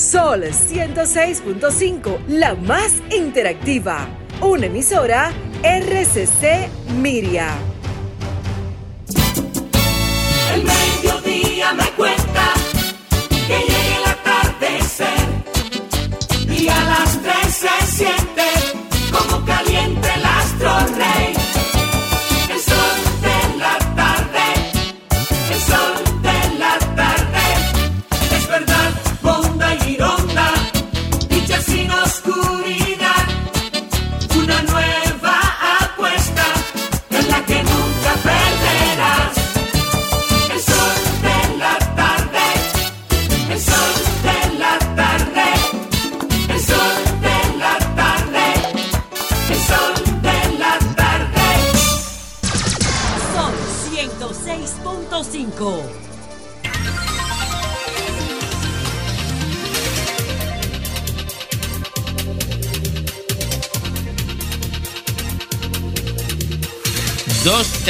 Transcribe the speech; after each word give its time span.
Sol 0.00 0.44
106.5, 0.44 2.26
la 2.26 2.54
más 2.54 3.02
interactiva. 3.14 4.08
Una 4.40 4.64
emisora 4.64 5.30
RCC 5.62 6.70
Miria. 6.96 7.50
El 10.54 10.64
mediodía 10.64 11.74
me 11.74 11.86
cuenta 11.90 12.54
que 13.28 13.58
llegue 13.58 13.96
el 13.98 14.04
atardecer 14.10 15.06
y 16.48 16.66
a 16.68 16.82
las 16.82 17.20
tres 17.20 17.54
se 17.54 17.86
siente 17.86 18.59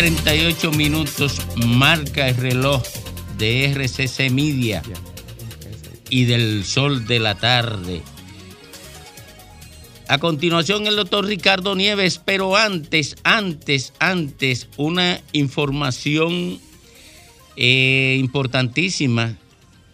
38 0.00 0.72
minutos 0.72 1.42
marca 1.56 2.26
el 2.26 2.36
reloj 2.38 2.82
de 3.36 3.66
RCC 3.66 4.30
Media 4.30 4.82
y 6.08 6.24
del 6.24 6.64
sol 6.64 7.06
de 7.06 7.18
la 7.18 7.34
tarde. 7.34 8.00
A 10.08 10.16
continuación 10.16 10.86
el 10.86 10.96
doctor 10.96 11.26
Ricardo 11.26 11.74
Nieves, 11.74 12.18
pero 12.24 12.56
antes, 12.56 13.16
antes, 13.24 13.92
antes, 13.98 14.70
una 14.78 15.20
información 15.32 16.58
eh, 17.56 18.16
importantísima 18.18 19.36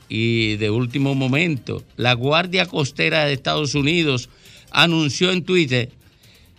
y 0.08 0.54
de 0.54 0.70
último 0.70 1.16
momento. 1.16 1.82
La 1.96 2.12
Guardia 2.12 2.66
Costera 2.66 3.24
de 3.24 3.32
Estados 3.32 3.74
Unidos 3.74 4.28
anunció 4.70 5.32
en 5.32 5.42
Twitter 5.42 5.90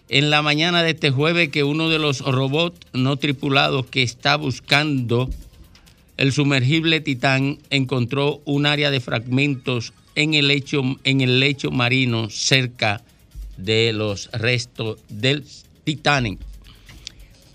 en 0.10 0.30
la 0.30 0.42
mañana 0.42 0.84
de 0.84 0.92
este 0.92 1.12
jueves 1.12 1.50
que 1.50 1.64
uno 1.64 1.90
de 1.90 2.00
los 2.00 2.20
robots 2.22 2.80
no 2.94 3.18
tripulados 3.18 3.86
que 3.88 4.04
está 4.04 4.36
buscando 4.36 5.30
el 6.18 6.32
sumergible 6.32 7.00
Titán 7.00 7.60
encontró 7.70 8.42
un 8.46 8.66
área 8.66 8.90
de 8.90 9.00
fragmentos 9.00 9.94
en 10.16 10.34
el 10.34 10.48
lecho, 10.48 10.82
en 11.04 11.22
el 11.22 11.40
lecho 11.40 11.70
marino 11.70 12.30
cerca 12.30 13.04
de 13.58 13.94
los 13.94 14.32
restos 14.32 15.00
del 15.10 15.46
Titanic. 15.84 16.40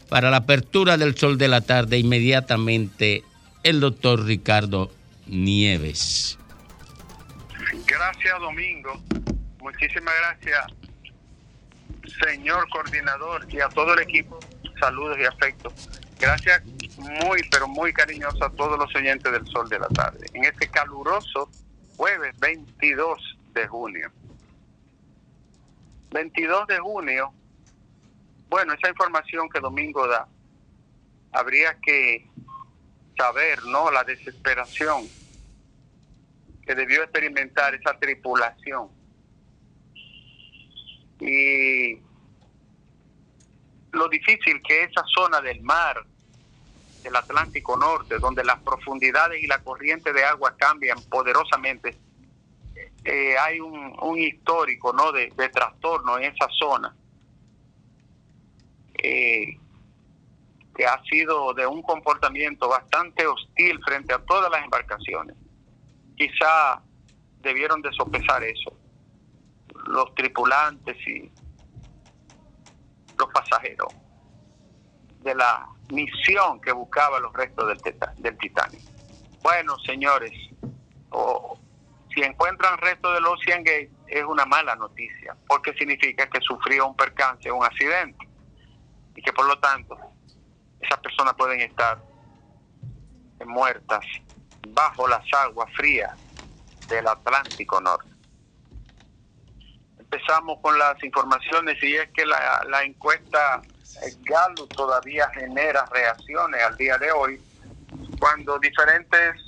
Para 0.08 0.30
la 0.30 0.38
apertura 0.38 0.96
del 0.96 1.16
sol 1.16 1.38
de 1.38 1.48
la 1.48 1.60
tarde, 1.60 1.98
inmediatamente 1.98 3.24
el 3.64 3.80
doctor 3.80 4.24
Ricardo 4.24 4.92
Nieves. 5.26 6.38
Gracias, 7.86 8.40
Domingo. 8.40 9.02
Muchísimas 9.60 10.14
gracias, 10.20 10.66
señor 12.22 12.68
coordinador, 12.70 13.46
y 13.52 13.60
a 13.60 13.68
todo 13.68 13.94
el 13.94 14.00
equipo. 14.00 14.38
Saludos 14.80 15.18
y 15.18 15.24
afectos. 15.24 15.72
Gracias 16.18 16.62
muy, 16.98 17.42
pero 17.50 17.66
muy 17.68 17.92
cariñoso 17.92 18.44
a 18.44 18.50
todos 18.50 18.78
los 18.78 18.94
oyentes 18.94 19.30
del 19.30 19.46
Sol 19.46 19.68
de 19.68 19.78
la 19.78 19.88
Tarde. 19.88 20.26
En 20.34 20.44
este 20.44 20.68
caluroso 20.68 21.50
jueves 21.96 22.38
22 22.38 23.38
de 23.54 23.66
junio. 23.66 24.10
22 26.10 26.66
de 26.66 26.78
junio. 26.78 27.32
Bueno, 28.48 28.74
esa 28.74 28.88
información 28.88 29.48
que 29.48 29.60
Domingo 29.60 30.06
da, 30.06 30.28
habría 31.32 31.76
que 31.80 32.28
saber, 33.16 33.64
¿no? 33.64 33.90
La 33.90 34.04
desesperación 34.04 35.08
que 36.64 36.74
debió 36.74 37.02
experimentar 37.02 37.74
esa 37.74 37.98
tripulación. 37.98 38.88
Y 41.18 42.00
lo 43.92 44.08
difícil 44.08 44.60
que 44.62 44.84
esa 44.84 45.02
zona 45.14 45.40
del 45.40 45.62
mar, 45.62 46.04
del 47.02 47.16
Atlántico 47.16 47.76
Norte, 47.76 48.18
donde 48.18 48.44
las 48.44 48.60
profundidades 48.60 49.42
y 49.42 49.46
la 49.46 49.58
corriente 49.62 50.12
de 50.12 50.24
agua 50.24 50.54
cambian 50.56 51.00
poderosamente, 51.10 51.96
eh, 53.04 53.36
hay 53.38 53.60
un, 53.60 53.96
un 54.00 54.18
histórico 54.18 54.92
¿no? 54.92 55.12
de, 55.12 55.32
de 55.36 55.48
trastorno 55.48 56.18
en 56.18 56.32
esa 56.32 56.48
zona. 56.58 56.94
Eh, 58.94 59.58
que 60.74 60.86
ha 60.86 61.02
sido 61.04 61.52
de 61.52 61.66
un 61.66 61.82
comportamiento 61.82 62.68
bastante 62.68 63.26
hostil 63.26 63.78
frente 63.84 64.14
a 64.14 64.18
todas 64.20 64.50
las 64.50 64.64
embarcaciones. 64.64 65.36
Quizá 66.16 66.80
debieron 67.40 67.82
de 67.82 67.92
sopesar 67.92 68.42
eso, 68.42 68.72
los 69.86 70.14
tripulantes 70.14 70.96
y 71.06 71.30
los 73.18 73.28
pasajeros, 73.32 73.92
de 75.20 75.34
la 75.34 75.66
misión 75.90 76.60
que 76.60 76.72
buscaba 76.72 77.20
los 77.20 77.32
restos 77.32 77.68
del, 77.68 78.38
Titanic. 78.38 78.80
Bueno, 79.42 79.78
señores, 79.80 80.32
si 82.14 82.22
encuentran 82.22 82.78
restos 82.78 83.14
del 83.14 83.26
Ocean 83.26 83.62
Gate 83.64 83.90
es 84.08 84.24
una 84.24 84.44
mala 84.44 84.74
noticia, 84.76 85.36
porque 85.48 85.72
significa 85.74 86.28
que 86.28 86.40
sufrió 86.40 86.86
un 86.86 86.96
percance, 86.96 87.50
un 87.50 87.64
accidente, 87.64 88.28
y 89.14 89.22
que 89.22 89.32
por 89.32 89.46
lo 89.46 89.58
tanto 89.58 89.96
esas 90.80 90.98
personas 91.00 91.34
pueden 91.34 91.60
estar 91.60 91.98
muertas 93.46 94.04
bajo 94.68 95.08
las 95.08 95.24
aguas 95.32 95.72
frías 95.74 96.16
del 96.88 97.06
Atlántico 97.06 97.80
Norte. 97.80 98.11
Empezamos 100.12 100.58
con 100.60 100.78
las 100.78 101.02
informaciones 101.02 101.82
y 101.82 101.96
es 101.96 102.10
que 102.10 102.26
la, 102.26 102.82
encuesta 102.84 103.62
eh, 104.02 104.14
Gallup 104.20 104.68
todavía 104.74 105.26
genera 105.30 105.86
reacciones 105.86 106.62
al 106.62 106.76
día 106.76 106.98
de 106.98 107.10
hoy 107.12 107.40
cuando 108.20 108.58
diferentes 108.58 109.40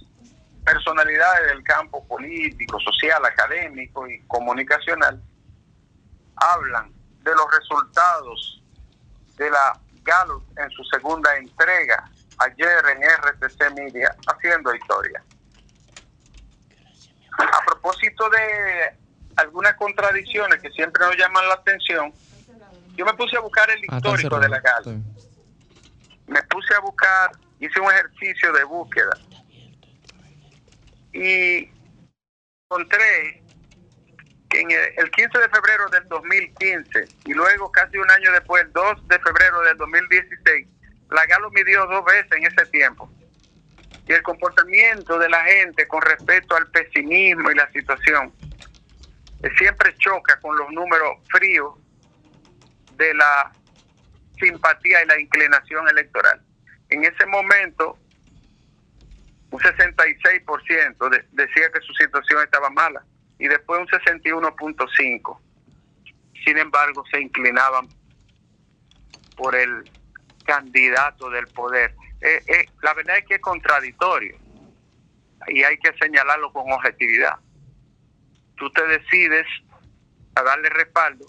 personalidades 0.64 1.48
del 1.48 1.62
campo 1.64 2.02
político, 2.08 2.80
social, 2.80 3.22
académico 3.26 4.08
y 4.08 4.22
comunicacional 4.22 5.22
hablan 6.36 6.90
de 7.22 7.32
los 7.32 7.46
resultados 7.58 8.62
de 9.36 9.50
la 9.50 9.78
Gallup 10.02 10.44
en 10.58 10.70
su 10.70 10.82
segunda 10.84 11.36
entrega 11.36 12.10
ayer 12.38 12.84
en 12.88 13.02
RTC 13.02 13.74
Media 13.74 14.16
haciendo 14.28 14.74
historia. 14.74 15.22
A 17.38 17.64
propósito 17.66 18.30
de 18.30 19.03
algunas 19.36 19.74
contradicciones 19.74 20.60
que 20.62 20.70
siempre 20.70 21.04
nos 21.04 21.16
llaman 21.16 21.46
la 21.48 21.54
atención, 21.54 22.12
yo 22.96 23.04
me 23.04 23.14
puse 23.14 23.36
a 23.36 23.40
buscar 23.40 23.68
el 23.70 23.80
Ah, 23.88 23.96
histórico 23.96 24.38
de 24.38 24.48
la. 24.48 24.60
Gallup. 24.60 25.02
Me 26.26 26.42
puse 26.44 26.74
a 26.74 26.80
buscar, 26.80 27.30
hice 27.60 27.80
un 27.80 27.90
ejercicio 27.90 28.52
de 28.52 28.64
búsqueda 28.64 29.16
y 31.12 31.70
encontré 32.70 33.42
que 34.48 34.60
en 34.60 34.70
el, 34.70 34.80
el 34.96 35.10
15 35.10 35.38
de 35.38 35.48
febrero 35.48 35.88
del 35.90 36.08
2015 36.08 37.08
y 37.26 37.34
luego 37.34 37.70
casi 37.70 37.98
un 37.98 38.10
año 38.10 38.32
después, 38.32 38.62
el 38.64 38.72
2 38.72 39.08
de 39.08 39.18
febrero 39.18 39.60
del 39.62 39.76
2016, 39.76 40.66
la 41.10 41.26
Galo 41.26 41.50
midió 41.50 41.86
dos 41.86 42.04
veces 42.04 42.32
en 42.32 42.46
ese 42.46 42.66
tiempo. 42.66 43.10
Y 44.08 44.12
el 44.12 44.22
comportamiento 44.22 45.18
de 45.18 45.28
la 45.28 45.42
gente 45.44 45.86
con 45.88 46.02
respecto 46.02 46.56
al 46.56 46.66
pesimismo 46.70 47.50
y 47.50 47.54
la 47.54 47.70
situación 47.72 48.32
siempre 49.56 49.94
choca 49.98 50.38
con 50.40 50.56
los 50.56 50.70
números 50.70 51.18
fríos 51.30 51.74
de 52.96 53.14
la 53.14 53.52
simpatía 54.38 55.02
y 55.02 55.06
la 55.06 55.20
inclinación 55.20 55.88
electoral. 55.88 56.40
En 56.90 57.04
ese 57.04 57.26
momento, 57.26 57.98
un 59.50 59.60
66% 59.60 61.08
de- 61.08 61.24
decía 61.32 61.70
que 61.72 61.80
su 61.80 61.92
situación 61.94 62.42
estaba 62.42 62.70
mala 62.70 63.04
y 63.38 63.48
después 63.48 63.80
un 63.80 63.86
61.5%. 63.88 65.40
Sin 66.44 66.58
embargo, 66.58 67.04
se 67.10 67.20
inclinaban 67.20 67.88
por 69.36 69.54
el 69.54 69.90
candidato 70.44 71.30
del 71.30 71.46
poder. 71.48 71.94
Eh, 72.20 72.42
eh, 72.46 72.68
la 72.82 72.94
verdad 72.94 73.18
es 73.18 73.24
que 73.26 73.34
es 73.34 73.40
contradictorio 73.40 74.36
y 75.48 75.62
hay 75.62 75.76
que 75.78 75.92
señalarlo 75.98 76.52
con 76.52 76.70
objetividad. 76.72 77.38
Tú 78.56 78.70
te 78.70 78.86
decides 78.86 79.46
a 80.34 80.42
darle 80.42 80.68
respaldo 80.70 81.26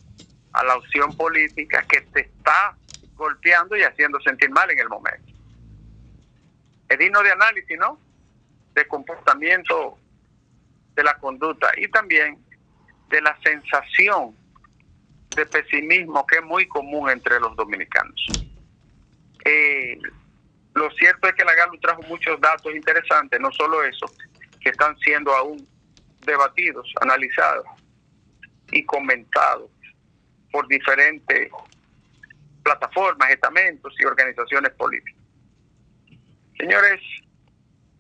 a 0.54 0.64
la 0.64 0.76
opción 0.78 1.16
política 1.16 1.86
que 1.88 2.02
te 2.02 2.22
está 2.22 2.78
golpeando 3.16 3.76
y 3.76 3.84
haciendo 3.84 4.20
sentir 4.22 4.50
mal 4.50 4.70
en 4.72 4.80
el 4.80 4.90
momento. 4.90 5.34
Es 6.90 6.98
digno 6.98 7.22
de 7.24 7.32
análisis, 7.32 7.78
¿no? 7.78 8.00
De 8.74 8.88
comportamiento 8.88 9.98
de 10.96 11.04
la 11.04 11.18
conducta 11.18 11.72
y 11.78 11.88
también 11.90 12.38
de 13.10 13.22
la 13.22 13.38
sensación 13.44 14.36
de 15.36 15.46
pesimismo 15.46 16.26
que 16.26 16.38
es 16.38 16.44
muy 16.44 16.68
común 16.68 17.10
entre 17.10 17.40
los 17.40 17.56
dominicanos. 17.56 18.36
Eh, 19.44 20.00
lo 20.74 20.90
cierto 20.92 21.28
es 21.28 21.36
que 21.36 21.46
la 21.46 21.54
GALU 21.54 21.78
trajo 21.80 22.02
muchos 22.04 22.40
datos 22.40 22.74
interesantes, 22.74 23.40
no 23.40 23.52
solo 23.52 23.84
eso, 23.84 24.14
que 24.60 24.70
están 24.70 24.98
siendo 25.00 25.34
aún 25.34 25.68
debatidos, 26.26 26.92
analizados 27.02 27.66
y 28.72 28.84
comentados 28.86 29.70
por 30.52 30.68
diferentes 30.68 31.52
plataformas, 32.64 33.30
estamentos 33.30 33.94
y 34.00 34.06
organizaciones 34.06 34.72
políticas. 34.74 35.22
Señores, 36.58 37.02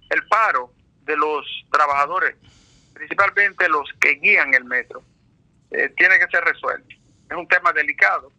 el 0.09 0.25
paro 0.27 0.73
de 1.03 1.15
los 1.17 1.45
trabajadores, 1.71 2.35
principalmente 2.93 3.69
los 3.69 3.89
que 3.99 4.15
guían 4.15 4.53
el 4.53 4.63
metro, 4.65 5.03
eh, 5.71 5.93
tiene 5.97 6.17
que 6.19 6.27
ser 6.27 6.43
resuelto. 6.43 6.95
Es 7.29 7.37
un 7.37 7.47
tema 7.47 7.73
delicado, 7.73 8.31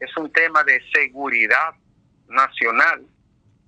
es 0.00 0.16
un 0.16 0.32
tema 0.32 0.64
de 0.64 0.82
seguridad 0.92 1.74
nacional, 2.28 3.04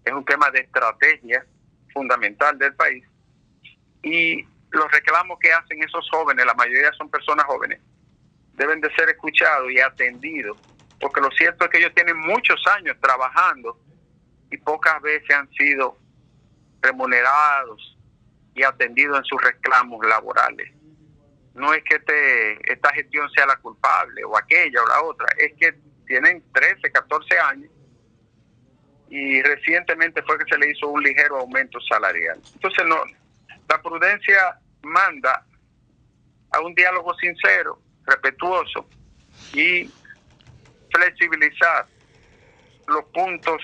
es 0.05 0.13
un 0.13 0.25
tema 0.25 0.51
de 0.51 0.61
estrategia 0.61 1.45
fundamental 1.93 2.59
del 2.59 2.75
país. 2.75 3.05
Y 4.03 4.45
los 4.71 4.91
reclamos 4.91 5.39
que 5.39 5.53
hacen 5.53 5.83
esos 5.83 6.09
jóvenes, 6.11 6.47
la 6.47 6.55
mayoría 6.55 6.93
son 6.93 7.11
personas 7.11 7.45
jóvenes, 7.47 7.81
deben 8.55 8.81
de 8.81 8.95
ser 8.95 9.09
escuchados 9.09 9.71
y 9.71 9.81
atendidos, 9.81 10.57
porque 11.01 11.21
lo 11.21 11.31
cierto 11.31 11.65
es 11.65 11.71
que 11.71 11.79
ellos 11.79 11.95
tienen 11.95 12.19
muchos 12.19 12.63
años 12.67 12.97
trabajando 13.01 13.79
y 14.51 14.57
pocas 14.59 15.01
veces 15.03 15.31
han 15.31 15.51
sido 15.53 15.97
remunerados 16.83 17.97
y 18.55 18.63
atendidos 18.63 19.19
en 19.19 19.25
sus 19.25 19.43
reclamos 19.43 20.05
laborales. 20.07 20.71
No 21.55 21.75
es 21.75 21.83
que 21.85 21.97
este, 21.97 22.73
esta 22.73 22.93
gestión 22.93 23.31
sea 23.31 23.47
la 23.47 23.57
culpable 23.57 24.25
o 24.25 24.37
aquella 24.37 24.83
o 24.83 24.87
la 24.87 25.03
otra, 25.03 25.27
es 25.39 25.53
que 25.59 25.79
tienen 26.07 26.43
13, 26.53 26.91
14 26.91 27.39
años 27.39 27.71
y 29.09 29.43
recientemente 29.43 30.23
fue 30.23 30.39
que 30.39 30.45
se 30.53 30.59
le 30.59 30.71
hizo 30.71 30.89
un 30.89 31.03
ligero 31.03 31.39
aumento 31.39 31.81
salarial. 31.81 32.41
Entonces, 32.55 32.87
no, 32.87 32.97
la 33.71 33.81
prudencia 33.81 34.59
manda 34.83 35.47
a 36.51 36.61
un 36.61 36.75
diálogo 36.75 37.15
sincero, 37.15 37.81
respetuoso 38.05 38.85
y 39.55 39.89
flexibilizar 40.93 41.87
los 42.89 43.05
puntos 43.15 43.63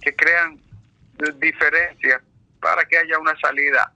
que 0.00 0.14
crean 0.14 0.60
diferencias 1.40 2.22
para 2.60 2.84
que 2.84 2.96
haya 2.96 3.18
una 3.18 3.36
salida. 3.40 3.92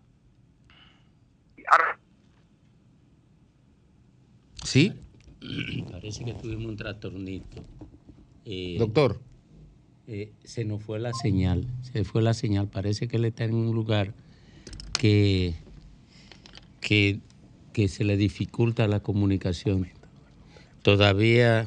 Sí. 4.65 4.93
Parece 5.93 6.25
que 6.25 6.35
tuvimos 6.35 6.67
un 6.67 6.77
trastornito. 6.77 7.65
Eh, 8.45 8.77
Doctor. 8.79 9.21
eh, 10.09 10.33
se 10.43 10.65
nos 10.65 10.83
fue 10.83 10.99
la 10.99 11.13
señal, 11.13 11.65
se 11.83 12.03
fue 12.03 12.23
la 12.23 12.35
señal. 12.35 12.67
Parece 12.67 13.07
que 13.07 13.19
él 13.19 13.27
está 13.27 13.45
en 13.45 13.55
un 13.55 13.73
lugar 13.73 14.13
que, 15.05 15.53
que, 16.81 17.21
que 17.75 17.89
se 17.89 18.05
le 18.05 18.17
dificulta 18.17 18.89
la 18.89 19.01
comunicación. 19.01 19.91
Todavía, 20.81 21.67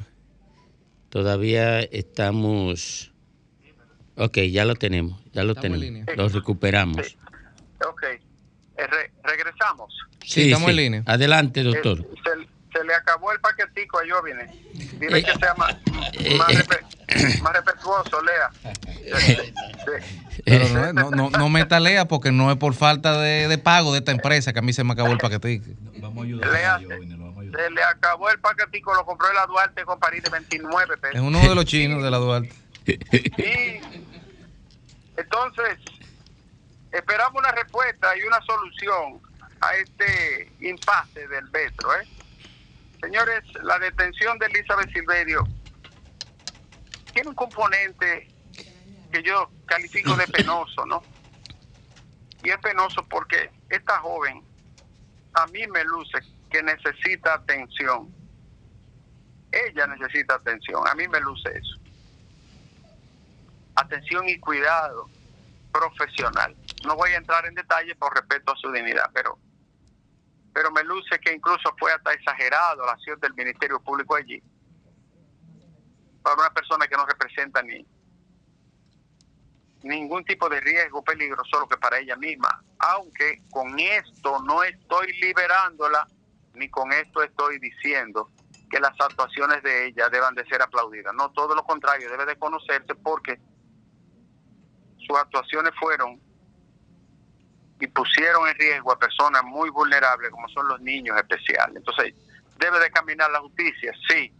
todavía 1.10 1.82
estamos. 1.82 3.12
Ok, 4.16 4.40
ya 4.50 4.66
lo 4.66 4.74
tenemos, 4.74 5.22
ya 5.34 5.44
lo 5.44 5.52
Estamos 5.52 5.80
tenemos. 5.80 6.08
Lo 6.18 6.30
recuperamos. 6.30 7.16
Ok, 7.88 8.04
Eh, 8.06 8.88
re- 8.88 9.12
regresamos. 9.24 9.94
Sí, 10.26 10.42
estamos 10.50 10.72
en 10.72 10.76
línea. 10.76 11.04
Adelante, 11.06 11.62
Eh, 11.62 11.64
doctor. 11.64 12.08
Se 12.78 12.84
le 12.84 12.94
acabó 12.94 13.32
el 13.32 13.40
paquetico 13.40 14.00
a 14.00 14.04
Jovine. 14.10 14.48
Dile 15.00 15.20
Eh, 15.20 15.24
que 15.24 15.34
sea 15.34 15.54
más, 15.56 15.76
eh, 16.14 16.36
más, 16.38 16.50
eh. 16.50 16.64
respe- 16.64 17.42
más 17.42 17.54
respetuoso, 17.54 18.22
Lea. 18.22 18.50
De- 19.04 19.36
de- 19.92 20.04
Pero 20.46 20.70
no, 20.70 20.94
no, 20.94 21.12
no, 21.12 21.30
no 21.32 21.50
me 21.50 21.66
talea 21.66 22.06
porque 22.06 22.32
no 22.32 22.52
es 22.52 22.58
por 22.58 22.74
falta 22.74 23.20
de, 23.20 23.48
de 23.48 23.58
pago 23.58 23.92
de 23.94 24.00
esta 24.00 24.12
empresa 24.12 24.54
que 24.54 24.60
a 24.60 24.62
mí 24.62 24.74
se 24.74 24.84
me 24.84 24.94
acabó 24.94 25.12
el 25.12 25.18
paquetico. 25.18 25.66
Lea, 26.52 26.80
se 26.80 27.70
le 27.72 27.84
acabó 27.84 28.30
el 28.30 28.40
paquetico, 28.40 28.94
lo 28.94 29.06
compró 29.06 29.32
la 29.34 29.46
Duarte 29.48 29.84
con 29.84 30.00
París 30.00 30.24
de 30.24 30.30
29 30.30 30.94
Es 30.96 31.00
pesos. 31.02 31.20
uno 31.22 31.40
de 31.40 31.56
los 31.56 31.66
chinos 31.66 32.04
de 32.04 32.12
la 32.12 32.18
Duarte. 32.18 32.54
Y 32.86 33.82
entonces, 35.18 35.80
esperamos 36.92 37.34
una 37.40 37.52
respuesta 37.52 38.16
y 38.18 38.22
una 38.24 38.40
solución 38.42 39.20
a 39.62 39.76
este 39.76 40.52
impasse 40.62 41.28
del 41.28 41.46
metro. 41.50 41.90
¿eh? 42.00 42.08
Señores, 43.02 43.44
la 43.64 43.80
detención 43.80 44.38
de 44.40 44.48
Elizabeth 44.48 44.92
Silverio 44.92 45.44
tiene 47.14 47.30
un 47.30 47.36
componente 47.36 48.28
que 49.12 49.24
yo 49.24 49.50
califico 49.66 50.16
de 50.16 50.28
penoso, 50.28 50.86
¿no? 50.86 51.02
Y 52.44 52.50
es 52.50 52.58
penoso 52.58 53.04
porque 53.10 53.50
esta 53.70 54.00
joven 54.00 54.44
a 55.34 55.48
mí 55.48 55.66
me 55.68 55.84
luce 55.84 56.20
que 56.50 56.62
necesita 56.64 57.36
atención. 57.36 58.14
Ella 59.52 59.88
necesita 59.88 60.36
atención, 60.36 60.88
a 60.88 60.94
mí 60.96 61.08
me 61.08 61.20
luce 61.22 61.50
eso 61.58 61.78
atención 63.78 64.28
y 64.28 64.38
cuidado 64.40 65.10
profesional. 65.72 66.56
No 66.86 66.96
voy 66.96 67.12
a 67.12 67.18
entrar 67.18 67.46
en 67.46 67.54
detalle 67.54 67.96
por 67.96 68.14
respeto 68.14 68.52
a 68.52 68.56
su 68.58 68.72
dignidad, 68.72 69.10
pero 69.14 69.38
pero 70.58 70.72
me 70.72 70.84
luce 70.84 71.20
que 71.20 71.36
incluso 71.36 71.72
fue 71.78 71.94
hasta 71.94 72.14
exagerado 72.14 72.84
la 72.84 72.94
acción 72.94 73.20
del 73.20 73.32
Ministerio 73.36 73.80
Público 73.80 74.16
allí 74.16 74.42
para 76.24 76.36
una 76.36 76.50
persona 76.50 76.88
que 76.88 76.98
no 76.98 77.06
representa 77.06 77.62
ni 77.62 77.86
ningún 79.84 80.26
tipo 80.26 80.50
de 80.50 80.60
riesgo 80.60 80.98
o 80.98 81.04
peligro, 81.04 81.44
solo 81.46 81.68
que 81.68 81.78
para 81.78 82.00
ella 82.00 82.16
misma. 82.16 82.60
Aunque 82.80 83.44
con 83.52 83.78
esto 83.78 84.42
no 84.42 84.64
estoy 84.64 85.14
liberándola, 85.20 86.08
ni 86.56 86.68
con 86.70 86.92
esto 86.92 87.22
estoy 87.22 87.60
diciendo 87.60 88.32
que 88.72 88.80
las 88.80 89.00
actuaciones 89.00 89.62
de 89.62 89.90
ella 89.90 90.10
deban 90.10 90.34
de 90.34 90.44
ser 90.48 90.64
aplaudidas. 90.64 91.14
No, 91.14 91.30
todo 91.34 91.54
lo 91.54 91.64
contrario, 91.66 92.10
debe 92.10 92.26
de 92.26 92.40
conocerse 92.40 92.96
porque 92.96 93.40
sus 95.06 95.16
actuaciones 95.20 95.72
fueron 95.80 96.20
y 97.80 97.88
pusieron 97.88 98.48
en 98.48 98.56
riesgo 98.56 98.92
a 98.92 99.00
personas 99.00 99.44
muy 99.44 99.70
vulnerables 99.70 100.32
como 100.32 100.48
son 100.50 100.68
los 100.68 100.82
niños 100.82 101.16
especiales. 101.18 101.76
Entonces, 101.76 102.14
debe 102.58 102.80
de 102.80 102.90
caminar 102.92 103.30
la 103.32 103.40
justicia, 103.40 103.94
sí. 104.10 104.34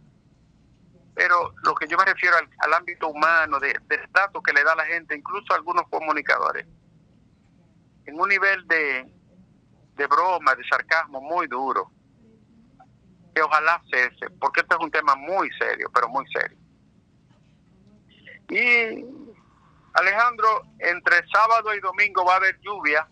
Pero 1.14 1.52
lo 1.64 1.74
que 1.74 1.86
yo 1.86 1.96
me 1.96 2.04
refiero 2.04 2.36
al, 2.36 2.74
ámbito 2.74 3.08
humano, 3.08 3.58
de, 3.60 3.74
trato 4.12 4.42
que 4.42 4.52
le 4.52 4.62
da 4.64 4.74
la 4.74 4.84
gente, 4.84 5.16
incluso 5.16 5.52
a 5.52 5.56
algunos 5.56 5.88
comunicadores, 5.88 6.66
en 8.06 8.20
un 8.20 8.28
nivel 8.28 8.66
de, 8.66 9.06
de 9.94 10.06
broma, 10.06 10.54
de 10.54 10.64
sarcasmo 10.64 11.20
muy 11.20 11.46
duro, 11.46 11.90
que 13.34 13.42
ojalá 13.42 13.82
cese, 13.90 14.30
porque 14.40 14.60
este 14.60 14.74
es 14.74 14.80
un 14.80 14.90
tema 14.90 15.14
muy 15.14 15.50
serio, 15.58 15.90
pero 15.92 16.08
muy 16.08 16.24
serio. 16.32 16.58
Y 18.50 19.04
Alejandro, 19.94 20.62
entre 20.78 21.26
sábado 21.28 21.74
y 21.74 21.80
domingo 21.80 22.24
va 22.24 22.34
a 22.34 22.36
haber 22.36 22.58
lluvia, 22.60 23.06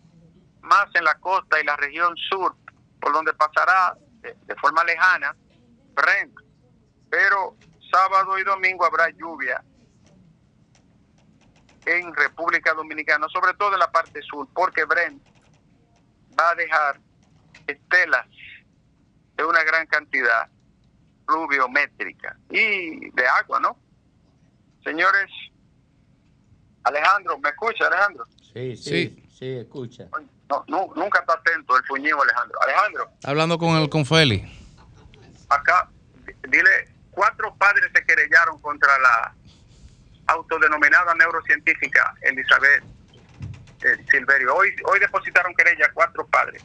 más 0.61 0.87
en 0.93 1.03
la 1.03 1.15
costa 1.15 1.59
y 1.61 1.65
la 1.65 1.75
región 1.75 2.15
sur, 2.29 2.55
por 2.99 3.13
donde 3.13 3.33
pasará 3.33 3.95
de, 4.21 4.35
de 4.45 4.55
forma 4.55 4.83
lejana 4.83 5.35
Brent. 5.93 6.33
Pero 7.09 7.55
sábado 7.91 8.37
y 8.37 8.43
domingo 8.43 8.85
habrá 8.85 9.09
lluvia 9.09 9.63
en 11.85 12.13
República 12.13 12.73
Dominicana, 12.73 13.27
sobre 13.29 13.53
todo 13.53 13.73
en 13.73 13.79
la 13.79 13.89
parte 13.91 14.21
sur, 14.21 14.47
porque 14.53 14.83
Brent 14.83 15.21
va 16.37 16.49
a 16.51 16.55
dejar 16.55 16.99
estelas 17.65 18.27
de 19.35 19.45
una 19.45 19.63
gran 19.63 19.87
cantidad 19.87 20.49
pluviométrica 21.25 22.37
y 22.49 23.09
de 23.11 23.27
agua, 23.27 23.59
¿no? 23.59 23.77
Señores, 24.83 25.29
Alejandro, 26.83 27.37
¿me 27.39 27.49
escucha 27.49 27.87
Alejandro? 27.87 28.25
Sí, 28.53 28.75
Sí. 28.75 28.77
sí, 28.77 29.29
sí, 29.29 29.45
escucha. 29.57 30.07
No, 30.49 30.63
nu- 30.67 30.93
nunca 30.95 31.19
está 31.19 31.33
atento 31.33 31.75
el 31.77 31.83
puñido 31.83 32.21
Alejandro. 32.21 32.57
Alejandro, 32.63 33.09
Hablando 33.23 33.57
con 33.57 33.75
el 33.75 33.89
con 33.89 34.05
Feli. 34.05 34.45
acá, 35.49 35.89
di- 36.25 36.33
dile, 36.49 36.89
cuatro 37.11 37.53
padres 37.55 37.89
se 37.93 38.05
querellaron 38.05 38.59
contra 38.61 38.97
la 38.99 39.33
autodenominada 40.27 41.13
neurocientífica 41.15 42.13
Elizabeth 42.21 42.83
eh, 43.83 44.05
Silverio. 44.09 44.55
Hoy, 44.55 44.73
hoy 44.85 44.99
depositaron 44.99 45.53
querella 45.55 45.89
cuatro 45.93 46.25
padres 46.27 46.63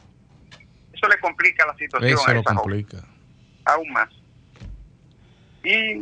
eso 0.93 1.07
le 1.07 1.19
complica 1.19 1.65
la 1.65 1.75
situación 1.75 2.11
Eso 2.13 2.27
a 2.27 2.33
lo 2.33 2.39
esa 2.41 2.55
joven, 2.55 2.85
complica. 2.85 3.07
aún 3.65 3.91
más. 3.91 4.09
Y 5.63 5.95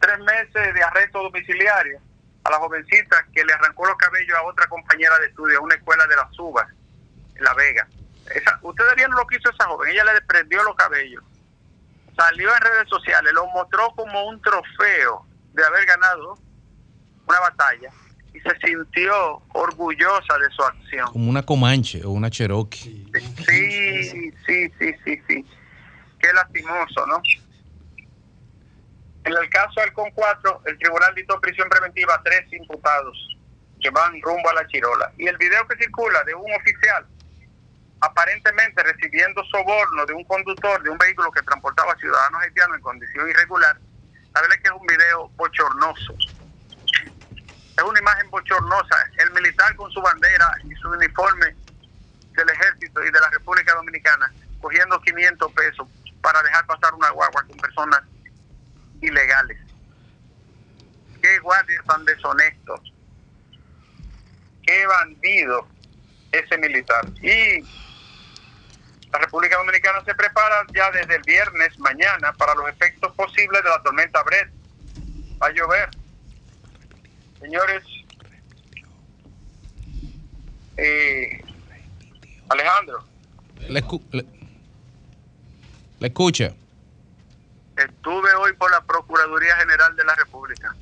tres 0.00 0.18
meses 0.20 0.74
de 0.74 0.82
arresto 0.82 1.22
domiciliario 1.22 2.00
a 2.46 2.50
la 2.50 2.58
jovencita 2.58 3.26
que 3.34 3.44
le 3.44 3.52
arrancó 3.52 3.86
los 3.86 3.96
cabellos 3.96 4.36
a 4.36 4.42
otra 4.44 4.66
compañera 4.68 5.18
de 5.18 5.26
estudio 5.26 5.58
a 5.58 5.62
una 5.62 5.74
escuela 5.74 6.06
de 6.06 6.16
las 6.16 6.38
uvas 6.38 6.66
en 7.34 7.44
La 7.44 7.54
Vega. 7.54 7.86
Esa, 8.34 8.58
ustedes 8.62 8.94
vieron 8.94 9.16
lo 9.16 9.26
que 9.26 9.36
hizo 9.36 9.50
esa 9.50 9.64
joven, 9.66 9.90
ella 9.90 10.04
le 10.04 10.14
desprendió 10.14 10.62
los 10.62 10.74
cabellos, 10.76 11.22
salió 12.16 12.54
en 12.54 12.60
redes 12.60 12.88
sociales, 12.88 13.32
lo 13.32 13.46
mostró 13.48 13.90
como 13.96 14.28
un 14.28 14.40
trofeo 14.40 15.26
de 15.52 15.64
haber 15.64 15.86
ganado 15.86 16.38
una 17.26 17.40
batalla 17.40 17.90
y 18.32 18.40
se 18.40 18.56
sintió 18.58 19.42
orgullosa 19.52 20.38
de 20.38 20.50
su 20.50 20.62
acción. 20.62 21.12
Como 21.12 21.30
una 21.30 21.42
Comanche 21.44 22.04
o 22.04 22.10
una 22.10 22.30
Cherokee. 22.30 23.10
Sí, 23.46 24.04
sí, 24.04 24.32
sí, 24.46 24.94
sí, 25.04 25.22
sí. 25.28 25.46
Qué 26.18 26.32
lastimoso, 26.32 27.06
¿no? 27.06 27.22
En 29.26 29.32
el 29.32 29.50
caso 29.50 29.80
del 29.80 29.92
CON 29.92 30.08
4, 30.12 30.62
el 30.66 30.78
tribunal 30.78 31.12
dictó 31.16 31.40
prisión 31.40 31.68
preventiva 31.68 32.14
a 32.14 32.22
tres 32.22 32.46
imputados 32.52 33.36
que 33.80 33.90
van 33.90 34.22
rumbo 34.22 34.48
a 34.50 34.54
la 34.54 34.66
Chirola. 34.68 35.10
Y 35.18 35.26
el 35.26 35.36
video 35.36 35.66
que 35.66 35.76
circula 35.78 36.22
de 36.22 36.32
un 36.36 36.54
oficial 36.54 37.04
aparentemente 38.00 38.84
recibiendo 38.84 39.42
soborno 39.46 40.06
de 40.06 40.14
un 40.14 40.22
conductor 40.24 40.80
de 40.80 40.90
un 40.90 40.98
vehículo 40.98 41.32
que 41.32 41.42
transportaba 41.42 41.96
ciudadanos 41.96 42.40
haitianos 42.40 42.76
en 42.76 42.82
condición 42.82 43.28
irregular, 43.28 43.76
la 44.32 44.40
verdad 44.42 44.58
es 44.58 44.62
que 44.62 44.68
es 44.68 44.80
un 44.80 44.86
video 44.86 45.28
bochornoso. 45.30 46.14
Es 47.76 47.82
una 47.82 47.98
imagen 47.98 48.30
bochornosa. 48.30 49.10
El 49.18 49.32
militar 49.32 49.74
con 49.74 49.90
su 49.90 50.00
bandera 50.02 50.52
y 50.70 50.74
su 50.76 50.88
uniforme 50.88 51.46
del 52.30 52.48
ejército 52.48 53.02
y 53.02 53.10
de 53.10 53.20
la 53.20 53.30
República 53.30 53.74
Dominicana 53.74 54.32
cogiendo 54.60 55.00
500 55.00 55.52
pesos 55.52 55.88
para 56.22 56.40
dejar 56.44 56.64
pasar 56.66 56.94
una 56.94 57.10
guagua 57.10 57.42
con 57.42 57.56
personas 57.56 58.02
ilegales. 59.00 59.58
Qué 61.22 61.38
guardias 61.40 61.84
tan 61.86 62.04
deshonestos. 62.04 62.80
Qué 64.62 64.86
bandido 64.86 65.66
ese 66.32 66.58
militar. 66.58 67.04
Y 67.22 67.62
la 69.12 69.18
República 69.20 69.56
Dominicana 69.58 70.04
se 70.04 70.14
prepara 70.14 70.64
ya 70.74 70.90
desde 70.90 71.16
el 71.16 71.22
viernes 71.22 71.78
mañana 71.78 72.32
para 72.34 72.54
los 72.54 72.68
efectos 72.68 73.12
posibles 73.14 73.62
de 73.62 73.68
la 73.70 73.82
tormenta 73.82 74.22
Brett. 74.24 74.50
Va 75.42 75.46
a 75.48 75.52
llover. 75.52 75.88
Señores, 77.40 77.82
eh, 80.76 81.42
Alejandro, 82.48 83.04
Le, 83.68 83.80
escu- 83.82 84.02
le- 84.12 84.26
le 85.98 86.06
escucha. 86.08 86.54
Estuve 87.76 88.32
hoy 88.40 88.52
por 88.54 88.70
la 88.70 88.80
Procuraduría 88.82 89.56
General 89.56 89.94
de 89.96 90.04
la 90.04 90.14
República. 90.14 90.74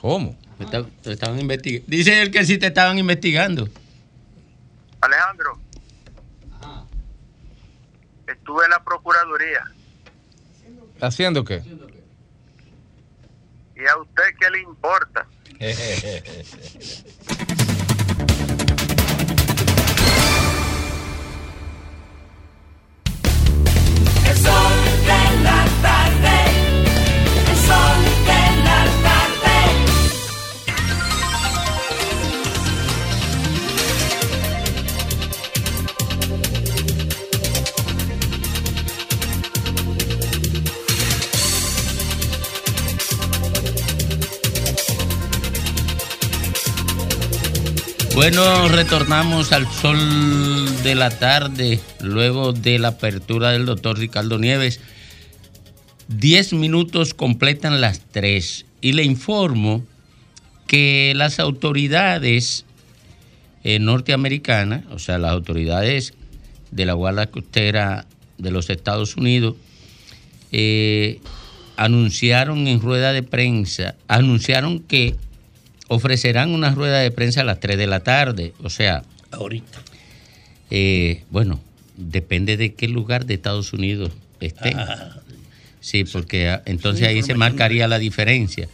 ¿Cómo? 0.00 0.38
Te 0.58 0.64
esta- 0.64 0.84
te 1.02 1.12
estaban 1.12 1.38
investigando. 1.40 1.86
Dice 1.88 2.22
él 2.22 2.30
que 2.30 2.44
sí 2.44 2.58
te 2.58 2.66
estaban 2.68 2.98
investigando. 2.98 3.68
Alejandro, 5.00 5.58
estuve 8.26 8.64
en 8.64 8.70
la 8.70 8.82
Procuraduría. 8.82 9.64
¿Haciendo 11.00 11.44
qué? 11.44 11.62
¿Y 13.76 13.86
a 13.86 13.96
usted 13.98 14.22
qué 14.40 14.50
le 14.50 14.60
importa? 14.62 15.26
Bueno, 48.16 48.66
retornamos 48.68 49.52
al 49.52 49.70
sol 49.70 49.98
de 50.82 50.94
la 50.94 51.10
tarde, 51.10 51.78
luego 52.00 52.54
de 52.54 52.78
la 52.78 52.88
apertura 52.88 53.50
del 53.50 53.66
doctor 53.66 53.98
Ricardo 53.98 54.38
Nieves. 54.38 54.80
Diez 56.08 56.54
minutos 56.54 57.12
completan 57.12 57.82
las 57.82 58.00
tres 58.00 58.64
y 58.80 58.94
le 58.94 59.04
informo 59.04 59.84
que 60.66 61.12
las 61.14 61.38
autoridades 61.40 62.64
eh, 63.64 63.80
norteamericanas, 63.80 64.86
o 64.92 64.98
sea, 64.98 65.18
las 65.18 65.32
autoridades 65.32 66.14
de 66.70 66.86
la 66.86 66.94
Guardia 66.94 67.26
Costera 67.26 68.06
de 68.38 68.50
los 68.50 68.70
Estados 68.70 69.18
Unidos, 69.18 69.56
eh, 70.52 71.20
anunciaron 71.76 72.66
en 72.66 72.80
rueda 72.80 73.12
de 73.12 73.22
prensa, 73.22 73.94
anunciaron 74.08 74.80
que 74.80 75.16
ofrecerán 75.88 76.50
una 76.50 76.74
rueda 76.74 76.98
de 76.98 77.10
prensa 77.10 77.42
a 77.42 77.44
las 77.44 77.60
3 77.60 77.76
de 77.78 77.86
la 77.86 78.00
tarde. 78.00 78.52
O 78.62 78.70
sea, 78.70 79.02
Ahorita. 79.30 79.82
eh, 80.70 81.22
bueno, 81.30 81.60
depende 81.96 82.56
de 82.56 82.74
qué 82.74 82.88
lugar 82.88 83.26
de 83.26 83.34
Estados 83.34 83.72
Unidos 83.72 84.12
estén. 84.40 84.78
Ah, 84.78 85.20
Sí, 85.80 86.02
porque 86.02 86.58
entonces 86.64 87.06
ahí 87.06 87.22
se 87.22 87.36
marcaría 87.36 87.86
la 87.86 88.00
diferencia. 88.00 88.68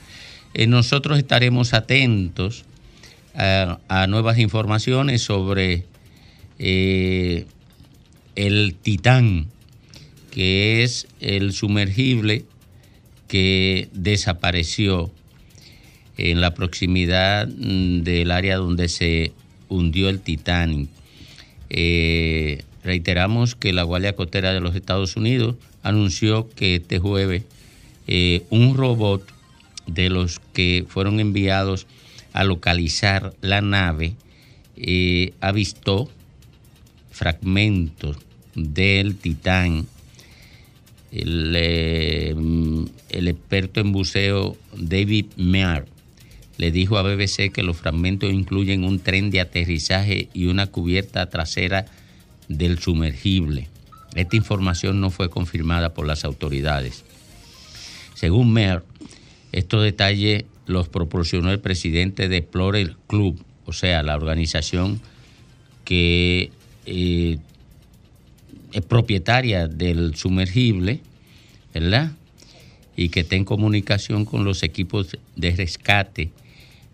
Eh, 0.54 0.66
nosotros 0.66 1.18
estaremos 1.18 1.74
atentos 1.74 2.64
a, 3.34 3.80
a 3.88 4.06
nuevas 4.06 4.38
informaciones 4.38 5.20
sobre 5.20 5.84
eh, 6.58 7.44
el 8.34 8.74
Titán, 8.80 9.48
que 10.30 10.82
es 10.84 11.06
el 11.20 11.52
sumergible 11.52 12.46
que 13.28 13.88
desapareció 13.92 15.10
en 16.22 16.40
la 16.40 16.54
proximidad 16.54 17.48
mm, 17.48 18.02
del 18.02 18.30
área 18.30 18.56
donde 18.56 18.88
se 18.88 19.32
hundió 19.68 20.08
el 20.08 20.20
Titanic. 20.20 20.88
Eh, 21.68 22.62
reiteramos 22.84 23.56
que 23.56 23.72
la 23.72 23.82
Guardia 23.82 24.14
Costera 24.14 24.52
de 24.52 24.60
los 24.60 24.76
Estados 24.76 25.16
Unidos 25.16 25.56
anunció 25.82 26.48
que 26.50 26.76
este 26.76 27.00
jueves 27.00 27.42
eh, 28.06 28.44
un 28.50 28.76
robot 28.76 29.26
de 29.86 30.10
los 30.10 30.40
que 30.52 30.84
fueron 30.86 31.18
enviados 31.18 31.88
a 32.32 32.44
localizar 32.44 33.34
la 33.40 33.60
nave 33.60 34.14
eh, 34.76 35.32
avistó 35.40 36.08
fragmentos 37.10 38.16
del 38.54 39.16
Titán. 39.16 39.86
El, 41.10 42.34
mm, 42.36 42.84
experto 43.10 43.80
en 43.80 43.92
buceo 43.92 44.56
David 44.72 45.26
Mear 45.36 45.91
le 46.62 46.70
dijo 46.70 46.96
a 46.96 47.02
BBC 47.02 47.50
que 47.52 47.64
los 47.64 47.76
fragmentos 47.76 48.32
incluyen 48.32 48.84
un 48.84 49.00
tren 49.00 49.32
de 49.32 49.40
aterrizaje 49.40 50.28
y 50.32 50.46
una 50.46 50.68
cubierta 50.68 51.28
trasera 51.28 51.86
del 52.46 52.78
sumergible. 52.78 53.66
Esta 54.14 54.36
información 54.36 55.00
no 55.00 55.10
fue 55.10 55.28
confirmada 55.28 55.92
por 55.92 56.06
las 56.06 56.24
autoridades. 56.24 57.04
Según 58.14 58.52
Mer, 58.52 58.84
estos 59.50 59.82
detalles 59.82 60.44
los 60.66 60.88
proporcionó 60.88 61.50
el 61.50 61.58
presidente 61.58 62.28
de 62.28 62.36
Explorer 62.36 62.94
Club, 63.08 63.44
o 63.66 63.72
sea, 63.72 64.04
la 64.04 64.14
organización 64.14 65.00
que 65.84 66.52
eh, 66.86 67.38
es 68.70 68.82
propietaria 68.82 69.66
del 69.66 70.14
sumergible, 70.14 71.00
¿verdad? 71.74 72.12
Y 72.96 73.08
que 73.08 73.18
está 73.18 73.34
en 73.34 73.44
comunicación 73.44 74.24
con 74.24 74.44
los 74.44 74.62
equipos 74.62 75.18
de 75.34 75.56
rescate 75.56 76.30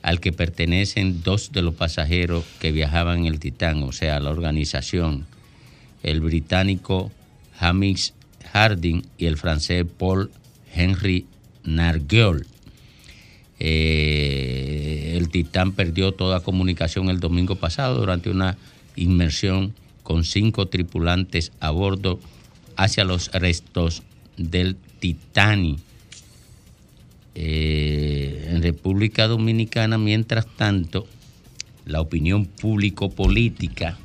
al 0.02 0.21
que 0.21 0.33
pertenecen 0.33 1.23
dos 1.23 1.52
de 1.52 1.62
los 1.62 1.75
pasajeros 1.75 2.45
que 2.61 2.73
viajaban 2.73 3.21
en 3.21 3.26
el 3.26 3.40
Titán, 3.40 3.83
o 3.83 3.93
sea, 3.93 4.21
la 4.21 4.31
organización, 4.31 5.26
el 6.02 6.21
británico 6.21 7.11
Hamish 7.59 8.12
Harding 8.52 9.02
y 9.19 9.26
el 9.26 9.37
francés 9.37 9.85
Paul 9.99 10.31
Henry 10.73 11.26
Narguel. 11.64 12.47
Eh, 13.61 15.14
el 15.17 15.28
Titán 15.31 15.73
perdió 15.73 16.12
toda 16.12 16.40
comunicación 16.40 17.11
el 17.11 17.19
domingo 17.19 17.57
pasado 17.57 17.99
durante 17.99 18.31
una 18.31 18.57
inmersión 18.95 19.75
con 20.02 20.25
cinco 20.25 20.69
tripulantes 20.69 21.52
a 21.61 21.71
bordo 21.71 22.21
hacia 22.76 23.05
los 23.05 23.31
restos 23.33 24.02
del 24.37 24.76
Titanic. 25.00 25.81
Eh, 27.40 28.49
en 28.49 28.64
República 28.64 29.28
Dominicana, 29.28 29.97
mientras 29.97 30.45
tanto, 30.57 31.07
la 31.87 32.00
opinión 32.00 32.47
público-política 32.47 33.97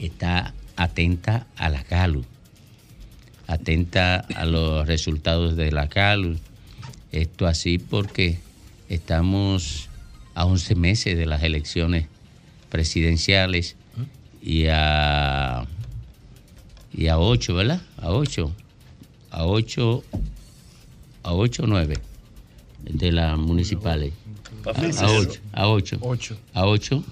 está 0.00 0.52
atenta 0.74 1.46
a 1.54 1.68
la 1.68 1.84
GALU, 1.84 2.24
atenta 3.46 4.16
a 4.34 4.46
los 4.46 4.84
resultados 4.88 5.56
de 5.56 5.70
la 5.70 5.86
GALU. 5.86 6.38
Esto 7.12 7.46
así 7.46 7.78
porque 7.78 8.40
estamos 8.88 9.88
a 10.34 10.44
11 10.44 10.74
meses 10.74 11.16
de 11.16 11.26
las 11.26 11.44
elecciones 11.44 12.08
presidenciales 12.68 13.76
y 14.42 14.64
a, 14.66 15.68
y 16.92 17.06
a 17.06 17.16
8, 17.16 17.54
¿verdad? 17.54 17.80
A 17.98 18.10
8, 18.10 18.52
a 19.30 19.46
8, 19.46 20.04
a 21.22 21.32
8 21.32 21.62
o 21.62 21.66
9 21.68 22.09
de 22.84 23.12
las 23.12 23.38
municipales. 23.38 24.12
A 25.52 25.68
8, 25.68 25.98
a 26.02 26.06
8, 26.08 26.38
a 26.52 26.66
8, 26.66 27.04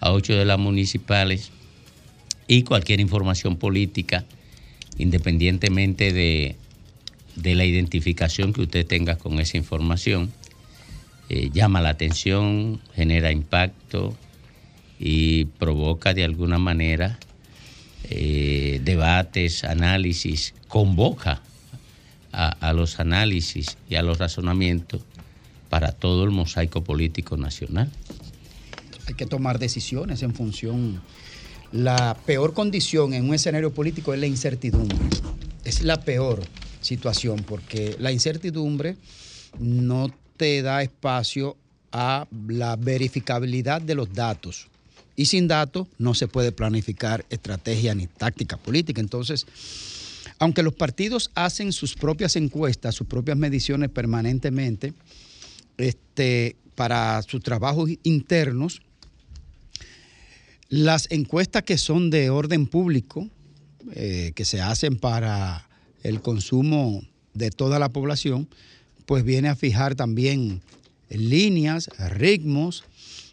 a 0.00 0.12
8 0.12 0.34
de 0.34 0.44
las 0.44 0.58
municipales. 0.58 1.50
Y 2.48 2.62
cualquier 2.62 3.00
información 3.00 3.56
política, 3.56 4.24
independientemente 4.98 6.12
de, 6.12 6.56
de 7.34 7.54
la 7.54 7.64
identificación 7.64 8.52
que 8.52 8.62
usted 8.62 8.86
tenga 8.86 9.16
con 9.16 9.40
esa 9.40 9.56
información, 9.56 10.32
eh, 11.28 11.50
llama 11.52 11.80
la 11.80 11.90
atención, 11.90 12.80
genera 12.94 13.32
impacto 13.32 14.16
y 15.00 15.46
provoca 15.46 16.14
de 16.14 16.24
alguna 16.24 16.58
manera 16.58 17.18
eh, 18.08 18.80
debates, 18.84 19.64
análisis, 19.64 20.54
convoca 20.68 21.42
a, 22.36 22.72
los 22.74 23.00
análisis 23.00 23.78
y 23.88 23.94
a 23.94 24.02
los 24.02 24.18
razonamientos 24.18 25.02
para 25.70 25.92
todo 25.92 26.24
el 26.24 26.30
mosaico 26.30 26.84
político 26.84 27.38
nacional. 27.38 27.90
Hay 29.06 29.14
que 29.14 29.24
tomar 29.24 29.58
decisiones 29.58 30.22
en 30.22 30.34
función. 30.34 31.00
La 31.72 32.16
peor 32.26 32.52
condición 32.52 33.14
en 33.14 33.28
un 33.28 33.34
escenario 33.34 33.72
político 33.72 34.12
es 34.12 34.20
la 34.20 34.26
incertidumbre. 34.26 34.98
Es 35.64 35.82
la 35.82 36.00
peor 36.00 36.42
situación 36.82 37.42
porque 37.42 37.96
la 37.98 38.12
incertidumbre 38.12 38.96
no 39.58 40.12
te 40.36 40.60
da 40.60 40.82
espacio 40.82 41.56
a 41.90 42.26
la 42.48 42.76
verificabilidad 42.76 43.80
de 43.80 43.94
los 43.94 44.12
datos. 44.12 44.68
Y 45.16 45.26
sin 45.26 45.48
datos 45.48 45.86
no 45.96 46.12
se 46.12 46.28
puede 46.28 46.52
planificar 46.52 47.24
estrategia 47.30 47.94
ni 47.94 48.06
táctica 48.06 48.58
política. 48.58 49.00
Entonces, 49.00 49.46
aunque 50.38 50.62
los 50.62 50.74
partidos 50.74 51.30
hacen 51.34 51.72
sus 51.72 51.94
propias 51.94 52.36
encuestas, 52.36 52.94
sus 52.94 53.06
propias 53.06 53.36
mediciones 53.36 53.90
permanentemente, 53.90 54.92
este, 55.78 56.56
para 56.74 57.22
sus 57.22 57.42
trabajos 57.42 57.90
internos, 58.02 58.82
las 60.68 61.06
encuestas 61.10 61.62
que 61.62 61.78
son 61.78 62.10
de 62.10 62.30
orden 62.30 62.66
público, 62.66 63.28
eh, 63.92 64.32
que 64.34 64.44
se 64.44 64.60
hacen 64.60 64.96
para 64.96 65.68
el 66.02 66.20
consumo 66.20 67.02
de 67.34 67.50
toda 67.50 67.78
la 67.78 67.88
población, 67.88 68.48
pues 69.06 69.24
viene 69.24 69.48
a 69.48 69.56
fijar 69.56 69.94
también 69.94 70.60
líneas, 71.08 71.88
ritmos, 72.10 72.84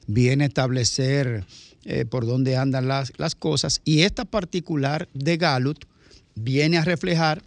viene 0.06 0.44
a 0.44 0.48
establecer 0.48 1.46
eh, 1.86 2.06
por 2.06 2.26
dónde 2.26 2.56
andan 2.56 2.88
las, 2.88 3.12
las, 3.18 3.36
cosas. 3.36 3.82
Y 3.84 4.02
esta 4.02 4.26
particular 4.26 5.10
de 5.14 5.38
Gallup 5.38 5.80
viene 6.36 6.78
a 6.78 6.86
reflejar 6.86 7.44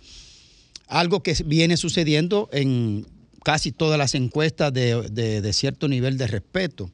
algo 0.87 1.23
que 1.23 1.35
viene 1.45 1.77
sucediendo 1.77 2.49
en 2.53 3.07
casi 3.45 3.73
todas 3.73 3.99
las 3.99 4.15
encuestas 4.15 4.73
de, 4.73 5.51
cierto 5.53 5.89
nivel 5.89 6.19
de 6.19 6.27
respeto. 6.27 6.91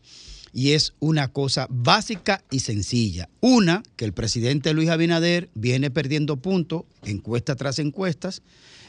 Y 0.54 0.72
es 0.72 0.92
una 1.00 1.28
cosa 1.28 1.66
básica 1.70 2.44
y 2.50 2.60
sencilla. 2.60 3.30
Una, 3.40 3.82
que 3.96 4.04
el 4.04 4.12
presidente 4.12 4.74
Luis 4.74 4.90
Abinader 4.90 5.48
viene 5.54 5.90
perdiendo 5.90 6.36
puntos 6.36 6.82
encuesta 7.04 7.56
tras 7.56 7.78
encuestas. 7.78 8.42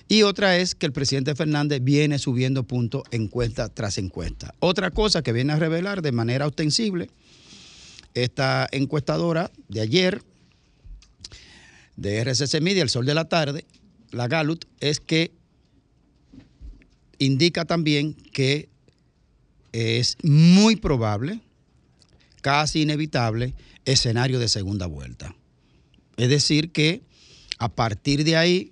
Y 0.09 0.23
otra 0.23 0.57
es 0.57 0.75
que 0.75 0.85
el 0.85 0.91
presidente 0.91 1.35
Fernández 1.35 1.79
viene 1.81 2.19
subiendo 2.19 2.65
puntos 2.65 3.03
encuesta 3.11 3.69
tras 3.69 3.97
encuesta. 3.97 4.53
Otra 4.59 4.91
cosa 4.91 5.21
que 5.21 5.31
viene 5.31 5.53
a 5.53 5.57
revelar 5.57 6.01
de 6.01 6.11
manera 6.11 6.47
ostensible 6.47 7.09
esta 8.13 8.67
encuestadora 8.71 9.51
de 9.69 9.79
ayer 9.79 10.21
de 11.95 12.19
RCC 12.23 12.61
Media, 12.61 12.83
El 12.83 12.89
Sol 12.89 13.05
de 13.05 13.13
la 13.13 13.29
Tarde, 13.29 13.65
la 14.11 14.27
Gallup, 14.27 14.65
es 14.79 14.99
que 14.99 15.31
indica 17.19 17.65
también 17.65 18.13
que 18.13 18.69
es 19.71 20.17
muy 20.23 20.75
probable, 20.75 21.39
casi 22.41 22.81
inevitable, 22.81 23.53
escenario 23.85 24.39
de 24.39 24.47
segunda 24.47 24.87
vuelta. 24.87 25.35
Es 26.17 26.29
decir, 26.29 26.71
que 26.71 27.01
a 27.57 27.69
partir 27.69 28.23
de 28.23 28.37
ahí 28.37 28.71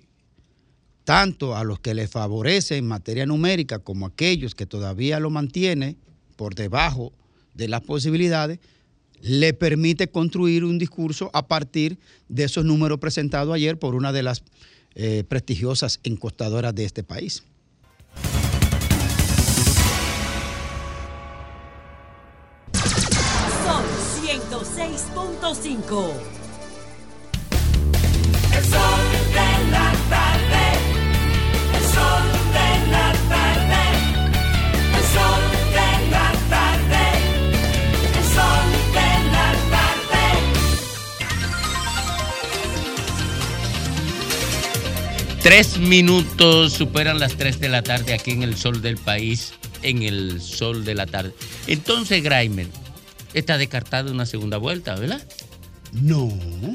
tanto 1.04 1.56
a 1.56 1.64
los 1.64 1.80
que 1.80 1.94
les 1.94 2.10
favorece 2.10 2.76
en 2.76 2.86
materia 2.86 3.26
numérica 3.26 3.80
como 3.80 4.06
a 4.06 4.10
aquellos 4.10 4.54
que 4.54 4.66
todavía 4.66 5.18
lo 5.18 5.30
mantiene 5.30 5.96
por 6.36 6.54
debajo 6.54 7.12
de 7.54 7.68
las 7.68 7.82
posibilidades, 7.82 8.60
le 9.22 9.54
permite 9.54 10.08
construir 10.08 10.64
un 10.64 10.78
discurso 10.78 11.30
a 11.32 11.46
partir 11.46 11.98
de 12.28 12.44
esos 12.44 12.64
números 12.64 12.98
presentados 12.98 13.54
ayer 13.54 13.78
por 13.78 13.94
una 13.94 14.12
de 14.12 14.24
las 14.24 14.42
eh, 14.94 15.24
prestigiosas 15.26 16.00
encostadoras 16.02 16.74
de 16.74 16.84
este 16.84 17.04
país. 17.04 17.44
Son 23.64 23.84
106.5. 24.26 26.41
Tres 45.42 45.78
minutos 45.78 46.72
superan 46.72 47.18
las 47.18 47.34
tres 47.34 47.58
de 47.58 47.68
la 47.68 47.82
tarde 47.82 48.14
aquí 48.14 48.30
en 48.30 48.42
el 48.44 48.56
sol 48.56 48.80
del 48.80 48.96
país, 48.96 49.54
en 49.82 50.02
el 50.02 50.40
sol 50.40 50.84
de 50.84 50.94
la 50.94 51.06
tarde. 51.06 51.32
Entonces, 51.66 52.22
Graimer, 52.22 52.68
está 53.34 53.58
descartada 53.58 54.10
una 54.12 54.24
segunda 54.24 54.56
vuelta, 54.58 54.94
¿verdad? 54.94 55.20
No. 55.92 56.28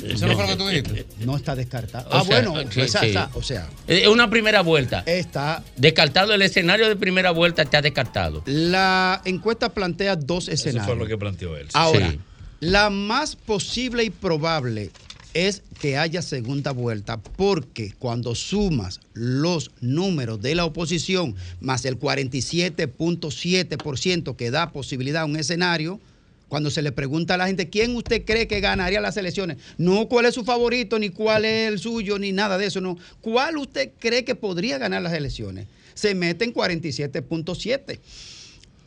¿Eso 0.06 0.27
no 0.27 0.34
fue 0.36 0.43
lo 0.43 0.49
que 0.49 0.56
tú 0.58 0.67
dijiste? 0.67 1.06
No 1.25 1.38
está 1.38 1.56
descartado. 1.56 2.10
O 2.12 2.17
ah, 2.17 2.23
sea, 2.25 2.41
bueno, 2.49 2.69
sí, 2.71 2.82
esa- 2.82 2.99
sí. 2.99 3.06
esa- 3.08 3.30
o 3.34 3.41
sea, 3.41 3.69
Es 3.88 4.08
una 4.08 4.30
primera 4.30 4.62
vuelta. 4.62 4.99
está. 5.08 5.63
Descartado 5.77 6.34
el 6.34 6.41
escenario 6.41 6.88
de 6.89 6.95
primera 6.97 7.32
vuelta 7.32 7.62
está 7.63 7.82
descartado. 7.82 8.43
La 8.45 9.21
encuesta 9.25 9.69
plantea 9.73 10.17
dos 10.17 10.43
Eso 10.49 10.51
escenarios. 10.67 10.86
fue 10.88 10.95
lo 10.97 11.08
que 11.08 11.17
planteó 11.17 11.56
él. 11.58 11.67
Ahora, 11.73 12.12
Sí. 12.12 12.19
la 12.60 12.89
más 12.91 13.36
posible 13.38 14.03
y 14.03 14.10
probable 14.12 14.91
es 15.38 15.62
que 15.80 15.97
haya 15.97 16.21
segunda 16.23 16.71
vuelta 16.71 17.21
porque 17.21 17.93
cuando 18.00 18.34
sumas 18.34 19.02
los 19.13 19.69
números 19.82 20.41
de 20.41 20.56
la 20.56 20.65
oposición 20.65 21.36
más 21.62 21.86
el 21.86 22.00
47.7% 22.00 24.36
que 24.36 24.50
da 24.50 24.71
posibilidad 24.71 25.21
a 25.21 25.26
un 25.26 25.36
escenario, 25.36 26.00
cuando 26.47 26.71
se 26.71 26.82
le 26.82 26.91
pregunta 26.91 27.36
a 27.36 27.38
la 27.38 27.45
gente 27.45 27.69
quién 27.69 27.95
usted 27.95 28.26
cree 28.26 28.47
que 28.47 28.62
ganaría 28.62 29.00
las 29.00 29.15
elecciones, 29.15 29.58
no 29.78 30.08
cuál 30.08 30.26
es 30.26 30.34
su 30.34 30.43
favorito, 30.43 30.97
ni 30.97 31.12
cuál 31.12 31.45
es 31.45 31.71
el 31.71 31.78
suyo, 31.78 32.17
ni 32.17 32.32
nada 32.32 32.58
de 32.58 32.65
eso, 32.65 32.82
no. 32.82 32.97
¿Cuál 33.21 33.58
usted 33.58 33.91
cree 34.00 34.26
que 34.26 34.34
podría 34.34 34.80
ganar 34.80 35.04
las 35.04 35.13
elecciones? 35.13 35.67
Se 35.93 36.15
mete 36.15 36.45
en 36.45 36.54
47.7. 36.54 38.00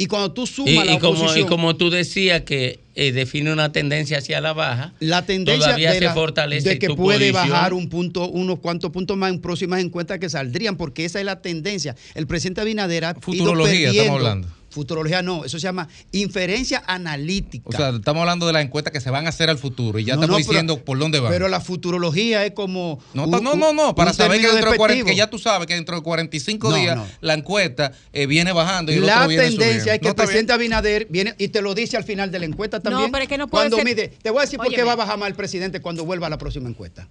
Y 0.00 0.06
cuando 0.06 0.32
tú 0.32 0.44
Y, 0.44 0.46
sumas 0.46 0.86
la 0.86 0.94
y 0.94 0.98
como, 0.98 1.14
y 1.18 1.20
oposición... 1.24 1.48
como 1.48 1.76
tú 1.76 1.90
decías 1.90 2.40
que 2.42 2.80
eh, 2.94 3.12
define 3.12 3.52
una 3.52 3.70
tendencia 3.70 4.18
hacia 4.18 4.40
la 4.40 4.52
baja, 4.54 4.94
la 4.98 5.26
tendencia 5.26 5.66
todavía 5.66 5.92
de, 5.92 5.98
se 5.98 6.04
la- 6.06 6.14
fortalece 6.14 6.68
de 6.70 6.78
que 6.78 6.86
tu 6.88 6.96
puede 6.96 7.30
posición. 7.32 7.50
bajar 7.50 7.74
un 7.74 7.88
punto, 7.88 8.28
unos 8.28 8.58
cuantos 8.60 8.90
puntos 8.92 9.16
más 9.16 9.30
en 9.30 9.40
próximas 9.40 9.80
encuestas 9.82 10.18
que 10.18 10.28
saldrían, 10.30 10.76
porque 10.76 11.04
esa 11.04 11.18
es 11.20 11.26
la 11.26 11.42
tendencia. 11.42 11.94
El 12.14 12.26
presidente 12.26 12.60
Abinader 12.62 13.04
ha 13.04 13.16
ido 13.30 13.66
estamos 13.66 14.16
hablando. 14.16 14.48
Futurología 14.70 15.20
no, 15.22 15.44
eso 15.44 15.58
se 15.58 15.64
llama 15.64 15.88
inferencia 16.12 16.82
analítica. 16.86 17.64
O 17.68 17.72
sea, 17.72 17.90
estamos 17.90 18.20
hablando 18.20 18.46
de 18.46 18.52
las 18.52 18.62
encuestas 18.64 18.92
que 18.92 19.00
se 19.00 19.10
van 19.10 19.26
a 19.26 19.30
hacer 19.30 19.50
al 19.50 19.58
futuro 19.58 19.98
y 19.98 20.04
ya 20.04 20.14
No, 20.14 20.22
estamos 20.22 20.40
no, 20.40 20.46
pero- 20.46 20.52
diciendo 20.52 20.84
por 20.84 20.98
dónde 20.98 21.18
van. 21.20 21.32
Pero 21.32 21.48
la 21.48 21.60
futurología 21.60 22.44
es 22.46 22.52
como. 22.52 23.00
no, 23.14 23.24
un- 23.24 23.30
no, 23.42 23.54
no, 23.56 23.72
no, 23.72 23.94
para 23.94 24.12
saber 24.12 24.40
que 24.40 24.46
dentro 24.46 24.70
de 24.70 24.76
40, 24.76 24.86
despectivo. 24.98 25.06
que 25.08 25.16
ya 25.16 25.28
tú 25.28 25.38
sabes 25.38 25.66
que 25.66 25.74
dentro 25.74 25.96
de 25.96 26.02
45 26.02 26.70
No, 26.70 26.76
días 26.76 26.96
no. 26.96 27.06
la 27.20 27.34
encuesta 27.34 27.92
eh, 28.12 28.26
viene 28.26 28.52
bajando 28.52 28.92
y 28.92 28.96
el 28.96 29.06
La 29.06 29.16
otro 29.16 29.28
viene 29.28 29.42
tendencia 29.44 29.68
subiendo. 29.74 29.92
es 29.92 29.98
que 29.98 30.04
No, 30.04 30.10
el 30.10 30.14
bien. 30.14 30.26
presidente 30.26 30.52
Abinader 30.52 31.06
viene 31.10 31.34
y 31.38 31.48
te 31.48 31.62
lo 31.62 31.74
dice 31.74 31.96
al 31.96 32.04
final 32.04 32.30
de 32.30 32.38
la 32.38 32.46
encuesta 32.46 32.80
también. 32.80 33.10
pero 33.10 33.22
es 33.24 33.28
que 33.28 33.38
no 33.38 33.48
puede 33.48 33.64
cuando 33.70 33.76
ser- 33.78 33.84
mide, 33.84 34.08
te 34.22 34.30
voy 34.30 34.38
a 34.38 34.42
decir 34.42 34.58
por 34.58 34.68
qué 34.72 34.82
va 34.84 34.92
a 34.92 34.96
bajar 34.96 35.18
más 35.18 35.28
el 35.28 35.34
presidente 35.34 35.80
cuando 35.80 36.04
vuelva 36.04 36.28
a 36.28 36.30
la 36.30 36.38
próxima 36.38 36.68
encuesta. 36.68 37.08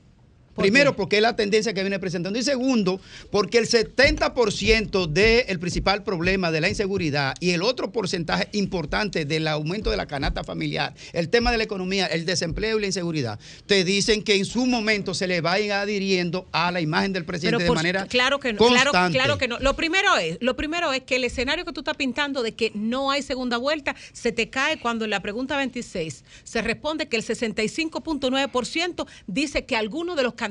¿Por 0.60 0.66
Primero, 0.66 0.94
porque 0.94 1.16
es 1.16 1.22
la 1.22 1.38
tendencia 1.38 1.74
que 1.74 1.82
viene 1.82 2.00
presentando. 2.00 2.38
Y 2.38 2.44
segundo, 2.44 3.00
porque 3.32 3.60
el 3.60 3.70
70% 3.70 5.08
del 5.08 5.58
principal 5.58 6.04
problema 6.04 6.52
de 6.52 6.60
la 6.60 6.68
inseguridad 6.68 7.34
y 7.40 7.52
el 7.52 7.64
otro 7.64 7.94
porcentaje 7.94 8.50
importante 8.52 9.24
del 9.24 9.48
aumento 9.48 9.90
de 9.90 9.96
la 9.96 10.06
canasta 10.06 10.44
familiar, 10.44 10.94
el 11.14 11.30
tema 11.30 11.54
de 11.54 11.60
la 11.60 11.64
economía, 11.64 12.08
el 12.08 12.26
desempleo 12.26 12.78
y 12.78 12.82
la 12.82 12.88
inseguridad, 12.88 13.40
te 13.68 13.86
dicen 13.86 14.22
que 14.22 14.36
en 14.36 14.44
su 14.44 14.66
momento 14.66 15.14
se 15.14 15.28
le 15.28 15.40
va 15.40 15.54
a 15.54 15.60
ir 15.62 15.72
adhiriendo 15.72 16.50
a 16.52 16.74
la 16.74 16.82
imagen 16.82 17.14
del 17.14 17.24
presidente 17.24 17.60
Pero 17.60 17.72
de 17.72 17.76
manera 17.76 18.06
claro 18.08 18.42
que 18.42 18.52
no, 18.52 18.60
claro, 18.60 18.92
constante. 18.92 19.18
claro 19.18 19.38
que 19.38 19.48
no. 19.48 19.60
Lo 19.60 19.78
primero 19.78 20.18
es, 20.18 20.40
lo 20.42 20.58
primero 20.58 20.92
es 20.92 21.04
que 21.04 21.16
el 21.16 21.24
escenario 21.24 21.64
que 21.64 21.72
tú 21.72 21.80
estás 21.80 21.96
pintando 21.96 22.44
de 22.44 22.52
que 22.52 22.74
no 22.76 23.12
hay 23.12 23.22
segunda 23.22 23.56
vuelta 23.56 23.96
se 24.12 24.34
te 24.34 24.50
cae 24.50 24.78
cuando 24.78 25.06
en 25.06 25.12
la 25.12 25.22
pregunta 25.22 25.56
26 25.56 26.26
se 26.44 26.62
responde 26.62 27.08
que 27.08 27.16
el 27.16 27.24
65.9% 27.24 29.08
dice 29.26 29.64
que 29.64 29.78
alguno 29.78 30.18
de 30.18 30.24
los 30.24 30.34
candidatos 30.34 30.49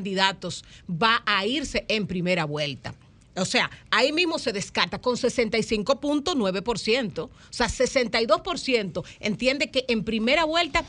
va 0.90 1.22
a 1.26 1.46
irse 1.46 1.84
en 1.88 2.06
primera 2.06 2.44
vuelta. 2.44 2.94
O 3.36 3.44
sea, 3.44 3.70
ahí 3.90 4.12
mismo 4.12 4.38
se 4.38 4.52
descarta 4.52 5.00
con 5.00 5.16
65.9%. 5.16 7.18
O 7.18 7.30
sea, 7.50 7.68
62% 7.68 9.04
entiende 9.20 9.70
que 9.70 9.84
en 9.88 10.04
primera 10.04 10.44
vuelta 10.44 10.84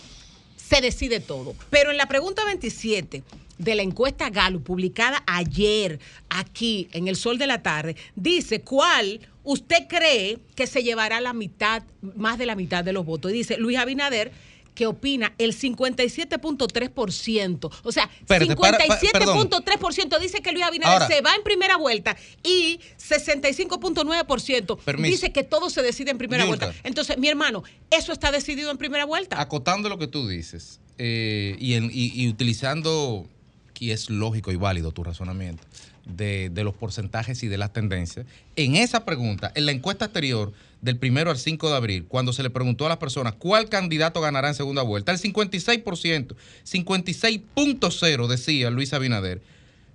se 0.57 0.81
decide 0.81 1.19
todo. 1.19 1.55
Pero 1.69 1.91
en 1.91 1.97
la 1.97 2.07
pregunta 2.07 2.43
27 2.45 3.23
de 3.57 3.75
la 3.75 3.83
encuesta 3.83 4.29
Galo 4.29 4.61
publicada 4.61 5.23
ayer 5.27 5.99
aquí 6.29 6.87
en 6.91 7.07
el 7.07 7.15
Sol 7.15 7.37
de 7.37 7.47
la 7.47 7.61
Tarde, 7.61 7.95
dice 8.15 8.61
cuál 8.61 9.19
usted 9.43 9.87
cree 9.87 10.39
que 10.55 10.67
se 10.67 10.83
llevará 10.83 11.21
la 11.21 11.33
mitad, 11.33 11.83
más 12.15 12.37
de 12.37 12.45
la 12.45 12.55
mitad 12.55 12.83
de 12.83 12.93
los 12.93 13.05
votos. 13.05 13.31
Y 13.31 13.35
dice 13.35 13.57
Luis 13.57 13.77
Abinader 13.77 14.31
que 14.79 14.87
opina 14.87 15.33
el 15.37 15.51
57.3%. 15.53 17.69
O 17.83 17.91
sea, 17.91 18.09
Espérate, 18.21 18.55
para- 18.55 18.77
pa- 18.77 18.97
perdón. 19.11 19.49
57.3% 19.49 20.17
dice 20.21 20.41
que 20.41 20.53
Luis 20.53 20.63
Abinader 20.63 21.01
Ahora- 21.01 21.07
se 21.13 21.19
va 21.19 21.35
en 21.35 21.43
primera 21.43 21.75
vuelta 21.75 22.15
y 22.43 22.79
65.9% 22.97 24.77
Permiso. 24.77 25.11
dice 25.11 25.33
que 25.33 25.43
todo 25.43 25.69
se 25.69 25.81
decide 25.81 26.11
en 26.11 26.17
primera 26.17 26.45
vuelta. 26.45 26.73
Entonces, 26.85 27.17
mi 27.17 27.27
hermano, 27.27 27.61
¿eso 27.91 28.13
está 28.13 28.31
decidido 28.31 28.71
en 28.71 28.77
primera 28.77 29.03
vuelta? 29.03 29.41
Acotando 29.41 29.89
lo 29.89 29.97
que 29.97 30.07
tú 30.07 30.29
dices 30.29 30.79
eh, 30.97 31.57
y, 31.59 31.73
en- 31.73 31.91
y- 31.93 32.13
y 32.23 32.29
utilizando, 32.29 33.27
que 33.73 33.91
es 33.91 34.09
lógico 34.09 34.53
y 34.53 34.55
válido 34.55 34.93
tu 34.93 35.03
razonamiento, 35.03 35.61
de, 36.05 36.49
de 36.49 36.63
los 36.63 36.73
porcentajes 36.73 37.43
y 37.43 37.49
de 37.49 37.57
las 37.57 37.73
tendencias, 37.73 38.25
en 38.55 38.77
esa 38.77 39.03
pregunta, 39.03 39.51
en 39.55 39.65
la 39.65 39.73
encuesta 39.73 40.05
anterior, 40.05 40.53
del 40.81 40.97
primero 40.97 41.29
al 41.31 41.37
5 41.37 41.69
de 41.69 41.75
abril, 41.75 42.05
cuando 42.07 42.31
se 42.33 42.41
le 42.43 42.49
preguntó 42.49 42.85
a 42.85 42.89
las 42.89 42.97
personas 42.99 43.33
cuál 43.37 43.67
candidato 43.69 44.21
ganará 44.21 44.47
en 44.47 44.55
segunda 44.55 44.81
vuelta, 44.81 45.11
el 45.11 45.19
56%, 45.19 46.35
56.0 46.65 48.27
decía 48.27 48.69
Luis 48.69 48.93
Abinader. 48.93 49.41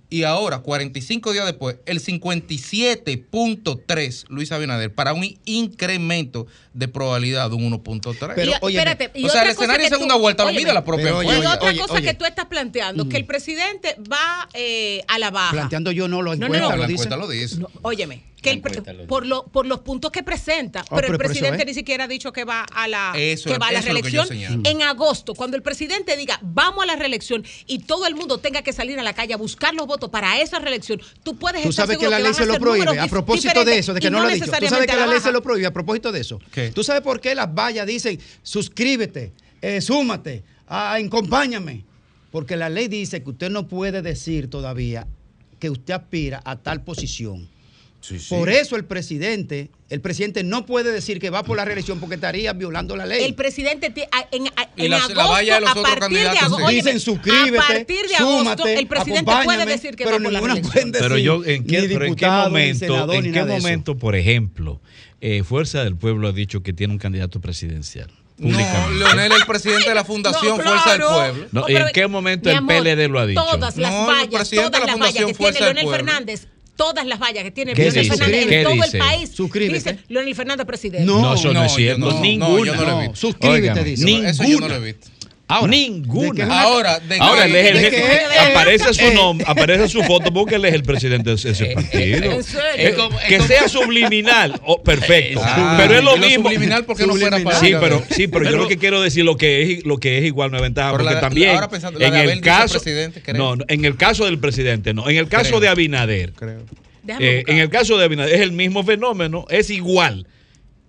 Y 0.07 0.21
ahora, 0.23 0.59
45 0.59 1.33
días 1.33 1.45
después, 1.45 1.77
el 1.87 1.99
57.3 1.99 4.25
Luis 4.29 4.51
Abinader 4.51 4.93
para 4.93 5.13
un 5.13 5.25
incremento 5.45 6.45
de 6.73 6.87
probabilidad 6.87 7.49
de 7.49 7.55
un 7.55 7.71
1.3. 7.83 8.33
Pero, 8.35 8.51
óyeme, 8.61 8.91
espérate, 8.91 9.25
o 9.25 9.29
sea, 9.29 9.41
otra 9.41 9.49
el 9.49 9.55
cosa 9.55 9.63
escenario 9.63 9.77
que 9.77 9.83
de 9.89 9.95
segunda 9.95 10.13
tú- 10.15 10.21
vuelta 10.21 10.45
lo 10.45 10.53
mide 10.53 10.73
la 10.73 10.83
propia 10.85 11.05
Pero, 11.05 11.17
oye, 11.17 11.29
Y 11.29 11.45
otra 11.45 11.69
oye, 11.69 11.79
cosa 11.79 11.93
oye. 11.95 12.03
que 12.03 12.13
tú 12.13 12.25
estás 12.25 12.45
planteando, 12.45 13.09
que 13.09 13.17
el 13.17 13.25
presidente 13.25 13.95
va 14.11 14.47
eh, 14.53 15.01
a 15.07 15.17
la 15.19 15.31
baja. 15.31 15.51
Planteando 15.51 15.91
yo 15.91 16.07
no, 16.07 16.21
no, 16.21 16.33
encuesta 16.33 16.59
no. 16.59 16.69
lo 16.71 16.77
la 16.77 16.87
dice. 16.87 17.03
encuesta 17.03 17.17
lo 17.17 17.27
dice. 17.27 17.57
No, 17.57 17.69
óyeme, 17.81 18.21
que 18.45 18.51
el 18.51 19.07
por, 19.07 19.25
lo, 19.25 19.45
por 19.47 19.65
los 19.65 19.79
puntos 19.79 20.11
que 20.11 20.23
presenta, 20.23 20.83
pero, 20.89 21.01
pero 21.01 21.13
el 21.13 21.17
presidente 21.17 21.63
es. 21.63 21.65
ni 21.67 21.73
siquiera 21.73 22.05
ha 22.05 22.07
dicho 22.07 22.31
que 22.31 22.43
va 22.43 22.63
a 22.63 22.87
la, 22.87 23.13
Eso 23.15 23.49
que 23.49 23.57
va 23.57 23.67
a 23.67 23.71
la 23.71 23.81
reelección. 23.81 24.27
En 24.31 24.81
agosto, 24.83 25.33
cuando 25.33 25.57
el 25.57 25.63
presidente 25.63 26.15
diga 26.15 26.39
vamos 26.41 26.83
a 26.83 26.87
la 26.87 26.95
reelección 26.95 27.43
y 27.65 27.79
todo 27.79 28.05
el 28.07 28.15
mundo 28.15 28.37
tenga 28.37 28.61
que 28.61 28.73
salir 28.73 28.99
a 28.99 29.03
la 29.03 29.13
calle 29.13 29.33
a 29.33 29.37
buscar 29.37 29.73
los 29.73 29.87
votos 29.87 30.09
para 30.09 30.39
esa 30.41 30.59
reelección, 30.59 31.01
tú 31.23 31.35
puedes 31.35 31.63
Tú 31.63 31.69
estar 31.69 31.85
sabes 31.85 31.97
que 31.97 32.07
la 32.07 32.19
ley 32.19 32.33
se 32.33 32.43
a 32.43 32.45
lo 32.45 32.59
prohíbe. 32.59 32.99
A 32.99 33.07
propósito 33.07 33.65
de 33.65 33.77
eso, 33.77 33.93
de 33.93 33.99
que 33.99 34.09
no 34.09 34.19
lo 34.19 34.27
ha 34.27 34.31
dicho. 34.31 34.45
Tú 34.45 34.51
sabes 34.51 34.87
que 34.87 34.95
la 34.95 35.07
ley 35.07 35.19
se 35.19 35.31
lo 35.31 35.41
prohíbe. 35.41 35.65
A 35.65 35.73
propósito 35.73 36.11
de 36.11 36.19
eso. 36.21 36.39
¿Qué? 36.51 36.71
¿Tú 36.71 36.83
sabes 36.83 37.01
por 37.01 37.19
qué 37.19 37.35
las 37.35 37.53
vallas 37.53 37.85
dicen 37.87 38.19
suscríbete, 38.43 39.33
eh, 39.61 39.81
súmate, 39.81 40.43
ah, 40.67 40.95
acompáñame? 40.95 41.83
Porque 42.31 42.55
la 42.55 42.69
ley 42.69 42.87
dice 42.87 43.23
que 43.23 43.29
usted 43.29 43.49
no 43.49 43.67
puede 43.67 44.01
decir 44.01 44.49
todavía 44.49 45.07
que 45.59 45.69
usted 45.69 45.93
aspira 45.93 46.41
a 46.43 46.57
tal 46.57 46.83
posición. 46.83 47.49
Por 48.29 48.49
eso 48.49 48.75
el 48.75 48.85
presidente, 48.85 49.69
el 49.89 50.01
presidente 50.01 50.43
no 50.43 50.65
puede 50.65 50.91
decir 50.91 51.19
que 51.19 51.29
va 51.29 51.43
por 51.43 51.57
la 51.57 51.65
reelección 51.65 51.99
porque 51.99 52.15
estaría 52.15 52.53
violando 52.53 52.95
la 52.95 53.05
ley. 53.05 53.23
El 53.23 53.35
presidente 53.35 53.87
en, 54.31 54.47
en 54.77 54.89
la- 54.89 54.97
agosto, 54.97 55.15
valla 55.29 55.55
de 55.55 55.61
los 55.61 55.69
a 55.71 55.73
partir 55.81 56.17
de 56.19 56.27
agosto, 56.29 56.67
Dicen 56.67 56.99
suscríbete, 56.99 57.57
a 57.59 57.67
partir 57.67 58.07
de 58.07 58.15
agosto, 58.15 58.37
súmate, 58.39 58.79
el 58.79 58.87
presidente 58.87 59.31
puede 59.43 59.65
decir 59.65 59.95
que 59.95 60.05
va 60.05 60.11
por 60.11 60.31
la 60.31 60.41
reelección. 60.41 60.91
Pero 60.91 61.17
yo, 61.17 61.43
¿en 61.45 61.65
qué, 61.65 61.81
ni 61.81 61.87
pero 61.87 62.05
¿en 62.05 62.15
qué 62.15 62.25
diputado, 62.25 62.45
ni 62.45 62.51
momento, 62.51 62.79
senador, 62.79 63.15
en 63.15 63.31
qué 63.33 63.43
momento, 63.43 63.97
por 63.97 64.15
ejemplo, 64.15 64.81
eh, 65.21 65.43
Fuerza 65.43 65.83
del 65.83 65.95
Pueblo 65.95 66.27
ha 66.27 66.31
dicho 66.31 66.61
que 66.63 66.73
tiene 66.73 66.93
un 66.93 66.99
candidato 66.99 67.39
presidencial? 67.41 68.11
No. 68.37 68.49
Leonel 68.91 69.31
es 69.31 69.39
el 69.39 69.45
presidente 69.47 69.87
de 69.87 69.95
la 69.95 70.03
Fundación 70.03 70.57
No, 70.57 70.63
Fuerza 70.63 70.91
del. 70.91 71.01
Pueblo. 71.01 71.47
No, 71.53 71.69
¿En 71.69 71.85
qué 71.93 72.07
momento 72.07 72.49
el 72.49 72.65
PLD 72.65 73.07
lo 73.09 73.19
ha 73.19 73.25
dicho? 73.25 73.41
Todas 73.41 73.77
las 73.77 73.93
vallas, 73.93 74.49
todas 74.49 74.85
las 74.85 74.99
vallas 74.99 75.25
que 75.25 75.33
Fuerza 75.33 75.59
tiene 75.65 75.81
Leonel. 75.83 75.95
Fernández, 75.95 76.47
todas 76.75 77.05
las 77.05 77.19
vallas 77.19 77.43
que 77.43 77.51
tiene 77.51 77.73
¿Qué 77.73 77.83
Leonel 77.83 78.03
dice? 78.03 78.17
Fernández 78.17 78.47
¿Qué 78.47 78.57
en 78.59 78.63
todo 78.63 78.73
dice? 78.73 78.85
el 78.97 78.97
país, 79.03 79.29
Suscríbete. 79.33 79.73
dice 79.93 79.99
Leonel 80.09 80.35
Fernández 80.35 80.65
presidente. 80.65 81.05
No, 81.05 81.21
No, 81.21 81.33
eso 81.35 81.47
no, 81.47 81.53
no, 81.61 81.65
es 81.65 81.73
cierto. 81.73 81.99
no, 81.99 82.11
no, 82.13 82.21
ninguna. 82.21 82.65
yo 82.65 82.75
no 82.75 82.81
lo 82.85 82.99
he 83.01 83.07
visto. 83.07 83.15
suscríbete, 83.27 83.83
dice. 83.83 84.05
ninguna. 84.05 84.29
Eso 84.29 84.43
yo 84.43 84.59
no 84.59 84.67
lo 84.67 84.75
he 84.75 84.79
visto. 84.79 85.07
Ahora, 85.47 85.67
Ninguna. 85.69 86.29
de 86.31 86.35
que 86.35 86.43
una- 86.43 86.61
Ahora, 86.61 86.99
de 86.99 87.17
Ahora 87.19 87.45
él 87.45 87.55
es 87.55 87.65
el 87.67 87.73
de 87.75 87.83
jefe. 87.91 87.97
que- 87.97 88.39
aparece 88.51 88.93
su 88.95 89.05
eh, 89.05 89.13
nombre, 89.13 89.45
aparece 89.47 89.87
su 89.89 90.01
foto 90.01 90.33
porque 90.33 90.55
él 90.55 90.65
es 90.65 90.73
el 90.73 90.81
presidente 90.81 91.29
de 91.29 91.35
ese 91.35 91.65
partido. 91.67 92.31
¿En 92.31 92.43
serio? 92.43 92.63
Eh, 92.75 92.87
Es 92.89 92.95
como- 92.95 93.19
es 93.19 93.25
que 93.27 93.37
como- 93.37 93.47
sea 93.47 93.67
subliminal, 93.69 94.59
oh, 94.65 94.81
perfecto. 94.81 95.39
Ah, 95.43 95.75
pero 95.79 95.97
es 95.99 96.03
lo 96.03 96.17
mismo. 96.17 96.45
subliminal 96.49 96.85
porque 96.85 97.05
no 97.05 97.13
fuera 97.15 97.37
para 97.43 97.59
Sí, 97.59 97.73
pero 97.79 98.03
sí, 98.09 98.27
pero, 98.27 98.49
yo 98.49 98.57
lo 98.57 98.67
que 98.67 98.77
quiero 98.77 99.01
decir 99.03 99.23
lo 99.23 99.37
que 99.37 99.61
es 99.73 99.85
lo 99.85 99.99
que 99.99 100.17
es 100.17 100.25
igual 100.25 100.49
no 100.49 100.57
es 100.57 100.63
ventaja 100.63 100.91
Pero 100.93 101.03
porque 101.03 101.13
la- 101.15 101.21
también 101.21 101.49
ahora 101.51 101.69
pensando, 101.69 101.99
en 101.99 102.13
Abel 102.15 102.29
el 102.31 102.41
caso 102.41 102.79
no, 103.35 103.55
no, 103.55 103.65
en 103.67 103.85
el 103.85 103.97
caso 103.97 104.25
del 104.25 104.39
presidente 104.39 104.95
no, 104.95 105.07
en 105.09 105.17
el 105.17 105.27
caso 105.27 105.49
Creo. 105.49 105.59
de 105.59 105.67
Abinader, 105.67 106.33
Creo. 106.33 106.61
Eh, 107.19 107.43
en 107.45 107.59
el 107.59 107.69
caso 107.69 107.99
de 107.99 108.05
Abinader 108.05 108.33
es 108.33 108.41
el 108.41 108.51
mismo 108.51 108.83
fenómeno, 108.83 109.45
es 109.51 109.69
igual. 109.69 110.25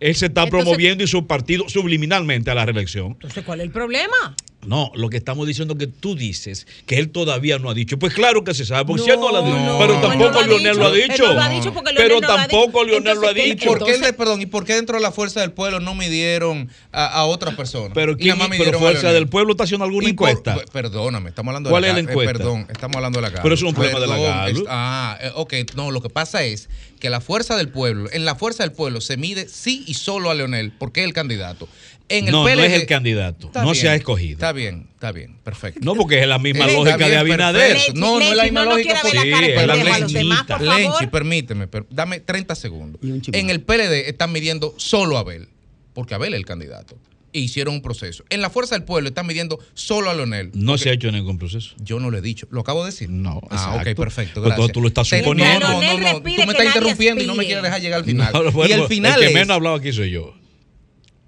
Él 0.00 0.14
se 0.14 0.26
está 0.26 0.42
Entonces- 0.44 0.64
promoviendo 0.64 1.04
y 1.04 1.06
su 1.06 1.26
partido 1.26 1.68
subliminalmente 1.70 2.50
a 2.50 2.54
la 2.54 2.66
reelección. 2.66 3.12
Entonces, 3.12 3.44
¿cuál 3.44 3.60
es 3.60 3.64
el 3.64 3.70
problema? 3.72 4.34
No, 4.66 4.90
lo 4.94 5.08
que 5.08 5.16
estamos 5.16 5.46
diciendo 5.46 5.76
que 5.78 5.86
tú 5.86 6.14
dices 6.16 6.66
que 6.86 6.98
él 6.98 7.10
todavía 7.10 7.58
no 7.58 7.70
ha 7.70 7.74
dicho. 7.74 7.98
Pues 7.98 8.12
claro 8.14 8.44
que 8.44 8.52
se 8.54 8.64
sabe, 8.64 8.84
porque 8.84 9.02
si 9.04 9.10
él 9.10 9.20
no 9.20 9.30
lo 9.30 9.38
ha 9.38 9.42
dicho. 9.42 9.58
no, 9.58 9.78
pero 9.78 10.00
tampoco 10.00 10.32
no 10.40 10.46
Leonel 10.46 10.76
lo 10.76 10.86
ha 10.86 10.92
dicho. 10.92 11.26
no 11.28 11.34
lo 11.34 11.40
ha 11.40 11.48
dicho 11.48 11.72
porque 11.72 11.92
pero 11.96 12.20
no 12.20 12.26
tampoco. 12.26 12.84
Leonel 12.84 13.18
lo 13.18 13.28
ha 13.28 13.30
Entonces, 13.30 13.34
¿qué- 13.44 13.50
dicho. 13.54 13.66
¿Por 13.68 13.78
qué, 13.84 13.94
Entonces- 13.94 14.12
perdón, 14.14 14.40
¿y 14.42 14.46
por 14.46 14.64
qué 14.64 14.74
dentro 14.74 14.96
de 14.96 15.02
la 15.02 15.12
Fuerza 15.12 15.40
del 15.40 15.52
Pueblo 15.52 15.80
no 15.80 15.94
midieron 15.94 16.68
a, 16.92 17.06
a 17.06 17.24
otras 17.26 17.54
personas? 17.54 17.92
Pero, 17.94 18.16
¿quién, 18.16 18.36
pero 18.58 18.78
Fuerza 18.78 19.12
del 19.12 19.28
Pueblo 19.28 19.52
está 19.52 19.64
haciendo 19.64 19.84
alguna 19.84 20.04
por- 20.04 20.10
encuesta. 20.10 20.54
pe- 20.56 20.64
perdóname, 20.72 21.28
estamos 21.30 21.50
hablando 21.52 21.70
¿Cuál 21.70 21.82
de 21.82 21.88
es 21.88 21.94
la 21.94 22.00
eh, 22.00 22.02
encuesta? 22.04 22.32
perdón, 22.32 22.66
estamos 22.70 22.96
hablando 22.96 23.18
de 23.18 23.22
la 23.22 23.30
Galo. 23.30 23.42
Pero 23.42 23.54
eso 23.54 23.64
es 23.66 23.68
un 23.70 23.74
problema 23.74 24.00
de 24.00 24.06
la 24.06 24.48
es- 24.50 24.62
ah, 24.68 25.18
eh, 25.22 25.30
ok, 25.34 25.54
no, 25.76 25.90
lo 25.90 26.00
que 26.00 26.10
pasa 26.10 26.42
es 26.44 26.68
que 27.00 27.10
la 27.10 27.20
Fuerza 27.20 27.56
del 27.56 27.68
Pueblo, 27.68 28.08
en 28.12 28.24
la 28.24 28.34
Fuerza 28.34 28.62
del 28.62 28.72
Pueblo 28.72 29.00
se 29.00 29.16
mide 29.16 29.48
sí 29.48 29.84
y 29.86 29.94
solo 29.94 30.30
a 30.30 30.34
Leonel, 30.34 30.72
porque 30.78 31.00
es 31.00 31.06
el 31.06 31.12
candidato. 31.12 31.68
En 32.08 32.26
el 32.26 32.32
no, 32.32 32.42
no 32.44 32.48
es 32.62 32.72
el 32.72 32.86
candidato. 32.86 33.48
Está 33.48 33.62
No 33.62 33.72
bien, 33.72 33.80
se 33.82 33.88
ha 33.88 33.94
escogido. 33.96 34.34
Está 34.34 34.52
bien, 34.52 34.88
está 34.94 35.10
bien, 35.10 35.38
perfecto. 35.42 35.80
No, 35.82 35.94
porque 35.96 36.20
es 36.20 36.28
la 36.28 36.38
misma 36.38 36.66
lógica 36.68 36.96
bien, 36.96 37.10
de 37.10 37.16
Abinader. 37.16 37.76
No, 37.94 38.18
no 38.18 38.20
es 38.20 38.28
la 38.36 38.44
Lenchi, 38.44 38.44
misma 38.44 38.64
no 38.64 38.70
lógica. 38.70 38.94
la 38.94 39.00
Sí, 39.10 39.16
es 39.18 39.66
la 39.66 40.06
demás, 40.06 40.44
por 40.46 40.64
favor. 40.64 40.80
Lenchi, 40.80 41.06
permíteme, 41.08 41.66
per- 41.66 41.86
dame 41.90 42.20
30 42.20 42.54
segundos. 42.54 43.00
En 43.32 43.50
el 43.50 43.60
PLD 43.60 44.08
están 44.08 44.30
midiendo 44.32 44.74
solo 44.76 45.16
a 45.16 45.20
Abel, 45.20 45.48
porque 45.94 46.14
Abel 46.14 46.34
es 46.34 46.38
el 46.38 46.46
candidato. 46.46 46.96
E 47.32 47.40
hicieron 47.40 47.74
un 47.74 47.82
proceso. 47.82 48.24
En 48.30 48.40
la 48.40 48.48
Fuerza 48.50 48.76
del 48.76 48.84
Pueblo 48.84 49.08
están 49.08 49.26
midiendo 49.26 49.58
solo 49.74 50.08
a 50.08 50.14
Leonel. 50.14 50.52
No 50.54 50.78
se 50.78 50.88
ha 50.88 50.92
hecho 50.92 51.10
ningún 51.12 51.36
proceso. 51.38 51.74
Yo 51.80 51.98
no 52.00 52.10
lo 52.10 52.16
he 52.16 52.22
dicho. 52.22 52.46
¿Lo 52.50 52.60
acabo 52.60 52.82
de 52.84 52.92
decir? 52.92 53.10
No, 53.10 53.40
Ah, 53.50 53.56
exacto. 53.56 53.90
ok, 53.90 53.96
perfecto. 53.96 54.40
Gracias. 54.42 54.72
tú 54.72 54.80
lo 54.80 54.88
estás 54.88 55.08
suponiendo. 55.08 55.58
No, 55.68 55.82
no, 55.82 55.98
no, 55.98 56.20
Tú 56.22 56.22
me 56.24 56.44
estás 56.52 56.66
interrumpiendo 56.66 57.22
y 57.22 57.26
no 57.26 57.34
me 57.34 57.44
quieres 57.44 57.62
dejar 57.64 57.80
llegar 57.82 57.98
al 57.98 58.04
final. 58.06 58.32
No, 58.32 58.52
bueno, 58.52 58.74
y 58.74 58.80
el 58.80 58.86
final 58.86 59.14
el 59.14 59.20
que 59.20 59.26
es... 59.26 59.34
menos 59.34 59.50
ha 59.50 59.54
hablado 59.54 59.74
aquí 59.76 59.92
soy 59.92 60.12
yo. 60.12 60.34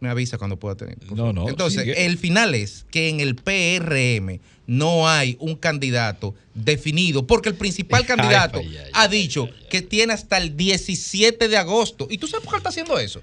Me 0.01 0.09
avisa 0.09 0.39
cuando 0.39 0.59
pueda 0.59 0.77
tener. 0.77 0.97
No, 1.13 1.33
no, 1.33 1.49
Entonces, 1.49 1.87
el 1.97 2.19
final 2.19 2.55
es 2.55 2.87
que 2.91 3.09
en 3.09 3.21
el 3.21 3.35
PRM 3.35 4.41
no 4.67 5.09
hay 5.09 5.37
un 5.41 5.57
candidato 5.57 6.35
definido, 6.55 7.27
porque 7.27 7.49
el 7.49 7.57
principal 7.57 8.07
candidato 8.07 8.61
ay, 8.61 8.79
ha 8.93 9.09
dicho 9.09 9.49
que 9.71 9.83
tiene 9.83 10.13
hasta 10.13 10.39
el 10.39 10.57
17 10.57 11.49
de 11.49 11.57
agosto. 11.57 12.07
¿Y 12.11 12.19
tú 12.19 12.27
sabes 12.27 12.45
por 12.45 12.55
qué 12.55 12.59
está 12.59 12.69
haciendo 12.69 12.99
eso? 12.99 13.23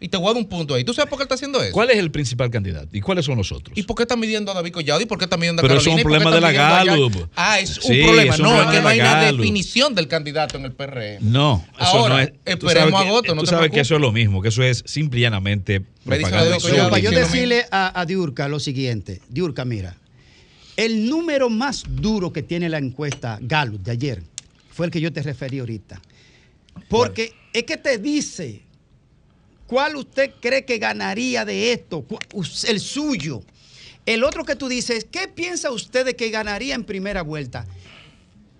Y 0.00 0.08
te 0.08 0.16
voy 0.16 0.26
a 0.26 0.34
dar 0.34 0.42
un 0.42 0.48
punto 0.48 0.74
ahí. 0.74 0.84
¿Tú 0.84 0.94
sabes 0.94 1.08
por 1.10 1.18
qué 1.18 1.22
él 1.22 1.26
está 1.26 1.34
haciendo 1.34 1.60
eso? 1.62 1.72
¿Cuál 1.72 1.90
es 1.90 1.96
el 1.98 2.10
principal 2.10 2.50
candidato? 2.50 2.88
¿Y 2.96 3.00
cuáles 3.00 3.24
son 3.24 3.36
los 3.36 3.50
otros? 3.50 3.76
¿Y 3.76 3.82
por 3.82 3.96
qué 3.96 4.04
está 4.04 4.14
midiendo 4.16 4.52
a 4.52 4.54
David 4.54 4.72
Collado? 4.72 5.00
¿Y 5.00 5.06
por 5.06 5.18
qué 5.18 5.24
está 5.24 5.36
midiendo 5.36 5.60
a 5.60 5.62
Pero 5.62 5.74
eso 5.74 5.90
es 5.90 5.96
Carolina? 5.96 5.96
un 5.96 6.00
¿Y 6.00 6.04
por 6.04 6.12
qué 6.12 6.30
problema 6.30 6.34
de 6.48 6.60
la 6.60 6.78
a 6.80 6.84
Gallup. 6.84 7.30
Ah, 7.34 7.58
es 7.60 7.70
Sí, 7.70 8.00
un 8.00 8.06
problema. 8.06 8.34
es 8.34 8.38
un 8.40 8.44
no, 8.46 8.50
problema 8.52 8.70
es 8.72 8.76
que 8.76 8.82
no 8.82 8.88
hay 8.88 9.00
una 9.00 9.32
definición 9.32 9.94
del 9.94 10.06
candidato 10.08 10.56
en 10.56 10.64
el 10.66 10.72
PRM. 10.72 11.18
No, 11.32 11.64
eso 11.74 11.84
Ahora, 11.84 12.14
no 12.14 12.20
es. 12.20 12.30
tú 12.30 12.68
esperemos 12.68 12.74
sabes 12.74 12.90
que- 13.02 13.08
agosto, 13.08 13.34
no 13.34 13.40
Tú 13.42 13.46
te 13.46 13.50
sabes 13.50 13.70
que 13.72 13.80
eso 13.80 13.94
es 13.96 14.00
lo 14.00 14.12
mismo, 14.12 14.40
que 14.40 14.48
eso 14.48 14.62
es 14.62 14.84
simple 14.86 15.18
y 15.18 15.22
llanamente 15.22 15.80
Me 16.04 16.18
dice 16.18 16.30
propaganda. 16.30 16.44
David 16.50 16.62
Pero 16.62 16.70
Collado 16.74 16.90
para 16.90 17.02
yo 17.02 17.10
decirle 17.10 17.64
a, 17.70 18.00
a 18.00 18.06
Diurca 18.06 18.48
lo 18.48 18.60
siguiente. 18.60 19.20
Diurca, 19.28 19.64
mira, 19.64 19.96
El 20.76 21.08
número 21.08 21.50
más 21.50 21.82
duro 21.88 22.32
que 22.32 22.42
tiene 22.44 22.68
la 22.68 22.78
encuesta 22.78 23.38
Gallup 23.42 23.82
de 23.82 23.90
ayer 23.90 24.22
fue 24.70 24.86
el 24.86 24.92
que 24.92 25.00
yo 25.00 25.12
te 25.12 25.22
referí 25.22 25.58
ahorita. 25.58 26.00
Porque 26.88 27.32
es 27.52 27.64
que 27.64 27.76
te 27.76 27.98
dice 27.98 28.62
cuál 29.68 29.94
usted 29.94 30.32
cree 30.40 30.64
que 30.64 30.78
ganaría 30.78 31.44
de 31.44 31.72
esto, 31.72 32.04
el 32.66 32.80
suyo. 32.80 33.42
El 34.04 34.24
otro 34.24 34.44
que 34.44 34.56
tú 34.56 34.68
dices, 34.68 35.06
¿qué 35.08 35.28
piensa 35.28 35.70
usted 35.70 36.04
de 36.04 36.16
que 36.16 36.30
ganaría 36.30 36.74
en 36.74 36.82
primera 36.82 37.22
vuelta? 37.22 37.66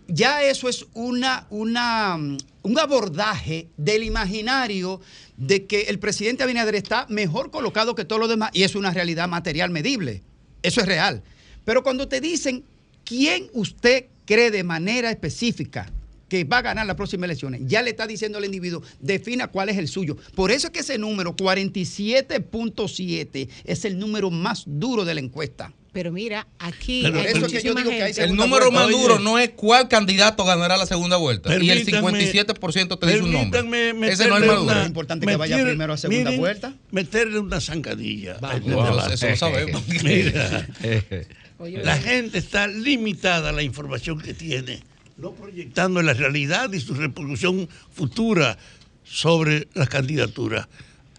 ya 0.09 0.43
eso 0.43 0.69
es 0.69 0.87
una, 0.95 1.47
una, 1.51 2.17
mm, 2.17 2.39
un 2.63 2.79
abordaje 2.79 3.69
del 3.77 4.03
imaginario 4.03 5.01
de 5.37 5.67
que 5.67 5.83
el 5.83 5.99
presidente 5.99 6.43
Abinader 6.43 6.75
está 6.75 7.07
mejor 7.09 7.51
colocado 7.51 7.95
que 7.95 8.07
todos 8.07 8.19
los 8.19 8.31
demás 8.31 8.51
y 8.55 8.63
es 8.63 8.75
una 8.75 8.91
realidad 8.91 9.29
material 9.29 9.71
medible. 9.71 10.23
Eso 10.63 10.81
es 10.81 10.87
real. 10.87 11.23
Pero 11.65 11.83
cuando 11.83 12.09
te 12.09 12.21
dicen 12.21 12.65
quién 13.05 13.49
usted 13.53 14.07
cree 14.25 14.51
de 14.51 14.65
manera 14.65 15.11
específica 15.11 15.93
que 16.29 16.45
va 16.45 16.59
a 16.59 16.63
ganar 16.63 16.87
las 16.87 16.97
próximas 16.97 17.27
elecciones, 17.27 17.63
ya 17.65 17.83
le 17.83 17.91
está 17.91 18.07
diciendo 18.07 18.39
al 18.39 18.45
individuo, 18.45 18.83
defina 19.01 19.49
cuál 19.49 19.69
es 19.71 19.79
el 19.79 19.89
suyo. 19.89 20.17
Por 20.35 20.51
eso 20.51 20.69
es 20.69 20.73
que 20.73 20.81
ese 20.81 20.99
número, 20.99 21.35
47.7, 21.37 23.49
es 23.65 23.85
el 23.85 23.99
número 23.99 24.31
más 24.31 24.65
duro 24.67 25.05
de 25.05 25.15
la 25.15 25.21
encuesta. 25.21 25.73
Pero 25.91 26.13
mira, 26.13 26.47
aquí 26.59 27.01
Pero 27.03 27.19
hay 27.19 27.27
eso 27.29 27.47
es 27.47 27.53
que 27.53 27.63
yo 27.63 27.73
muchísima 27.73 27.81
digo 27.81 27.91
que 27.91 28.03
hay 28.03 28.13
gente- 28.15 28.31
El 28.31 28.37
número 28.37 28.71
vuelta. 28.71 28.73
más 28.73 28.87
Oye. 28.89 28.99
duro 29.03 29.19
no 29.19 29.39
es 29.39 29.51
cuál 29.51 29.89
candidato 29.89 30.45
ganará 30.45 30.77
la 30.77 30.87
segunda 30.87 31.17
vuelta. 31.17 31.51
y 31.51 31.55
el 31.71 31.87
Permítanme- 31.87 32.21
57% 32.21 32.99
te 32.99 33.07
dice 33.07 33.23
un 33.23 33.33
nombre. 33.33 33.63
permítanme 33.63 34.09
Ese 34.13 34.29
no 34.29 34.37
es 34.37 34.43
el 34.43 34.49
más 34.49 34.59
duro. 34.61 34.81
Es 34.83 34.87
importante 34.87 35.27
que 35.27 35.37
vaya 35.37 35.65
primero 35.65 35.95
a 35.95 35.97
segunda 35.97 36.25
miren, 36.31 36.41
vuelta. 36.41 36.75
Meterle 36.93 37.39
una 37.39 37.61
zancadilla. 37.61 38.37
Wow, 38.39 39.01
eso 39.13 39.29
lo 39.29 39.37
sabemos. 39.37 39.83
Mira, 40.05 40.69
la 41.83 41.97
gente 41.99 42.39
está 42.39 42.69
limitada 42.69 43.49
a 43.49 43.53
la 43.53 43.63
información 43.63 44.21
que 44.21 44.35
tiene, 44.35 44.81
no 45.19 45.33
proyectando 45.33 46.01
la 46.01 46.15
realidad 46.15 46.73
y 46.73 46.81
su 46.81 46.95
repercusión 46.95 47.69
futura 47.93 48.57
sobre 49.05 49.69
las 49.75 49.89
candidaturas. 49.89 50.69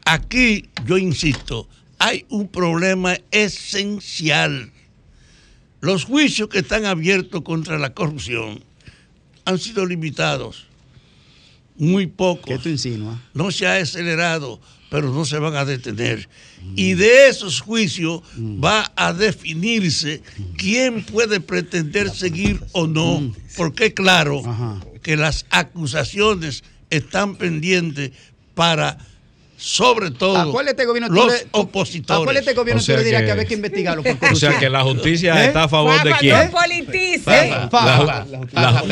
Aquí, 0.06 0.66
yo 0.86 0.98
insisto, 0.98 1.68
hay 2.00 2.26
un 2.30 2.48
problema 2.48 3.18
esencial. 3.32 4.72
Los 5.82 6.06
juicios 6.06 6.50
que 6.50 6.60
están 6.60 6.86
abiertos 6.86 7.42
contra 7.42 7.78
la 7.78 7.94
corrupción 7.94 8.64
han 9.46 9.60
sido 9.60 9.86
limitados, 9.86 10.66
muy 11.78 12.08
pocos 12.08 12.46
¿Qué 12.46 12.58
tú 12.58 12.70
insinúas? 12.70 13.18
no 13.34 13.52
se 13.52 13.68
ha 13.68 13.76
acelerado, 13.78 14.60
pero 14.90 15.10
no 15.12 15.24
se 15.26 15.38
van 15.40 15.56
a 15.56 15.66
detener. 15.66 16.28
Y 16.76 16.94
de 16.96 17.28
esos 17.30 17.62
juicios 17.62 18.22
va 18.38 18.92
a 18.96 19.14
definirse 19.14 20.22
quién 20.58 21.04
puede 21.04 21.40
pretender 21.40 22.10
seguir 22.10 22.60
o 22.72 22.88
no, 22.88 23.32
porque 23.56 23.94
claro 23.94 24.42
que 25.02 25.16
las 25.16 25.46
acusaciones 25.50 26.64
están 26.90 27.36
pendientes 27.36 28.12
para, 28.56 28.98
sobre 29.58 30.12
todo, 30.12 30.36
¿A 30.38 30.52
cuál 30.52 30.68
este 30.68 30.86
gobierno 30.86 31.08
los 31.14 31.28
le- 31.28 31.40
tú- 31.40 31.46
¿A 31.48 31.52
cuál 31.52 31.64
opositores. 31.66 32.40
este 32.40 32.54
gobierno 32.54 32.82
O 32.82 32.84
sea 32.84 32.96
tú 32.96 33.00
le 33.02 33.06
dirás 33.06 33.22
que- 33.22 33.26
que 33.28 33.32
había 33.32 33.46
que 33.46 33.54
investigarlo 33.54 34.04
por 34.20 34.32
O 34.34 34.36
sea 34.36 34.58
que 34.58 34.70
la 34.70 34.84
justicia 34.84 35.44
¿Eh? 35.44 35.48
está 35.48 35.64
a 35.64 35.70
favor 35.70 36.04
de 36.04 36.14
quién. 36.20 36.36
no 36.46 36.52
politice. 36.52 37.50
La, 38.54 38.84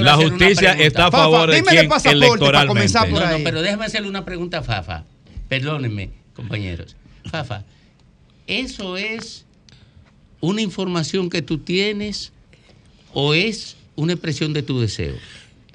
la 0.00 0.16
justicia 0.16 0.72
está 0.72 1.06
a 1.06 1.10
favor 1.10 1.50
de 1.50 1.56
dime 1.56 1.70
de 1.72 1.76
quién 1.78 1.88
pasaporte 1.88 2.18
para 2.20 2.26
electoralmente. 2.26 2.68
comenzar 2.68 3.08
por 3.10 3.20
No, 3.20 3.26
ahí. 3.26 3.38
no, 3.38 3.44
pero 3.44 3.62
déjame 3.62 3.84
hacerle 3.86 4.08
una 4.08 4.24
pregunta 4.24 4.58
a 4.58 4.62
Fafa. 4.62 5.04
Perdónenme, 5.48 6.10
compañeros. 6.34 6.96
Fafa, 7.30 7.64
¿eso 8.46 8.96
es 8.96 9.44
una 10.40 10.60
información 10.62 11.30
que 11.30 11.42
tú 11.42 11.58
tienes 11.58 12.32
o 13.12 13.34
es 13.34 13.76
una 13.96 14.12
expresión 14.12 14.52
de 14.52 14.62
tu 14.62 14.80
deseo? 14.80 15.14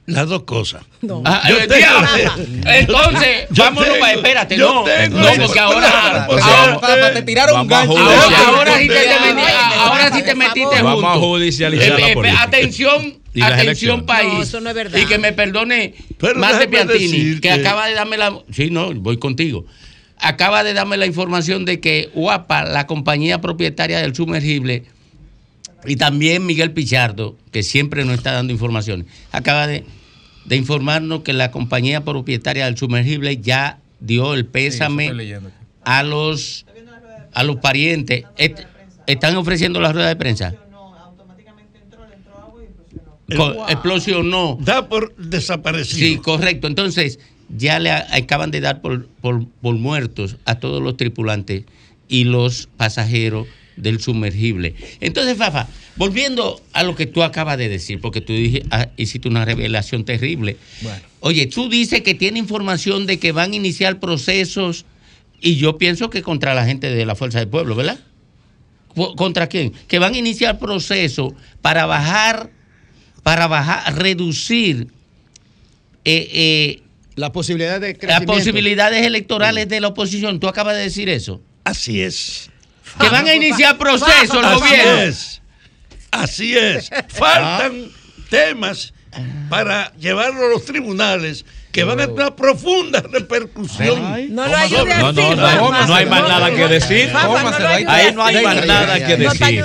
Las 0.05 0.27
dos 0.27 0.43
cosas. 0.43 0.83
No. 1.01 1.21
Ah, 1.25 1.43
Yo 1.49 1.57
eh, 1.59 1.67
tengo-. 1.67 2.69
Entonces, 2.69 3.47
Yo 3.51 3.63
vámonos 3.63 3.97
para, 3.99 4.13
espérate, 4.13 4.57
yo 4.57 4.73
no. 4.73 4.83
tengo 4.83 5.17
no, 5.17 5.45
porque 5.45 5.59
ahora, 5.59 5.79
palabra, 5.89 6.25
ahora, 6.25 6.43
ahora, 6.45 6.79
Papá, 6.81 7.13
te 7.13 7.21
tiraron 7.21 7.61
un 7.61 7.67
gancho. 7.67 7.97
ahora, 7.97 8.47
ahora 8.47 8.77
sí 8.79 8.87
te, 8.89 8.93
te 8.95 9.01
oye, 9.01 9.43
ahora 9.77 10.11
sí 10.13 10.23
te 10.23 10.35
metiste 10.35 10.75
junto. 10.75 10.83
Vamos 10.83 11.05
a 11.05 11.19
judicializar 11.19 11.99
la 11.99 12.07
Eh, 12.07 12.11
eh, 12.11 12.13
política. 12.15 12.41
Atención, 12.43 13.22
Y 13.33 13.41
atención 13.41 14.05
país. 14.05 14.31
No, 14.33 14.43
eso 14.43 14.61
no 14.61 14.69
es 14.69 14.75
verdad. 14.75 14.99
Y 14.99 15.05
que 15.05 15.17
me 15.17 15.33
perdone 15.33 15.95
Pero 16.19 16.39
Marte 16.39 16.67
Piantini, 16.67 17.39
que 17.39 17.51
acaba 17.51 17.87
de 17.87 17.93
darme 17.95 18.17
la... 18.17 18.39
Sí, 18.51 18.69
no, 18.69 18.93
voy 18.93 19.17
contigo. 19.17 19.65
Acaba 20.17 20.63
de 20.63 20.73
darme 20.73 20.97
la 20.97 21.05
información 21.07 21.65
de 21.65 21.79
que 21.79 22.09
UAPA, 22.13 22.65
la 22.65 22.85
compañía 22.87 23.41
propietaria 23.41 23.99
del 23.99 24.15
sumergible, 24.15 24.83
y 25.85 25.95
también 25.97 26.45
Miguel 26.45 26.71
Pichardo, 26.71 27.35
que 27.51 27.63
siempre 27.63 28.05
nos 28.05 28.15
está 28.15 28.31
dando 28.31 28.53
información, 28.53 29.05
acaba 29.31 29.67
de, 29.67 29.83
de 30.45 30.55
informarnos 30.55 31.23
que 31.23 31.33
la 31.33 31.51
compañía 31.51 32.05
propietaria 32.05 32.65
del 32.65 32.77
sumergible 32.77 33.37
ya 33.37 33.79
dio 33.99 34.33
el 34.33 34.45
pésame 34.45 35.11
a 35.83 36.03
los 36.03 36.65
a 37.33 37.43
los 37.43 37.55
parientes. 37.57 38.25
Est- 38.37 38.61
están 39.07 39.35
ofreciendo 39.35 39.81
la 39.81 39.91
rueda 39.91 40.07
de 40.07 40.15
prensa. 40.15 40.55
Co- 43.37 43.67
Explosionó. 43.69 44.57
Da 44.61 44.87
por 44.89 45.15
desaparecido. 45.15 45.97
Sí, 46.07 46.17
correcto. 46.17 46.67
Entonces, 46.67 47.19
ya 47.55 47.79
le 47.79 47.91
acaban 47.91 48.51
de 48.51 48.61
dar 48.61 48.81
por, 48.81 49.07
por- 49.21 49.45
por 49.61 49.75
muertos 49.75 50.37
a 50.45 50.55
todos 50.55 50.81
los 50.81 50.97
tripulantes 50.97 51.63
y 52.07 52.23
los 52.25 52.67
pasajeros 52.77 53.47
del 53.75 53.99
sumergible. 53.99 54.75
Entonces, 55.01 55.35
Fafa, 55.37 55.67
volviendo 55.95 56.61
a 56.73 56.83
lo 56.83 56.95
que 56.95 57.07
tú 57.07 57.23
acabas 57.23 57.57
de 57.57 57.69
decir, 57.69 57.99
porque 58.01 58.21
tú 58.21 58.31
dije, 58.33 58.63
ah, 58.69 58.89
hiciste 58.97 59.27
una 59.27 59.45
revelación 59.45 60.05
terrible. 60.05 60.57
Oye, 61.21 61.47
tú 61.47 61.69
dices 61.69 62.01
que 62.01 62.13
tiene 62.13 62.37
información 62.39 63.07
de 63.07 63.17
que 63.17 63.31
van 63.31 63.51
a 63.51 63.55
iniciar 63.55 63.99
procesos 63.99 64.85
y 65.41 65.55
yo 65.55 65.77
pienso 65.79 66.09
que 66.11 66.21
contra 66.21 66.53
la 66.53 66.65
gente 66.65 66.93
de 66.93 67.05
la 67.05 67.15
Fuerza 67.15 67.39
del 67.39 67.47
Pueblo, 67.47 67.75
¿verdad? 67.75 67.99
Co- 68.95 69.15
¿Contra 69.15 69.47
quién? 69.47 69.73
Que 69.87 69.97
van 69.97 70.13
a 70.13 70.17
iniciar 70.17 70.59
procesos 70.59 71.33
para 71.63 71.85
bajar, 71.87 72.51
para 73.23 73.47
bajar, 73.47 73.95
reducir 73.97 74.87
eh, 76.05 76.29
eh, 76.33 76.81
La 77.15 77.31
posibilidad 77.31 77.79
de 77.79 77.97
las 78.01 78.25
posibilidades 78.25 79.05
electorales 79.05 79.67
de 79.69 79.79
la 79.79 79.87
oposición. 79.87 80.39
Tú 80.39 80.47
acabas 80.47 80.75
de 80.75 80.83
decir 80.83 81.09
eso. 81.09 81.41
Así 81.63 82.01
es. 82.01 82.49
Que 82.99 83.09
van 83.09 83.25
a 83.25 83.33
iniciar 83.33 83.77
procesos 83.77 84.37
el 84.37 84.45
Así 84.45 84.59
gobierno. 84.59 85.01
es. 85.01 85.41
Así 86.11 86.57
es. 86.57 86.89
Faltan 87.07 87.89
temas 88.29 88.93
para 89.49 89.93
llevarlo 89.95 90.45
a 90.45 90.49
los 90.49 90.65
tribunales 90.65 91.45
que 91.73 91.83
van 91.83 91.99
a 91.99 92.07
tener 92.07 92.35
profunda 92.35 93.03
repercusión. 93.11 94.33
No 94.33 94.47
lo 94.47 94.55
ayude 94.55 94.95
No, 94.99 95.07
así, 95.07 95.21
no, 95.21 95.35
no, 95.35 95.69
Fafa. 95.71 95.87
no 95.87 95.95
hay 95.95 96.05
más 96.05 96.21
nada 96.21 96.51
que 96.51 96.67
decir. 96.67 97.09
Fafa, 97.09 97.27
¿Cómo 97.27 97.39
no 97.39 97.53
se 97.53 97.59
lo 97.59 97.65
va 97.65 97.71
a 97.71 97.75
ayude 97.75 97.89
Ahí 97.89 98.13
no 98.13 98.23
hay 98.23 98.43
más 98.43 98.65
nada 98.67 99.05
que 99.05 99.17
decir. 99.17 99.63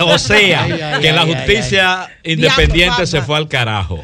O, 0.00 0.18
sea, 0.18 0.66
que 0.98 1.12
la 1.12 1.22
justicia 1.26 2.08
independiente 2.24 3.06
se 3.06 3.20
fue 3.20 3.36
al 3.36 3.48
carajo. 3.48 4.02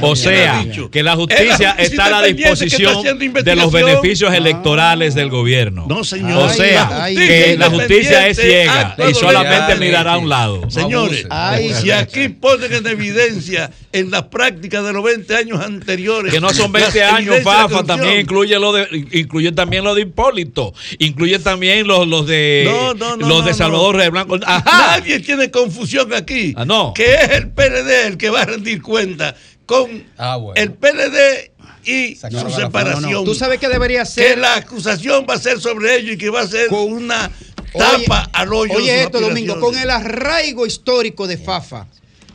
O 0.00 0.16
sea, 0.16 0.64
que 0.90 1.02
la 1.02 1.16
justicia 1.16 1.74
la 1.76 1.82
está 1.82 2.06
a 2.06 2.10
la 2.10 2.22
disposición 2.22 3.02
de 3.44 3.56
los 3.56 3.72
beneficios 3.72 4.32
electorales 4.34 5.14
del 5.14 5.30
gobierno. 5.30 5.86
No, 5.88 6.04
señor. 6.04 6.44
O 6.44 6.48
sea, 6.48 7.04
Ay, 7.04 7.14
que 7.14 7.44
ay, 7.50 7.56
la 7.56 7.70
justicia 7.70 8.28
es 8.28 8.38
ciega 8.38 8.96
y 9.08 9.14
solamente 9.14 9.76
mirará 9.76 10.14
a 10.14 10.18
un 10.18 10.28
lado. 10.28 10.70
Señores, 10.70 11.26
Ay, 11.30 11.72
si 11.74 11.90
aquí 11.90 12.28
ponen 12.28 12.72
en 12.72 12.86
evidencia 12.86 13.70
en 13.92 14.10
las 14.10 14.24
prácticas 14.24 14.84
de 14.84 14.92
los 14.92 15.04
20 15.04 15.36
años 15.36 15.60
anteriores. 15.60 16.32
Que 16.32 16.40
no 16.40 16.50
son 16.50 16.72
20 16.72 16.98
las 16.98 17.12
años, 17.12 17.36
Fafa, 17.42 17.84
también 17.84 18.20
incluye 18.20 18.58
lo 18.58 18.72
de 18.72 18.88
incluye 19.12 19.52
también 19.52 19.84
lo 19.84 19.94
de 19.94 20.02
Hipólito, 20.02 20.72
incluye 20.98 21.38
también 21.38 21.86
los, 21.86 22.06
los 22.06 22.26
de 22.26 22.64
No, 22.66 22.94
no, 22.94 23.16
no, 23.16 23.28
los 23.28 23.44
de 23.44 23.54
Salvador 23.54 23.94
no. 23.94 24.00
Rey 24.00 24.08
Blanco. 24.08 24.38
Ajá. 24.44 24.98
Nadie 24.98 25.20
tiene 25.20 25.50
confusión 25.50 26.12
aquí. 26.14 26.54
Ah, 26.56 26.64
no. 26.64 26.92
Que 26.94 27.14
es 27.14 27.30
el 27.32 27.50
PLD 27.50 28.06
el 28.06 28.16
que 28.16 28.30
va 28.30 28.42
a 28.42 28.46
rendir 28.46 28.82
cuenta 28.82 29.34
con 29.72 30.04
Ah, 30.18 30.36
bueno. 30.36 30.60
el 30.60 30.72
PLD 30.72 31.50
y 31.84 32.14
Sacaron 32.16 32.50
su 32.52 32.60
separación. 32.60 33.02
No, 33.02 33.10
no. 33.10 33.24
Tú 33.24 33.34
sabes 33.34 33.58
que 33.58 33.68
debería 33.68 34.00
que 34.04 34.10
ser. 34.10 34.38
la 34.38 34.56
acusación 34.56 35.26
va 35.28 35.34
a 35.34 35.38
ser 35.38 35.60
sobre 35.60 35.96
ellos 35.96 36.14
y 36.14 36.18
que 36.18 36.30
va 36.30 36.42
a 36.42 36.46
ser 36.46 36.68
Con- 36.68 36.92
una 36.92 37.30
Oye, 37.74 38.04
tapa 38.04 38.28
al 38.32 38.52
hoyo. 38.52 38.72
de 38.74 38.78
Oye, 38.78 39.02
esto, 39.02 39.20
Domingo, 39.20 39.58
con 39.58 39.76
el 39.76 39.90
arraigo 39.90 40.66
histórico 40.66 41.26
de 41.26 41.38
Fafa 41.38 41.86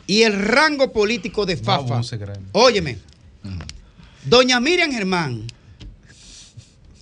y 0.06 0.22
el 0.22 0.38
rango 0.38 0.92
político 0.92 1.46
de 1.46 1.56
Fafa. 1.56 2.00
Óyeme, 2.52 2.98
doña 4.24 4.60
Miriam 4.60 4.90
Germán, 4.92 5.46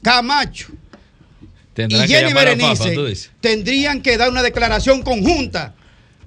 Camacho 0.02 0.68
Tendrá 1.74 2.04
y 2.04 2.08
que 2.08 2.14
Jenny 2.14 2.32
Berenice 2.32 3.28
tendrían 3.40 4.00
que 4.00 4.16
dar 4.16 4.30
una 4.30 4.42
declaración 4.42 5.02
conjunta 5.02 5.74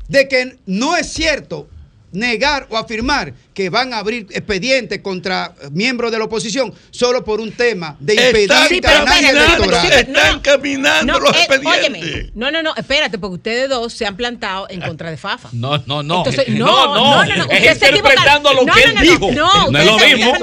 de 0.07 0.27
que 0.27 0.57
no 0.67 0.95
es 0.95 1.07
cierto 1.11 1.67
negar 2.11 2.67
o 2.69 2.77
afirmar 2.77 3.33
que 3.59 3.69
van 3.69 3.93
a 3.93 3.97
abrir 3.97 4.25
expedientes 4.31 4.99
contra 5.01 5.53
miembros 5.73 6.13
de 6.13 6.17
la 6.17 6.23
oposición 6.23 6.73
solo 6.91 7.25
por 7.25 7.41
un 7.41 7.51
tema 7.51 7.97
de 7.99 8.13
impedir 8.13 8.49
Están 8.49 9.05
caminando, 9.05 9.65
electoral. 9.65 9.91
están 9.91 10.35
no. 10.37 10.41
caminando 10.41 11.13
No, 11.13 11.19
los 11.19 11.35
eh, 11.35 11.39
expedientes. 11.39 11.77
óyeme, 11.77 12.31
no, 12.35 12.51
no, 12.51 12.63
no, 12.63 12.73
espérate, 12.77 13.19
porque 13.19 13.35
ustedes 13.35 13.67
dos 13.67 13.91
se 13.91 14.05
han 14.05 14.15
plantado 14.15 14.67
en 14.69 14.79
contra 14.79 15.11
de 15.11 15.17
Fafa. 15.17 15.49
No, 15.51 15.77
no, 15.87 16.01
no. 16.03 16.19
Entonces, 16.19 16.47
no, 16.47 16.65
no, 16.67 16.95
no, 16.95 17.25
no, 17.25 17.35
no, 17.35 17.45
no, 17.47 17.51
Es 17.51 17.75
interpretando 17.75 18.53
lo 18.53 18.59
que 18.61 18.65
No, 18.65 18.77
él 18.77 18.93
no, 18.93 18.93
no, 18.93 19.01
dijo. 19.01 19.31
no, 19.33 19.71
No 19.71 19.79
es 19.79 19.85
lo 19.85 19.97
mismo. 19.99 20.33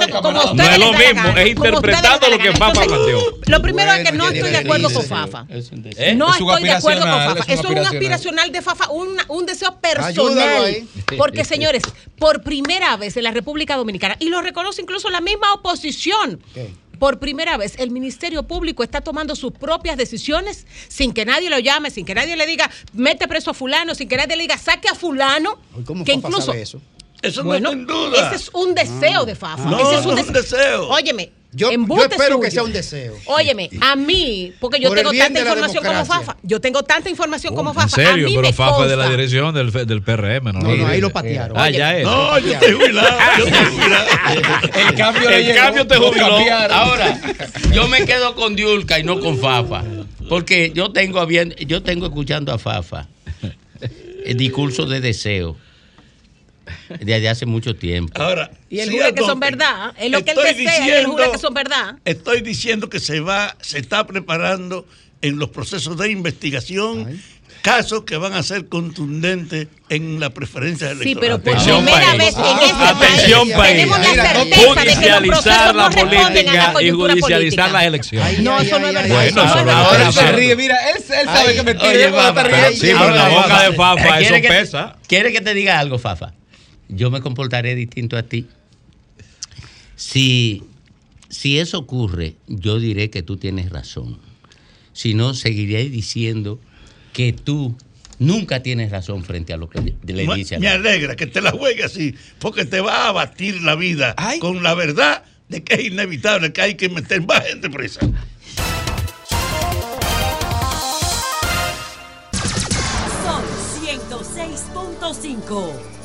No 0.54 0.62
es 0.62 0.78
lo 0.78 0.92
mismo. 0.92 1.28
Es 1.38 1.48
interpretando 1.48 2.28
lo 2.28 2.38
que 2.38 2.52
Fafa 2.52 2.84
planteó. 2.84 3.20
Lo 3.46 3.62
primero 3.62 3.92
es 3.94 4.10
que 4.10 4.12
no 4.14 4.28
estoy 4.28 4.50
de 4.50 4.58
acuerdo 4.58 4.90
con. 4.90 5.06
Fafa. 5.06 5.46
¿Eh? 5.48 6.14
No 6.14 6.32
estoy 6.32 6.64
de 6.64 6.70
acuerdo 6.72 7.00
con 7.00 7.10
Fafa. 7.12 7.44
Eso 7.50 7.62
es 7.62 7.70
un 7.70 7.78
aspiracional. 7.78 8.52
de 8.52 8.60
Fafa, 8.60 8.90
un, 8.90 9.46
deseo 9.46 9.80
personal. 9.80 10.86
Porque, 11.16 11.46
señores, 11.46 11.82
por 12.18 12.42
primera 12.42 12.96
vez 12.96 13.05
en 13.14 13.24
la 13.24 13.30
República 13.30 13.76
Dominicana, 13.76 14.16
y 14.18 14.30
lo 14.30 14.40
reconoce 14.40 14.80
incluso 14.80 15.10
la 15.10 15.20
misma 15.20 15.52
oposición, 15.52 16.40
¿Qué? 16.54 16.70
por 16.98 17.18
primera 17.18 17.56
vez 17.56 17.74
el 17.78 17.90
Ministerio 17.90 18.44
Público 18.44 18.82
está 18.82 19.00
tomando 19.00 19.36
sus 19.36 19.52
propias 19.52 19.96
decisiones 19.96 20.66
sin 20.88 21.12
que 21.12 21.24
nadie 21.24 21.50
lo 21.50 21.58
llame, 21.58 21.90
sin 21.90 22.04
que 22.04 22.14
nadie 22.14 22.36
le 22.36 22.46
diga, 22.46 22.70
mete 22.92 23.28
preso 23.28 23.50
a 23.50 23.54
fulano, 23.54 23.94
sin 23.94 24.08
que 24.08 24.16
nadie 24.16 24.36
le 24.36 24.42
diga, 24.42 24.58
saque 24.58 24.88
a 24.88 24.94
fulano. 24.94 25.58
¿Cómo 25.84 26.04
que 26.04 26.14
incluso 26.14 26.52
eso? 26.52 26.80
Eso 27.26 27.44
bueno, 27.44 27.68
no 27.70 27.72
en 27.72 27.86
duda. 27.86 28.26
ese 28.26 28.36
es 28.36 28.50
un 28.54 28.74
deseo 28.74 29.24
de 29.24 29.34
Fafa. 29.34 29.64
No, 29.68 29.78
ese 29.78 30.00
es 30.00 30.06
no 30.06 30.16
es 30.18 30.26
un 30.26 30.32
deseo. 30.32 30.88
Óyeme, 30.88 31.30
Yo- 31.52 31.70
yo 31.70 32.02
espero 32.04 32.34
suyo. 32.36 32.40
que 32.40 32.50
sea 32.50 32.62
un 32.64 32.72
deseo. 32.72 33.14
Óyeme, 33.26 33.70
a 33.80 33.96
mí, 33.96 34.52
porque 34.60 34.78
yo 34.78 34.88
Por 34.88 34.98
tengo 34.98 35.10
bien 35.10 35.24
tanta 35.24 35.40
información 35.40 35.84
como. 35.84 36.04
Fafa. 36.04 36.36
Yo 36.42 36.60
tengo 36.60 36.82
tanta 36.82 37.08
información 37.08 37.54
como 37.54 37.70
En 37.70 37.74
Fafa. 37.76 37.86
a 37.86 37.88
serio, 38.06 38.26
mí 38.28 38.34
pero 38.34 38.48
me 38.48 38.52
Fafa 38.52 38.82
es 38.84 38.90
de 38.90 38.96
la 38.96 39.02
consta. 39.04 39.10
dirección 39.16 39.54
del, 39.54 39.72
del 39.86 40.02
PRM, 40.02 40.52
¿no? 40.52 40.60
No, 40.60 40.76
no, 40.76 40.86
ahí 40.86 41.00
lo 41.00 41.10
patearon. 41.10 41.56
Ah, 41.58 41.70
ya 41.70 41.96
es. 41.96 42.04
No, 42.04 42.38
yo 42.38 42.52
estoy 42.52 42.72
jubilado. 42.72 43.18
Yo 43.38 43.44
estoy 43.46 43.66
jubilado. 43.66 44.06
El 44.88 44.94
cambio, 44.96 45.30
El 45.30 45.44
llegó, 45.46 45.58
cambio 45.58 45.86
te 45.86 45.96
jubiló. 45.96 46.26
Ahora, 46.70 47.20
yo 47.72 47.88
me 47.88 48.04
quedo 48.04 48.34
con 48.34 48.54
Diulca 48.56 48.98
y 48.98 49.04
no 49.04 49.18
con 49.20 49.38
Fafa. 49.38 49.82
Porque 50.28 50.72
yo 50.74 50.90
tengo, 50.92 51.20
habien- 51.20 51.54
yo 51.66 51.82
tengo 51.82 52.06
escuchando 52.06 52.52
a 52.52 52.58
Fafa 52.58 53.06
el 54.24 54.36
discurso 54.36 54.86
de 54.86 55.00
deseo 55.00 55.56
desde 57.00 57.28
hace 57.28 57.46
mucho 57.46 57.76
tiempo. 57.76 58.20
Ahora, 58.20 58.50
Y 58.70 58.80
él 58.80 58.88
sí 58.88 58.94
jura 58.96 59.12
que 59.12 59.22
son 59.22 59.40
verdad. 59.40 59.92
Es 59.98 60.10
lo 60.10 60.24
que 60.24 60.30
él 60.32 60.38
Estoy 60.38 60.54
desea 60.64 60.86
y 60.86 60.90
él 60.90 61.06
jura 61.06 61.24
diciendo- 61.24 61.32
que 61.32 61.38
son 61.38 61.54
verdad. 61.54 61.96
Estoy 62.04 62.40
diciendo 62.40 62.88
que 62.88 63.00
se 63.00 63.20
va, 63.20 63.56
se 63.60 63.78
está 63.78 64.06
preparando 64.06 64.86
en 65.22 65.38
los 65.38 65.48
procesos 65.50 65.96
de 65.98 66.10
investigación 66.10 67.20
casos 67.62 68.04
que 68.04 68.16
van 68.16 68.32
a 68.34 68.44
ser 68.44 68.68
contundentes 68.68 69.66
en 69.88 70.20
la 70.20 70.30
preferencia 70.30 70.90
electoral. 70.90 71.14
Sí, 71.14 71.16
pero 71.20 71.38
por 71.40 71.52
Atención, 71.54 71.84
primera 71.84 72.06
país. 72.06 72.18
vez 72.18 72.36
en 72.36 72.58
este 72.62 72.84
Atención, 72.84 73.40
país, 73.48 73.54
país. 73.56 73.72
tenemos 73.72 73.98
la 73.98 74.08
Mira, 74.08 74.22
certeza 74.22 74.44
de 74.44 74.46
que 74.46 74.60
los 74.60 74.66
Judicializar 74.68 75.26
procesos 75.26 75.66
la 75.66 75.82
no 75.82 75.88
responden 75.88 76.48
a 76.48 76.52
la 76.54 76.72
política 76.72 76.82
y 76.82 76.90
judicializar 76.90 77.38
política. 77.38 77.68
las 77.72 77.82
elecciones. 77.84 78.28
Ay, 78.38 78.44
No, 78.44 78.56
ay, 78.58 78.66
eso 78.66 78.78
no 78.78 78.86
ay, 78.86 78.94
es 78.94 78.96
ay, 79.00 79.02
verdad. 79.10 79.18
ay, 79.20 79.32
Bueno, 79.32 79.48
eso 79.50 79.64
no 79.64 79.72
ahora 79.72 80.06
Él 80.06 80.12
se 80.12 80.32
ríe, 80.32 80.56
mira, 80.56 80.76
él, 80.90 80.96
él 80.96 81.24
sabe 81.24 81.48
Ay, 81.50 81.56
que 81.56 81.62
me 81.64 81.70
Oye, 81.72 82.08
Fafa. 82.12 82.44
Sí, 82.72 82.80
pero 82.82 83.10
la 83.10 83.28
boca 83.30 83.62
de 83.62 83.72
Fafa, 83.72 84.02
¿quiere 84.18 84.24
eso 84.24 84.34
que 84.42 84.48
pesa. 84.48 84.96
¿Quiere 85.08 85.32
que 85.32 85.40
te 85.40 85.54
diga 85.54 85.78
algo, 85.80 85.98
Fafa? 85.98 86.34
Yo 86.88 87.10
me 87.10 87.20
comportaré 87.20 87.74
distinto 87.74 88.16
a 88.16 88.22
ti. 88.22 88.46
Si, 89.96 90.62
si 91.28 91.58
eso 91.58 91.78
ocurre, 91.78 92.36
yo 92.46 92.78
diré 92.78 93.10
que 93.10 93.22
tú 93.22 93.36
tienes 93.36 93.70
razón. 93.70 94.18
Si 94.92 95.14
no, 95.14 95.34
seguiré 95.34 95.88
diciendo 95.88 96.60
que 97.12 97.32
tú 97.32 97.76
nunca 98.18 98.62
tienes 98.62 98.90
razón 98.90 99.24
frente 99.24 99.52
a 99.52 99.56
lo 99.56 99.68
que 99.68 99.80
le 99.80 100.34
dice 100.34 100.56
a 100.56 100.58
me 100.58 100.68
alegra 100.68 101.16
que 101.16 101.26
te 101.26 101.40
la 101.40 101.50
juegue 101.50 101.84
así, 101.84 102.14
porque 102.38 102.64
te 102.64 102.80
va 102.80 103.04
a 103.04 103.08
abatir 103.08 103.62
la 103.62 103.74
vida 103.74 104.14
Ay. 104.16 104.38
con 104.38 104.62
la 104.62 104.74
verdad 104.74 105.24
de 105.48 105.62
que 105.62 105.74
es 105.74 105.84
inevitable 105.86 106.52
que 106.52 106.62
hay 106.62 106.74
que 106.74 106.88
meter 106.88 107.24
más 107.26 107.46
gente 107.46 107.70
presa. 107.70 108.00
Son 108.00 108.14
106.5. 113.82 115.95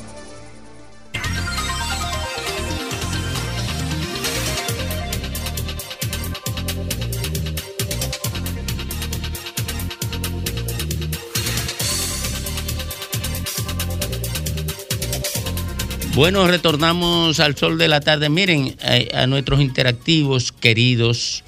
Bueno, 16.14 16.46
retornamos 16.46 17.40
al 17.40 17.56
sol 17.56 17.78
de 17.78 17.88
la 17.88 18.00
tarde. 18.00 18.28
Miren, 18.28 18.76
eh, 18.82 19.08
a, 19.14 19.26
nuestros 19.26 19.62
interactivos 19.62 20.52
queridos, 20.52 21.42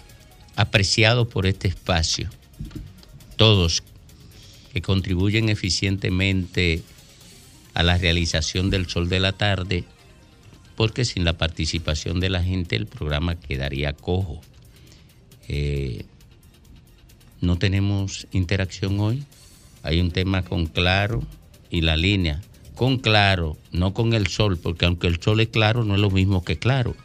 apreciados 0.56 1.28
por 1.28 1.44
este 1.44 1.68
espacio, 1.68 2.30
todos 3.36 3.82
que 4.72 4.80
contribuyen 4.80 5.50
eficientemente 5.50 6.82
a 7.74 7.82
la 7.82 7.98
realización 7.98 8.70
del 8.70 8.88
sol 8.88 9.10
de 9.10 9.20
la 9.20 9.32
tarde, 9.32 9.84
porque 10.76 11.04
sin 11.04 11.26
la 11.26 11.34
participación 11.34 12.18
de 12.18 12.30
la 12.30 12.42
gente 12.42 12.74
el 12.74 12.86
programa 12.86 13.38
quedaría 13.38 13.92
cojo. 13.92 14.40
Eh, 15.46 16.06
no 17.42 17.58
tenemos 17.58 18.26
interacción 18.32 18.98
hoy. 18.98 19.24
Hay 19.82 20.00
un 20.00 20.10
tema 20.10 20.42
con 20.42 20.64
claro 20.64 21.22
y 21.68 21.82
la 21.82 21.98
línea. 21.98 22.40
Con 22.74 22.98
claro, 22.98 23.56
no 23.72 23.94
con 23.94 24.14
el 24.14 24.26
sol, 24.26 24.58
porque 24.58 24.84
aunque 24.84 25.06
el 25.06 25.20
sol 25.20 25.40
es 25.40 25.48
claro, 25.48 25.84
no 25.84 25.94
es 25.94 26.00
lo 26.00 26.10
mismo 26.10 26.44
que 26.44 26.58
claro. 26.58 26.96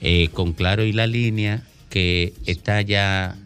Eh, 0.00 0.28
con 0.32 0.52
claro 0.52 0.84
y 0.84 0.92
la 0.92 1.06
línea 1.06 1.62
que 1.88 2.32
está 2.46 2.82
ya 2.82 3.36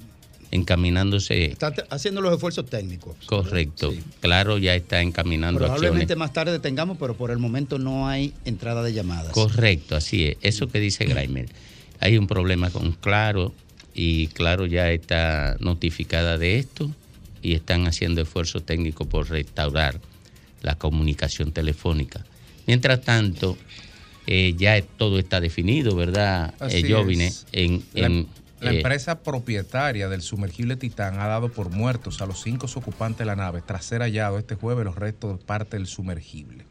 encaminándose. 0.50 1.46
Está 1.46 1.74
haciendo 1.90 2.20
los 2.20 2.32
esfuerzos 2.32 2.66
técnicos. 2.66 3.16
Correcto. 3.26 3.92
Claro, 4.20 4.58
ya 4.58 4.74
está 4.74 5.00
encaminando 5.00 5.58
Probablemente 5.58 6.14
acciones. 6.14 6.18
más 6.18 6.32
tarde 6.32 6.58
tengamos, 6.58 6.96
pero 6.98 7.14
por 7.14 7.30
el 7.30 7.38
momento 7.38 7.78
no 7.78 8.08
hay 8.08 8.32
entrada 8.44 8.82
de 8.82 8.92
llamadas. 8.92 9.32
Correcto, 9.32 9.96
así 9.96 10.24
es. 10.24 10.36
Eso 10.42 10.68
que 10.68 10.80
dice 10.80 11.04
Graimer. 11.04 11.48
Hay 12.00 12.18
un 12.18 12.26
problema 12.26 12.70
con 12.70 12.92
Claro 12.92 13.52
y 13.94 14.28
Claro 14.28 14.66
ya 14.66 14.90
está 14.90 15.56
notificada 15.60 16.38
de 16.38 16.58
esto 16.58 16.90
y 17.42 17.54
están 17.54 17.86
haciendo 17.86 18.22
esfuerzos 18.22 18.64
técnicos 18.64 19.06
por 19.06 19.28
restaurar 19.28 20.00
la 20.66 20.74
comunicación 20.74 21.52
telefónica. 21.52 22.26
Mientras 22.66 23.00
tanto, 23.00 23.56
eh, 24.26 24.54
ya 24.58 24.82
todo 24.82 25.20
está 25.20 25.40
definido, 25.40 25.94
¿verdad, 25.94 26.54
Así 26.58 26.78
eh, 26.78 26.92
Jovine? 26.92 27.28
es. 27.28 27.46
En, 27.52 27.84
La, 27.94 28.06
en, 28.06 28.26
la 28.58 28.72
eh, 28.72 28.76
empresa 28.78 29.22
propietaria 29.22 30.08
del 30.08 30.22
sumergible 30.22 30.76
Titán 30.76 31.20
ha 31.20 31.28
dado 31.28 31.50
por 31.50 31.70
muertos 31.70 32.20
a 32.20 32.26
los 32.26 32.42
cinco 32.42 32.66
ocupantes 32.74 33.20
de 33.20 33.26
la 33.26 33.36
nave 33.36 33.62
tras 33.64 33.84
ser 33.84 34.00
hallado 34.00 34.38
este 34.38 34.56
jueves 34.56 34.84
los 34.84 34.96
restos 34.96 35.38
de 35.38 35.44
parte 35.44 35.76
del 35.76 35.86
sumergible. 35.86 36.64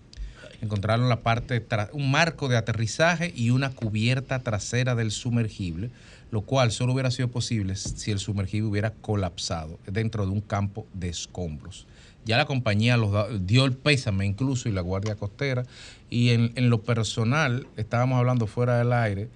Encontraron 0.61 1.07
la 1.07 1.21
parte 1.21 1.65
un 1.93 2.11
marco 2.11 2.49
de 2.49 2.57
aterrizaje 2.57 3.31
y 3.33 3.51
una 3.51 3.69
cubierta 3.69 4.39
trasera 4.39 4.95
del 4.95 5.11
sumergible, 5.11 5.89
lo 6.31 6.41
cual 6.41 6.71
solo 6.71 6.91
hubiera 6.93 7.11
sido 7.11 7.29
posible 7.29 7.75
si 7.75 8.11
el 8.11 8.19
sumergible 8.19 8.67
hubiera 8.67 8.91
colapsado 8.91 9.79
dentro 9.85 10.25
de 10.25 10.31
un 10.31 10.41
campo 10.41 10.85
de 10.93 11.07
escombros. 11.09 11.87
Ya 12.25 12.37
la 12.37 12.45
compañía 12.45 12.97
los 12.97 13.45
dio 13.45 13.65
el 13.65 13.73
pésame 13.73 14.25
incluso 14.25 14.67
y 14.67 14.71
la 14.71 14.81
Guardia 14.81 15.15
Costera. 15.15 15.63
Y 16.09 16.29
en, 16.29 16.69
lo 16.69 16.81
personal, 16.81 17.67
estábamos 17.77 18.17
hablando 18.17 18.47
fuera 18.47 18.77
del 18.77 18.93
aire, 18.93 19.29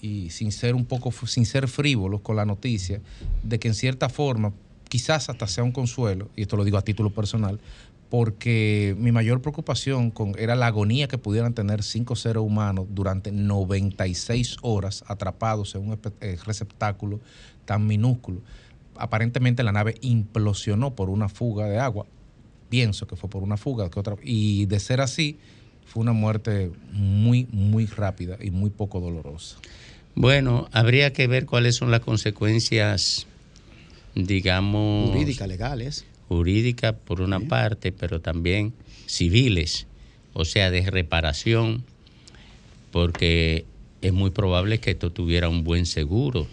y 0.00 0.30
sin 0.30 0.52
ser 0.52 0.74
un 0.74 0.84
poco, 0.84 1.10
sin 1.26 1.44
ser 1.44 1.68
frívolos 1.68 2.20
con 2.20 2.36
la 2.36 2.44
noticia, 2.44 3.00
de 3.42 3.58
que 3.58 3.68
en 3.68 3.74
cierta 3.74 4.08
forma, 4.08 4.52
quizás 4.88 5.28
hasta 5.28 5.46
sea 5.46 5.64
un 5.64 5.72
consuelo, 5.72 6.28
y 6.36 6.42
esto 6.42 6.56
lo 6.56 6.64
digo 6.64 6.78
a 6.78 6.82
título 6.82 7.10
personal, 7.10 7.60
porque 8.10 8.94
mi 8.98 9.12
mayor 9.12 9.42
preocupación 9.42 10.12
era 10.38 10.54
la 10.54 10.68
agonía 10.68 11.08
que 11.08 11.18
pudieran 11.18 11.52
tener 11.52 11.82
cinco 11.82 12.16
seres 12.16 12.42
humanos 12.42 12.86
durante 12.90 13.32
96 13.32 14.58
horas 14.62 15.04
atrapados 15.08 15.74
en 15.74 15.88
un 15.88 16.00
eh, 16.20 16.38
receptáculo 16.44 17.20
tan 17.64 17.86
minúsculo. 17.86 18.40
Aparentemente 18.96 19.62
la 19.62 19.72
nave 19.72 19.94
implosionó 20.00 20.94
por 20.94 21.10
una 21.10 21.28
fuga 21.28 21.66
de 21.66 21.78
agua. 21.78 22.06
Pienso 22.68 23.06
que 23.06 23.16
fue 23.16 23.30
por 23.30 23.42
una 23.42 23.56
fuga. 23.56 23.90
Que 23.90 24.00
otra, 24.00 24.16
y 24.22 24.66
de 24.66 24.80
ser 24.80 25.00
así, 25.00 25.38
fue 25.86 26.02
una 26.02 26.12
muerte 26.12 26.70
muy, 26.92 27.46
muy 27.50 27.86
rápida 27.86 28.36
y 28.40 28.50
muy 28.50 28.70
poco 28.70 29.00
dolorosa. 29.00 29.56
Bueno, 30.14 30.68
habría 30.72 31.12
que 31.12 31.26
ver 31.26 31.46
cuáles 31.46 31.76
son 31.76 31.90
las 31.90 32.00
consecuencias, 32.00 33.26
digamos... 34.14 35.10
Jurídicas, 35.10 35.48
legales. 35.48 36.04
jurídicas 36.28 36.94
por 37.04 37.20
una 37.20 37.40
parte, 37.40 37.92
pero 37.92 38.20
también 38.20 38.74
civiles, 39.06 39.86
o 40.34 40.44
sea, 40.44 40.70
de 40.70 40.90
reparación, 40.90 41.84
porque 42.90 43.64
es 44.02 44.12
muy 44.12 44.30
probable 44.30 44.78
que 44.78 44.90
esto 44.90 45.10
tuviera 45.10 45.48
un 45.48 45.64
buen 45.64 45.86
seguro 45.86 46.46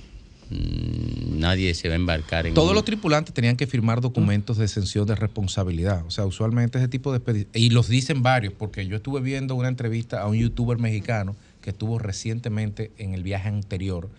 nadie 0.50 1.74
se 1.74 1.88
va 1.88 1.94
a 1.94 1.98
embarcar 1.98 2.46
en 2.46 2.54
Todos 2.54 2.70
un- 2.70 2.76
los 2.76 2.86
tripulantes 2.86 3.34
tenían 3.34 3.58
que 3.58 3.68
firmar 3.68 4.02
documentos 4.02 4.58
de 4.58 4.66
exención 4.66 5.06
de 5.08 5.16
responsabilidad. 5.16 6.06
O 6.06 6.12
sea, 6.12 6.26
usualmente 6.26 6.78
ese 6.78 6.88
tipo 6.88 7.12
de 7.12 7.20
expedi- 7.24 7.48
Y 7.54 7.70
los 7.72 7.88
dicen 7.88 8.22
varios, 8.24 8.54
porque 8.54 8.86
yo 8.88 8.96
estuve 8.96 9.22
viendo 9.22 9.56
una 9.56 9.68
entrevista 9.68 10.22
a 10.22 10.28
un 10.28 10.38
youtuber 10.38 10.78
mexicano 10.78 11.36
que 11.62 11.72
estuvo 11.72 11.98
recientemente 12.00 12.92
en 12.98 13.14
el 13.14 13.24
viaje 13.24 13.48
anterior 13.50 14.10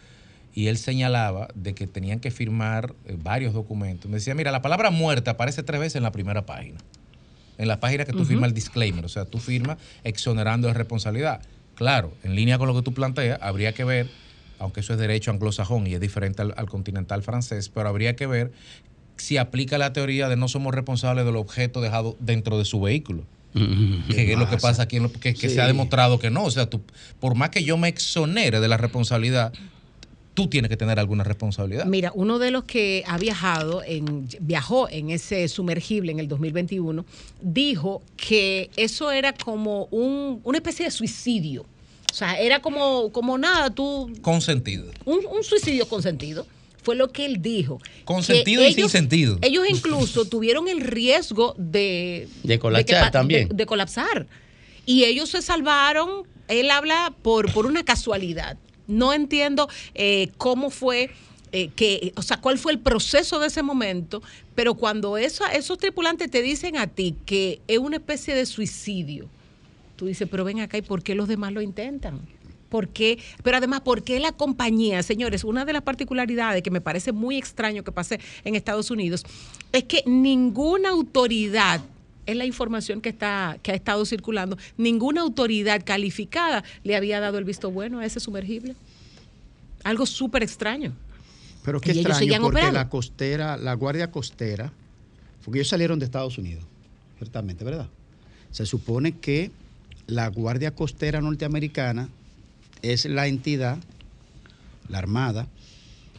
y 0.53 0.67
él 0.69 0.79
señalaba 0.79 1.49
de 1.55 1.75
que 1.75 1.87
tenían 1.87 2.19
que 2.19 2.31
firmar 2.31 2.95
eh, 3.05 3.17
varios 3.23 3.55
documentos. 3.55 4.11
Me 4.11 4.17
decía, 4.17 4.35
mira, 4.35 4.51
la 4.51 4.63
palabra 4.63 4.91
muerte 4.91 5.31
aparece 5.31 5.63
tres 5.63 5.81
veces 5.81 5.97
en 5.97 6.03
la 6.03 6.13
primera 6.13 6.45
página. 6.47 6.79
En 7.59 7.69
la 7.69 7.79
página 7.81 8.05
que 8.05 8.13
tú 8.13 8.19
Ujú. 8.19 8.29
firmas 8.29 8.49
el 8.49 8.55
disclaimer, 8.55 9.05
o 9.05 9.09
sea, 9.09 9.25
tú 9.25 9.39
firmas 9.39 9.79
exonerando 10.05 10.67
de 10.69 10.75
responsabilidad. 10.75 11.41
Claro, 11.75 12.13
en 12.25 12.35
línea 12.35 12.59
con 12.59 12.69
lo 12.69 12.75
que 12.75 12.83
tú 12.83 12.93
planteas, 12.93 13.39
habría 13.43 13.73
que 13.73 13.85
ver, 13.85 14.09
aunque 14.59 14.81
eso 14.81 14.93
es 14.95 14.99
derecho 14.99 15.31
anglosajón 15.31 15.87
y 15.87 15.95
es 15.95 16.01
diferente 16.01 16.43
al, 16.43 16.55
al 16.57 16.69
continental 16.69 17.23
francés, 17.23 17.69
pero 17.69 17.89
habría 17.89 18.17
que 18.17 18.27
ver 18.27 18.53
si 19.17 19.37
aplica 19.39 19.79
la 19.79 19.93
teoría 19.93 20.29
de 20.29 20.37
no 20.37 20.49
somos 20.49 20.75
responsables 20.75 21.25
del 21.25 21.37
objeto 21.37 21.81
dejado 21.81 22.17
dentro 22.21 22.59
de 22.59 22.65
su 22.65 22.81
vehículo. 22.81 23.25
que 23.55 24.33
es 24.35 24.39
lo 24.39 24.51
que 24.51 24.59
pasa 24.59 24.83
aquí, 24.83 24.99
que, 25.21 25.33
que 25.33 25.49
Sí. 25.49 25.55
se 25.55 25.61
ha 25.63 25.67
demostrado 25.67 26.19
que 26.19 26.29
no. 26.31 26.45
O 26.45 26.51
sea, 26.51 26.69
tú, 26.69 26.83
por 27.21 27.35
más 27.37 27.49
que 27.49 27.65
yo 27.65 27.79
me 27.79 27.89
exonere 27.89 28.61
de 28.61 28.69
la 28.69 28.77
responsabilidad, 28.77 29.53
tú 30.35 30.49
tienes 30.49 30.69
que 30.69 30.77
tener 30.77 30.99
alguna 30.99 31.25
responsabilidad. 31.25 31.87
Mira, 31.87 32.13
uno 32.15 32.39
de 32.39 32.51
los 32.51 32.65
que 32.65 33.03
ha 33.07 33.17
viajado, 33.17 33.83
en, 33.83 34.29
viajó 34.41 34.91
en 34.91 35.09
ese 35.09 35.49
sumergible 35.49 36.13
en 36.13 36.19
el 36.19 36.29
2021, 36.29 37.07
dijo 37.41 38.03
que 38.19 38.69
eso 38.77 39.11
era 39.11 39.33
como 39.33 39.85
un- 39.87 40.41
una 40.45 40.59
especie 40.59 40.85
de 40.85 40.91
suicidio. 40.91 41.65
O 42.11 42.15
sea, 42.15 42.39
era 42.41 42.61
como, 42.61 43.13
como 43.13 43.37
nada, 43.39 43.71
tú, 43.71 44.11
Consentido. 44.23 44.91
un, 45.05 45.21
un 45.27 45.45
suicidio 45.45 45.87
consentido. 45.89 46.47
Fue 46.83 46.95
lo 46.95 47.11
que 47.11 47.27
él 47.27 47.43
dijo. 47.43 47.81
Con 48.05 48.23
sentido 48.23 48.65
y 48.67 48.73
sin 48.73 48.89
sentido. 48.89 49.39
Ellos 49.43 49.65
incluso 49.69 50.25
tuvieron 50.29 50.69
el 50.69 50.81
riesgo 50.81 51.55
de... 51.59 52.29
De 52.45 52.59
colapsar 52.61 53.11
también. 53.11 53.49
De, 53.49 53.55
de 53.57 53.67
colapsar. 53.67 54.27
Y 54.87 55.03
ellos 55.05 55.29
se 55.31 55.43
salvaron, 55.43 56.23
él 56.47 56.71
habla 56.71 57.13
por, 57.23 57.53
por 57.53 57.67
una 57.67 57.85
casualidad. 57.85 58.57
No 58.87 59.13
entiendo 59.13 59.69
eh, 59.97 60.29
cómo 60.39 60.71
fue, 60.71 61.11
eh, 61.51 61.71
que, 61.75 62.13
o 62.15 62.23
sea, 62.23 62.37
cuál 62.41 62.57
fue 62.57 62.71
el 62.71 62.79
proceso 62.79 63.41
de 63.41 63.49
ese 63.49 63.65
momento, 63.65 64.23
pero 64.55 64.75
cuando 64.75 65.17
esa- 65.19 65.53
esos 65.55 65.79
tripulantes 65.79 66.31
te 66.31 66.41
dicen 66.41 66.77
a 66.77 66.87
ti 66.87 67.17
que 67.27 67.61
es 67.67 67.79
una 67.79 67.97
especie 67.97 68.33
de 68.37 68.47
suicidio, 68.47 69.29
tú 69.97 70.07
dices, 70.07 70.29
pero 70.31 70.45
ven 70.45 70.61
acá, 70.61 70.79
¿y 70.79 70.83
por 70.83 71.03
qué 71.03 71.15
los 71.15 71.29
demás 71.29 71.53
lo 71.53 71.61
intentan? 71.61 72.21
¿Por 72.69 72.89
qué? 72.89 73.19
Pero 73.43 73.57
además, 73.57 73.81
¿por 73.81 74.03
qué 74.03 74.21
la 74.21 74.33
compañía, 74.33 75.03
señores? 75.03 75.45
Una 75.45 75.65
de 75.65 75.73
las 75.73 75.83
particularidades 75.83 76.63
que 76.63 76.71
me 76.71 76.81
parece 76.81 77.13
muy 77.13 77.37
extraño 77.37 77.85
que 77.85 77.93
pase 77.93 78.21
en 78.45 78.55
Estados 78.55 78.91
Unidos 78.91 79.25
es 79.73 79.85
que 79.85 80.03
ninguna 80.07 80.91
autoridad, 80.91 81.81
es 82.27 82.37
la 82.37 82.45
información 82.45 83.01
que, 83.01 83.09
está, 83.09 83.59
que 83.63 83.71
ha 83.73 83.75
estado 83.75 84.05
circulando, 84.05 84.59
ninguna 84.77 85.21
autoridad 85.21 85.83
calificada 85.85 86.65
le 86.83 86.97
había 86.97 87.21
dado 87.21 87.39
el 87.39 87.45
visto 87.45 87.71
bueno 87.71 88.01
a 88.01 88.05
ese 88.05 88.21
sumergible. 88.21 88.75
Algo 89.85 90.05
súper 90.05 90.43
extraño. 90.43 90.93
Pero 91.65 91.81
qué 91.81 91.93
extraño, 91.93 92.41
porque 92.41 92.59
operando. 92.59 92.73
la 92.73 92.89
costera, 92.89 93.57
la 93.57 93.75
guardia 93.75 94.11
costera, 94.11 94.73
porque 95.45 95.61
ellos 95.61 95.69
salieron 95.69 95.99
de 95.99 96.05
Estados 96.05 96.37
Unidos, 96.39 96.65
ciertamente, 97.19 97.65
¿verdad? 97.65 97.89
Se 98.51 98.67
supone 98.67 99.13
que 99.19 99.53
la 100.07 100.29
guardia 100.29 100.75
costera 100.75 101.21
norteamericana 101.21 102.09
es 102.83 103.05
la 103.07 103.27
entidad, 103.27 103.79
la 104.89 104.99
Armada, 104.99 105.49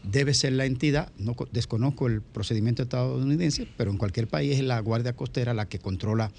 debe 0.10 0.34
ser 0.34 0.54
la 0.54 0.66
entidad, 0.66 1.12
no 1.18 1.34
co- 1.36 1.48
desconozco 1.52 2.08
el 2.08 2.22
procedimiento 2.22 2.84
estadounidense, 2.84 3.68
pero 3.78 3.92
en 3.92 3.98
cualquier 3.98 4.28
país 4.28 4.54
es 4.58 4.64
la 4.64 4.80
Guardia 4.80 5.14
Costera 5.14 5.54
la 5.54 5.68
que 5.68 5.80
controla 5.80 6.32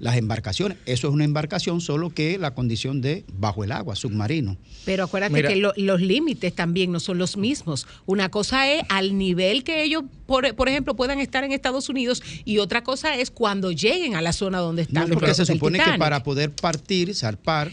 las 0.00 0.16
embarcaciones. 0.16 0.78
Eso 0.86 1.08
es 1.08 1.14
una 1.14 1.24
embarcación, 1.24 1.80
solo 1.80 2.10
que 2.10 2.38
la 2.38 2.54
condición 2.54 3.00
de 3.00 3.24
bajo 3.38 3.62
el 3.64 3.72
agua, 3.72 3.94
submarino. 3.96 4.56
Pero 4.84 5.04
acuérdate 5.04 5.32
Mira. 5.34 5.48
que 5.48 5.56
lo- 5.56 5.72
los 5.76 6.00
límites 6.00 6.54
también 6.54 6.90
no 6.90 6.98
son 7.00 7.18
los 7.18 7.36
mismos. 7.36 7.86
Una 8.06 8.28
cosa 8.30 8.70
es 8.72 8.82
al 8.88 9.16
nivel 9.16 9.62
que 9.64 9.84
ellos, 9.84 10.02
por, 10.26 10.54
por 10.56 10.68
ejemplo, 10.68 10.96
puedan 10.96 11.20
estar 11.20 11.44
en 11.44 11.52
Estados 11.52 11.88
Unidos 11.88 12.22
y 12.44 12.58
otra 12.58 12.82
cosa 12.82 13.16
es 13.16 13.30
cuando 13.30 13.70
lleguen 13.72 14.16
a 14.16 14.22
la 14.22 14.32
zona 14.32 14.58
donde 14.58 14.82
están 14.82 15.04
No, 15.04 15.08
los 15.08 15.18
porque 15.18 15.34
se 15.34 15.46
supone 15.46 15.78
que 15.78 15.98
para 15.98 16.22
poder 16.22 16.50
partir, 16.50 17.14
zarpar, 17.14 17.70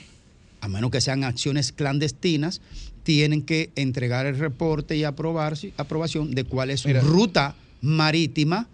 a 0.61 0.67
menos 0.67 0.91
que 0.91 0.99
sean 1.01 1.23
acciones 1.23 1.71
clandestinas, 1.71 2.61
tienen 3.09 3.41
que 3.41 3.71
entregar 3.75 4.27
el 4.27 4.37
reporte 4.37 4.95
y 4.95 5.03
aprobar, 5.03 5.57
aprobación 5.77 6.29
de 6.29 6.43
cuál 6.43 6.69
es 6.69 6.81
su 6.81 6.89
ruta 6.93 7.55
marítima, 7.81 8.67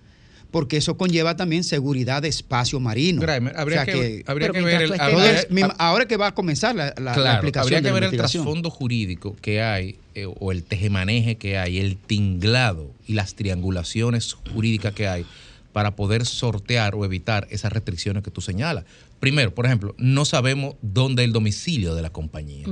porque 0.51 0.75
eso 0.75 0.97
conlleva 0.97 1.37
también 1.37 1.63
seguridad 1.63 2.21
de 2.21 2.27
espacio 2.27 2.81
marino. 2.81 3.21
Grimer, 3.21 3.53
habría 3.57 3.85
que- 3.85 4.23
habría 4.27 4.49
que 4.49 4.61
ver 4.61 4.81
el- 4.81 4.89
Todo 4.89 5.01
habría- 5.01 5.39
es- 5.39 5.51
mi- 5.51 5.61
ahora 5.77 6.05
que 6.05 6.17
va 6.17 6.27
a 6.27 6.33
comenzar 6.33 6.75
la, 6.75 6.87
la- 6.87 6.93
la 7.01 7.13
Claro, 7.13 7.31
explicación 7.35 7.63
habría 7.63 7.77
de 7.77 7.81
que 7.83 7.87
la 7.87 7.93
ver 7.93 8.03
el 8.03 8.17
trasfondo 8.17 8.69
jurídico 8.69 9.37
que 9.41 9.61
hay, 9.61 9.95
eh, 10.15 10.25
o 10.27 10.51
el 10.51 10.63
tejemaneje 10.65 11.37
que 11.37 11.57
hay, 11.57 11.77
el 11.77 11.95
tinglado 11.95 12.91
y 13.07 13.13
las 13.13 13.35
triangulaciones 13.35 14.33
jurídicas 14.53 14.93
que 14.93 15.07
hay 15.07 15.25
para 15.71 15.95
poder 15.95 16.25
sortear 16.25 16.93
o 16.95 17.05
evitar 17.05 17.47
esas 17.51 17.71
restricciones 17.71 18.21
que 18.21 18.31
tú 18.31 18.41
señalas. 18.41 18.83
Primero, 19.21 19.55
por 19.55 19.65
ejemplo, 19.65 19.95
no 19.97 20.25
sabemos 20.25 20.75
dónde 20.81 21.23
es 21.23 21.27
el 21.27 21.31
domicilio 21.31 21.95
de 21.95 22.01
la 22.01 22.09
compañía. 22.09 22.65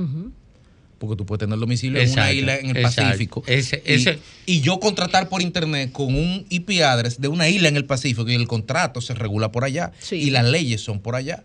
Porque 1.06 1.18
tú 1.18 1.26
puedes 1.26 1.40
tener 1.40 1.54
el 1.54 1.60
domicilio 1.60 2.00
en 2.00 2.10
una 2.10 2.32
isla 2.38 2.56
en 2.56 2.70
el 2.70 2.76
exacto. 2.76 3.02
Pacífico. 3.02 3.42
Ese- 3.46 3.82
y, 3.86 3.92
ese- 3.92 4.18
y 4.46 4.60
yo 4.60 4.80
contratar 4.80 5.28
por 5.28 5.42
internet 5.42 5.92
con 5.92 6.14
un 6.14 6.46
IP 6.48 6.82
address 6.82 7.20
de 7.20 7.28
una 7.28 7.48
isla 7.48 7.68
en 7.68 7.76
el 7.76 7.84
Pacífico 7.84 8.28
y 8.30 8.34
el 8.34 8.46
contrato 8.46 9.00
se 9.00 9.14
regula 9.14 9.52
por 9.52 9.64
allá 9.64 9.92
y 10.20 10.30
las 10.30 10.44
leyes 10.44 10.80
son 10.80 11.00
por 11.00 11.14
allá. 11.16 11.42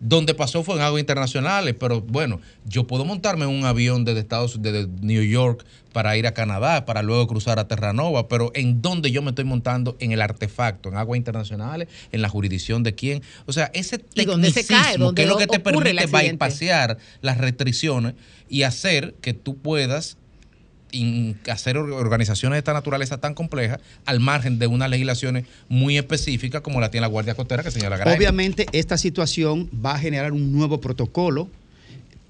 Donde 0.00 0.34
pasó 0.34 0.64
fue 0.64 0.76
en 0.76 0.80
aguas 0.80 1.00
internacionales, 1.00 1.76
pero 1.78 2.00
bueno, 2.00 2.40
yo 2.64 2.86
puedo 2.86 3.04
montarme 3.04 3.44
en 3.44 3.50
un 3.50 3.64
avión 3.66 4.04
desde 4.04 4.20
Estados 4.20 4.60
desde 4.62 4.88
New 5.02 5.22
York 5.22 5.64
para 5.92 6.16
ir 6.16 6.26
a 6.26 6.32
Canadá, 6.32 6.86
para 6.86 7.02
luego 7.02 7.26
cruzar 7.26 7.58
a 7.58 7.68
Terranova, 7.68 8.28
pero 8.28 8.50
¿en 8.54 8.80
dónde 8.80 9.10
yo 9.10 9.22
me 9.22 9.30
estoy 9.30 9.44
montando? 9.44 9.96
En 10.00 10.12
el 10.12 10.22
artefacto, 10.22 10.88
en 10.88 10.96
aguas 10.96 11.18
internacionales, 11.18 11.88
en 12.12 12.22
la 12.22 12.28
jurisdicción 12.28 12.82
de 12.82 12.94
quién. 12.94 13.22
O 13.46 13.52
sea, 13.52 13.70
ese 13.74 13.98
tecnicismo 13.98 15.06
¿Dónde 15.06 15.22
que 15.22 15.22
es 15.22 15.28
lo 15.28 15.36
que 15.36 15.46
te 15.46 15.60
permite 15.60 16.06
bypassear 16.06 16.98
las 17.20 17.38
restricciones 17.38 18.14
y 18.48 18.62
hacer 18.62 19.14
que 19.20 19.34
tú 19.34 19.58
puedas 19.58 20.16
hacer 21.48 21.76
or- 21.76 21.92
organizaciones 21.92 22.56
de 22.56 22.58
esta 22.58 22.72
naturaleza 22.72 23.18
tan 23.18 23.34
complejas 23.34 23.80
al 24.06 24.20
margen 24.20 24.58
de 24.58 24.66
unas 24.66 24.90
legislaciones 24.90 25.46
muy 25.68 25.98
específicas 25.98 26.60
como 26.62 26.80
la 26.80 26.90
tiene 26.90 27.02
la 27.02 27.08
Guardia 27.08 27.34
Costera 27.34 27.62
que 27.62 27.70
señala. 27.70 27.96
Obviamente 28.14 28.66
esta 28.72 28.96
situación 28.98 29.68
va 29.84 29.94
a 29.94 29.98
generar 29.98 30.32
un 30.32 30.52
nuevo 30.52 30.80
protocolo, 30.80 31.48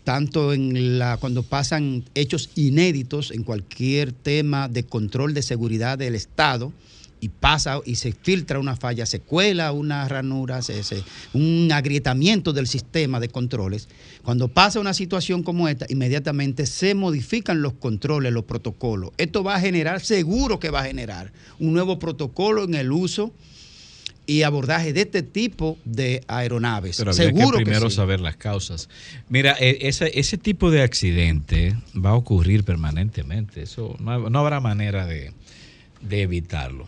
tanto 0.04 0.52
en 0.52 0.98
la 0.98 1.16
cuando 1.18 1.42
pasan 1.42 2.04
hechos 2.14 2.50
inéditos 2.54 3.30
en 3.30 3.42
cualquier 3.44 4.12
tema 4.12 4.68
de 4.68 4.84
control 4.84 5.34
de 5.34 5.42
seguridad 5.42 5.98
del 5.98 6.14
Estado 6.14 6.72
y 7.20 7.28
pasa 7.28 7.80
y 7.84 7.96
se 7.96 8.12
filtra 8.12 8.58
una 8.58 8.76
falla, 8.76 9.04
se 9.06 9.20
cuela 9.20 9.72
una 9.72 10.08
ranura, 10.08 10.62
se- 10.62 10.82
se- 10.82 11.02
un 11.34 11.70
agrietamiento 11.72 12.52
del 12.52 12.66
sistema 12.66 13.20
de 13.20 13.28
controles. 13.28 13.88
Cuando 14.22 14.48
pasa 14.48 14.80
una 14.80 14.94
situación 14.94 15.42
como 15.42 15.68
esta, 15.68 15.86
inmediatamente 15.88 16.64
se 16.66 16.94
modifican 16.94 17.60
los 17.62 17.74
controles, 17.74 18.32
los 18.32 18.44
protocolos. 18.44 19.10
Esto 19.18 19.44
va 19.44 19.56
a 19.56 19.60
generar, 19.60 20.00
seguro 20.00 20.58
que 20.58 20.70
va 20.70 20.80
a 20.80 20.84
generar, 20.84 21.32
un 21.58 21.72
nuevo 21.74 21.98
protocolo 21.98 22.64
en 22.64 22.74
el 22.74 22.90
uso 22.90 23.32
y 24.26 24.42
abordaje 24.42 24.92
de 24.92 25.00
este 25.02 25.22
tipo 25.22 25.76
de 25.84 26.22
aeronaves. 26.28 26.96
Pero 26.98 27.12
Seguro 27.12 27.58
que 27.58 27.64
que, 27.64 27.64
primero 27.64 27.90
sí. 27.90 27.96
saber 27.96 28.20
las 28.20 28.36
causas. 28.36 28.88
Mira, 29.28 29.56
e- 29.58 29.78
ese, 29.88 30.12
ese 30.18 30.38
tipo 30.38 30.70
de 30.70 30.82
accidente 30.82 31.76
va 31.96 32.10
a 32.10 32.14
ocurrir 32.14 32.62
permanentemente. 32.64 33.62
Eso 33.62 33.96
no, 33.98 34.30
no 34.30 34.38
habrá 34.38 34.60
manera 34.60 35.06
de, 35.06 35.32
de 36.00 36.22
evitarlo. 36.22 36.86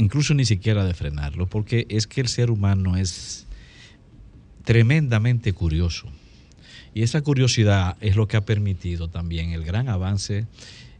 Incluso 0.00 0.32
ni 0.32 0.46
siquiera 0.46 0.82
de 0.86 0.94
frenarlo, 0.94 1.46
porque 1.46 1.86
es 1.90 2.06
que 2.06 2.22
el 2.22 2.28
ser 2.28 2.50
humano 2.50 2.96
es 2.96 3.46
tremendamente 4.64 5.52
curioso. 5.52 6.08
Y 6.94 7.02
esa 7.02 7.20
curiosidad 7.20 7.98
es 8.00 8.16
lo 8.16 8.26
que 8.26 8.38
ha 8.38 8.46
permitido 8.46 9.08
también 9.08 9.50
el 9.50 9.62
gran 9.62 9.90
avance 9.90 10.46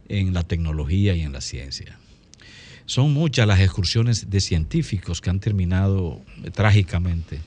en 0.07 0.35
la 0.35 0.43
tecnología 0.43 1.15
y 1.15 1.21
en 1.21 1.31
la 1.31 1.41
ciencia. 1.41 1.97
Son 2.85 3.11
muchas 3.11 3.47
las 3.47 3.59
excursiones 3.59 4.29
de 4.29 4.39
científicos 4.39 5.19
que 5.19 5.31
han 5.31 5.39
terminado 5.39 6.21
eh, 6.43 6.51
trágicamente 6.51 7.41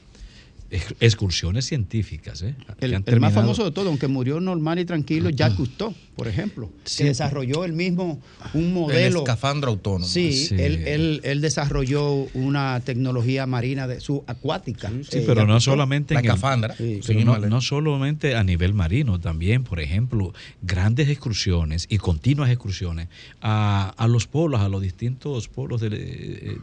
excursiones 1.00 1.66
científicas. 1.66 2.42
¿eh? 2.42 2.54
El, 2.80 3.02
el 3.06 3.20
más 3.20 3.32
famoso 3.32 3.64
de 3.64 3.70
todo, 3.70 3.88
aunque 3.88 4.08
murió 4.08 4.40
normal 4.40 4.78
y 4.78 4.84
tranquilo, 4.84 5.30
Jacques 5.30 5.56
Cousteau, 5.56 5.94
por 6.16 6.28
ejemplo, 6.28 6.70
Sí. 6.84 6.98
que 6.98 7.04
desarrolló 7.10 7.64
el 7.64 7.72
mismo, 7.72 8.20
un 8.54 8.64
El 8.64 8.72
modelo. 8.72 9.18
escafandro 9.20 9.70
autónomo. 9.70 10.06
Sí, 10.06 10.32
Sí. 10.32 10.54
Él, 10.58 10.86
él- 10.86 11.20
él 11.24 11.40
desarrolló 11.40 12.12
una 12.34 12.80
tecnología 12.80 13.46
marina 13.46 13.86
de 13.86 14.00
su 14.00 14.22
acuática. 14.26 14.90
Sí, 15.08 15.18
Eh, 15.18 15.24
pero 15.26 15.46
no 15.46 15.60
solamente 15.60 16.14
La 16.14 16.20
en 16.20 16.26
el- 16.26 16.30
escafandra. 16.30 16.76
Sin 16.76 17.24
no, 17.24 17.38
no 17.38 17.60
solamente 17.60 18.34
a 18.36 18.44
nivel 18.44 18.74
marino, 18.74 19.20
también, 19.20 19.64
por 19.64 19.80
ejemplo, 19.80 20.32
grandes 20.62 21.08
excursiones 21.08 21.86
y 21.88 21.98
continuas 21.98 22.50
excursiones 22.50 23.08
a, 23.40 23.94
a 23.96 24.08
los 24.08 24.26
polos, 24.26 24.60
a 24.60 24.68
los 24.68 24.82
distintos 24.82 25.48
polos 25.48 25.82
eh, 25.82 25.88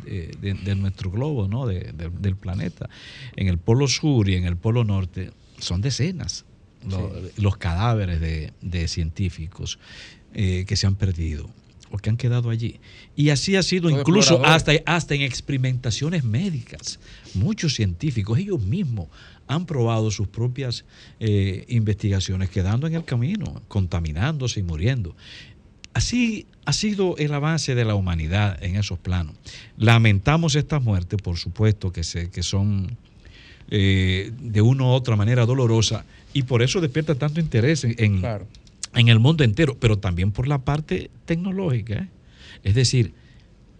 eh, 0.05 0.31
de, 0.41 0.53
de 0.53 0.75
nuestro 0.75 1.11
globo, 1.11 1.47
¿no? 1.47 1.65
De- 1.67 1.91
de- 1.93 2.09
del 2.19 2.35
planeta. 2.35 2.89
En 3.35 3.47
el 3.47 3.57
polo 3.57 3.87
sur 3.87 4.00
y 4.29 4.35
en 4.35 4.45
el 4.45 4.57
polo 4.57 4.83
norte 4.83 5.31
son 5.59 5.81
decenas 5.81 6.45
lo- 6.89 7.11
los 7.37 7.57
cadáveres 7.57 8.19
de, 8.19 8.53
de 8.61 8.87
científicos 8.87 9.77
eh, 10.33 10.65
que 10.67 10.75
se 10.75 10.87
han 10.87 10.95
perdido 10.95 11.49
o 11.91 11.97
que 11.97 12.09
han 12.09 12.17
quedado 12.17 12.49
allí. 12.49 12.79
Y 13.15 13.29
así 13.29 13.55
ha 13.57 13.63
sido 13.63 13.89
Los 13.89 13.99
incluso 13.99 14.43
hasta, 14.45 14.71
hasta 14.85 15.13
en 15.13 15.21
experimentaciones 15.21 16.23
médicas. 16.23 16.99
Muchos 17.33 17.75
científicos, 17.75 18.39
ellos 18.39 18.61
mismos, 18.61 19.07
han 19.47 19.65
probado 19.65 20.09
sus 20.09 20.27
propias 20.29 20.85
eh, 21.19 21.65
investigaciones, 21.67 22.49
quedando 22.49 22.87
en 22.87 22.95
el 22.95 23.03
camino, 23.03 23.61
contaminándose 23.67 24.61
y 24.61 24.63
muriendo. 24.63 25.15
Así 25.93 26.47
ha 26.63 26.71
sido 26.71 27.17
el 27.17 27.33
avance 27.33 27.75
de 27.75 27.83
la 27.83 27.95
humanidad 27.95 28.63
en 28.63 28.77
esos 28.77 28.97
planos. 28.97 29.35
Lamentamos 29.75 30.55
estas 30.55 30.81
muertes, 30.81 31.21
por 31.21 31.37
supuesto, 31.37 31.91
que, 31.91 32.05
se, 32.05 32.29
que 32.29 32.43
son 32.43 32.95
eh, 33.71 34.31
de 34.39 34.61
una 34.61 34.83
u 34.83 34.87
otra 34.89 35.15
manera 35.15 35.45
dolorosa 35.45 36.05
y 36.33 36.43
por 36.43 36.61
eso 36.61 36.81
despierta 36.81 37.15
tanto 37.15 37.39
interés 37.39 37.83
en, 37.83 37.95
en- 37.97 38.19
Claro. 38.19 38.45
en 38.93 39.07
el 39.07 39.19
mundo 39.19 39.43
entero, 39.43 39.77
pero 39.79 39.97
también 39.97 40.31
por 40.31 40.47
la 40.47 40.59
parte 40.59 41.09
tecnológica. 41.25 41.93
¿eh? 41.95 42.07
Es 42.63 42.75
decir, 42.75 43.13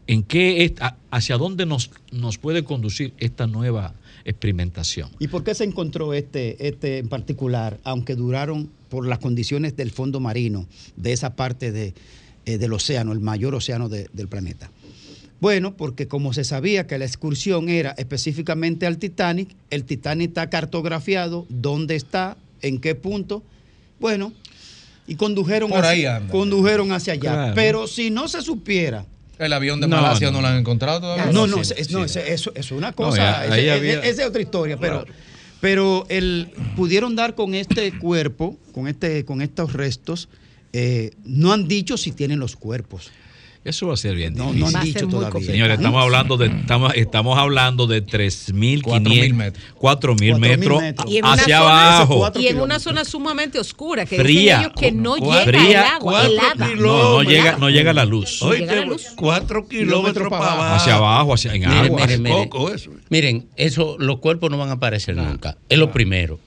en 0.08 0.24
qué 0.24 0.64
es- 0.64 0.74
a- 0.82 0.96
hacia 1.12 1.38
dónde 1.38 1.66
nos, 1.66 1.92
nos 2.12 2.38
puede 2.38 2.64
conducir 2.64 3.14
esta 3.20 3.48
nueva 3.48 3.94
experimentación. 4.24 5.10
¿Y 5.20 5.28
por 5.28 5.44
qué 5.44 5.54
se 5.56 5.64
encontró 5.66 6.14
este, 6.14 6.68
este 6.68 6.98
en 7.00 7.10
particular, 7.10 7.80
aunque 7.84 8.16
duraron 8.16 8.70
por 8.90 9.06
las 9.08 9.20
condiciones 9.20 9.76
del 9.76 9.92
fondo 9.92 10.20
marino 10.20 10.68
de 10.96 11.12
esa 11.14 11.36
parte 11.36 11.72
de, 11.72 11.94
eh, 12.46 12.58
del 12.58 12.74
océano, 12.74 13.12
el 13.14 13.20
mayor 13.20 13.56
océano 13.56 13.90
de- 13.90 14.08
del 14.14 14.28
planeta? 14.28 14.72
Bueno, 15.42 15.76
porque 15.76 16.08
como 16.08 16.34
se 16.34 16.44
sabía 16.44 16.86
que 16.88 16.98
la 17.00 17.06
excursión 17.06 17.68
era 17.68 17.92
específicamente 17.98 18.86
al 18.86 19.00
Titanic, 19.00 19.50
el 19.72 19.84
Titanic 19.86 20.30
está 20.30 20.50
cartografiado, 20.52 21.46
dónde 21.50 21.96
está, 21.96 22.38
en 22.62 22.80
qué 22.80 22.94
punto, 22.94 23.44
bueno, 24.00 24.34
y 25.08 25.16
condujeron, 25.16 25.72
Por 25.72 25.84
ahí 25.84 26.02
hacia, 26.06 26.18
anda. 26.18 26.32
condujeron 26.32 26.92
hacia 26.92 27.14
allá. 27.14 27.22
Claro. 27.34 27.54
Pero 27.56 27.88
si 27.88 28.12
no 28.12 28.28
se 28.28 28.42
supiera, 28.42 29.06
El 29.40 29.54
avión 29.54 29.82
de 29.82 29.88
No, 29.88 29.96
Malasia 30.00 30.28
no, 30.28 30.34
no, 30.34 30.42
lo 30.44 30.48
han 30.50 30.58
encontrado 30.60 31.02
todavía. 31.02 31.32
no, 31.32 31.48
no, 31.48 31.64
sí, 31.64 31.74
es- 31.76 31.88
sí. 31.88 31.94
no, 31.94 32.04
ese- 32.06 32.32
eso, 32.32 32.52
eso 32.52 32.60
es 32.60 32.72
una 32.72 32.92
cosa, 32.94 33.42
había- 33.42 33.78
esa 33.78 34.22
es 34.22 34.28
otra 34.30 34.40
historia, 34.44 34.78
pero, 34.78 35.04
pero 35.60 36.06
el, 36.10 36.50
pudieron 36.76 37.16
dar 37.16 37.34
con 37.34 37.56
este 37.56 37.98
cuerpo, 37.98 38.60
con, 38.72 38.88
este, 38.88 39.26
con 39.26 39.42
estos 39.42 39.74
restos, 39.74 40.30
eh, 40.74 41.10
no 41.26 41.52
han 41.52 41.68
dicho 41.68 41.98
si 41.98 42.12
tienen 42.12 42.38
los 42.40 42.56
cuerpos. 42.56 43.10
Eso 43.64 43.86
va 43.86 43.94
a 43.94 43.98
ser 43.98 44.16
bien 44.16 44.34
No, 44.34 44.46
difícil. 44.54 44.60
no 44.66 44.72
Va 44.72 44.80
han 44.80 44.86
dicho 44.86 45.08
todavía. 45.08 45.46
Señores, 45.46 45.78
estamos 45.78 46.02
hablando 46.02 46.36
de 46.36 46.48
estamos, 46.48 46.94
estamos 46.96 47.38
hablando 47.38 47.86
de 47.86 48.04
3.500 48.04 48.82
4.000 48.82 49.34
metros. 49.36 49.64
4.000 49.80 50.34
4.000 50.36 50.40
metros 50.40 50.82
metros. 50.82 51.12
Y 51.12 51.18
en 51.18 51.26
una 51.26 51.34
hacia 51.36 51.60
zona- 51.60 51.96
abajo. 51.98 52.32
Y 52.40 52.48
en 52.48 52.60
una 52.60 52.80
zona 52.80 53.06
sumamente 53.06 53.60
oscura, 53.60 54.06
que 54.08 54.18
Fría. 54.18 54.58
dicen 54.58 54.72
ellos 54.72 54.74
que 54.82 54.92
no 54.92 55.16
Cuatro- 55.16 55.52
llega 55.52 55.60
fría, 55.64 55.82
el 55.82 55.88
agua, 55.94 56.00
cuatro 56.12 56.32
helada. 56.32 56.76
No, 56.76 57.12
no 57.12 57.24
llega, 57.24 57.58
no 57.58 57.70
llega 57.70 57.94
la 57.94 58.06
luz. 58.06 58.42
Oye, 58.42 58.62
llega 58.62 58.76
la 58.78 58.86
luz. 58.86 59.06
cuatro 59.16 59.68
kilómetros 59.68 60.28
para 60.30 60.54
abajo. 60.54 60.76
Hacia 60.78 60.96
abajo, 60.96 61.34
hacia 61.36 61.54
en 61.54 61.60
Mire, 61.62 61.80
agua. 61.82 62.02
mire, 62.02 62.18
mire. 62.18 62.36
Poco 62.36 62.72
eso. 62.72 62.90
Miren, 63.10 63.46
eso, 63.58 63.96
los 64.00 64.18
cuerpos 64.18 64.50
no 64.50 64.58
van 64.58 64.70
a 64.70 64.74
aparecer 64.74 65.16
nunca. 65.16 65.58
Es 65.70 65.78
lo 65.78 65.92
primero. 65.92 66.40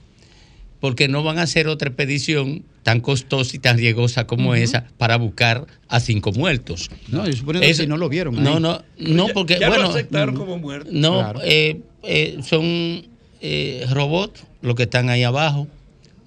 Porque 0.85 1.07
no 1.07 1.23
van 1.23 1.39
a 1.39 1.41
hacer 1.41 1.67
otra 1.67 1.87
expedición 1.89 2.63
tan 2.83 3.01
costosa 3.01 3.55
y 3.55 3.59
tan 3.59 3.75
riesgosa 3.79 4.27
como 4.27 4.53
esa 4.53 4.85
para 4.99 5.15
buscar 5.17 5.65
a 5.87 5.99
cinco 5.99 6.31
muertos. 6.31 6.91
No, 7.07 7.25
yo 7.25 7.33
suponiendo 7.33 7.65
que 7.65 7.71
Eso- 7.71 7.81
si 7.81 7.87
no 7.87 7.97
lo 7.97 8.07
vieron. 8.07 8.35
No, 8.43 8.57
ahí. 8.57 8.59
no, 8.61 8.83
no, 8.99 9.27
porque 9.33 9.57
ya 9.59 9.67
bueno, 9.69 9.85
lo 9.85 9.89
aceptaron 9.89 10.35
como 10.35 10.59
muerto. 10.59 10.91
no, 10.93 11.13
Claro. 11.17 11.39
eh, 11.43 11.81
eh, 12.03 12.37
son 12.43 13.07
eh, 13.41 13.87
robots 13.89 14.43
los 14.61 14.75
que 14.75 14.83
están 14.83 15.09
ahí 15.09 15.23
abajo, 15.23 15.67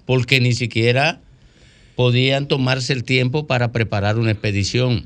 porque 0.05 0.41
ni 0.41 0.51
siquiera 0.51 1.21
podían 1.95 2.49
tomarse 2.49 2.91
el 2.91 3.05
tiempo 3.05 3.47
para 3.47 3.71
preparar 3.71 4.17
una 4.19 4.31
expedición 4.31 5.05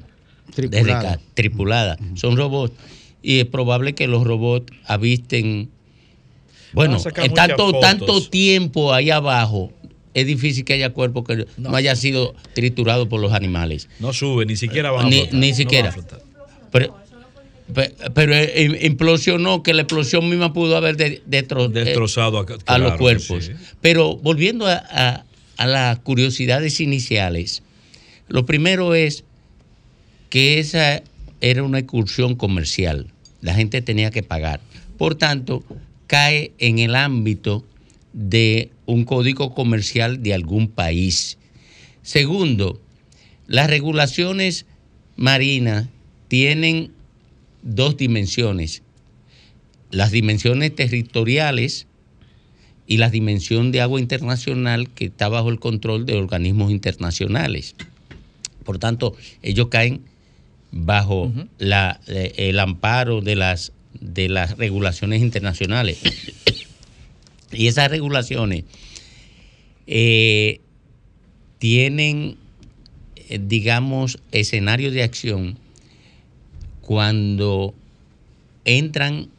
Tripulada. 0.55 0.83
reca- 1.17 1.19
tripulada. 1.35 1.97
Son 2.15 2.35
robots 2.37 2.73
y 3.21 3.37
es 3.39 3.45
probable 3.45 3.93
que 3.93 4.07
los 4.07 4.23
robots 4.23 4.73
avisten. 4.87 5.69
Bueno, 6.73 6.97
en 7.17 7.33
tanto, 7.33 7.79
tanto 7.79 8.27
tiempo 8.29 8.93
ahí 8.93 9.09
abajo, 9.09 9.71
es 10.13 10.25
difícil 10.27 10.63
que 10.65 10.73
haya 10.73 10.91
cuerpo 10.91 11.23
que 11.23 11.47
no, 11.57 11.75
haya 11.75 11.95
sido 11.95 12.35
triturado 12.53 13.09
por 13.09 13.19
los 13.21 13.33
animales. 13.33 13.89
No 13.99 14.13
sube, 14.13 14.45
ni 14.45 14.55
siquiera 14.55 14.91
van 14.91 15.05
a 15.05 15.09
Ni- 15.09 15.17
flotar, 15.21 15.33
ni 15.35 15.49
no 15.51 15.55
siquiera. 15.55 15.89
a. 15.89 16.17
Pero, 16.71 16.97
pe- 17.73 17.93
pero 18.13 18.35
eh, 18.35 18.79
implosionó, 18.83 19.63
que 19.63 19.73
la 19.73 19.83
explosión 19.83 20.29
misma 20.29 20.53
pudo 20.53 20.75
haber 20.77 20.97
de- 20.97 21.21
eh, 21.31 21.69
Destrozado 21.71 22.37
a, 22.39 22.41
a 22.41 22.45
claro 22.45 22.83
los 22.89 22.97
cuerpos. 22.97 23.45
sí. 23.45 23.51
Pero 23.81 24.15
volviendo 24.17 24.67
a, 24.67 24.73
a- 24.89 25.25
a 25.57 25.67
las 25.67 25.99
curiosidades 25.99 26.79
iniciales, 26.79 27.61
lo 28.27 28.45
primero 28.45 28.95
es 28.95 29.23
que 30.29 30.59
esa 30.59 31.03
era 31.41 31.61
una 31.63 31.79
excursión 31.79 32.35
comercial. 32.35 33.07
La 33.41 33.53
gente 33.53 33.81
tenía 33.81 34.09
que 34.11 34.23
pagar. 34.23 34.61
Por 34.97 35.15
tanto, 35.15 35.63
cae 36.13 36.53
en 36.59 36.77
el 36.77 36.93
ámbito 36.93 37.65
de 38.13 38.69
un 38.85 39.03
código 39.03 39.55
comercial 39.55 40.21
de 40.21 40.35
algún 40.35 40.67
país. 40.67 41.39
Segundo, 42.03 42.79
las 43.47 43.67
regulaciones 43.67 44.67
marinas 45.15 45.87
tienen 46.27 46.91
dos 47.63 47.97
dimensiones. 47.97 48.83
Las 49.89 50.11
dimensiones 50.11 50.75
territoriales 50.75 51.87
y 52.85 52.97
la 52.97 53.09
dimensión 53.09 53.71
de 53.71 53.81
agua 53.81 53.99
internacional 53.99 54.91
que 54.91 55.05
está 55.05 55.29
bajo 55.29 55.49
el 55.49 55.59
control 55.59 56.05
de 56.05 56.15
organismos 56.15 56.69
internacionales. 56.69 57.75
Por 58.63 58.77
tanto, 58.77 59.15
ellos 59.41 59.69
caen 59.69 60.01
bajo 60.71 61.33
la- 61.57 61.99
eh, 62.05 62.33
el 62.37 62.59
amparo 62.59 63.21
de 63.21 63.35
las, 63.35 63.71
de 64.03 64.29
las 64.29 64.57
regulaciones 64.57 65.21
internacionales. 65.21 65.99
y 67.51 67.67
esas 67.67 67.89
regulaciones 67.89 68.65
eh, 69.87 70.59
tienen, 71.59 72.37
eh, 73.15 73.39
digamos, 73.41 74.19
escenarios 74.31 74.93
de 74.93 75.03
acción 75.03 75.57
cuando 76.81 77.73
entran 78.65 79.29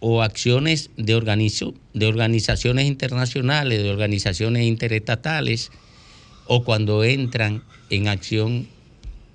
o 0.00 0.22
acciones 0.22 0.90
de, 0.96 1.16
organizo- 1.16 1.74
de 1.94 2.06
organizaciones 2.06 2.86
internacionales, 2.86 3.82
de 3.82 3.90
organizaciones 3.90 4.64
interestatales, 4.64 5.70
o 6.46 6.64
cuando 6.64 7.04
entran 7.04 7.62
en 7.90 8.08
acción 8.08 8.66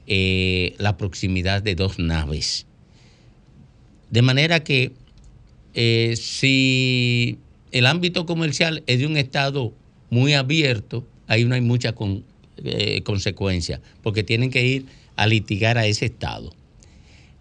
eh, 0.08 0.76
la 0.78 0.98
proximidad 0.98 1.64
de 1.64 1.76
dos 1.76 1.98
naves. 1.98 2.66
De 4.10 4.22
manera 4.22 4.64
que 4.64 4.92
eh, 5.74 6.16
si 6.16 7.38
el 7.72 7.86
ámbito 7.86 8.26
comercial 8.26 8.84
es 8.88 9.00
de 9.00 9.08
un 9.08 9.18
Estado 9.18 9.74
muy 10.10 10.34
abierto, 10.34 11.06
ahí 11.28 11.44
no 11.46 11.56
hay 11.56 11.62
mucha 11.62 11.94
con- 11.94 12.24
eh, 12.64 13.02
consecuencia, 13.04 13.82
porque 14.02 14.24
tienen 14.24 14.50
que 14.52 14.66
ir 14.66 14.86
a 15.16 15.28
litigar 15.28 15.78
a 15.78 15.86
ese 15.88 16.06
Estado. 16.06 16.54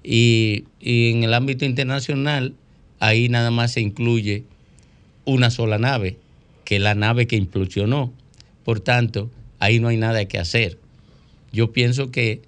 Y, 0.03 0.65
y 0.81 1.11
en 1.13 1.25
el 1.25 1.35
ámbito 1.35 1.65
internacional, 1.65 2.55
ahí 2.99 3.29
nada 3.29 3.51
más 3.51 3.73
se 3.73 3.81
incluye 3.81 4.45
una 5.25 5.51
sola 5.51 5.79
nave, 5.79 6.17
que 6.65 6.77
es 6.77 6.83
la 6.83 6.95
nave 6.95 7.27
que 7.27 7.37
implosionó. 7.37 8.13
Por 8.65 8.81
tanto, 8.81 9.31
ahí 9.59 9.79
no 9.81 9.89
hay 9.89 9.97
nada 9.97 10.25
que 10.27 10.39
hacer. 10.39 10.79
Yo 11.53 11.73
pienso 11.73 12.11
que 12.11 12.43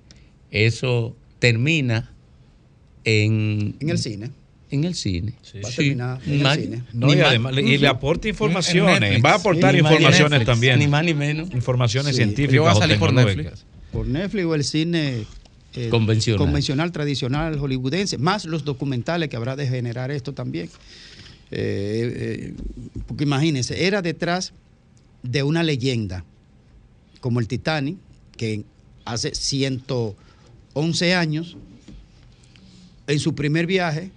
eso 0.50 1.14
termina 1.38 2.12
en, 3.06 3.76
En 3.80 3.88
el 3.90 3.98
cine. 3.98 4.30
en 4.70 4.84
el 4.84 4.94
cine. 4.94 5.32
Va 5.64 5.68
a 5.68 5.72
terminar 5.72 6.20
en 6.26 6.44
el 6.46 6.60
cine. 6.62 6.82
No, 6.92 7.12
y, 7.12 7.16
más- 7.16 7.26
además, 7.28 7.54
y 7.56 7.78
le 7.78 7.86
aporta 7.88 8.28
informaciones. 8.28 9.00
Netflix. 9.00 9.24
Va 9.24 9.30
a 9.30 9.34
aportar 9.36 9.74
informaciones 9.76 10.30
Netflix, 10.30 10.46
también. 10.46 10.78
Ni 10.80 10.88
más 10.88 11.04
ni 11.04 11.14
menos. 11.14 11.50
Informaciones 11.54 12.14
Sí. 12.16 12.20
Yo 12.20 12.26
científicas 12.26 12.60
voy 12.60 12.70
a 12.70 12.74
salir 12.74 12.98
por 12.98 13.10
tecnológicas. 13.10 13.64
Por 13.92 14.06
Netflix 14.08 14.44
o 14.44 14.54
el 14.56 14.64
cine 14.64 15.24
eh, 15.74 15.88
Convencional. 15.88 16.38
convencional, 16.38 16.90
tradicional, 16.92 17.58
hollywoodense, 17.58 18.18
más 18.18 18.44
los 18.44 18.64
documentales 18.64 19.28
que 19.28 19.36
habrá 19.36 19.54
de 19.56 19.66
generar 19.68 20.10
esto 20.10 20.34
también. 20.34 20.68
Eh, 21.52 22.50
eh, 22.50 22.54
porque 23.06 23.22
imagínense, 23.24 23.86
era 23.86 24.02
detrás 24.02 24.52
de 25.22 25.42
una 25.44 25.62
leyenda 25.62 26.24
como 27.20 27.38
el 27.40 27.46
Titanic, 27.46 27.98
que 28.36 28.64
hace 29.04 29.32
111 29.34 31.14
años, 31.14 31.56
en 33.06 33.18
su 33.20 33.34
primer 33.34 33.66
viaje, 33.66 34.10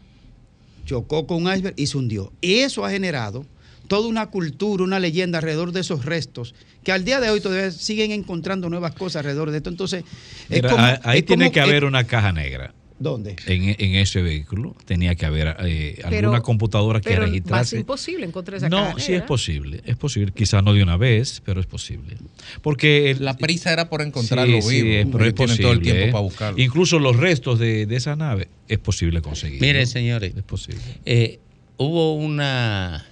chocó 0.86 1.28
con 1.28 1.46
un 1.46 1.54
iceberg 1.54 1.76
y 1.78 1.88
se 1.88 1.98
hundió. 1.98 2.32
Y 2.42 2.60
eso 2.60 2.86
ha 2.86 2.90
generado 2.92 3.46
toda 3.88 4.08
una 4.08 4.28
cultura, 4.28 4.84
una 4.84 5.00
leyenda 5.00 5.40
alrededor 5.40 5.72
de 5.72 5.82
esos 5.82 6.06
restos, 6.06 6.54
que 6.84 6.92
al 6.92 7.04
día 7.06 7.20
de 7.20 7.30
hoy 7.30 7.42
todavía 7.42 7.72
siguen 7.72 8.12
encontrando 8.12 8.70
nuevas 8.70 8.94
cosas 8.96 9.18
alrededor 9.18 9.52
de 9.52 9.58
esto. 9.58 9.70
Entonces, 9.70 10.04
es 10.50 10.50
Mira, 10.50 10.70
como- 10.70 10.84
ahí- 11.04 11.20
es 11.20 11.26
tiene 11.26 11.46
como- 11.46 11.54
que 11.54 11.62
haber 11.62 11.84
es- 11.84 11.88
una 11.88 12.04
caja 12.06 12.32
negra. 12.32 12.74
¿Dónde? 13.00 13.38
En, 13.48 13.64
en 13.80 13.96
ese 13.96 14.22
vehículo 14.22 14.76
tenía 14.86 15.16
que 15.16 15.26
haber 15.26 15.56
eh, 15.62 16.00
Pero- 16.10 16.28
alguna 16.28 16.42
computadora 16.42 17.00
que 17.00 17.10
pero 17.10 17.26
registrase. 17.26 17.78
imposible 17.80 18.26
encontrar 18.26 18.58
esa 18.58 18.68
No, 18.68 18.78
caja 18.88 18.96
sí 18.98 19.02
es 19.04 19.10
negra. 19.10 19.26
posible, 19.26 19.82
es 19.86 19.96
posible. 19.96 20.34
Quizás 20.36 20.62
no 20.64 20.74
de 20.74 20.84
una 20.84 20.98
vez, 20.98 21.42
pero 21.46 21.62
es 21.62 21.66
posible. 21.66 22.18
Porque 22.62 23.12
el- 23.12 23.24
La 23.24 23.38
prisa 23.38 23.72
era 23.72 23.90
por 23.90 24.02
encontrarlo 24.02 24.62
Sí, 24.62 24.70
sí, 24.70 24.82
vivo. 24.84 24.96
es- 25.00 25.08
pero 25.14 25.26
es 25.26 25.34
posible. 25.34 25.62
todo 25.64 25.72
el 25.72 25.82
tiempo 25.82 26.04
¿eh? 26.04 26.12
para 26.12 26.22
buscarlo. 26.24 26.60
Incluso 26.62 27.00
los 27.00 27.16
restos 27.16 27.58
de, 27.58 27.86
de 27.86 27.96
esa 27.96 28.16
nave 28.18 28.50
es 28.68 28.80
posible 28.80 29.22
conseguir. 29.22 29.62
Mire, 29.62 29.80
¿no? 29.80 29.86
señores, 29.86 30.34
Es 30.36 30.44
posible. 30.44 30.82
eh, 31.06 31.40
hubo 31.78 32.16
una. 32.16 33.06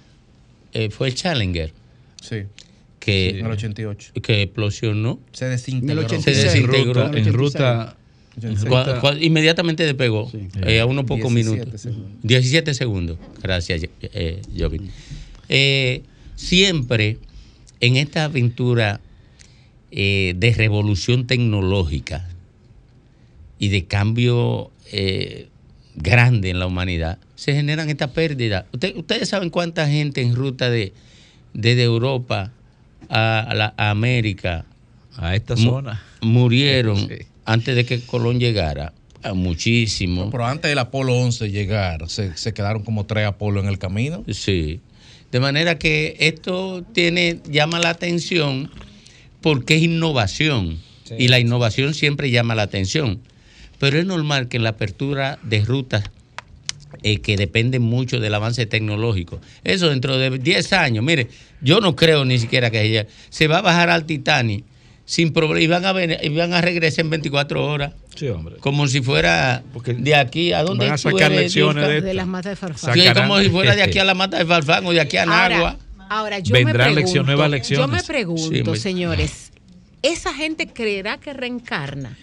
eh, 0.74 0.90
fue 0.90 1.08
el 1.08 1.14
Challenger 1.14 1.72
Sí, 2.20 2.42
que, 3.00 3.30
en 3.30 3.46
el 3.46 3.52
88. 3.52 4.12
que 4.22 4.42
explosionó. 4.42 5.18
Se 5.32 5.46
En 5.46 5.52
el 5.52 5.56
desintegró. 5.56 6.00
86. 6.04 6.36
Se 6.36 6.42
desintegró. 6.44 7.14
En 7.14 7.32
ruta, 7.32 7.96
inmediatamente 9.20 9.84
despegó 9.84 10.30
Sí. 10.30 10.48
eh, 10.66 10.80
a 10.80 10.86
unos 10.86 11.04
pocos 11.04 11.32
17 11.32 11.56
minutos. 11.64 11.80
segundos. 11.80 12.12
17 12.22 12.74
segundos. 12.74 13.18
Gracias, 13.42 13.82
eh, 14.02 14.42
Jovin. 14.56 14.90
Eh, 15.48 16.02
siempre 16.36 17.18
en 17.80 17.96
esta 17.96 18.24
aventura 18.24 19.00
eh, 19.90 20.34
de 20.36 20.52
revolución 20.52 21.26
tecnológica 21.26 22.28
y 23.58 23.68
de 23.68 23.86
cambio 23.86 24.70
eh, 24.92 25.48
grande 25.96 26.50
en 26.50 26.58
la 26.58 26.66
humanidad, 26.66 27.18
se 27.34 27.54
generan 27.54 27.88
estas 27.88 28.10
pérdidas. 28.10 28.66
Usted- 28.72 28.96
ustedes 28.96 29.28
saben 29.28 29.50
cuánta 29.50 29.88
gente 29.88 30.20
en 30.22 30.34
ruta 30.34 30.70
de 30.70 30.92
desde 31.54 31.82
Europa 31.82 32.52
a, 33.08 33.40
a 33.40 33.54
la 33.54 33.74
a 33.76 33.90
América 33.90 34.66
a 35.16 35.34
esta 35.34 35.56
mu- 35.56 35.70
zona. 35.70 36.02
murieron 36.20 36.96
Sí. 37.08 37.14
Antes 37.48 37.74
de 37.74 37.86
que 37.86 38.00
Colón 38.00 38.38
llegara. 38.38 38.92
Muchísimo. 39.34 40.30
Pero 40.30 40.46
antes 40.46 40.68
del 40.68 40.78
Apolo 40.78 41.14
11 41.14 41.50
llegar, 41.50 42.08
se, 42.08 42.36
se 42.36 42.52
quedaron 42.52 42.84
como 42.84 43.06
tres 43.06 43.26
Apolo 43.26 43.58
en 43.58 43.66
el 43.66 43.78
camino. 43.78 44.22
Sí. 44.30 44.80
De 45.32 45.40
manera 45.40 45.78
que 45.78 46.16
esto 46.20 46.84
tiene, 46.92 47.40
llama 47.50 47.80
la 47.80 47.90
atención 47.90 48.70
porque 49.40 49.76
es 49.76 49.82
innovación. 49.82 50.78
Y 51.18 51.28
la 51.28 51.38
innovación 51.38 51.94
siempre 51.94 52.30
llama 52.30 52.54
la 52.54 52.62
atención. 52.62 53.20
Pero 53.78 53.98
es 53.98 54.04
normal 54.04 54.48
que 54.48 54.58
en 54.58 54.62
la 54.62 54.70
apertura 54.70 55.38
de 55.42 55.64
rutas 55.64 56.04
eh, 57.02 57.20
que 57.20 57.38
dependen 57.38 57.80
mucho 57.80 58.20
del 58.20 58.34
avance 58.34 58.66
tecnológico, 58.66 59.40
eso 59.64 59.88
dentro 59.88 60.18
de 60.18 60.38
10 60.38 60.72
años, 60.74 61.02
mire, 61.02 61.28
yo 61.62 61.80
no 61.80 61.96
creo 61.96 62.26
ni 62.26 62.38
siquiera 62.38 62.70
que 62.70 62.82
ella 62.82 63.06
se 63.30 63.48
va 63.48 63.58
a 63.58 63.62
bajar 63.62 63.88
al 63.88 64.04
Titanic 64.04 64.64
sin 65.08 65.32
problema 65.32 65.60
y 65.62 65.66
van 65.66 65.86
a 65.86 65.92
ver, 65.94 66.20
y 66.22 66.28
van 66.36 66.52
a 66.52 66.60
regresar 66.60 67.06
en 67.06 67.10
24 67.10 67.64
horas, 67.64 67.94
Sí, 68.14 68.28
hombre. 68.28 68.56
como 68.60 68.86
si 68.88 69.00
fuera 69.00 69.62
Porque 69.72 69.94
de 69.94 70.14
aquí 70.14 70.52
a 70.52 70.62
donde 70.62 70.84
van 70.84 70.94
a 70.96 70.98
sacar 70.98 71.32
eres, 71.32 71.44
lecciones 71.44 71.86
de 71.88 72.00
De 72.02 72.12
las 72.12 72.26
matas 72.26 72.50
de 72.52 72.56
farfán. 72.56 72.92
Sí, 72.94 73.00
como 73.14 73.38
si 73.40 73.48
fuera 73.48 73.74
de 73.74 73.82
aquí 73.82 73.98
a 73.98 74.04
la 74.04 74.12
mata 74.12 74.36
de 74.36 74.44
Farfán 74.44 74.84
o 74.84 74.92
de 74.92 75.00
aquí 75.00 75.16
a 75.16 75.24
Nagua. 75.24 75.70
Ahora, 75.70 75.76
ahora 76.10 76.38
yo 76.40 76.52
Vendrán 76.52 76.74
me 76.74 76.74
pregunto, 76.74 77.00
lecciones, 77.00 77.26
nuevas 77.26 77.46
Yo 77.46 77.50
lecciones. 77.50 78.02
me 78.02 78.06
pregunto, 78.06 78.48
Sí, 78.50 78.62
me- 78.70 78.76
señores, 78.76 79.50
¿esa 80.02 80.34
gente 80.34 80.66
creerá 80.66 81.16
que 81.16 81.32
reencarna? 81.32 82.14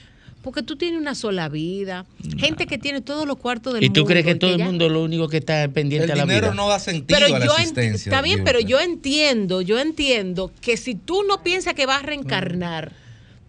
Porque 0.45 0.61
tú 0.61 0.75
tienes 0.77 1.01
una 1.01 1.15
sola 1.15 1.49
vida. 1.49 2.05
Gente 2.37 2.67
que 2.67 2.77
tiene 2.77 3.01
todos 3.01 3.25
los 3.27 3.35
cuartos 3.37 3.73
del 3.73 3.83
¿Y 3.83 3.87
mundo. 3.89 4.01
tú 4.01 4.05
crees 4.07 4.23
que 4.25 4.35
todo 4.35 4.51
el 4.51 4.59
ya- 4.59 4.65
mundo 4.65 4.87
lo 4.89 5.03
único 5.03 5.27
que 5.27 5.37
está 5.37 5.67
pendiente 5.69 6.05
El 6.05 6.11
a 6.11 6.15
la 6.17 6.23
dinero 6.25 6.51
vida? 6.51 6.53
no 6.55 6.69
da 6.69 6.77
sentido 6.79 7.19
Pero 7.19 7.35
a 7.35 7.39
la 7.39 7.45
yo 7.47 7.51
existencia. 7.57 8.11
está 8.11 8.21
bien, 8.21 8.43
pero 8.45 8.59
yo 8.59 8.79
entiendo, 8.79 9.61
yo 9.61 9.79
entiendo 9.79 10.51
que 10.61 10.77
si 10.77 10.93
tú 10.93 11.23
no 11.27 11.41
piensas 11.41 11.73
que 11.73 11.87
vas 11.87 12.03
a 12.03 12.05
reencarnar, 12.05 12.91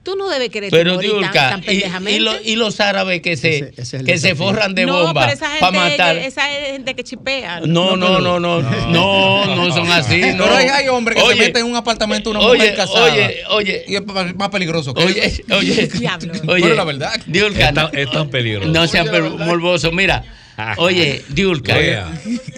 tú 0.07 0.15
no 0.15 0.29
debes 0.29 0.51
querer 0.51 0.71
Pero 0.71 0.95
morir 0.95 1.11
tan, 1.11 1.21
Diulca, 1.21 1.51
tan 1.51 1.61
y, 1.61 1.63
pendejamente. 1.65 2.13
y 2.17 2.21
lo- 2.21 2.41
y 2.41 2.55
los 2.55 2.79
árabes 2.79 3.21
que 3.23 3.37
se, 3.37 3.57
Ese- 3.57 3.69
ese 3.73 3.83
es 3.83 3.95
el 3.95 4.07
que 4.07 4.19
se 4.19 4.37
forran 4.37 4.73
de 4.77 4.87
no, 4.87 5.03
bomba 5.03 5.27
para 5.59 5.71
matar. 5.73 6.17
esa 6.19 6.57
es 6.57 6.73
gente 6.75 6.95
que 6.95 7.03
chipea. 7.03 7.61
No, 7.67 7.97
no, 7.97 8.21
no, 8.21 8.39
no, 8.39 8.63
no, 8.63 9.57
no, 9.57 9.73
son 9.75 9.91
así. 9.91 10.21
No. 10.37 10.45
Pero 10.45 10.57
hay, 10.57 10.69
hay 10.69 10.89
hombres 10.89 11.19
que 11.19 11.23
Oye, 11.25 11.37
se 11.39 11.47
meten 11.49 11.65
en 11.67 11.71
un 11.73 11.77
apartamento 11.77 12.31
de 12.31 12.37
una 12.39 12.47
oye, 12.47 12.59
mujer 12.61 12.77
casada. 12.77 13.05
Oye, 13.13 13.37
oye, 13.51 13.85
Y 13.89 13.97
es 13.97 14.03
más 14.07 14.49
peligroso 14.51 14.95
que 14.95 15.03
oye, 15.03 15.27
eso. 15.27 15.43
oye, 15.51 15.87
Diablo. 15.99 16.33
oye, 16.47 16.63
Pero 16.63 16.75
la 16.77 16.85
verdad. 16.85 17.21
Diulca, 17.27 17.69
Es 17.69 17.75
tan, 17.75 17.89
es 17.99 18.11
tan 18.13 18.29
peligroso. 18.31 18.71
no 18.71 18.87
sean 18.87 19.09
morbosos. 19.45 19.93
Mira, 19.93 20.25
oye, 20.77 21.25
Diulca. 21.31 21.77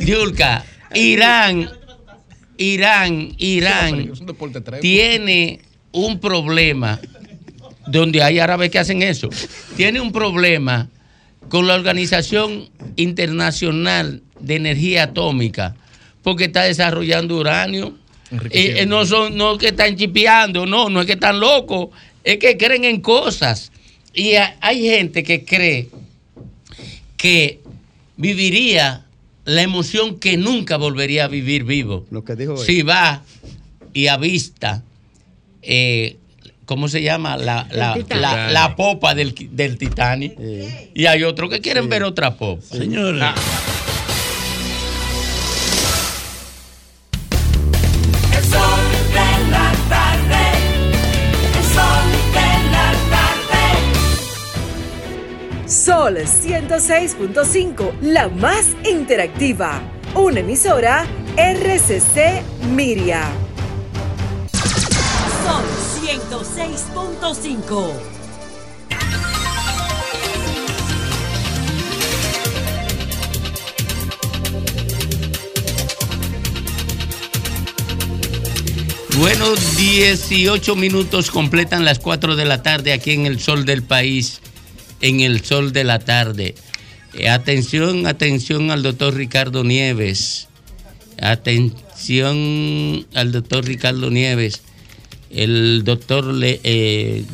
Diulca, 0.01 0.65
Irán, 0.95 1.71
Irán, 2.59 3.35
Irán 3.39 4.13
tiene 4.83 5.61
un 5.93 6.21
problema 6.21 7.01
donde 7.91 8.23
hay 8.23 8.39
árabes 8.39 8.71
que 8.71 8.79
hacen 8.79 9.03
eso. 9.03 9.29
Tiene 9.77 10.01
un 10.01 10.13
problema 10.13 10.89
con 11.49 11.67
la 11.67 11.75
Organización 11.75 12.69
Internacional 12.97 14.23
de 14.41 14.57
Energía 14.57 15.05
Atómica 15.05 15.75
porque 16.23 16.45
está 16.45 16.63
desarrollando 16.65 17.39
uranio. 17.39 17.95
Y, 18.53 18.59
eh, 18.83 18.87
no 18.87 19.07
son 19.07 19.37
no 19.37 19.53
es 19.55 19.59
que 19.59 19.69
están 19.69 19.97
chipeando, 19.97 20.67
no, 20.67 20.91
no 20.91 21.01
es 21.01 21.07
que 21.07 21.15
están 21.15 21.41
locos, 21.41 21.89
es 22.23 22.37
que 22.39 22.57
creen 22.59 22.85
en 22.85 23.01
cosas. 23.01 23.73
Y 24.13 24.35
ha- 24.35 24.57
hay 24.61 24.83
gente 24.83 25.23
que 25.23 25.45
cree 25.45 25.89
que 27.17 27.61
viviría 28.17 29.05
la 29.45 29.63
emoción 29.63 30.19
que 30.19 30.37
nunca 30.37 30.77
volvería 30.77 31.25
a 31.25 31.29
vivir 31.29 31.65
vivo. 31.65 32.05
Lo 32.11 32.23
que 32.25 32.37
dijo 32.37 32.53
él. 32.61 32.67
Si 32.67 32.83
va 32.83 33.23
y 33.95 34.09
avista, 34.09 34.83
eh, 35.63 36.17
¿cómo 36.69 36.87
se 36.89 37.01
llama? 37.03 37.37
La, 37.39 37.67
la, 37.73 37.95
Titanic. 37.95 38.21
la- 38.23 38.51
la 38.53 38.77
popa 38.77 39.15
del, 39.15 39.35
del 39.53 39.79
Titanic. 39.79 40.35
Y 40.95 41.07
hay 41.07 41.25
otros 41.25 41.49
que 41.51 41.61
quieren 41.63 41.89
ver 41.89 42.05
otra 42.05 42.37
popa. 42.37 42.63
Señores, 42.63 43.25
El 48.37 48.45
sol 48.45 48.81
de 49.13 49.51
la 49.51 49.73
tarde, 49.89 50.45
el 51.57 51.65
sol 51.75 52.07
de 52.35 52.51
la 52.71 52.89
tarde. 53.11 53.65
Sol 55.69 56.17
106.5, 56.19 57.93
la 58.03 58.29
más 58.29 58.67
interactiva. 58.89 59.81
Una 60.15 60.41
emisora 60.41 61.07
RCC 61.37 62.43
Miria. 62.75 63.23
Sol 65.45 65.65
106.5. 66.45 67.93
Bueno, 79.17 79.47
18 79.77 80.77
minutos 80.77 81.33
completan 81.33 81.85
las 81.85 81.99
4 81.99 82.37
de 82.37 82.45
la 82.45 82.63
tarde 82.63 82.93
aquí 82.93 83.11
en 83.13 83.27
el 83.27 83.41
sol 83.41 83.65
del 83.65 83.83
país, 83.83 84.41
en 85.01 85.19
el 85.21 85.45
sol 85.45 85.73
de 85.73 85.83
la 85.83 85.99
tarde. 85.99 86.55
Eh, 87.15 87.29
atención, 87.29 88.07
atención 88.07 88.71
al 88.71 88.85
doctor 88.85 89.15
Ricardo 89.15 89.65
Nieves. 89.65 90.47
Atención 91.21 93.07
al 93.15 93.33
doctor 93.33 93.65
Ricardo 93.65 94.09
Nieves. 94.11 94.63
El 95.31 95.83
doctor 95.85 96.25
Le- 96.33 96.61
eh, 96.65 97.25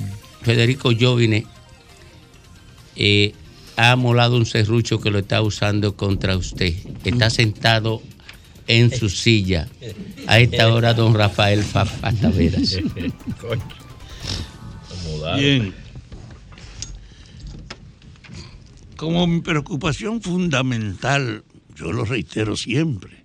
Federico 0.42 0.90
Jovine 0.98 1.46
eh, 2.96 3.34
ha 3.76 3.96
molado 3.96 4.36
un 4.36 4.46
serrucho 4.46 5.00
que 5.00 5.10
lo 5.10 5.18
está 5.20 5.42
usando 5.42 5.96
contra 5.96 6.36
usted. 6.36 6.74
Está 7.04 7.30
sentado 7.30 8.02
en 8.66 8.90
su 8.90 9.08
silla. 9.08 9.68
A 10.26 10.38
esta 10.40 10.72
hora, 10.72 10.94
don 10.94 11.14
Rafael 11.14 11.62
Fafa 11.62 12.12
Taveras. 12.12 12.76
bien. 15.36 15.74
Como 18.96 19.26
mi 19.26 19.40
preocupación 19.40 20.22
fundamental, 20.22 21.42
yo 21.74 21.92
lo 21.92 22.04
reitero 22.04 22.56
siempre, 22.56 23.24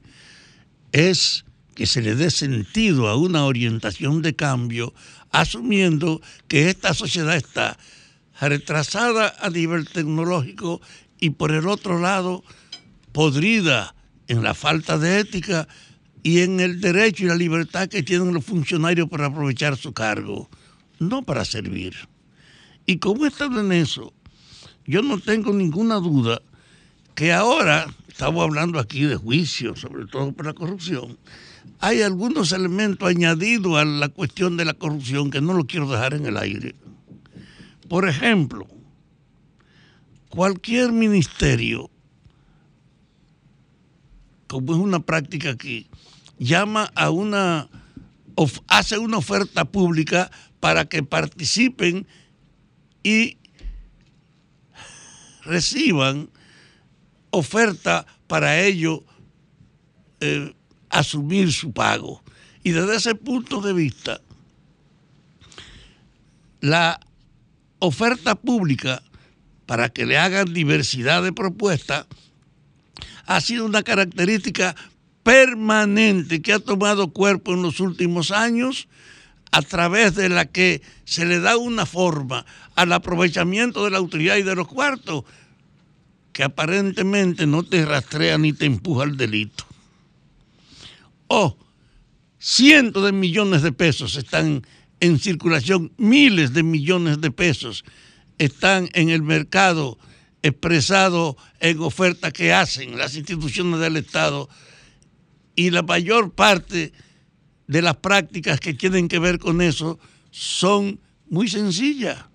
es 0.92 1.46
que 1.80 1.86
se 1.86 2.02
le 2.02 2.14
dé 2.14 2.30
sentido 2.30 3.08
a 3.08 3.16
una 3.16 3.46
orientación 3.46 4.22
de 4.22 4.36
cambio, 4.36 4.94
asumiendo 5.32 6.20
que 6.50 6.70
esta 6.70 6.94
sociedad 6.94 7.38
está 7.38 7.78
retrasada 8.42 9.34
a 9.40 9.50
nivel 9.50 9.88
tecnológico 9.88 10.82
y 11.22 11.30
por 11.30 11.54
el 11.54 11.70
otro 11.70 11.98
lado 11.98 12.44
podrida 13.14 13.96
en 14.28 14.44
la 14.44 14.56
falta 14.56 14.98
de 14.98 15.22
ética 15.22 15.70
y 16.22 16.42
en 16.42 16.60
el 16.60 16.82
derecho 16.82 17.24
y 17.24 17.28
la 17.28 17.36
libertad 17.36 17.88
que 17.88 18.04
tienen 18.04 18.34
los 18.34 18.44
funcionarios 18.44 19.08
para 19.08 19.28
aprovechar 19.28 19.78
su 19.78 19.94
cargo, 19.94 20.50
no 21.00 21.24
para 21.24 21.46
servir. 21.46 21.96
Y 22.88 22.98
como 22.98 23.26
están 23.26 23.58
en 23.58 23.72
eso, 23.72 24.12
yo 24.86 25.02
no 25.02 25.18
tengo 25.18 25.54
ninguna 25.54 25.96
duda 25.96 26.42
que 27.16 27.32
ahora, 27.32 27.88
estamos 28.10 28.44
hablando 28.44 28.80
aquí 28.80 29.04
de 29.04 29.16
juicio, 29.16 29.78
sobre 29.78 30.08
todo 30.08 30.34
por 30.34 30.46
la 30.46 30.54
corrupción, 30.54 31.18
hay 31.80 32.02
algunos 32.02 32.52
elementos 32.52 33.08
añadidos 33.08 33.78
a 33.78 33.86
la 33.86 34.10
cuestión 34.10 34.58
de 34.58 34.66
la 34.66 34.74
corrupción 34.74 35.32
que 35.32 35.42
no 35.42 35.54
lo 35.54 35.66
quiero 35.66 35.90
dejar 35.90 36.14
en 36.14 36.26
el 36.26 36.38
aire. 36.38 36.76
Por 37.88 38.08
ejemplo, 38.08 38.68
cualquier 40.30 40.92
ministerio, 40.92 41.90
como 44.48 44.74
es 44.74 44.80
una 44.80 45.00
práctica 45.00 45.52
aquí, 45.52 45.88
llama 46.38 46.92
a 46.96 47.10
una, 47.12 47.70
hace 48.68 48.98
una 48.98 49.18
oferta 49.18 49.66
pública 49.66 50.30
para 50.60 50.86
que 50.86 51.02
participen 51.02 52.06
y 53.04 53.38
reciban 55.44 56.30
oferta 57.32 58.06
para 58.28 58.60
ello 58.60 59.04
eh, 60.20 60.54
asumir 60.90 61.52
su 61.52 61.72
pago. 61.72 62.24
Y 62.64 62.72
desde 62.72 62.96
ese 62.96 63.16
punto 63.16 63.62
de 63.62 63.74
vista, 63.74 64.22
la 66.62 67.00
oferta 67.80 68.36
pública 68.36 69.02
para 69.66 69.90
que 69.90 70.06
le 70.06 70.18
hagan 70.18 70.54
diversidad 70.54 71.24
de 71.24 71.32
propuestas 71.32 72.06
ha 73.26 73.42
sido 73.42 73.66
una 73.66 73.84
característica 73.84 74.76
permanente 75.24 76.42
que 76.42 76.54
ha 76.54 76.60
tomado 76.60 77.14
cuerpo 77.14 77.54
en 77.54 77.62
los 77.62 77.80
últimos 77.80 78.32
años 78.32 78.88
a 79.52 79.62
través 79.62 80.16
de 80.16 80.30
la 80.30 80.46
que 80.46 80.82
se 81.06 81.26
le 81.26 81.40
da 81.40 81.58
una 81.58 81.86
forma 81.86 82.46
al 82.76 82.92
aprovechamiento 82.94 83.86
de 83.86 83.92
la 83.92 83.98
autoridad 83.98 84.38
y 84.38 84.44
de 84.44 84.56
los 84.56 84.68
cuartos 84.68 85.24
que 86.34 86.44
aparentemente 86.44 87.46
no 87.46 87.64
te 87.64 87.86
rastrea 87.86 88.38
ni 88.38 88.54
te 88.54 88.66
empuja 88.66 89.04
al 89.04 89.18
delito. 89.18 89.66
O 91.30 91.58
cientos 92.40 93.06
de 93.06 93.12
millones 93.12 93.62
de 93.62 93.72
pesos 93.72 94.18
están 94.18 94.66
en 95.00 95.20
circulación, 95.20 95.94
miles 95.98 96.54
de 96.54 96.64
millones 96.64 97.22
de 97.22 97.32
pesos 97.32 97.86
están 98.40 98.90
en 98.94 99.10
el 99.10 99.22
mercado 99.22 99.98
expresado 100.42 101.38
en 101.60 101.80
ofertas 101.80 102.34
que 102.34 102.52
hacen 102.52 102.98
las 102.98 103.16
instituciones 103.16 103.80
del 103.80 103.98
Estado 103.98 104.50
y 105.56 105.70
la 105.70 105.84
mayor 105.84 106.34
parte 106.34 106.94
de 107.68 107.82
las 107.82 107.98
prácticas 107.98 108.60
que 108.60 108.74
tienen 108.74 109.08
que 109.08 109.20
ver 109.20 109.38
con 109.38 109.62
eso 109.62 110.00
son 110.32 111.00
muy 111.30 111.48
sencillas. 111.48 112.26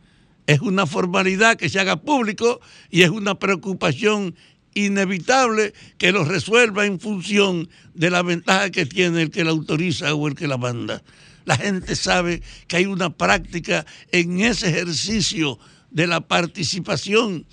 Es 0.47 0.61
una 0.61 0.87
formalidad 0.87 1.57
que 1.57 1.69
se 1.69 1.81
haga 1.81 1.97
público 1.97 2.61
y 2.91 3.03
es 3.03 3.11
una 3.11 3.39
preocupación 3.39 4.37
inevitable 4.75 5.73
que 5.99 6.13
lo 6.13 6.25
resuelva 6.25 6.87
en 6.87 7.01
función 7.01 7.69
de 7.95 8.11
la 8.11 8.23
ventaja 8.23 8.71
que 8.71 8.87
tiene 8.87 9.23
el 9.23 9.31
que 9.31 9.45
la 9.45 9.51
autoriza 9.51 10.15
o 10.15 10.29
el 10.29 10.35
que 10.35 10.49
la 10.49 10.59
manda. 10.59 11.03
La 11.45 11.57
gente 11.57 11.95
sabe 11.97 12.43
que 12.67 12.77
hay 12.77 12.87
una 12.87 13.11
práctica 13.11 13.87
en 14.13 14.41
ese 14.41 14.71
ejercicio 14.71 15.59
de 15.91 16.07
la 16.07 16.21
participación 16.27 17.47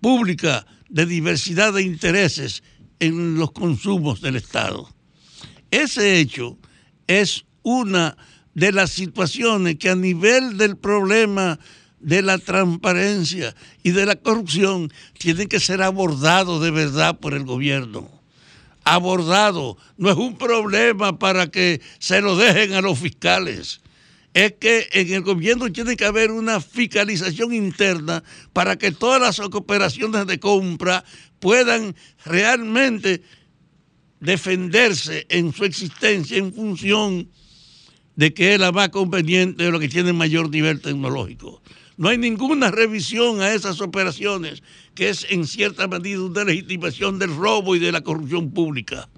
pública 0.00 0.66
de 0.88 1.06
diversidad 1.06 1.72
de 1.72 1.82
intereses 1.82 2.62
en 2.98 3.36
los 3.36 3.52
consumos 3.52 4.20
del 4.20 4.36
Estado. 4.36 4.92
Ese 5.70 6.18
hecho 6.18 6.58
es 7.06 7.44
una 7.62 8.16
de 8.54 8.72
las 8.72 8.90
situaciones 8.90 9.76
que 9.76 9.90
a 9.90 9.96
nivel 9.96 10.58
del 10.58 10.76
problema 10.76 11.58
de 12.00 12.22
la 12.22 12.38
transparencia 12.38 13.54
y 13.82 13.90
de 13.90 14.06
la 14.06 14.16
corrupción 14.16 14.92
tienen 15.18 15.48
que 15.48 15.60
ser 15.60 15.82
abordados 15.82 16.62
de 16.62 16.70
verdad 16.70 17.18
por 17.18 17.34
el 17.34 17.44
gobierno. 17.44 18.10
Abordado. 18.84 19.76
No 19.98 20.10
es 20.10 20.16
un 20.16 20.36
problema 20.38 21.18
para 21.18 21.50
que 21.50 21.80
se 21.98 22.20
lo 22.20 22.36
dejen 22.36 22.72
a 22.72 22.80
los 22.80 22.98
fiscales. 22.98 23.80
Es 24.32 24.54
que 24.60 24.88
en 24.92 25.12
el 25.12 25.22
gobierno 25.22 25.70
tiene 25.70 25.96
que 25.96 26.04
haber 26.04 26.30
una 26.30 26.60
fiscalización 26.60 27.52
interna 27.52 28.22
para 28.52 28.76
que 28.76 28.92
todas 28.92 29.20
las 29.20 29.38
operaciones 29.40 30.26
de 30.26 30.38
compra 30.38 31.04
puedan 31.40 31.94
realmente 32.24 33.22
defenderse 34.20 35.26
en 35.28 35.52
su 35.52 35.64
existencia 35.64 36.38
en 36.38 36.52
función 36.52 37.28
de 38.16 38.32
que 38.34 38.54
es 38.54 38.60
la 38.60 38.70
más 38.70 38.90
conveniente 38.90 39.64
de 39.64 39.70
lo 39.70 39.80
que 39.80 39.88
tiene 39.88 40.12
mayor 40.12 40.50
nivel 40.50 40.80
tecnológico. 40.80 41.62
No 42.00 42.08
hay 42.08 42.16
ninguna 42.16 42.70
revisión 42.70 43.42
a 43.42 43.52
esas 43.52 43.82
operaciones, 43.82 44.62
que 44.94 45.10
es 45.10 45.26
en 45.28 45.46
cierta 45.46 45.86
medida 45.86 46.22
una 46.22 46.44
legitimación 46.44 47.18
del 47.18 47.36
robo 47.36 47.76
y 47.76 47.78
de 47.78 47.92
la 47.92 48.00
corrupción 48.00 48.52
pública, 48.52 49.10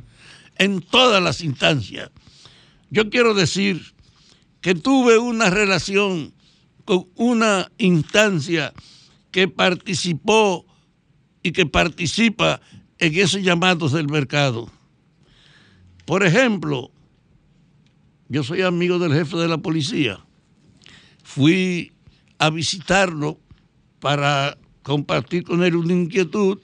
en 0.58 0.80
todas 0.80 1.22
las 1.22 1.42
instancias. 1.42 2.10
Yo 2.90 3.08
quiero 3.08 3.34
decir 3.34 3.94
que 4.60 4.74
tuve 4.74 5.16
una 5.16 5.48
relación 5.48 6.34
con 6.84 7.06
una 7.14 7.70
instancia 7.78 8.74
que 9.30 9.46
participó 9.46 10.66
y 11.40 11.52
que 11.52 11.66
participa 11.66 12.60
en 12.98 13.16
esos 13.16 13.42
llamados 13.42 13.92
del 13.92 14.08
mercado. 14.08 14.68
Por 16.04 16.26
ejemplo, 16.26 16.90
yo 18.28 18.42
soy 18.42 18.62
amigo 18.62 18.98
del 18.98 19.12
jefe 19.12 19.36
de 19.36 19.46
la 19.46 19.58
policía. 19.58 20.18
Fui 21.22 21.91
a 22.42 22.50
visitarlo 22.50 23.38
para 24.00 24.58
compartir 24.82 25.44
con 25.44 25.62
él 25.62 25.76
una 25.76 25.92
inquietud 25.92 26.58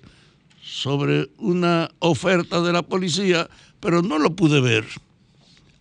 sobre 0.60 1.30
una 1.38 1.92
oferta 2.00 2.60
de 2.62 2.72
la 2.72 2.82
policía, 2.82 3.48
pero 3.78 4.02
no 4.02 4.18
lo 4.18 4.34
pude 4.34 4.60
ver. 4.60 4.84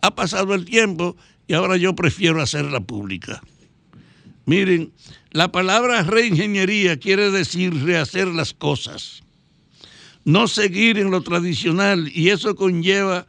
Ha 0.00 0.14
pasado 0.14 0.54
el 0.54 0.64
tiempo 0.64 1.16
y 1.48 1.54
ahora 1.54 1.76
yo 1.78 1.96
prefiero 1.96 2.40
hacerla 2.40 2.78
pública. 2.78 3.42
Miren, 4.46 4.92
la 5.32 5.50
palabra 5.50 6.04
reingeniería 6.04 7.00
quiere 7.00 7.32
decir 7.32 7.74
rehacer 7.82 8.28
las 8.28 8.54
cosas, 8.54 9.24
no 10.24 10.46
seguir 10.46 10.98
en 10.98 11.10
lo 11.10 11.22
tradicional 11.22 12.08
y 12.14 12.28
eso 12.28 12.54
conlleva 12.54 13.26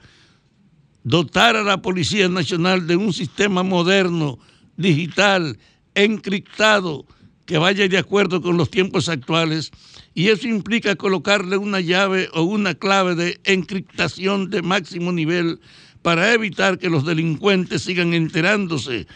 dotar 1.04 1.56
a 1.56 1.64
la 1.64 1.82
Policía 1.82 2.30
Nacional 2.30 2.86
de 2.86 2.96
un 2.96 3.12
sistema 3.12 3.64
moderno, 3.64 4.38
digital, 4.78 5.58
encriptado, 6.04 7.06
que 7.46 7.58
vaya 7.58 7.88
de 7.88 7.98
acuerdo 7.98 8.42
con 8.42 8.58
los 8.58 8.70
tiempos 8.70 9.10
actuales 9.10 9.72
y 10.14 10.28
eso 10.28 10.48
implica 10.48 10.96
colocarle 10.96 11.58
una 11.58 11.80
llave 11.80 12.30
o 12.34 12.44
una 12.44 12.76
clave 12.76 13.16
de 13.16 13.40
encriptación 13.44 14.50
de 14.50 14.62
máximo 14.62 15.12
nivel 15.12 15.60
para 16.02 16.34
evitar 16.34 16.78
que 16.78 16.90
los 16.90 17.06
delincuentes 17.06 17.82
sigan 17.82 18.14
enterándose 18.14 19.08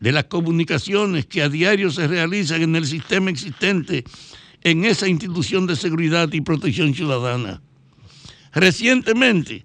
de 0.00 0.12
las 0.12 0.24
comunicaciones 0.24 1.26
que 1.26 1.42
a 1.42 1.48
diario 1.48 1.90
se 1.90 2.06
realizan 2.06 2.62
en 2.62 2.76
el 2.76 2.86
sistema 2.86 3.30
existente 3.30 4.04
en 4.62 4.84
esa 4.84 5.08
institución 5.08 5.66
de 5.66 5.76
seguridad 5.76 6.32
y 6.32 6.40
protección 6.40 6.94
ciudadana. 6.94 7.62
Recientemente, 8.52 9.64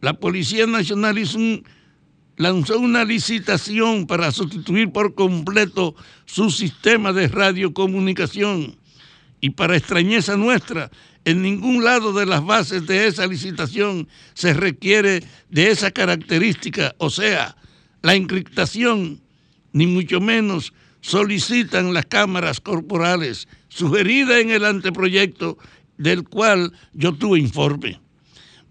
la 0.00 0.14
Policía 0.14 0.66
Nacional 0.66 1.18
hizo 1.18 1.38
un- 1.38 1.64
lanzó 2.36 2.78
una 2.78 3.04
licitación 3.04 4.06
para 4.06 4.32
sustituir 4.32 4.90
por 4.90 5.14
completo 5.14 5.94
su 6.24 6.50
sistema 6.50 7.12
de 7.12 7.28
radiocomunicación. 7.28 8.76
Y 9.40 9.50
para 9.50 9.76
extrañeza 9.76 10.36
nuestra, 10.36 10.90
en 11.24 11.42
ningún 11.42 11.84
lado 11.84 12.12
de 12.12 12.26
las 12.26 12.44
bases 12.44 12.86
de 12.86 13.06
esa 13.06 13.26
licitación 13.26 14.08
se 14.34 14.54
requiere 14.54 15.22
de 15.50 15.70
esa 15.70 15.90
característica, 15.90 16.94
o 16.98 17.10
sea, 17.10 17.56
la 18.02 18.14
encriptación, 18.14 19.20
ni 19.72 19.86
mucho 19.86 20.20
menos 20.20 20.72
solicitan 21.00 21.94
las 21.94 22.06
cámaras 22.06 22.60
corporales 22.60 23.48
sugeridas 23.68 24.40
en 24.40 24.50
el 24.50 24.64
anteproyecto 24.64 25.58
del 25.98 26.24
cual 26.24 26.72
yo 26.92 27.12
tuve 27.12 27.38
informe. 27.38 28.00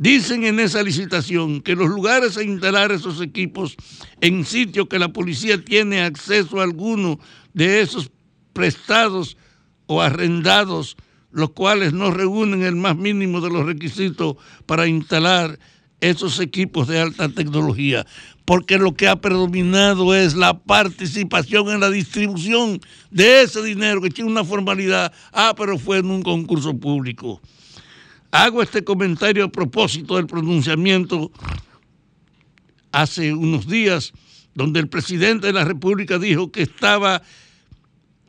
Dicen 0.02 0.45
en 0.45 0.60
esa 0.60 0.82
licitación 0.82 1.62
que 1.62 1.76
los 1.76 1.88
lugares 1.88 2.36
a 2.36 2.41
instalar 2.41 2.91
esos 2.91 3.22
equipos 3.22 3.76
en 4.20 4.45
sitios 4.45 4.88
que 4.88 4.97
la 4.97 5.14
policía 5.14 5.64
tiene 5.64 6.02
acceso 6.02 6.60
a 6.60 6.64
alguno 6.64 7.20
de 7.54 7.82
esos 7.82 8.10
prestados 8.52 9.38
o 9.86 10.02
arrendados, 10.02 10.97
los 11.30 11.52
cuales 11.52 11.93
no 11.93 12.10
reúnen 12.10 12.64
el 12.64 12.76
más 12.76 12.97
mínimo 12.97 13.41
de 13.41 13.52
los 13.52 13.64
requisitos 13.64 14.38
para 14.66 14.88
instalar 14.88 15.60
esos 15.99 16.39
equipos 16.39 16.88
de 16.88 16.99
alta 16.99 17.30
tecnología, 17.30 18.08
porque 18.43 18.80
lo 18.80 18.95
que 18.95 19.08
ha 19.08 19.22
predominado 19.22 20.16
es 20.16 20.34
la 20.34 20.58
participación 20.58 21.70
en 21.70 21.80
la 21.80 21.91
distribución 21.91 22.82
de 23.12 23.43
ese 23.43 23.62
dinero 23.62 24.02
que 24.02 24.10
tiene 24.10 24.32
una 24.32 24.43
formalidad, 24.43 25.14
ah, 25.32 25.54
pero 25.56 25.78
fue 25.78 25.99
en 25.99 26.10
un 26.10 26.24
concurso 26.24 26.76
público. 26.76 27.39
Hago 28.32 28.64
este 28.64 28.84
comentario 28.84 29.44
a 29.44 29.52
propósito 29.52 30.16
del 30.16 30.26
pronunciamiento 30.26 31.32
hace 32.94 33.34
unos 33.34 33.68
días 33.68 34.14
donde 34.56 34.80
el 34.80 34.88
presidente 34.88 35.48
de 35.48 35.54
la 35.54 35.66
República 35.66 36.18
dijo 36.18 36.50
que 36.50 36.62
estaba 36.62 37.22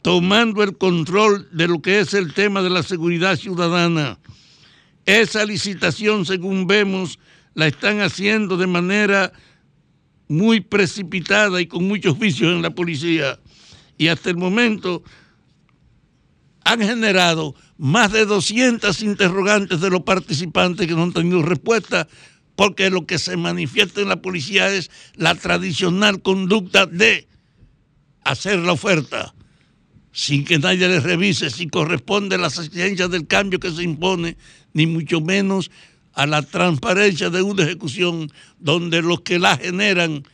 tomando 0.02 0.64
el 0.64 0.76
control 0.76 1.48
de 1.52 1.68
lo 1.68 1.80
que 1.80 2.00
es 2.00 2.14
el 2.14 2.34
tema 2.34 2.62
de 2.62 2.70
la 2.70 2.82
seguridad 2.82 3.36
ciudadana. 3.36 4.18
Esa 5.06 5.44
licitación, 5.44 6.26
según 6.26 6.66
vemos, 6.66 7.20
la 7.54 7.68
están 7.68 8.00
haciendo 8.00 8.56
de 8.56 8.66
manera 8.66 9.32
muy 10.26 10.60
precipitada 10.60 11.60
y 11.60 11.66
con 11.66 11.86
muchos 11.86 12.18
vicios 12.18 12.52
en 12.52 12.62
la 12.62 12.70
policía. 12.70 13.38
Y 13.98 14.08
hasta 14.08 14.30
el 14.30 14.36
momento 14.36 15.04
han 16.64 16.80
generado 16.80 17.54
más 17.76 18.12
de 18.12 18.26
200 18.26 19.02
interrogantes 19.02 19.80
de 19.80 19.90
los 19.90 20.02
participantes 20.02 20.86
que 20.86 20.94
no 20.94 21.04
han 21.04 21.12
tenido 21.12 21.42
respuesta, 21.42 22.08
porque 22.54 22.90
lo 22.90 23.06
que 23.06 23.18
se 23.18 23.36
manifiesta 23.36 24.00
en 24.00 24.08
la 24.08 24.22
policía 24.22 24.72
es 24.72 24.90
la 25.14 25.34
tradicional 25.34 26.22
conducta 26.22 26.86
de 26.86 27.26
hacer 28.24 28.58
la 28.60 28.72
oferta 28.72 29.34
sin 30.12 30.44
que 30.44 30.58
nadie 30.58 30.88
les 30.88 31.02
revise 31.02 31.50
si 31.50 31.68
corresponde 31.68 32.36
a 32.36 32.38
las 32.38 32.58
exigencias 32.58 33.10
del 33.10 33.26
cambio 33.26 33.58
que 33.58 33.70
se 33.70 33.82
impone, 33.82 34.36
ni 34.74 34.86
mucho 34.86 35.20
menos 35.20 35.70
a 36.12 36.26
la 36.26 36.42
transparencia 36.42 37.30
de 37.30 37.40
una 37.40 37.62
ejecución 37.62 38.30
donde 38.58 39.00
los 39.00 39.22
que 39.22 39.38
la 39.38 39.56
generan 39.56 40.24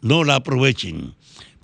no 0.00 0.22
la 0.22 0.36
aprovechen. 0.36 1.14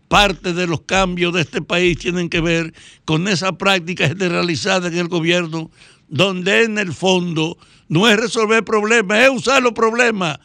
Parte 0.09 0.52
de 0.52 0.66
los 0.66 0.82
cambios 0.82 1.34
de 1.34 1.40
este 1.40 1.62
país 1.62 1.98
tienen 1.98 2.28
que 2.28 2.40
ver 2.40 2.72
con 3.04 3.26
esa 3.28 3.59
práctica 3.59 4.09
generalizada 4.09 4.88
en 4.88 4.98
el 4.98 5.09
gobierno, 5.09 5.70
donde 6.09 6.64
en 6.64 6.78
el 6.78 6.92
fondo 6.92 7.59
no 7.88 8.09
es 8.09 8.16
resolver 8.16 8.64
problemas, 8.64 9.24
es 9.24 9.30
usar 9.30 9.62
los 9.62 9.72
problemas 9.72 10.38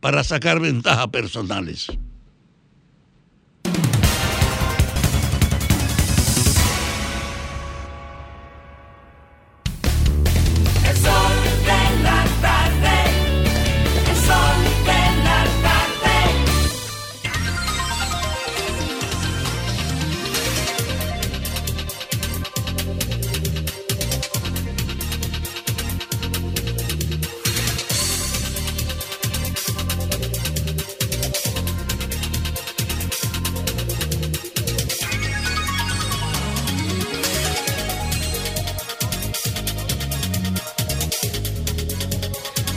para 0.00 0.22
sacar 0.22 0.60
ventajas 0.60 1.08
personales. 1.08 1.88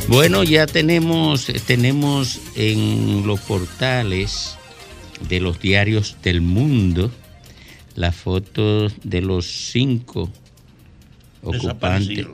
Bueno, 0.08 0.44
ya 0.44 0.66
tenemos, 0.66 1.48
tenemos 1.66 2.40
en 2.56 3.28
los 3.28 3.42
portales 3.42 4.58
de 5.28 5.42
los 5.42 5.60
diarios 5.60 6.16
del 6.24 6.42
mundo 6.42 7.12
las 7.96 8.16
fotos 8.16 8.94
de 9.04 9.22
los 9.22 9.72
cinco 9.72 10.32
ocupantes. 11.44 12.26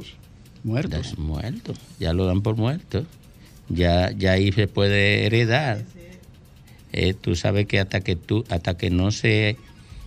Muertos. 0.64 1.18
Muertos. 1.18 1.78
Ya 2.00 2.14
lo 2.14 2.26
dan 2.26 2.42
por 2.42 2.58
muerto. 2.58 3.06
Ya, 3.70 4.12
ya 4.12 4.34
ahí 4.34 4.52
se 4.52 4.68
puede 4.68 5.26
heredar. 5.26 5.84
Eh, 6.92 7.16
tú 7.16 7.36
sabes 7.36 7.66
que 7.66 7.80
hasta 7.80 8.02
que 8.02 8.16
tú, 8.16 8.46
hasta 8.50 8.78
que 8.78 8.92
no 8.92 9.12
se 9.12 9.58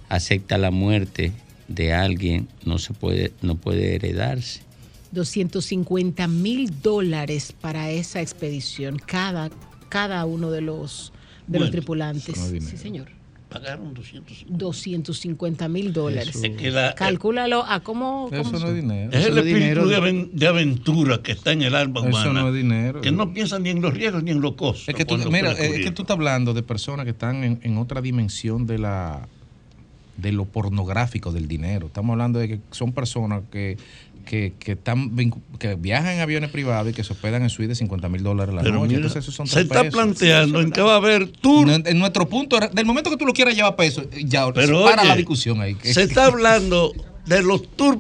acepta 0.09 0.57
la 0.57 0.71
muerte 0.71 1.33
de 1.67 1.93
alguien, 1.93 2.49
no 2.64 2.79
se 2.79 2.95
puede, 2.95 3.33
no 3.43 3.57
puede 3.57 3.97
heredarse. 3.97 4.66
250 5.13 6.27
mil 6.29 6.71
dólares 6.83 7.55
para 7.61 7.91
esa 7.91 8.21
expedición, 8.21 8.99
cada, 9.05 9.51
cada 9.89 10.25
uno 10.27 10.51
de 10.51 10.61
los, 10.61 11.13
de 11.47 11.61
los 11.61 11.71
tripulantes. 11.71 12.29
eso 12.31 12.41
no 12.41 12.47
es 12.47 12.53
dinero. 12.53 12.71
Sí, 12.71 12.77
señor. 12.77 13.09
Pagaron 13.49 13.95
200. 13.95 14.45
250 14.49 15.69
mil 15.69 15.93
dólares. 15.93 16.35
Es 16.43 16.57
que 16.57 16.71
la- 16.73 16.95
Calcúlalo 16.97 17.65
a 17.65 17.81
cómo... 17.81 18.29
cómo- 18.29 18.59
Es 18.59 19.27
el 19.27 19.39
espíritu 19.39 19.87
de, 19.89 19.97
aven- 19.97 20.31
de 20.33 20.47
aventura 20.49 21.23
que 21.23 21.33
está 21.33 21.53
en 21.53 21.63
el 21.63 21.75
alma 21.77 22.01
Eso 22.01 22.09
humana. 22.09 22.41
no 22.43 22.49
es 22.49 22.55
dinero. 22.55 23.01
Que 23.01 23.13
no 23.13 23.33
piensan 23.33 23.63
ni 23.63 23.71
en 23.71 23.81
los 23.81 23.95
riesgos 23.95 24.25
ni 24.25 24.33
en 24.33 24.41
los 24.41 24.55
costos. 24.55 24.89
Es 24.89 24.95
que 24.97 25.05
tú, 25.05 25.17
mira, 25.31 25.53
ocurre 25.53 25.77
es 25.79 25.85
que 25.85 25.91
tú 25.93 26.03
estás 26.03 26.17
hablando 26.17 26.55
de 26.55 26.63
personas 26.65 27.05
que 27.05 27.13
están 27.13 27.45
en, 27.45 27.61
en 27.63 27.79
otra 27.79 28.01
dimensión 28.03 28.67
de 28.67 28.79
la 28.79 29.29
de 30.17 30.33
lo 30.33 30.47
pornográfico 30.47 31.31
del 31.31 31.47
dinero. 31.47 31.87
Estamos 31.89 32.15
hablando 32.15 32.39
de 32.39 32.49
que 32.49 32.61
son 32.71 32.93
personas 32.93 33.43
que, 33.53 33.77
que, 34.27 34.53
que 34.59 34.72
están 34.72 35.16
que 35.59 35.74
viajan 35.77 36.12
en 36.16 36.20
aviones 36.20 36.51
privados 36.51 36.91
y 36.91 36.95
que 36.95 37.03
se 37.03 37.14
hospedan 37.14 37.43
en 37.43 37.49
suite 37.49 37.68
de 37.70 37.74
50 37.77 38.09
mil 38.11 38.22
dólares 38.22 38.55
la 38.55 38.61
Pero 38.62 38.74
noche. 38.74 38.89
mira, 38.89 38.97
Entonces, 38.99 39.22
esos 39.22 39.35
son 39.35 39.47
se 39.47 39.61
está 39.62 39.81
pesos. 39.83 39.95
planteando 39.95 40.61
en 40.61 40.70
que 40.72 40.83
va 40.83 40.93
a 40.93 40.97
haber 40.97 41.29
tour. 41.29 41.70
En, 41.70 41.87
en 41.87 41.99
nuestro 41.99 42.29
punto, 42.29 42.59
del 42.61 42.85
momento 42.85 43.09
que 43.09 43.16
tú 43.16 43.24
lo 43.24 43.33
quieras 43.33 43.55
llevar 43.55 43.74
peso, 43.77 44.03
ya 44.24 44.53
Pero 44.53 44.85
para 44.85 45.01
oye, 45.03 45.09
la 45.09 45.16
discusión 45.16 45.61
ahí. 45.62 45.77
Se 45.83 46.03
está 46.03 46.27
hablando 46.27 46.93
de 47.24 47.43
los 47.43 47.66
tours 47.77 47.99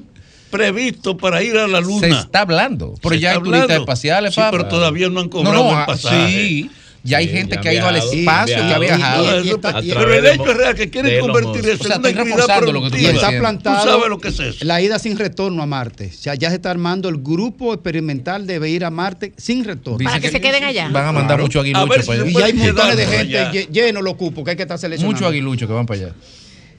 previstos 0.50 1.16
para 1.16 1.42
ir 1.42 1.56
a 1.56 1.66
la 1.66 1.80
luna. 1.80 2.00
Se 2.06 2.10
está 2.10 2.42
hablando. 2.42 2.94
Pero 3.02 3.14
Se 3.14 3.20
ya 3.20 3.32
hay 3.32 3.38
turistas 3.40 3.78
espaciales, 3.80 4.34
Sí, 4.34 4.40
pero 4.50 4.66
todavía 4.66 5.08
no 5.08 5.20
han 5.20 5.28
cobrado 5.28 5.54
no, 5.64 5.70
el 5.70 5.76
ah, 5.76 5.86
pasaje. 5.86 6.28
sí. 6.28 6.70
Ya 7.06 7.18
hay 7.18 7.26
Sí, 7.28 7.32
gente 7.32 7.54
ya 7.54 7.60
que 7.60 7.68
ha 7.68 7.74
ido 7.74 7.86
al 7.86 7.96
espacio, 7.96 8.56
que 8.56 8.62
ha 8.74 8.78
viajado. 8.78 9.22
viajado. 9.22 9.44
Y 9.44 9.48
está- 9.50 9.80
pero 9.80 10.14
el 10.14 10.26
hecho 10.26 10.50
es 10.50 10.56
real 10.56 10.74
que 10.74 10.90
quieren 10.90 11.20
convertir 11.20 11.68
eso 11.70 11.84
en 11.86 11.86
una 11.86 12.08
actividad 12.08 12.24
reforzando 12.24 12.72
lo 12.72 12.80
que 12.82 12.86
tú 12.86 12.90
productiva. 12.96 13.12
Está 13.14 13.38
plantado 13.38 13.84
Tú 13.84 13.90
sabes 13.90 14.08
lo 14.08 14.18
que 14.18 14.28
es 14.28 14.40
eso. 14.40 14.64
la 14.64 14.80
ida 14.82 14.98
sin 14.98 15.16
retorno 15.16 15.62
a 15.62 15.66
Marte. 15.66 16.10
O 16.12 16.16
sea, 16.22 16.34
ya 16.34 16.50
se 16.50 16.56
está 16.56 16.70
armando 16.70 17.08
el 17.08 17.18
grupo 17.18 17.72
experimental 17.72 18.46
de 18.46 18.68
ir 18.68 18.84
a 18.84 18.90
Marte 18.90 19.32
sin 19.36 19.64
retorno. 19.64 20.04
Para 20.04 20.20
que 20.20 20.30
se 20.30 20.40
queden 20.40 20.64
allá. 20.64 20.88
Van 20.88 21.06
a 21.06 21.12
mandar 21.12 21.40
mucho 21.40 21.60
aguilucho 21.60 21.86
para 21.86 22.00
allá. 22.22 22.30
Y 22.30 22.42
hay 22.42 22.52
montones 22.52 22.96
de 22.96 23.06
gente 23.06 23.38
allá. 23.38 23.52
lle- 23.52 23.68
lleno 23.70 24.02
los 24.02 24.14
cupos 24.16 24.44
que 24.44 24.50
hay 24.50 24.56
que 24.56 24.62
estar 24.62 24.78
seleccionando. 24.78 25.14
Mucho 25.16 25.26
aguilucho 25.28 25.66
que 25.66 25.72
van 25.72 25.86
para 25.86 26.00
allá. 26.00 26.12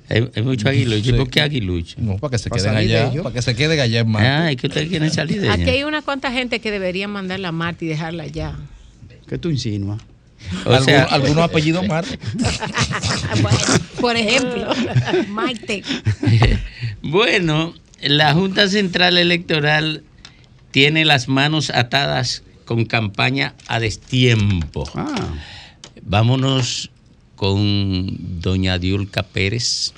Hay, 0.09 0.29
hay 0.35 0.41
mucho 0.43 0.69
aguilucho. 0.69 1.09
¿Y 1.09 1.13
por 1.13 1.29
qué 1.29 1.41
aguilucho? 1.41 1.95
No, 1.99 2.17
para 2.17 2.31
que 2.31 2.37
se 2.37 2.49
Para 2.49 2.61
queden 2.61 2.75
allá. 2.77 3.11
Para 3.23 3.33
que 3.33 3.41
se 3.41 3.55
queden 3.55 3.79
allá 3.79 3.99
en 4.01 4.09
Marte. 4.09 4.27
Ah, 4.27 4.51
es 4.51 4.57
que 4.57 4.67
ustedes 4.67 4.87
quieren 4.89 5.11
salir 5.11 5.41
de 5.41 5.49
Aquí 5.49 5.63
ella. 5.63 5.71
hay 5.73 5.83
una 5.83 6.01
cuanta 6.01 6.31
gente 6.31 6.59
que 6.59 6.71
deberían 6.71 7.11
mandarla 7.11 7.49
a 7.49 7.51
Marte 7.51 7.85
y 7.85 7.87
dejarla 7.89 8.23
allá. 8.23 8.55
¿Qué 9.27 9.37
tú 9.37 9.49
insinúas? 9.49 9.99
O 10.65 10.79
sea, 10.81 11.03
Algunos 11.03 11.43
apellidos 11.49 11.87
Marte. 11.87 12.19
Bueno, 13.41 13.57
por 13.99 14.15
ejemplo, 14.15 14.69
Marte. 15.29 15.83
Bueno, 17.01 17.73
la 18.01 18.33
Junta 18.33 18.67
Central 18.67 19.17
Electoral 19.17 20.03
tiene 20.71 21.05
las 21.05 21.27
manos 21.27 21.69
atadas 21.69 22.43
con 22.65 22.85
campaña 22.85 23.53
a 23.67 23.79
destiempo. 23.79 24.89
Ah, 24.93 25.33
Vámonos 26.01 26.89
con 27.35 28.41
doña 28.41 28.77
Diulca 28.77 29.23
Pérez. 29.23 29.93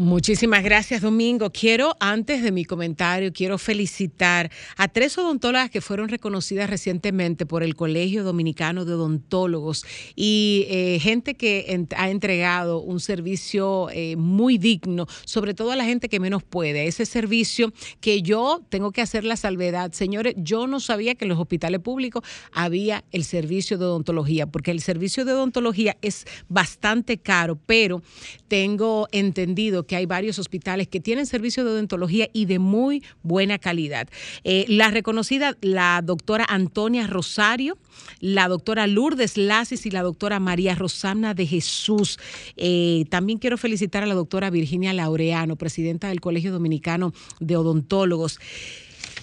Muchísimas 0.00 0.62
gracias, 0.62 1.02
Domingo. 1.02 1.50
Quiero, 1.50 1.96
antes 1.98 2.40
de 2.40 2.52
mi 2.52 2.64
comentario, 2.64 3.32
quiero 3.32 3.58
felicitar 3.58 4.48
a 4.76 4.86
tres 4.86 5.18
odontólogas 5.18 5.70
que 5.70 5.80
fueron 5.80 6.08
reconocidas 6.08 6.70
recientemente 6.70 7.46
por 7.46 7.64
el 7.64 7.74
Colegio 7.74 8.22
Dominicano 8.22 8.84
de 8.84 8.92
Odontólogos 8.92 9.84
y 10.14 10.66
eh, 10.68 11.00
gente 11.02 11.34
que 11.34 11.84
ha 11.96 12.10
entregado 12.10 12.80
un 12.80 13.00
servicio 13.00 13.90
eh, 13.90 14.14
muy 14.14 14.56
digno, 14.56 15.08
sobre 15.24 15.52
todo 15.52 15.72
a 15.72 15.76
la 15.76 15.84
gente 15.84 16.08
que 16.08 16.20
menos 16.20 16.44
puede. 16.44 16.86
Ese 16.86 17.04
servicio 17.04 17.72
que 18.00 18.22
yo 18.22 18.62
tengo 18.68 18.92
que 18.92 19.02
hacer 19.02 19.24
la 19.24 19.34
salvedad. 19.34 19.90
Señores, 19.90 20.36
yo 20.36 20.68
no 20.68 20.78
sabía 20.78 21.16
que 21.16 21.24
en 21.24 21.30
los 21.30 21.40
hospitales 21.40 21.80
públicos 21.80 22.22
había 22.52 23.02
el 23.10 23.24
servicio 23.24 23.78
de 23.78 23.86
odontología, 23.86 24.46
porque 24.46 24.70
el 24.70 24.80
servicio 24.80 25.24
de 25.24 25.32
odontología 25.32 25.96
es 26.02 26.24
bastante 26.48 27.18
caro, 27.18 27.58
pero 27.66 28.00
tengo 28.46 29.08
entendido 29.10 29.87
que 29.88 29.96
hay 29.96 30.06
varios 30.06 30.38
hospitales 30.38 30.86
que 30.86 31.00
tienen 31.00 31.26
servicio 31.26 31.64
de 31.64 31.70
odontología 31.72 32.28
y 32.32 32.44
de 32.44 32.60
muy 32.60 33.02
buena 33.24 33.58
calidad. 33.58 34.08
Eh, 34.44 34.64
la 34.68 34.92
reconocida, 34.92 35.56
la 35.60 36.00
doctora 36.04 36.46
Antonia 36.48 37.08
Rosario, 37.08 37.76
la 38.20 38.46
doctora 38.46 38.86
Lourdes 38.86 39.36
Lasis 39.36 39.86
y 39.86 39.90
la 39.90 40.02
doctora 40.02 40.38
María 40.38 40.76
Rosamna 40.76 41.34
de 41.34 41.46
Jesús. 41.46 42.20
Eh, 42.56 43.06
también 43.10 43.40
quiero 43.40 43.58
felicitar 43.58 44.04
a 44.04 44.06
la 44.06 44.14
doctora 44.14 44.50
Virginia 44.50 44.92
Laureano, 44.92 45.56
presidenta 45.56 46.08
del 46.08 46.20
Colegio 46.20 46.52
Dominicano 46.52 47.12
de 47.40 47.56
Odontólogos 47.56 48.38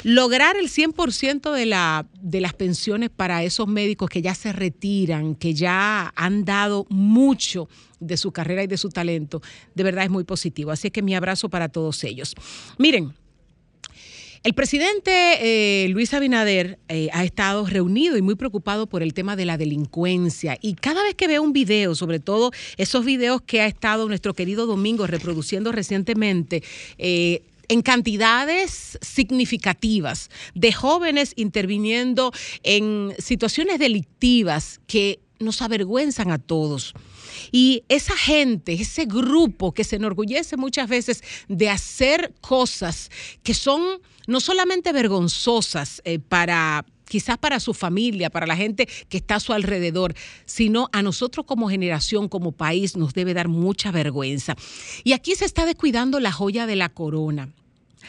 lograr 0.05 0.55
el 0.55 0.69
100% 0.69 1.51
de, 1.51 1.65
la, 1.65 2.05
de 2.21 2.39
las 2.39 2.53
pensiones 2.53 3.09
para 3.09 3.43
esos 3.43 3.67
médicos 3.67 4.07
que 4.07 4.21
ya 4.21 4.35
se 4.35 4.53
retiran, 4.53 5.33
que 5.33 5.55
ya 5.55 6.13
han 6.15 6.45
dado 6.45 6.85
mucho 6.89 7.67
de 7.99 8.15
su 8.15 8.31
carrera 8.31 8.63
y 8.63 8.67
de 8.67 8.77
su 8.77 8.89
talento, 8.89 9.41
de 9.73 9.83
verdad 9.83 10.03
es 10.03 10.11
muy 10.11 10.23
positivo. 10.23 10.69
Así 10.69 10.91
que 10.91 11.01
mi 11.01 11.15
abrazo 11.15 11.49
para 11.49 11.69
todos 11.69 12.03
ellos. 12.03 12.35
Miren. 12.77 13.15
El 14.43 14.53
presidente 14.53 15.39
eh, 15.41 15.89
Luis 15.89 16.13
Abinader 16.13 16.77
eh, 16.87 17.09
ha 17.13 17.23
estado 17.23 17.65
reunido 17.65 18.15
y 18.15 18.21
muy 18.21 18.35
preocupado 18.35 18.85
por 18.85 19.01
el 19.01 19.15
tema 19.15 19.35
de 19.35 19.43
la 19.43 19.57
delincuencia. 19.57 20.55
Y 20.61 20.75
cada 20.75 21.01
vez 21.01 21.15
que 21.15 21.27
veo 21.27 21.41
un 21.41 21.51
video, 21.51 21.95
sobre 21.95 22.19
todo 22.19 22.51
esos 22.77 23.03
videos 23.03 23.41
que 23.41 23.61
ha 23.61 23.65
estado 23.65 24.07
nuestro 24.07 24.35
querido 24.35 24.67
Domingo 24.67 25.07
reproduciendo 25.07 25.71
recientemente, 25.71 26.61
eh, 26.99 27.41
en 27.67 27.81
cantidades 27.81 28.97
significativas 29.01 30.29
de 30.53 30.71
jóvenes 30.71 31.33
interviniendo 31.35 32.31
en 32.63 33.13
situaciones 33.19 33.79
delictivas 33.79 34.79
que 34.87 35.19
nos 35.39 35.61
avergüenzan 35.61 36.31
a 36.31 36.37
todos. 36.37 36.93
Y 37.51 37.83
esa 37.89 38.15
gente, 38.17 38.73
ese 38.73 39.05
grupo 39.05 39.73
que 39.73 39.83
se 39.83 39.97
enorgullece 39.97 40.57
muchas 40.57 40.89
veces 40.89 41.23
de 41.47 41.69
hacer 41.69 42.33
cosas 42.41 43.09
que 43.43 43.53
son 43.53 44.01
no 44.27 44.39
solamente 44.39 44.91
vergonzosas 44.91 46.01
eh, 46.05 46.19
para 46.19 46.85
quizás 47.07 47.37
para 47.37 47.59
su 47.59 47.73
familia, 47.73 48.29
para 48.29 48.47
la 48.47 48.55
gente 48.55 48.87
que 49.09 49.17
está 49.17 49.35
a 49.35 49.39
su 49.39 49.53
alrededor, 49.53 50.13
sino 50.45 50.89
a 50.91 51.01
nosotros 51.01 51.45
como 51.45 51.69
generación, 51.69 52.27
como 52.27 52.51
país, 52.51 52.97
nos 52.97 53.13
debe 53.13 53.33
dar 53.33 53.47
mucha 53.47 53.91
vergüenza. 53.91 54.55
Y 55.03 55.13
aquí 55.13 55.35
se 55.35 55.45
está 55.45 55.65
descuidando 55.65 56.19
la 56.19 56.31
joya 56.31 56.65
de 56.67 56.75
la 56.75 56.89
corona. 56.89 57.49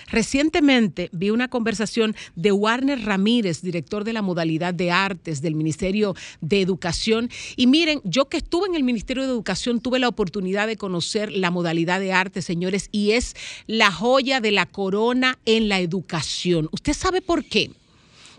Recientemente 0.09 1.09
vi 1.13 1.31
una 1.31 1.49
conversación 1.49 2.15
de 2.35 2.53
Warner 2.53 3.05
Ramírez, 3.05 3.63
director 3.63 4.05
de 4.05 4.13
la 4.13 4.23
modalidad 4.23 4.75
de 4.75 4.91
artes 4.91 5.43
del 5.43 5.55
Ministerio 5.55 6.15
de 6.41 6.61
Educación. 6.61 7.31
Y 7.57 7.67
miren, 7.67 8.01
yo 8.05 8.29
que 8.29 8.37
estuve 8.37 8.69
en 8.69 8.75
el 8.75 8.85
Ministerio 8.85 9.25
de 9.25 9.31
Educación 9.31 9.81
tuve 9.81 9.99
la 9.99 10.09
oportunidad 10.09 10.67
de 10.67 10.77
conocer 10.77 11.33
la 11.33 11.51
modalidad 11.51 12.01
de 12.01 12.13
arte, 12.13 12.43
señores, 12.43 12.89
y 12.93 13.13
es 13.13 13.35
la 13.67 13.91
joya 13.91 14.41
de 14.41 14.53
la 14.53 14.67
corona 14.67 15.39
en 15.45 15.69
la 15.69 15.81
educación. 15.81 16.69
¿Usted 16.73 16.93
sabe 16.93 17.23
por 17.23 17.45
qué? 17.45 17.71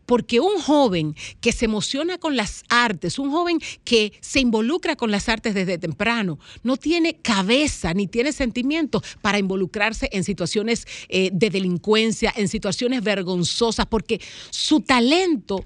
Porque 0.08 0.40
un 0.40 0.60
joven 0.60 1.16
que 1.40 1.52
se 1.52 1.66
emociona 1.66 2.18
con 2.18 2.36
las 2.36 2.64
artes, 2.70 3.20
un 3.20 3.30
joven 3.30 3.60
que 3.84 4.14
se 4.22 4.40
involucra 4.40 4.96
con 4.96 5.12
las 5.12 5.30
artes 5.30 5.54
desde 5.54 5.78
temprano, 5.78 6.40
no 6.64 6.78
tiene 6.78 7.18
cabeza 7.18 7.94
ni 7.94 8.08
tiene 8.08 8.32
sentimientos 8.32 9.04
para 9.22 9.38
involucrarse 9.38 10.10
en 10.12 10.24
situaciones 10.24 10.88
eh, 11.10 11.30
de 11.32 11.50
delincuencia, 11.52 12.34
en 12.36 12.48
situaciones 12.48 13.04
vergonzosas, 13.04 13.86
porque 13.86 14.20
su 14.50 14.80
talento 14.80 15.64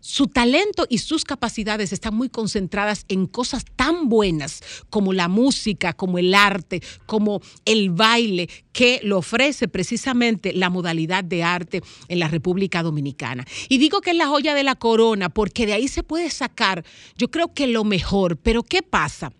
su 0.00 0.28
talento 0.28 0.86
y 0.88 0.98
sus 0.98 1.24
capacidades 1.24 1.92
están 1.92 2.14
muy 2.14 2.28
concentradas 2.28 3.04
en 3.08 3.26
cosas 3.26 3.64
tan 3.76 4.08
buenas 4.08 4.62
como 4.90 5.12
la 5.12 5.28
música, 5.28 5.92
como 5.92 6.18
el 6.18 6.34
arte, 6.34 6.82
como 7.06 7.40
el 7.64 7.90
baile, 7.90 8.48
que 8.72 9.00
lo 9.02 9.18
ofrece 9.18 9.68
precisamente 9.68 10.52
la 10.52 10.70
modalidad 10.70 11.24
de 11.24 11.42
arte 11.42 11.82
en 12.08 12.18
la 12.20 12.28
República 12.28 12.82
Dominicana. 12.82 13.44
Y 13.68 13.78
digo 13.78 14.00
que 14.00 14.10
es 14.10 14.16
la 14.16 14.28
joya 14.28 14.54
de 14.54 14.64
la 14.64 14.76
corona 14.76 15.28
porque 15.28 15.66
de 15.66 15.72
ahí 15.72 15.88
se 15.88 16.02
puede 16.02 16.30
sacar, 16.30 16.84
yo 17.16 17.30
creo 17.30 17.52
que 17.52 17.66
lo 17.66 17.84
mejor, 17.84 18.36
pero 18.36 18.62
¿qué 18.62 18.82
pasa? 18.82 19.32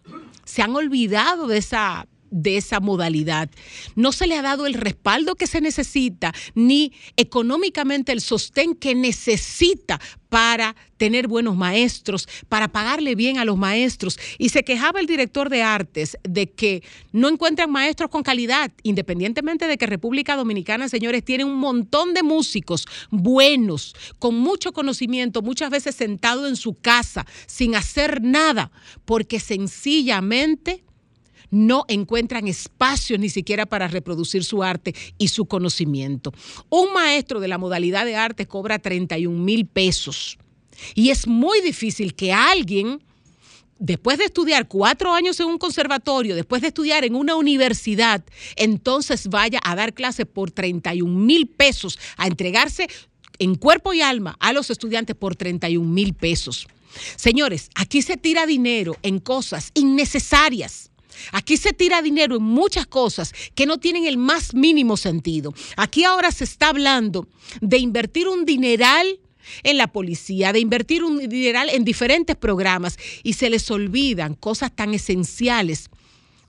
Se 0.44 0.62
han 0.62 0.74
olvidado 0.74 1.46
de 1.46 1.58
esa 1.58 2.06
de 2.30 2.56
esa 2.56 2.80
modalidad. 2.80 3.50
No 3.94 4.12
se 4.12 4.26
le 4.26 4.36
ha 4.36 4.42
dado 4.42 4.66
el 4.66 4.74
respaldo 4.74 5.34
que 5.34 5.46
se 5.46 5.60
necesita, 5.60 6.32
ni 6.54 6.92
económicamente 7.16 8.12
el 8.12 8.20
sostén 8.20 8.74
que 8.74 8.94
necesita 8.94 10.00
para 10.28 10.76
tener 10.96 11.28
buenos 11.28 11.56
maestros, 11.56 12.28
para 12.48 12.68
pagarle 12.68 13.14
bien 13.14 13.38
a 13.38 13.44
los 13.44 13.56
maestros. 13.56 14.18
Y 14.36 14.50
se 14.50 14.64
quejaba 14.64 15.00
el 15.00 15.06
director 15.06 15.48
de 15.48 15.62
artes 15.62 16.18
de 16.22 16.50
que 16.50 16.82
no 17.12 17.28
encuentran 17.28 17.70
maestros 17.70 18.10
con 18.10 18.22
calidad, 18.22 18.70
independientemente 18.82 19.66
de 19.66 19.78
que 19.78 19.86
República 19.86 20.36
Dominicana, 20.36 20.88
señores, 20.88 21.24
tiene 21.24 21.44
un 21.44 21.56
montón 21.56 22.14
de 22.14 22.22
músicos 22.22 22.86
buenos, 23.10 23.94
con 24.18 24.34
mucho 24.34 24.72
conocimiento, 24.72 25.42
muchas 25.42 25.70
veces 25.70 25.94
sentado 25.94 26.46
en 26.46 26.56
su 26.56 26.74
casa, 26.74 27.26
sin 27.46 27.74
hacer 27.74 28.22
nada, 28.22 28.70
porque 29.04 29.40
sencillamente 29.40 30.84
no 31.50 31.84
encuentran 31.88 32.48
espacio 32.48 33.18
ni 33.18 33.28
siquiera 33.28 33.66
para 33.66 33.88
reproducir 33.88 34.44
su 34.44 34.62
arte 34.62 34.94
y 35.18 35.28
su 35.28 35.46
conocimiento. 35.46 36.32
Un 36.68 36.92
maestro 36.92 37.40
de 37.40 37.48
la 37.48 37.58
modalidad 37.58 38.04
de 38.04 38.16
arte 38.16 38.46
cobra 38.46 38.78
31 38.78 39.38
mil 39.38 39.66
pesos 39.66 40.38
y 40.94 41.10
es 41.10 41.26
muy 41.26 41.60
difícil 41.60 42.14
que 42.14 42.32
alguien 42.32 43.02
después 43.78 44.18
de 44.18 44.24
estudiar 44.24 44.66
cuatro 44.68 45.14
años 45.14 45.38
en 45.40 45.46
un 45.46 45.58
conservatorio, 45.58 46.34
después 46.34 46.62
de 46.62 46.68
estudiar 46.68 47.04
en 47.04 47.14
una 47.14 47.36
universidad, 47.36 48.24
entonces 48.56 49.28
vaya 49.28 49.60
a 49.62 49.76
dar 49.76 49.94
clase 49.94 50.26
por 50.26 50.50
31 50.50 51.12
mil 51.18 51.46
pesos, 51.46 51.98
a 52.16 52.26
entregarse 52.26 52.88
en 53.38 53.54
cuerpo 53.54 53.94
y 53.94 54.00
alma 54.00 54.36
a 54.40 54.52
los 54.52 54.70
estudiantes 54.70 55.14
por 55.14 55.36
31 55.36 55.88
mil 55.88 56.14
pesos. 56.14 56.66
Señores, 57.16 57.70
aquí 57.74 58.02
se 58.02 58.16
tira 58.16 58.46
dinero 58.46 58.96
en 59.02 59.20
cosas 59.20 59.70
innecesarias. 59.74 60.87
Aquí 61.32 61.56
se 61.56 61.72
tira 61.72 62.02
dinero 62.02 62.36
en 62.36 62.42
muchas 62.42 62.86
cosas 62.86 63.32
que 63.54 63.66
no 63.66 63.78
tienen 63.78 64.06
el 64.06 64.18
más 64.18 64.54
mínimo 64.54 64.96
sentido. 64.96 65.54
Aquí 65.76 66.04
ahora 66.04 66.30
se 66.30 66.44
está 66.44 66.68
hablando 66.68 67.28
de 67.60 67.78
invertir 67.78 68.28
un 68.28 68.44
dineral 68.44 69.20
en 69.62 69.78
la 69.78 69.88
policía, 69.88 70.52
de 70.52 70.60
invertir 70.60 71.04
un 71.04 71.28
dineral 71.28 71.70
en 71.70 71.84
diferentes 71.84 72.36
programas 72.36 72.98
y 73.22 73.34
se 73.34 73.50
les 73.50 73.70
olvidan 73.70 74.34
cosas 74.34 74.74
tan 74.74 74.94
esenciales 74.94 75.90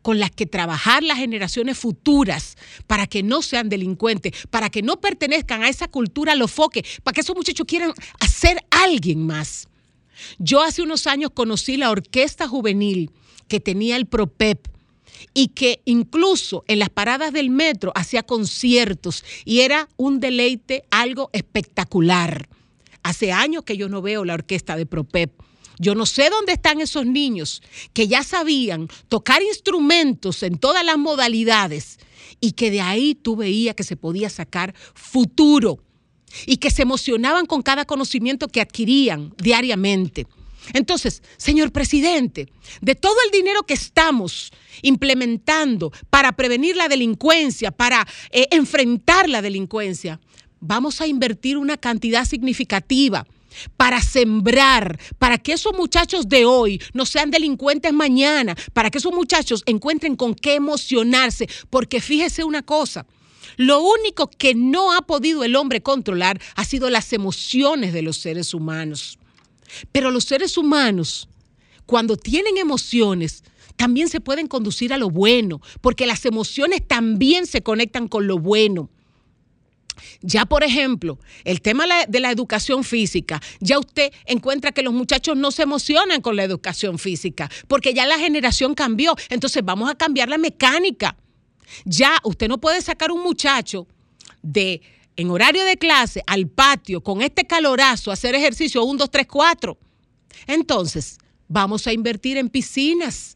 con 0.01 0.19
las 0.19 0.31
que 0.31 0.45
trabajar 0.45 1.03
las 1.03 1.17
generaciones 1.17 1.77
futuras 1.77 2.57
para 2.87 3.07
que 3.07 3.21
no 3.21 3.41
sean 3.41 3.69
delincuentes, 3.69 4.33
para 4.49 4.69
que 4.69 4.81
no 4.81 4.99
pertenezcan 5.01 5.63
a 5.63 5.69
esa 5.69 5.87
cultura 5.87 6.35
lofoque, 6.35 6.85
para 7.03 7.13
que 7.13 7.21
esos 7.21 7.35
muchachos 7.35 7.65
quieran 7.67 7.93
hacer 8.19 8.63
alguien 8.69 9.25
más. 9.25 9.67
Yo 10.37 10.61
hace 10.61 10.81
unos 10.81 11.07
años 11.07 11.31
conocí 11.33 11.77
la 11.77 11.91
orquesta 11.91 12.47
juvenil 12.47 13.11
que 13.49 13.59
tenía 13.59 13.97
el 13.97 14.05
PROPEP 14.05 14.67
y 15.33 15.49
que 15.49 15.81
incluso 15.85 16.63
en 16.67 16.79
las 16.79 16.89
paradas 16.89 17.33
del 17.33 17.49
metro 17.49 17.91
hacía 17.95 18.23
conciertos 18.23 19.25
y 19.43 19.61
era 19.61 19.89
un 19.97 20.19
deleite, 20.21 20.85
algo 20.91 21.29
espectacular. 21.33 22.47
Hace 23.03 23.31
años 23.31 23.63
que 23.63 23.75
yo 23.75 23.89
no 23.89 24.01
veo 24.01 24.23
la 24.23 24.35
orquesta 24.35 24.77
de 24.77 24.85
PROPEP. 24.85 25.31
Yo 25.77 25.95
no 25.95 26.05
sé 26.05 26.29
dónde 26.29 26.53
están 26.53 26.81
esos 26.81 27.05
niños 27.05 27.61
que 27.93 28.07
ya 28.07 28.23
sabían 28.23 28.89
tocar 29.07 29.41
instrumentos 29.41 30.43
en 30.43 30.57
todas 30.57 30.85
las 30.85 30.97
modalidades 30.97 31.99
y 32.41 32.51
que 32.51 32.69
de 32.69 32.81
ahí 32.81 33.15
tú 33.15 33.37
veías 33.37 33.75
que 33.75 33.83
se 33.83 33.95
podía 33.95 34.29
sacar 34.29 34.75
futuro 34.93 35.79
y 36.45 36.57
que 36.57 36.69
se 36.69 36.81
emocionaban 36.81 37.45
con 37.45 37.61
cada 37.61 37.85
conocimiento 37.85 38.49
que 38.49 38.61
adquirían 38.61 39.33
diariamente. 39.37 40.27
Entonces, 40.73 41.23
señor 41.37 41.71
presidente, 41.71 42.47
de 42.81 42.95
todo 42.95 43.15
el 43.25 43.31
dinero 43.31 43.63
que 43.63 43.73
estamos 43.73 44.51
implementando 44.81 45.91
para 46.09 46.33
prevenir 46.33 46.75
la 46.75 46.87
delincuencia, 46.87 47.71
para 47.71 48.07
eh, 48.31 48.47
enfrentar 48.51 49.29
la 49.29 49.41
delincuencia, 49.41 50.19
vamos 50.59 51.01
a 51.01 51.07
invertir 51.07 51.57
una 51.57 51.77
cantidad 51.77 52.25
significativa 52.25 53.25
para 53.77 54.01
sembrar, 54.01 54.99
para 55.17 55.37
que 55.37 55.53
esos 55.53 55.73
muchachos 55.73 56.29
de 56.29 56.45
hoy 56.45 56.81
no 56.93 57.05
sean 57.05 57.31
delincuentes 57.31 57.93
mañana, 57.93 58.55
para 58.73 58.89
que 58.89 58.99
esos 58.99 59.13
muchachos 59.13 59.63
encuentren 59.65 60.15
con 60.15 60.35
qué 60.35 60.55
emocionarse, 60.55 61.49
porque 61.69 62.01
fíjese 62.01 62.43
una 62.43 62.61
cosa, 62.61 63.05
lo 63.57 63.81
único 63.81 64.29
que 64.29 64.55
no 64.55 64.93
ha 64.93 65.01
podido 65.01 65.43
el 65.43 65.55
hombre 65.55 65.81
controlar 65.81 66.39
ha 66.55 66.63
sido 66.63 66.89
las 66.89 67.11
emociones 67.11 67.91
de 67.91 68.01
los 68.01 68.17
seres 68.17 68.53
humanos. 68.53 69.18
Pero 69.91 70.11
los 70.11 70.25
seres 70.25 70.57
humanos, 70.57 71.29
cuando 71.85 72.17
tienen 72.17 72.57
emociones, 72.57 73.43
también 73.75 74.09
se 74.09 74.19
pueden 74.19 74.47
conducir 74.47 74.93
a 74.93 74.97
lo 74.97 75.09
bueno, 75.09 75.61
porque 75.81 76.05
las 76.05 76.25
emociones 76.25 76.85
también 76.85 77.47
se 77.47 77.61
conectan 77.61 78.07
con 78.07 78.27
lo 78.27 78.37
bueno. 78.37 78.89
Ya, 80.21 80.45
por 80.45 80.63
ejemplo, 80.63 81.19
el 81.43 81.61
tema 81.61 81.85
de 82.07 82.19
la 82.19 82.31
educación 82.31 82.83
física, 82.83 83.41
ya 83.59 83.79
usted 83.79 84.11
encuentra 84.25 84.71
que 84.71 84.83
los 84.83 84.93
muchachos 84.93 85.37
no 85.37 85.51
se 85.51 85.63
emocionan 85.63 86.21
con 86.21 86.35
la 86.35 86.43
educación 86.43 86.99
física, 86.99 87.49
porque 87.67 87.93
ya 87.93 88.05
la 88.05 88.19
generación 88.19 88.75
cambió. 88.75 89.15
Entonces 89.29 89.63
vamos 89.63 89.89
a 89.89 89.95
cambiar 89.95 90.29
la 90.29 90.37
mecánica. 90.37 91.15
Ya 91.85 92.17
usted 92.23 92.47
no 92.47 92.59
puede 92.59 92.81
sacar 92.81 93.11
un 93.11 93.23
muchacho 93.23 93.87
de 94.41 94.81
en 95.19 95.29
horario 95.31 95.65
de 95.65 95.75
clase 95.75 96.23
al 96.27 96.47
patio 96.47 97.01
con 97.01 97.21
este 97.21 97.45
calorazo, 97.45 98.09
hacer 98.09 98.35
ejercicio 98.35 98.85
1, 98.85 98.99
2, 98.99 99.11
3, 99.11 99.27
4. 99.27 99.77
Entonces, 100.47 101.17
vamos 101.49 101.87
a 101.87 101.91
invertir 101.91 102.37
en 102.37 102.47
piscinas. 102.47 103.35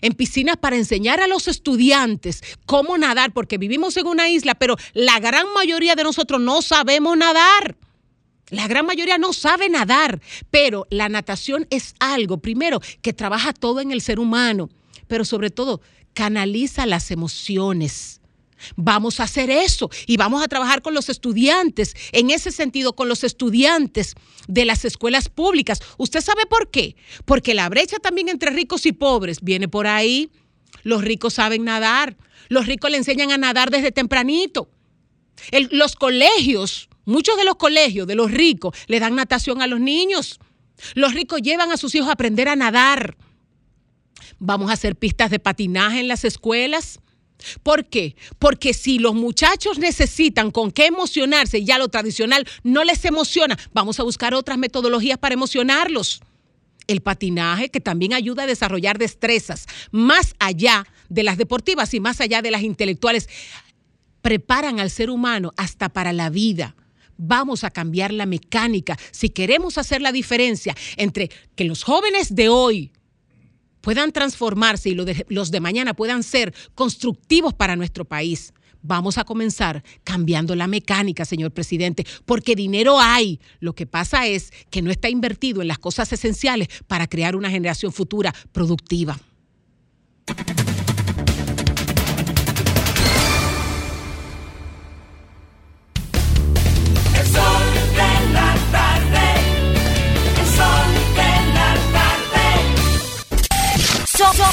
En 0.00 0.14
piscinas 0.14 0.56
para 0.56 0.76
enseñar 0.76 1.20
a 1.20 1.26
los 1.26 1.46
estudiantes 1.46 2.40
cómo 2.64 2.96
nadar, 2.96 3.34
porque 3.34 3.58
vivimos 3.58 3.98
en 3.98 4.06
una 4.06 4.30
isla, 4.30 4.54
pero 4.54 4.76
la 4.94 5.20
gran 5.20 5.52
mayoría 5.52 5.94
de 5.94 6.04
nosotros 6.04 6.40
no 6.40 6.62
sabemos 6.62 7.18
nadar. 7.18 7.76
La 8.48 8.66
gran 8.66 8.86
mayoría 8.86 9.18
no 9.18 9.34
sabe 9.34 9.68
nadar, 9.68 10.22
pero 10.50 10.86
la 10.88 11.10
natación 11.10 11.66
es 11.68 11.94
algo, 11.98 12.38
primero, 12.38 12.80
que 13.02 13.12
trabaja 13.12 13.52
todo 13.52 13.82
en 13.82 13.92
el 13.92 14.00
ser 14.00 14.20
humano, 14.20 14.70
pero 15.06 15.26
sobre 15.26 15.50
todo 15.50 15.82
canaliza 16.14 16.86
las 16.86 17.10
emociones 17.10 18.19
Vamos 18.76 19.20
a 19.20 19.24
hacer 19.24 19.50
eso 19.50 19.90
y 20.06 20.16
vamos 20.16 20.42
a 20.42 20.48
trabajar 20.48 20.82
con 20.82 20.94
los 20.94 21.08
estudiantes, 21.08 21.94
en 22.12 22.30
ese 22.30 22.50
sentido, 22.50 22.94
con 22.94 23.08
los 23.08 23.24
estudiantes 23.24 24.14
de 24.48 24.64
las 24.64 24.84
escuelas 24.84 25.28
públicas. 25.28 25.80
¿Usted 25.98 26.20
sabe 26.20 26.46
por 26.46 26.70
qué? 26.70 26.96
Porque 27.24 27.54
la 27.54 27.68
brecha 27.68 27.98
también 27.98 28.28
entre 28.28 28.50
ricos 28.50 28.86
y 28.86 28.92
pobres 28.92 29.40
viene 29.42 29.68
por 29.68 29.86
ahí. 29.86 30.30
Los 30.82 31.02
ricos 31.02 31.34
saben 31.34 31.64
nadar, 31.64 32.16
los 32.48 32.66
ricos 32.66 32.90
le 32.90 32.96
enseñan 32.96 33.30
a 33.32 33.38
nadar 33.38 33.70
desde 33.70 33.92
tempranito. 33.92 34.70
Los 35.70 35.96
colegios, 35.96 36.88
muchos 37.04 37.36
de 37.36 37.44
los 37.44 37.56
colegios 37.56 38.06
de 38.06 38.14
los 38.14 38.30
ricos 38.30 38.76
le 38.86 39.00
dan 39.00 39.14
natación 39.14 39.62
a 39.62 39.66
los 39.66 39.80
niños. 39.80 40.38
Los 40.94 41.14
ricos 41.14 41.42
llevan 41.42 41.72
a 41.72 41.76
sus 41.76 41.94
hijos 41.94 42.08
a 42.08 42.12
aprender 42.12 42.48
a 42.48 42.56
nadar. 42.56 43.16
Vamos 44.38 44.70
a 44.70 44.74
hacer 44.74 44.96
pistas 44.96 45.30
de 45.30 45.38
patinaje 45.38 46.00
en 46.00 46.08
las 46.08 46.24
escuelas. 46.24 47.00
¿Por 47.62 47.86
qué? 47.86 48.16
Porque 48.38 48.74
si 48.74 48.98
los 48.98 49.14
muchachos 49.14 49.78
necesitan 49.78 50.50
con 50.50 50.70
qué 50.70 50.86
emocionarse 50.86 51.58
y 51.58 51.64
ya 51.64 51.78
lo 51.78 51.88
tradicional 51.88 52.46
no 52.62 52.84
les 52.84 53.04
emociona, 53.04 53.58
vamos 53.72 54.00
a 54.00 54.02
buscar 54.02 54.34
otras 54.34 54.58
metodologías 54.58 55.18
para 55.18 55.34
emocionarlos. 55.34 56.20
El 56.86 57.02
patinaje, 57.02 57.68
que 57.68 57.80
también 57.80 58.14
ayuda 58.14 58.44
a 58.44 58.46
desarrollar 58.46 58.98
destrezas, 58.98 59.66
más 59.92 60.34
allá 60.38 60.86
de 61.08 61.22
las 61.22 61.38
deportivas 61.38 61.94
y 61.94 62.00
más 62.00 62.20
allá 62.20 62.42
de 62.42 62.50
las 62.50 62.62
intelectuales, 62.62 63.28
preparan 64.22 64.80
al 64.80 64.90
ser 64.90 65.10
humano 65.10 65.52
hasta 65.56 65.88
para 65.88 66.12
la 66.12 66.30
vida. 66.30 66.74
Vamos 67.16 67.64
a 67.64 67.70
cambiar 67.70 68.12
la 68.12 68.26
mecánica 68.26 68.98
si 69.10 69.28
queremos 69.28 69.78
hacer 69.78 70.00
la 70.00 70.10
diferencia 70.10 70.74
entre 70.96 71.30
que 71.54 71.64
los 71.64 71.84
jóvenes 71.84 72.34
de 72.34 72.48
hoy 72.48 72.92
puedan 73.80 74.12
transformarse 74.12 74.90
y 74.90 74.94
los 74.94 75.50
de, 75.50 75.60
mañana 75.60 75.94
puedan 75.94 76.22
ser 76.22 76.54
constructivos 76.74 77.54
para 77.54 77.76
nuestro 77.76 78.04
país. 78.04 78.52
Vamos 78.82 79.18
a 79.18 79.24
comenzar 79.24 79.84
cambiando 80.04 80.54
la 80.54 80.66
mecánica, 80.66 81.24
señor 81.24 81.50
presidente, 81.50 82.06
porque 82.24 82.56
dinero 82.56 82.98
hay. 82.98 83.38
Lo 83.58 83.74
que 83.74 83.86
pasa 83.86 84.26
es 84.26 84.52
que 84.70 84.80
no 84.80 84.90
está 84.90 85.10
invertido 85.10 85.60
en 85.60 85.68
las 85.68 85.78
cosas 85.78 86.12
esenciales 86.12 86.68
para 86.86 87.06
crear 87.06 87.36
una 87.36 87.50
generación 87.50 87.92
futura 87.92 88.34
productiva. 88.52 89.18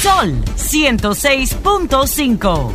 Sol 0.00 0.44
106.5. 0.56 2.72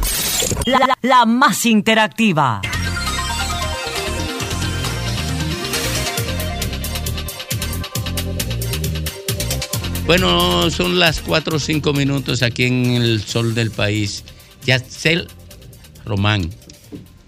La, 0.65 0.80
la- 0.80 0.97
la 1.01 1.26
más 1.26 1.65
interactiva. 1.65 2.61
Bueno, 10.05 10.69
son 10.69 10.99
las 10.99 11.21
4 11.21 11.57
o 11.57 11.59
5 11.59 11.93
minutos 11.93 12.43
aquí 12.43 12.65
en 12.65 12.86
el 12.91 13.21
sol 13.21 13.55
del 13.55 13.71
país. 13.71 14.24
Yacel 14.65 15.28
Román, 16.05 16.49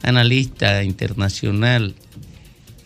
analista 0.04 0.84
internacional 0.84 1.96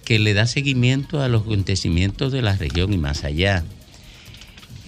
que 0.06 0.20
le 0.20 0.34
da 0.34 0.46
seguimiento 0.46 1.22
a 1.22 1.28
los 1.28 1.42
acontecimientos 1.44 2.32
de 2.32 2.42
la 2.44 2.56
región 2.56 2.94
y 2.94 2.98
más 2.98 3.24
allá. 3.24 3.64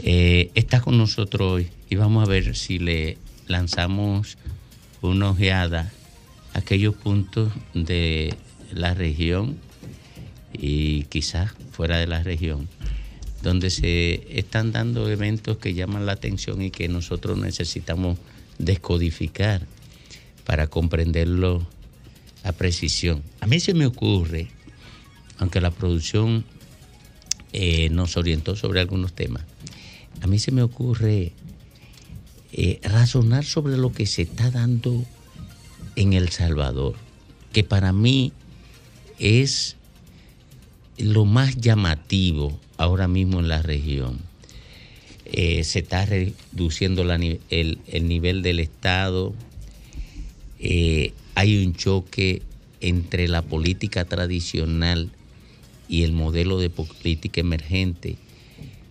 Eh, 0.04 0.52
está 0.56 0.82
con 0.82 0.98
nosotros 0.98 1.52
hoy 1.52 1.68
y 1.92 1.98
vamos 1.98 2.26
a 2.26 2.32
ver 2.32 2.56
si 2.56 2.80
le 2.80 3.18
lanzamos 3.48 4.38
una 5.02 5.30
ojeada 5.30 5.92
a 6.54 6.60
aquellos 6.60 6.96
puntos 6.96 7.52
de 7.74 8.34
la 8.72 8.94
región 8.94 9.58
y 10.54 11.04
quizás 11.04 11.52
fuera 11.74 11.98
de 11.98 12.08
la 12.08 12.24
región 12.24 12.70
donde 13.44 13.70
se 13.70 14.40
están 14.40 14.72
dando 14.72 15.10
eventos 15.10 15.58
que 15.58 15.74
llaman 15.74 16.06
la 16.06 16.14
atención 16.14 16.62
y 16.62 16.72
que 16.72 16.88
nosotros 16.88 17.38
necesitamos 17.38 18.18
descodificar 18.58 19.68
para 20.46 20.68
comprenderlo 20.68 21.68
a 22.44 22.54
precisión. 22.54 23.22
A 23.42 23.48
mí 23.48 23.60
se 23.60 23.74
me 23.74 23.86
ocurre, 23.86 24.48
aunque 25.40 25.60
la 25.60 25.72
producción 25.72 26.46
eh, 27.52 27.90
nos 27.90 28.16
orientó 28.16 28.56
sobre 28.56 28.80
algunos 28.80 29.12
temas, 29.12 29.44
a 30.22 30.28
mí 30.28 30.40
se 30.40 30.52
me 30.52 30.62
ocurre 30.62 31.34
eh, 32.54 32.80
razonar 32.84 33.46
sobre 33.46 33.78
lo 33.78 33.92
que 33.92 34.06
se 34.06 34.24
está 34.24 34.52
dando 34.52 35.04
en 35.96 36.14
El 36.14 36.30
Salvador, 36.30 36.96
que 37.54 37.64
para 37.64 37.94
mí 37.94 38.34
es 39.20 39.76
lo 40.98 41.26
más 41.26 41.58
llamativo 41.58 42.60
ahora 42.78 43.08
mismo 43.08 43.40
en 43.40 43.48
la 43.48 43.62
región. 43.62 44.20
Eh, 45.26 45.64
se 45.64 45.80
está 45.80 46.06
reduciendo 46.06 47.04
el 47.04 48.08
nivel 48.08 48.42
del 48.42 48.60
Estado, 48.60 49.34
eh, 50.64 51.14
hay 51.34 51.66
un 51.66 51.74
choque 51.74 52.44
entre 52.82 53.28
la 53.28 53.42
política 53.42 54.06
tradicional 54.06 55.10
y 55.90 56.04
el 56.04 56.14
modelo 56.14 56.60
de 56.60 56.70
política 56.70 57.42
emergente. 57.42 58.16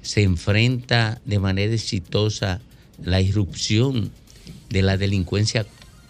Se 0.03 0.23
enfrenta 0.23 1.21
de 1.25 1.39
manera 1.39 1.73
exitosa 1.73 2.61
la 3.05 3.21
irrupción 3.21 4.11
de 4.69 4.83
la 4.83 4.97
delincuencia 4.97 5.67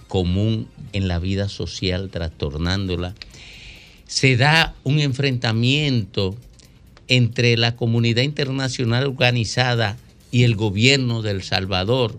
común 0.09 0.69
en 0.93 1.09
la 1.09 1.19
vida 1.19 1.49
social, 1.49 2.11
trastornándola 2.11 3.15
se 4.11 4.37
da 4.37 4.75
un 4.83 4.99
enfrentamiento 4.99 6.37
entre 7.07 7.57
la 7.57 7.77
comunidad 7.77 8.25
internacional 8.25 9.07
organizada 9.07 9.99
y 10.33 10.43
el 10.43 10.57
gobierno 10.57 11.23
de 11.23 11.31
El 11.31 11.45
Salvador. 11.45 12.19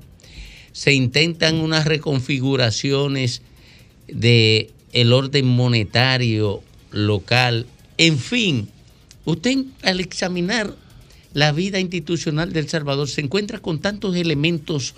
Se 0.71 0.93
intentan 0.93 1.55
unas 1.55 1.83
reconfiguraciones 1.83 3.41
de 4.07 4.71
el 4.93 5.11
orden 5.11 5.45
monetario 5.47 6.63
local. 6.91 7.65
En 7.97 8.17
fin, 8.17 8.69
usted 9.25 9.57
al 9.83 9.99
examinar 9.99 10.73
la 11.33 11.51
vida 11.51 11.79
institucional 11.79 12.53
de 12.53 12.59
El 12.59 12.69
Salvador 12.69 13.07
se 13.07 13.21
encuentra 13.21 13.59
con 13.59 13.79
tantos 13.79 14.15
elementos 14.15 14.95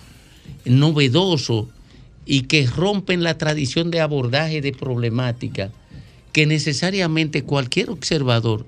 novedosos 0.65 1.67
y 2.25 2.41
que 2.41 2.65
rompen 2.67 3.23
la 3.23 3.37
tradición 3.37 3.91
de 3.91 4.01
abordaje 4.01 4.61
de 4.61 4.71
problemática 4.71 5.71
que 6.31 6.45
necesariamente 6.45 7.43
cualquier 7.43 7.89
observador 7.89 8.65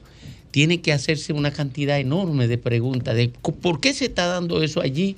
tiene 0.51 0.81
que 0.81 0.93
hacerse 0.93 1.33
una 1.33 1.51
cantidad 1.51 1.99
enorme 1.99 2.47
de 2.47 2.57
preguntas 2.57 3.15
de 3.15 3.29
por 3.61 3.81
qué 3.81 3.93
se 3.93 4.05
está 4.05 4.27
dando 4.27 4.61
eso 4.61 4.81
allí 4.81 5.15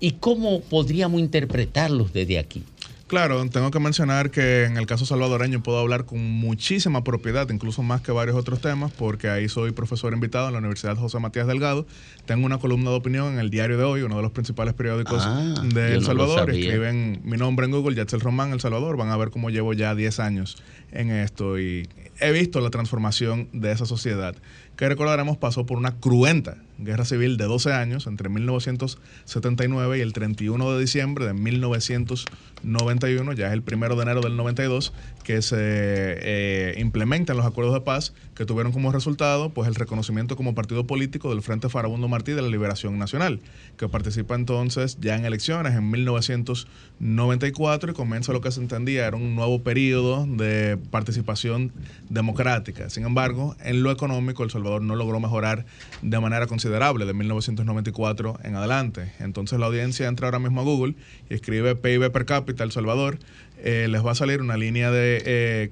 y 0.00 0.12
cómo 0.12 0.60
podríamos 0.60 1.20
interpretarlos 1.20 2.12
desde 2.12 2.38
aquí. 2.38 2.62
Claro, 3.12 3.46
tengo 3.50 3.70
que 3.70 3.78
mencionar 3.78 4.30
que 4.30 4.64
en 4.64 4.78
el 4.78 4.86
caso 4.86 5.04
salvadoreño 5.04 5.62
puedo 5.62 5.78
hablar 5.78 6.06
con 6.06 6.18
muchísima 6.18 7.04
propiedad, 7.04 7.46
incluso 7.50 7.82
más 7.82 8.00
que 8.00 8.10
varios 8.10 8.34
otros 8.38 8.62
temas, 8.62 8.90
porque 8.90 9.28
ahí 9.28 9.50
soy 9.50 9.72
profesor 9.72 10.14
invitado 10.14 10.46
en 10.46 10.54
la 10.54 10.60
Universidad 10.60 10.96
José 10.96 11.18
Matías 11.18 11.46
Delgado. 11.46 11.86
Tengo 12.24 12.46
una 12.46 12.56
columna 12.56 12.88
de 12.88 12.96
opinión 12.96 13.34
en 13.34 13.38
el 13.38 13.50
Diario 13.50 13.76
de 13.76 13.84
Hoy, 13.84 14.00
uno 14.00 14.16
de 14.16 14.22
los 14.22 14.32
principales 14.32 14.72
periódicos 14.72 15.22
Ah, 15.26 15.62
de 15.74 15.88
El 15.88 16.00
no 16.00 16.06
Salvador. 16.06 16.48
Escriben 16.52 17.20
mi 17.22 17.36
nombre 17.36 17.66
en 17.66 17.72
Google, 17.72 17.94
Yatzel 17.96 18.20
Román, 18.20 18.50
El 18.54 18.60
Salvador. 18.60 18.96
Van 18.96 19.10
a 19.10 19.16
ver 19.18 19.28
cómo 19.28 19.50
llevo 19.50 19.74
ya 19.74 19.94
10 19.94 20.18
años 20.18 20.62
en 20.90 21.10
esto 21.10 21.58
y 21.58 21.86
he 22.18 22.32
visto 22.32 22.62
la 22.62 22.70
transformación 22.70 23.50
de 23.52 23.72
esa 23.72 23.84
sociedad 23.84 24.34
que 24.76 24.88
recordaremos 24.88 25.36
pasó 25.36 25.66
por 25.66 25.78
una 25.78 25.96
cruenta 25.96 26.56
guerra 26.78 27.04
civil 27.04 27.36
de 27.36 27.44
12 27.44 27.72
años 27.72 28.06
entre 28.06 28.28
1979 28.28 29.98
y 29.98 30.00
el 30.00 30.12
31 30.12 30.72
de 30.72 30.80
diciembre 30.80 31.26
de 31.26 31.34
1991, 31.34 33.32
ya 33.34 33.46
es 33.48 33.52
el 33.52 33.62
primero 33.62 33.96
de 33.96 34.02
enero 34.02 34.20
del 34.20 34.36
92, 34.36 34.92
que 35.22 35.42
se 35.42 35.56
eh, 35.58 36.74
implementan 36.78 37.36
los 37.36 37.46
acuerdos 37.46 37.74
de 37.74 37.80
paz 37.80 38.12
que 38.34 38.46
tuvieron 38.46 38.72
como 38.72 38.92
resultado 38.92 39.50
pues 39.50 39.68
el 39.68 39.74
reconocimiento 39.74 40.36
como 40.36 40.54
partido 40.54 40.86
político 40.86 41.30
del 41.30 41.42
Frente 41.42 41.68
Farabundo 41.68 42.08
Martí 42.08 42.32
de 42.32 42.42
la 42.42 42.48
Liberación 42.48 42.98
Nacional, 42.98 43.40
que 43.76 43.88
participa 43.88 44.34
entonces 44.34 44.98
ya 45.00 45.16
en 45.16 45.24
elecciones 45.24 45.74
en 45.74 45.90
1994 45.90 47.92
y 47.92 47.94
comienza 47.94 48.32
lo 48.32 48.40
que 48.40 48.50
se 48.50 48.60
entendía 48.60 49.06
era 49.06 49.16
un 49.16 49.34
nuevo 49.34 49.62
periodo 49.62 50.26
de 50.26 50.78
participación 50.90 51.72
democrática. 52.08 52.90
Sin 52.90 53.04
embargo, 53.04 53.56
en 53.62 53.82
lo 53.82 53.90
económico 53.90 54.44
El 54.44 54.50
Salvador 54.50 54.82
no 54.82 54.96
logró 54.96 55.20
mejorar 55.20 55.64
de 56.02 56.20
manera 56.20 56.46
considerable 56.46 57.06
de 57.06 57.14
1994 57.14 58.40
en 58.42 58.56
adelante. 58.56 59.12
Entonces 59.20 59.58
la 59.58 59.66
audiencia 59.66 60.08
entra 60.08 60.26
ahora 60.26 60.38
mismo 60.38 60.60
a 60.60 60.64
Google 60.64 60.94
y 61.28 61.34
escribe 61.34 61.76
PIB 61.76 62.10
per 62.10 62.24
cápita 62.24 62.64
El 62.64 62.72
Salvador, 62.72 63.18
eh, 63.62 63.86
les 63.88 64.04
va 64.04 64.12
a 64.12 64.14
salir 64.14 64.40
una 64.40 64.56
línea 64.56 64.90
de 64.90 65.22
eh, 65.24 65.70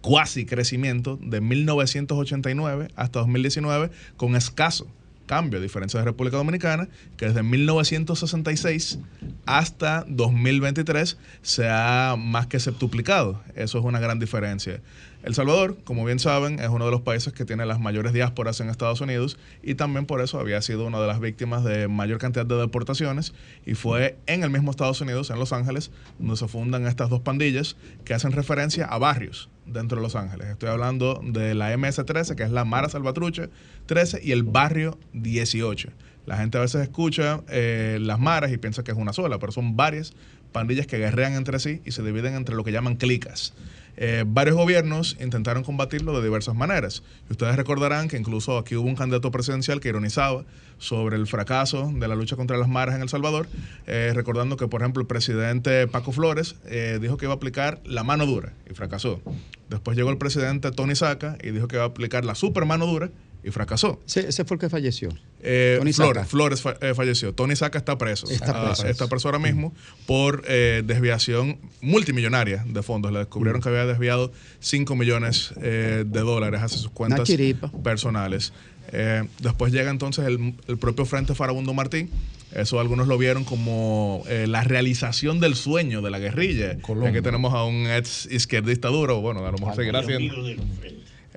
cuasi 0.00 0.44
crecimiento 0.44 1.18
de 1.22 1.40
1989 1.40 2.88
hasta 2.96 3.20
2019 3.20 3.90
con 4.16 4.36
escaso 4.36 4.86
cambio, 5.26 5.58
a 5.58 5.62
diferencia 5.62 5.98
de 5.98 6.04
República 6.04 6.36
Dominicana, 6.36 6.88
que 7.16 7.26
desde 7.26 7.42
1966 7.42 8.98
hasta 9.46 10.04
2023 10.08 11.16
se 11.40 11.68
ha 11.70 12.16
más 12.18 12.48
que 12.48 12.60
septuplicado. 12.60 13.40
Eso 13.54 13.78
es 13.78 13.84
una 13.84 14.00
gran 14.00 14.18
diferencia. 14.18 14.80
El 15.22 15.34
Salvador, 15.34 15.76
como 15.84 16.04
bien 16.04 16.18
saben, 16.18 16.58
es 16.58 16.68
uno 16.68 16.84
de 16.84 16.90
los 16.90 17.02
países 17.02 17.32
que 17.32 17.44
tiene 17.44 17.64
las 17.64 17.78
mayores 17.78 18.12
diásporas 18.12 18.60
en 18.60 18.68
Estados 18.68 19.00
Unidos 19.00 19.38
y 19.62 19.76
también 19.76 20.04
por 20.04 20.20
eso 20.20 20.40
había 20.40 20.60
sido 20.62 20.84
una 20.84 21.00
de 21.00 21.06
las 21.06 21.20
víctimas 21.20 21.62
de 21.62 21.86
mayor 21.86 22.18
cantidad 22.18 22.44
de 22.44 22.56
deportaciones 22.56 23.32
y 23.64 23.74
fue 23.74 24.16
en 24.26 24.42
el 24.42 24.50
mismo 24.50 24.72
Estados 24.72 25.00
Unidos, 25.00 25.30
en 25.30 25.38
Los 25.38 25.52
Ángeles, 25.52 25.92
donde 26.18 26.36
se 26.36 26.48
fundan 26.48 26.88
estas 26.88 27.08
dos 27.08 27.20
pandillas 27.20 27.76
que 28.04 28.14
hacen 28.14 28.32
referencia 28.32 28.86
a 28.86 28.98
barrios 28.98 29.48
dentro 29.64 29.98
de 29.98 30.02
Los 30.02 30.16
Ángeles. 30.16 30.48
Estoy 30.48 30.70
hablando 30.70 31.20
de 31.22 31.54
la 31.54 31.72
MS-13, 31.72 32.34
que 32.34 32.42
es 32.42 32.50
la 32.50 32.64
Mara 32.64 32.88
Salvatruche 32.88 33.48
13, 33.86 34.22
y 34.24 34.32
el 34.32 34.42
barrio 34.42 34.98
18. 35.12 35.88
La 36.26 36.36
gente 36.36 36.58
a 36.58 36.62
veces 36.62 36.82
escucha 36.82 37.42
eh, 37.48 37.98
las 38.00 38.18
maras 38.18 38.50
y 38.50 38.58
piensa 38.58 38.82
que 38.82 38.90
es 38.90 38.96
una 38.96 39.12
sola, 39.12 39.38
pero 39.38 39.52
son 39.52 39.76
varias 39.76 40.14
pandillas 40.50 40.88
que 40.88 40.98
guerrean 40.98 41.34
entre 41.34 41.60
sí 41.60 41.80
y 41.84 41.92
se 41.92 42.02
dividen 42.02 42.34
entre 42.34 42.56
lo 42.56 42.64
que 42.64 42.72
llaman 42.72 42.96
clicas. 42.96 43.54
Eh, 43.96 44.24
varios 44.26 44.56
gobiernos 44.56 45.16
intentaron 45.20 45.64
combatirlo 45.64 46.16
de 46.16 46.24
diversas 46.24 46.54
maneras. 46.54 47.02
Ustedes 47.28 47.56
recordarán 47.56 48.08
que 48.08 48.16
incluso 48.16 48.58
aquí 48.58 48.76
hubo 48.76 48.88
un 48.88 48.96
candidato 48.96 49.30
presidencial 49.30 49.80
que 49.80 49.88
ironizaba 49.88 50.44
sobre 50.78 51.16
el 51.16 51.26
fracaso 51.26 51.92
de 51.94 52.08
la 52.08 52.14
lucha 52.14 52.36
contra 52.36 52.56
las 52.56 52.68
maras 52.68 52.94
en 52.94 53.02
El 53.02 53.08
Salvador, 53.08 53.48
eh, 53.86 54.12
recordando 54.14 54.56
que, 54.56 54.66
por 54.66 54.80
ejemplo, 54.80 55.02
el 55.02 55.06
presidente 55.06 55.86
Paco 55.86 56.12
Flores 56.12 56.56
eh, 56.66 56.98
dijo 57.00 57.16
que 57.16 57.26
iba 57.26 57.34
a 57.34 57.36
aplicar 57.36 57.80
la 57.84 58.02
mano 58.02 58.26
dura 58.26 58.52
y 58.68 58.74
fracasó. 58.74 59.20
Después 59.68 59.96
llegó 59.96 60.10
el 60.10 60.18
presidente 60.18 60.70
Tony 60.70 60.94
Saca 60.94 61.36
y 61.42 61.50
dijo 61.50 61.68
que 61.68 61.76
iba 61.76 61.84
a 61.84 61.88
aplicar 61.88 62.24
la 62.24 62.34
super 62.34 62.66
mano 62.66 62.86
dura 62.86 63.10
y 63.44 63.50
fracasó. 63.50 64.00
Ese, 64.06 64.28
ese 64.28 64.44
fue 64.44 64.54
el 64.56 64.60
que 64.60 64.68
falleció. 64.68 65.08
Eh, 65.40 65.76
Tony 65.78 65.92
Flores. 65.92 66.28
Flores 66.28 66.60
fa- 66.62 66.76
eh, 66.80 66.94
falleció. 66.94 67.34
Tony 67.34 67.56
Saca 67.56 67.78
está 67.78 67.98
preso. 67.98 68.28
Está 68.30 68.52
Ah, 68.54 68.66
preso. 68.66 68.86
está 68.86 69.08
preso 69.08 69.28
ahora 69.28 69.38
mismo 69.40 69.74
por 70.06 70.44
eh, 70.46 70.82
desviación 70.86 71.58
multimillonaria 71.80 72.64
de 72.66 72.82
fondos. 72.82 73.12
Le 73.12 73.18
descubrieron 73.20 73.60
Mm. 73.60 73.62
que 73.64 73.68
había 73.68 73.86
desviado 73.86 74.32
5 74.60 74.94
millones 74.96 75.52
eh, 75.60 76.04
de 76.06 76.20
dólares 76.20 76.60
hacia 76.62 76.78
sus 76.78 76.90
cuentas 76.90 77.28
personales. 77.82 78.52
Eh, 78.92 79.24
después 79.40 79.72
llega 79.72 79.90
entonces 79.90 80.26
el, 80.26 80.54
el 80.68 80.78
propio 80.78 81.04
Frente 81.06 81.34
Farabundo 81.34 81.72
Martín. 81.74 82.10
Eso 82.54 82.78
algunos 82.80 83.08
lo 83.08 83.16
vieron 83.16 83.44
como 83.44 84.24
eh, 84.28 84.46
la 84.46 84.62
realización 84.62 85.40
del 85.40 85.54
sueño 85.54 86.02
de 86.02 86.10
la 86.10 86.18
guerrilla. 86.18 86.72
Aquí 87.06 87.20
tenemos 87.22 87.54
a 87.54 87.64
un 87.64 87.86
ex 87.86 88.26
izquierdista 88.30 88.88
duro, 88.88 89.20
bueno, 89.22 89.44
a 89.46 89.50
lo 89.50 89.56
mejor 89.58 89.74
seguirá 89.74 90.02
siendo 90.04 90.34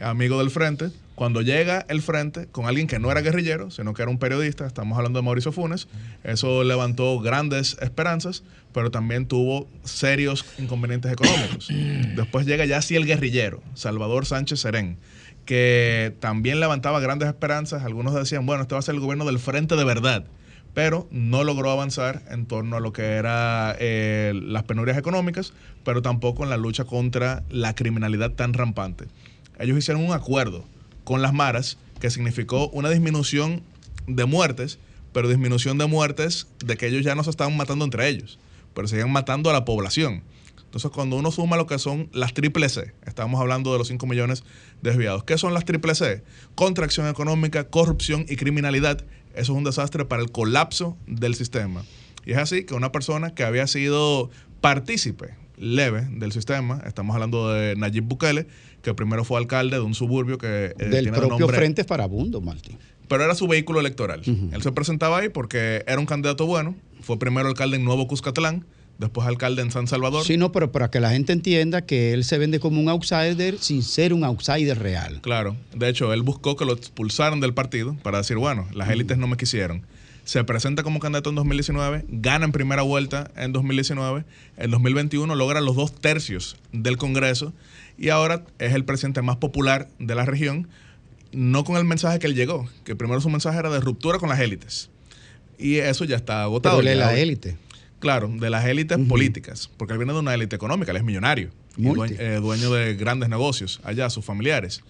amigo 0.02 0.38
del 0.40 0.52
frente. 0.52 0.90
Cuando 1.16 1.42
llega 1.42 1.86
el 1.88 2.02
frente 2.02 2.48
con 2.48 2.66
alguien 2.66 2.88
que 2.88 3.00
no 3.00 3.10
era 3.10 3.22
guerrillero, 3.22 3.72
sino 3.72 3.94
que 3.94 4.02
era 4.02 4.12
un 4.12 4.20
periodista, 4.20 4.68
estamos 4.68 4.98
hablando 4.98 5.20
de 5.20 5.24
Mauricio 5.24 5.54
Funes, 5.54 5.88
eso 6.26 6.66
levantó 6.66 7.20
grandes 7.22 7.78
esperanzas, 7.82 8.44
pero 8.74 8.92
también 8.92 9.26
tuvo 9.26 9.70
serios 9.86 10.46
inconvenientes 10.58 11.14
económicos. 11.14 11.70
Después 12.16 12.46
llega 12.46 12.66
ya 12.66 12.82
sí 12.82 12.98
el 12.98 13.06
guerrillero, 13.06 13.64
Salvador 13.76 14.26
Sánchez 14.26 14.60
Serén, 14.60 14.98
que 15.46 16.14
también 16.20 16.60
levantaba 16.60 17.00
grandes 17.00 17.30
esperanzas. 17.30 17.84
Algunos 17.84 18.14
decían, 18.14 18.46
bueno, 18.46 18.64
este 18.64 18.76
va 18.76 18.80
a 18.80 18.82
ser 18.82 18.96
el 18.96 19.02
gobierno 19.02 19.24
del 19.26 19.40
frente 19.40 19.78
de 19.78 19.86
verdad 19.86 20.26
pero 20.74 21.08
no 21.10 21.46
logró 21.46 21.72
avanzar 21.72 22.22
en 22.30 22.48
torno 22.48 22.76
a 22.76 22.80
lo 22.82 22.92
que 22.92 23.14
era 23.14 23.78
eh, 23.80 24.34
las 24.36 24.64
penurias 24.64 24.98
económicas, 24.98 25.54
pero 25.86 26.02
tampoco 26.02 26.44
en 26.44 26.50
la 26.50 26.58
lucha 26.58 26.84
contra 26.84 27.44
la 27.50 27.74
criminalidad 27.76 28.32
tan 28.32 28.54
rampante. 28.54 29.06
Ellos 29.58 29.78
hicieron 29.78 30.04
un 30.04 30.12
acuerdo 30.12 30.66
con 31.06 31.22
las 31.22 31.34
maras 31.34 31.78
que 32.02 32.10
significó 32.10 32.68
una 32.70 32.90
disminución 32.90 33.64
de 34.08 34.26
muertes, 34.26 34.80
pero 35.14 35.30
disminución 35.30 35.78
de 35.78 35.86
muertes 35.86 36.48
de 36.64 36.76
que 36.76 36.88
ellos 36.88 37.06
ya 37.06 37.16
no 37.16 37.24
se 37.24 37.30
estaban 37.30 37.56
matando 37.56 37.86
entre 37.86 38.10
ellos, 38.10 38.38
pero 38.74 38.90
seguían 38.90 39.12
matando 39.12 39.50
a 39.50 39.54
la 39.54 39.64
población. 39.64 40.24
Entonces, 40.66 40.92
cuando 40.92 41.16
uno 41.16 41.32
suma 41.32 41.56
lo 41.56 41.68
que 41.68 41.80
son 41.80 42.10
las 42.12 42.34
triple 42.34 42.68
C, 42.68 42.94
estamos 43.06 43.40
hablando 43.40 43.72
de 43.72 43.78
los 43.78 43.88
5 43.88 44.06
millones 44.08 44.44
desviados. 44.82 45.24
¿Qué 45.24 45.38
son 45.38 45.54
las 45.54 45.64
triple 45.64 45.96
C? 45.96 46.22
Contracción 46.54 47.08
económica, 47.08 47.70
corrupción 47.70 48.26
y 48.28 48.36
criminalidad. 48.36 49.06
Eso 49.34 49.54
es 49.54 49.58
un 49.58 49.64
desastre 49.64 50.04
para 50.04 50.22
el 50.22 50.32
colapso 50.32 50.98
del 51.08 51.36
sistema. 51.36 51.86
Y 52.26 52.34
es 52.34 52.40
así 52.40 52.66
que 52.66 52.74
una 52.74 52.92
persona 52.92 53.34
que 53.34 53.46
había 53.46 53.68
sido 53.68 54.30
partícipe 54.60 55.36
leve 55.58 56.08
del 56.12 56.32
sistema, 56.32 56.82
estamos 56.86 57.14
hablando 57.16 57.52
de 57.54 57.76
Nayib 57.76 58.04
Bukele, 58.04 58.48
que 58.82 58.94
primero 58.94 59.24
fue 59.24 59.40
alcalde 59.40 59.78
de 59.78 59.82
un 59.84 59.94
suburbio 59.94 60.38
que 60.38 60.48
eh, 60.66 60.74
Del 60.78 61.04
tiene 61.06 61.18
propio 61.18 61.40
nombre- 61.40 61.58
Frente 61.58 61.84
Farabundo, 61.84 62.42
Martín. 62.42 62.78
pero 63.08 63.24
era 63.24 63.36
su 63.36 63.48
vehículo 63.48 63.80
electoral. 63.80 64.22
Él 64.26 64.62
se 64.62 64.72
presentaba 64.72 65.20
ahí 65.20 65.30
porque 65.30 65.84
era 65.88 66.00
un 66.00 66.06
candidato 66.06 66.46
bueno. 66.46 66.76
Fue 67.02 67.18
primero 67.20 67.48
alcalde 67.48 67.78
en 67.78 67.84
Nuevo 67.86 68.08
Cuscatlán, 68.08 68.66
después 68.98 69.28
alcalde 69.28 69.62
en 69.62 69.72
San 69.72 69.88
Salvador. 69.88 70.24
Sí, 70.24 70.38
no, 70.38 70.52
pero 70.52 70.72
para 70.72 70.90
que 70.90 71.00
la 71.00 71.12
gente 71.12 71.34
entienda 71.34 71.82
que 71.86 72.14
él 72.14 72.24
se 72.24 72.38
vende 72.38 72.60
como 72.60 72.80
un 72.82 72.90
outsider 72.90 73.58
sin 73.60 73.84
ser 73.84 74.14
un 74.14 74.24
outsider 74.24 74.80
real. 74.80 75.20
Claro. 75.22 75.56
De 75.76 75.90
hecho, 75.90 76.14
él 76.14 76.22
buscó 76.24 76.56
que 76.56 76.66
lo 76.66 76.74
expulsaran 76.74 77.40
del 77.42 77.54
partido 77.54 77.96
para 78.04 78.20
decir, 78.20 78.38
bueno, 78.38 78.68
las 78.74 78.90
élites 78.90 79.18
no 79.18 79.28
me 79.28 79.38
quisieron. 79.38 79.84
Se 80.26 80.44
presenta 80.44 80.84
como 80.84 81.00
candidato 81.00 81.30
en 81.30 81.36
2019, 81.36 82.06
gana 82.10 82.46
en 82.46 82.52
primera 82.52 82.82
vuelta 82.82 83.32
en 83.38 83.54
2019, 83.54 84.26
en 84.58 84.72
2021 84.72 85.34
logra 85.36 85.62
los 85.62 85.76
dos 85.76 85.94
tercios 85.94 86.58
del 86.72 86.98
Congreso 86.98 87.54
y 87.98 88.10
ahora 88.10 88.44
es 88.60 88.74
el 88.74 88.84
presidente 88.86 89.22
más 89.22 89.38
popular 89.38 89.88
de 90.00 90.16
la 90.16 90.26
región, 90.26 90.68
no 91.32 91.64
con 91.64 91.78
el 91.78 91.86
mensaje 91.86 92.20
que 92.20 92.28
él 92.28 92.36
llegó, 92.36 92.68
que 92.84 92.96
primero 92.96 93.22
su 93.22 93.30
mensaje 93.30 93.60
era 93.60 93.70
de 93.70 93.80
ruptura 93.80 94.20
con 94.20 94.30
las 94.30 94.40
élites. 94.40 94.90
Y 95.58 95.78
eso 95.78 96.06
ya 96.06 96.16
está 96.16 96.44
agotado. 96.44 96.80
Pero 96.80 96.90
Ya 96.90 96.96
la 96.96 97.16
élite. 97.18 97.58
Claro, 98.00 98.28
de 98.28 98.50
las 98.50 98.66
élites 98.66 98.98
políticas, 99.08 99.70
porque 99.78 99.94
él 99.94 100.00
viene 100.00 100.14
de 100.14 100.20
una 100.20 100.34
élite 100.34 100.56
económica, 100.56 100.92
él 100.92 100.98
es 100.98 101.04
millonario, 101.04 101.50
eh, 101.78 102.40
dueño 102.42 102.72
de 102.72 102.96
grandes 102.96 103.30
negocios 103.30 103.80
allá, 103.84 104.10
sus 104.10 104.24
familiares. 104.26 104.82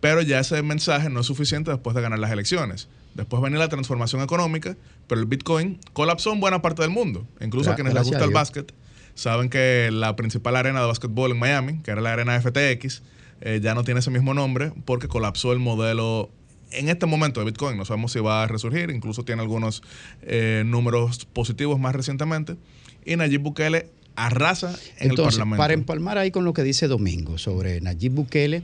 Pero 0.00 0.22
ya 0.22 0.40
ese 0.40 0.62
mensaje 0.62 1.10
no 1.10 1.20
es 1.20 1.26
suficiente 1.26 1.70
después 1.70 1.94
de 1.94 2.02
ganar 2.02 2.18
las 2.18 2.30
elecciones. 2.30 2.88
Después 3.14 3.42
venía 3.42 3.58
la 3.58 3.68
transformación 3.68 4.22
económica, 4.22 4.76
pero 5.06 5.20
el 5.20 5.26
Bitcoin 5.26 5.78
colapsó 5.92 6.32
en 6.32 6.40
buena 6.40 6.62
parte 6.62 6.82
del 6.82 6.90
mundo. 6.90 7.26
Incluso 7.40 7.72
a 7.72 7.74
quienes 7.74 7.94
les 7.94 8.04
gusta 8.04 8.24
el 8.24 8.32
básquet 8.32 8.72
saben 9.14 9.50
que 9.50 9.90
la 9.92 10.14
principal 10.14 10.54
arena 10.54 10.80
de 10.80 10.86
básquetbol 10.86 11.32
en 11.32 11.38
Miami, 11.38 11.80
que 11.82 11.90
era 11.90 12.00
la 12.00 12.12
arena 12.12 12.40
FTX, 12.40 13.02
eh, 13.40 13.60
ya 13.62 13.74
no 13.74 13.82
tiene 13.82 14.00
ese 14.00 14.10
mismo 14.10 14.32
nombre 14.34 14.72
porque 14.84 15.08
colapsó 15.08 15.52
el 15.52 15.58
modelo 15.58 16.30
en 16.70 16.88
este 16.88 17.06
momento 17.06 17.40
de 17.40 17.46
Bitcoin. 17.46 17.76
No 17.76 17.84
sabemos 17.84 18.12
si 18.12 18.20
va 18.20 18.44
a 18.44 18.46
resurgir, 18.46 18.90
incluso 18.90 19.24
tiene 19.24 19.42
algunos 19.42 19.82
eh, 20.22 20.62
números 20.64 21.24
positivos 21.26 21.80
más 21.80 21.94
recientemente. 21.94 22.56
Y 23.04 23.16
Nayib 23.16 23.40
Bukele 23.40 23.90
arrasa 24.16 24.70
en 24.98 25.10
Entonces, 25.10 25.34
el 25.34 25.38
Parlamento. 25.40 25.56
para 25.56 25.74
empalmar 25.74 26.18
ahí 26.18 26.30
con 26.30 26.44
lo 26.44 26.52
que 26.52 26.62
dice 26.62 26.88
Domingo 26.88 27.38
sobre 27.38 27.80
Nayib 27.80 28.12
Bukele, 28.12 28.62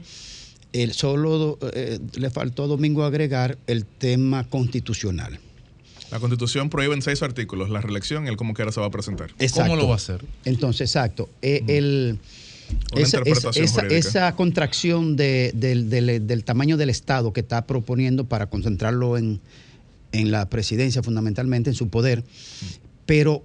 el 0.83 0.93
solo 0.93 1.57
eh, 1.73 1.99
le 2.17 2.29
faltó 2.29 2.63
a 2.63 2.67
Domingo 2.67 3.03
agregar 3.03 3.57
el 3.67 3.85
tema 3.85 4.43
constitucional. 4.49 5.39
La 6.11 6.19
Constitución 6.19 6.69
prohíbe 6.69 6.93
en 6.93 7.01
seis 7.01 7.21
artículos 7.23 7.69
la 7.69 7.81
reelección 7.81 8.25
y 8.25 8.29
él 8.29 8.37
como 8.37 8.53
quiera 8.53 8.71
se 8.71 8.79
va 8.79 8.85
a 8.87 8.91
presentar. 8.91 9.31
Exacto. 9.39 9.91
a 9.91 9.95
hacer? 9.95 10.23
Entonces, 10.45 10.89
exacto. 10.91 11.29
eh, 11.41 11.63
el, 11.67 12.19
esa, 13.89 14.35
contracción 14.35 15.15
de- 15.15 15.51
del, 15.55 15.89
del- 15.89 16.27
del 16.27 16.43
tamaño 16.43 16.77
del 16.77 16.89
Estado 16.89 17.33
que 17.33 17.41
está 17.41 17.65
proponiendo 17.65 18.25
para 18.25 18.47
concentrarlo 18.47 19.17
en, 19.17 19.39
en 20.11 20.31
la 20.31 20.47
presidencia, 20.49 21.01
fundamentalmente 21.03 21.69
en 21.69 21.75
su 21.75 21.89
poder, 21.89 22.23
pero 23.05 23.43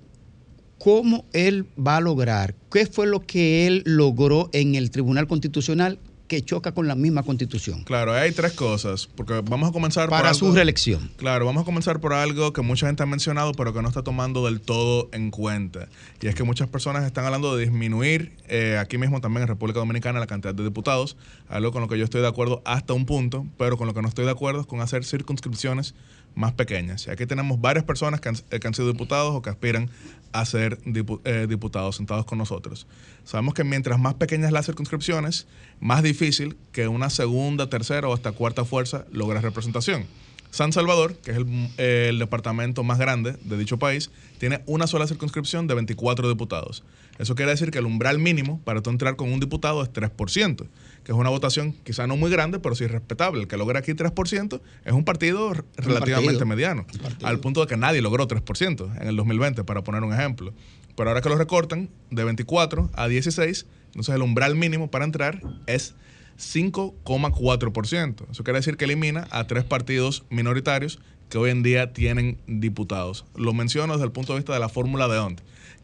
¿cómo 0.79 1.25
él 1.33 1.67
va 1.79 1.97
a 1.97 2.01
lograr? 2.01 2.55
¿Qué 2.73 2.87
fue 2.87 3.07
lo 3.07 3.21
que 3.21 3.67
él 3.67 3.83
logró 3.87 4.49
en 4.53 4.75
el 4.75 4.91
Tribunal 4.91 5.27
Constitucional 5.27 5.99
que 6.31 6.43
choca 6.45 6.71
con 6.71 6.87
la 6.87 6.95
misma 6.95 7.25
Constitución? 7.25 7.83
Claro, 7.83 8.15
hay 8.15 8.31
tres 8.31 8.53
cosas, 8.53 9.09
porque 9.17 9.43
vamos 9.45 9.69
a 9.69 9.73
comenzar 9.73 10.05
por 10.09 10.17
Para 10.19 10.29
algo- 10.29 10.39
su 10.39 10.53
reelección. 10.55 11.11
Claro, 11.17 11.45
vamos 11.45 11.63
a 11.63 11.65
comenzar 11.65 11.99
por 11.99 12.13
algo 12.13 12.53
que 12.53 12.63
mucha 12.63 12.87
gente 12.87 13.03
ha 13.03 13.07
mencionado, 13.07 13.51
pero 13.53 13.73
que 13.75 13.83
no 13.83 13.89
está 13.89 14.05
tomando 14.05 14.45
del 14.47 14.61
todo 14.61 15.09
en 15.13 15.33
cuenta. 15.33 15.89
Y 16.21 16.29
es 16.29 16.37
que 16.37 16.45
muchas 16.45 16.69
personas 16.69 17.05
están 17.05 17.25
hablando 17.25 17.57
de 17.57 17.65
disminuir, 17.65 18.33
eh, 18.47 18.79
aquí 18.79 18.97
mismo 18.97 19.21
también 19.21 19.43
en 19.43 19.49
República 19.49 19.81
Dominicana, 19.81 20.21
la 20.21 20.29
cantidad 20.29 20.55
de 20.55 20.63
diputados, 20.63 21.17
algo 21.49 21.73
con 21.73 21.83
lo 21.83 21.89
que 21.89 21.99
yo 21.99 22.05
estoy 22.05 22.21
de 22.21 22.29
acuerdo 22.29 22.63
hasta 22.65 22.93
un 22.93 23.07
punto, 23.07 23.45
pero 23.59 23.77
con 23.77 23.89
lo 23.89 23.93
que 23.95 24.01
no 24.01 24.07
estoy 24.07 24.25
de 24.25 24.31
acuerdo 24.31 24.61
es 24.61 24.67
con 24.69 24.81
hacer 24.81 25.05
circunscripciones 25.05 25.97
más 26.37 26.53
pequeñas. 26.53 27.09
Y 27.09 27.11
aquí 27.11 27.27
tenemos 27.27 27.61
varias 27.61 27.85
personas 27.85 28.21
que 28.21 28.29
han, 28.29 28.37
eh, 28.53 28.61
que 28.61 28.69
han 28.69 28.75
sido 28.75 28.87
diputados 28.87 29.35
o 29.35 29.43
que 29.43 29.51
aspiran 29.51 29.91
a 30.31 30.45
ser 30.45 30.79
dipu- 30.85 31.21
eh, 31.25 31.47
diputados 31.49 31.97
sentados 31.97 32.25
con 32.25 32.39
nosotros. 32.39 32.87
Sabemos 33.25 33.53
que 33.55 33.65
mientras 33.65 33.99
más 33.99 34.15
pequeñas 34.15 34.53
las 34.53 34.67
circunscripciones, 34.67 35.49
más 35.81 36.03
difícil 36.03 36.57
que 36.73 36.89
una 36.89 37.11
segunda, 37.11 37.69
tercera 37.69 38.09
o 38.09 38.15
hasta 38.15 38.33
cuarta 38.33 38.65
fuerza 38.65 39.07
logre 39.11 39.41
representación. 39.41 40.07
San 40.51 40.73
Salvador, 40.73 41.15
que 41.15 41.31
es 41.31 41.37
el, 41.37 41.71
el 41.79 42.19
departamento 42.19 42.83
más 42.83 42.99
grande 42.99 43.37
de 43.45 43.57
dicho 43.57 43.79
país, 43.79 44.11
tiene 44.39 44.63
una 44.67 44.87
sola 44.87 45.07
circunscripción 45.07 45.67
de 45.67 45.75
24 45.75 46.29
diputados. 46.29 46.83
Eso 47.21 47.35
quiere 47.35 47.51
decir 47.53 47.71
que 47.71 47.79
el 47.79 47.85
umbral 47.85 48.19
mínimo 48.19 48.61
para 48.65 48.81
tú 48.81 48.91
entrar 48.91 49.15
con 49.15 49.31
un 49.31 49.41
diputado 49.41 49.83
es 49.83 49.93
3%, 49.93 50.67
que 51.05 51.13
es 51.13 51.19
una 51.19 51.29
votación 51.29 51.73
quizá 51.85 52.07
no 52.07 52.17
muy 52.17 52.31
grande, 52.31 52.59
pero 52.59 52.75
sí 52.75 52.87
respetable. 52.87 53.43
El 53.43 53.47
que 53.47 53.57
logra 53.57 53.79
aquí 53.79 53.93
3% 53.93 54.61
es 54.85 54.93
un 54.93 55.05
partido 55.05 55.53
relativamente 55.77 56.27
partido. 56.27 56.47
mediano, 56.47 56.87
al 57.23 57.39
punto 57.39 57.61
de 57.61 57.67
que 57.67 57.77
nadie 57.77 58.01
logró 58.01 58.27
3% 58.27 59.03
en 59.03 59.07
el 59.07 59.17
2020, 59.17 59.65
para 59.65 59.85
poner 59.85 60.03
un 60.03 60.13
ejemplo. 60.15 60.53
Pero 60.97 61.11
ahora 61.11 61.21
que 61.21 61.29
lo 61.29 61.37
recortan 61.37 61.91
de 62.11 62.25
24 62.25 62.91
a 62.95 63.07
16, 63.07 63.67
entonces 63.91 64.15
el 64.15 64.23
umbral 64.23 64.57
mínimo 64.57 64.91
para 64.91 65.05
entrar 65.05 65.41
es 65.67 65.95
5,4%. 66.39 68.31
Eso 68.31 68.45
quiere 68.45 68.59
decir 68.59 68.77
que 68.77 68.87
elimina 68.87 69.29
a 69.31 69.47
tres 69.47 69.65
partidos 69.65 70.25
minoritarios 70.31 71.01
que 71.29 71.39
hoy 71.39 71.51
en 71.51 71.63
día 71.63 71.93
tienen 71.93 72.39
diputados. 72.47 73.25
Lo 73.37 73.53
menciono 73.53 73.93
desde 73.93 74.07
el 74.07 74.13
punto 74.13 74.33
de 74.33 74.41
vista 74.41 74.53
de 74.53 74.61
la 74.61 74.69
fórmula 74.69 75.09
de 75.09 75.19
ONT, 75.19 75.41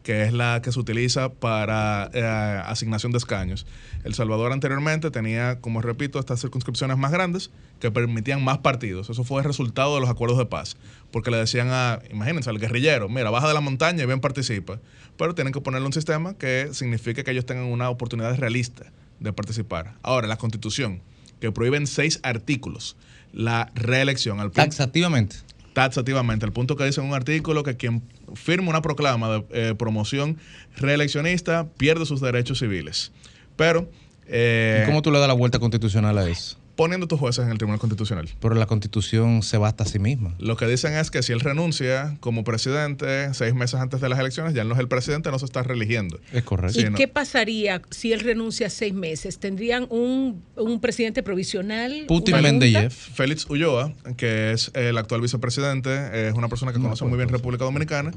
que 0.07 0.23
es 0.23 0.31
la 0.31 0.61
que 0.61 0.71
se 0.71 0.79
utiliza 0.79 1.33
para 1.33 2.09
eh, 2.13 2.23
asignación 2.65 3.11
de 3.11 3.17
escaños. 3.17 3.67
El 4.05 4.13
Salvador 4.13 4.53
anteriormente 4.53 5.11
tenía, 5.11 5.59
como 5.59 5.81
repito, 5.81 6.17
estas 6.17 6.39
circunscripciones 6.39 6.97
más 6.97 7.11
grandes 7.11 7.51
que 7.81 7.91
permitían 7.91 8.41
más 8.41 8.59
partidos. 8.59 9.09
Eso 9.09 9.25
fue 9.25 9.41
el 9.41 9.45
resultado 9.45 9.95
de 9.95 9.99
los 9.99 10.09
acuerdos 10.09 10.37
de 10.37 10.45
paz, 10.45 10.77
porque 11.11 11.29
le 11.29 11.35
decían 11.35 11.67
a, 11.71 11.99
imagínense, 12.09 12.49
al 12.49 12.57
guerrillero, 12.57 13.09
mira, 13.09 13.31
baja 13.31 13.49
de 13.49 13.53
la 13.53 13.59
montaña 13.59 14.01
y 14.01 14.05
ven 14.05 14.21
participa, 14.21 14.79
pero 15.17 15.35
tienen 15.35 15.51
que 15.51 15.59
ponerle 15.59 15.85
un 15.87 15.91
sistema 15.91 16.35
que 16.35 16.69
signifique 16.71 17.25
que 17.25 17.31
ellos 17.31 17.45
tengan 17.45 17.65
una 17.65 17.89
oportunidad 17.89 18.33
realista 18.37 18.85
de 19.19 19.33
participar. 19.33 19.95
Ahora, 20.03 20.27
la 20.27 20.37
constitución, 20.37 21.01
que 21.41 21.51
prohíbe 21.51 21.75
en 21.75 21.85
seis 21.85 22.21
artículos 22.23 22.95
la 23.33 23.71
reelección. 23.75 24.39
Al 24.39 24.51
punto- 24.51 24.61
Taxativamente. 24.61 25.35
taxativamente, 25.73 26.45
al 26.45 26.53
punto 26.53 26.77
que 26.77 26.85
dice 26.85 27.01
en 27.01 27.07
un 27.07 27.13
artículo 27.13 27.63
que 27.63 27.75
quien 27.75 28.01
firma 28.35 28.69
una 28.69 28.81
proclama 28.81 29.29
de 29.29 29.45
eh, 29.51 29.75
promoción 29.75 30.37
reeleccionista 30.75 31.67
pierde 31.77 32.05
sus 32.05 32.21
derechos 32.21 32.59
civiles. 32.59 33.11
Pero, 33.55 33.89
eh, 34.27 34.81
¿Y 34.83 34.85
cómo 34.85 35.01
tú 35.01 35.11
le 35.11 35.19
das 35.19 35.27
la 35.27 35.33
vuelta 35.33 35.59
constitucional 35.59 36.17
a 36.17 36.29
eso? 36.29 36.57
Poniendo 36.77 37.07
tus 37.07 37.19
jueces 37.19 37.43
en 37.43 37.51
el 37.51 37.57
Tribunal 37.57 37.79
Constitucional. 37.79 38.29
Pero 38.39 38.55
la 38.55 38.67
constitución 38.67 39.43
se 39.43 39.57
basta 39.57 39.83
a 39.83 39.87
sí 39.87 39.99
misma. 39.99 40.33
Lo 40.39 40.55
que 40.55 40.65
dicen 40.67 40.93
es 40.93 41.11
que 41.11 41.21
si 41.23 41.33
él 41.33 41.41
renuncia 41.41 42.15
como 42.21 42.45
presidente 42.45 43.33
seis 43.33 43.53
meses 43.53 43.81
antes 43.81 43.99
de 43.99 44.07
las 44.07 44.19
elecciones, 44.19 44.53
ya 44.53 44.63
no 44.63 44.73
es 44.75 44.79
el 44.79 44.87
presidente, 44.87 45.29
no 45.31 45.39
se 45.39 45.45
está 45.45 45.63
reeligiendo. 45.63 46.19
Es 46.31 46.43
correcto. 46.43 46.79
¿Y 46.79 46.83
Sí, 46.83 46.89
no. 46.89 46.95
qué 46.95 47.07
pasaría 47.09 47.81
si 47.89 48.13
él 48.13 48.21
renuncia 48.21 48.69
seis 48.69 48.93
meses? 48.93 49.39
¿Tendrían 49.39 49.87
un, 49.89 50.43
un 50.55 50.79
presidente 50.79 51.23
provisional? 51.23 52.05
Putin. 52.07 52.39
Mendeyev. 52.41 52.91
Félix 52.91 53.49
Ulloa, 53.49 53.93
que 54.15 54.51
es 54.51 54.69
el 54.75 54.97
actual 54.97 55.21
vicepresidente, 55.21 56.27
es 56.27 56.35
una 56.35 56.47
persona 56.47 56.71
que 56.71 56.79
conoce 56.79 57.03
muy 57.05 57.17
bien 57.17 57.29
República 57.29 57.65
Dominicana, 57.65 58.11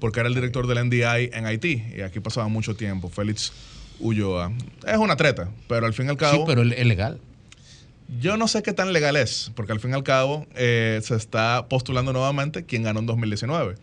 porque 0.00 0.20
era 0.20 0.28
el 0.30 0.34
director 0.34 0.66
del 0.66 0.86
NDI 0.88 1.30
en 1.34 1.44
Haití, 1.44 1.84
y 1.96 2.00
aquí 2.00 2.20
pasaba 2.20 2.48
mucho 2.48 2.74
tiempo. 2.74 3.10
Félix 3.10 3.52
Ulloa. 4.00 4.52
Es 4.86 4.96
una 4.96 5.16
treta, 5.16 5.50
pero 5.68 5.84
al 5.84 5.92
fin 5.92 6.06
y 6.06 6.08
al 6.08 6.16
cabo... 6.16 6.38
Sí, 6.38 6.42
pero 6.46 6.62
es 6.62 6.86
legal. 6.86 7.20
Yo 8.08 8.36
no 8.36 8.46
sé 8.46 8.62
qué 8.62 8.72
tan 8.72 8.92
legal 8.92 9.16
es, 9.16 9.50
porque 9.54 9.72
al 9.72 9.80
fin 9.80 9.90
y 9.90 9.94
al 9.94 10.04
cabo 10.04 10.46
eh, 10.54 11.00
se 11.02 11.16
está 11.16 11.66
postulando 11.68 12.12
nuevamente 12.12 12.64
quien 12.64 12.84
ganó 12.84 13.00
en 13.00 13.06
2019. 13.06 13.74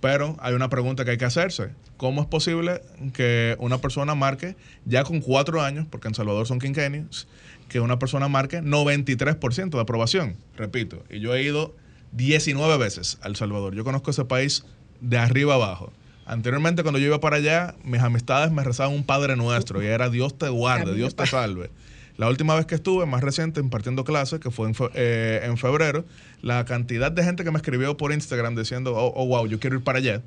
Pero 0.00 0.36
hay 0.40 0.54
una 0.54 0.68
pregunta 0.68 1.04
que 1.04 1.12
hay 1.12 1.18
que 1.18 1.24
hacerse. 1.24 1.70
¿Cómo 1.96 2.22
es 2.22 2.28
posible 2.28 2.82
que 3.12 3.56
una 3.58 3.78
persona 3.78 4.14
marque, 4.14 4.56
ya 4.84 5.04
con 5.04 5.20
cuatro 5.20 5.62
años, 5.62 5.86
porque 5.90 6.08
en 6.08 6.14
Salvador 6.14 6.46
son 6.46 6.60
quinquenios, 6.60 7.26
que 7.68 7.80
una 7.80 7.98
persona 7.98 8.28
marque 8.28 8.62
93% 8.62 9.70
de 9.70 9.80
aprobación? 9.80 10.36
Repito, 10.56 11.02
y 11.10 11.20
yo 11.20 11.34
he 11.34 11.42
ido 11.42 11.74
19 12.12 12.78
veces 12.78 13.18
a 13.22 13.28
El 13.28 13.36
Salvador. 13.36 13.74
Yo 13.74 13.84
conozco 13.84 14.10
ese 14.10 14.24
país 14.24 14.64
de 15.00 15.18
arriba 15.18 15.54
abajo. 15.54 15.92
Anteriormente, 16.26 16.82
cuando 16.82 16.98
yo 16.98 17.06
iba 17.06 17.20
para 17.20 17.36
allá, 17.36 17.74
mis 17.84 18.02
amistades 18.02 18.52
me 18.52 18.62
rezaban 18.62 18.94
un 18.94 19.02
Padre 19.02 19.34
Nuestro 19.34 19.82
y 19.82 19.86
era 19.86 20.10
Dios 20.10 20.36
te 20.36 20.48
guarde, 20.48 20.94
Dios 20.94 21.16
te 21.16 21.26
salve. 21.26 21.70
La 22.18 22.28
última 22.28 22.54
vez 22.56 22.66
que 22.66 22.74
estuve, 22.74 23.06
más 23.06 23.22
reciente, 23.22 23.60
impartiendo 23.60 24.04
clases, 24.04 24.40
que 24.40 24.50
fue 24.50 24.66
en, 24.68 24.74
fe- 24.74 24.90
eh, 24.94 25.40
en 25.44 25.56
febrero, 25.56 26.04
la 26.42 26.64
cantidad 26.66 27.10
de 27.10 27.24
gente 27.24 27.44
que 27.44 27.50
me 27.50 27.56
escribió 27.56 27.96
por 27.96 28.12
Instagram 28.12 28.54
diciendo, 28.56 28.92
oh, 28.94 29.12
oh, 29.16 29.26
wow, 29.26 29.46
yo 29.46 29.58
quiero 29.60 29.76
ir 29.76 29.82
para 29.84 29.98
allá, 29.98 30.20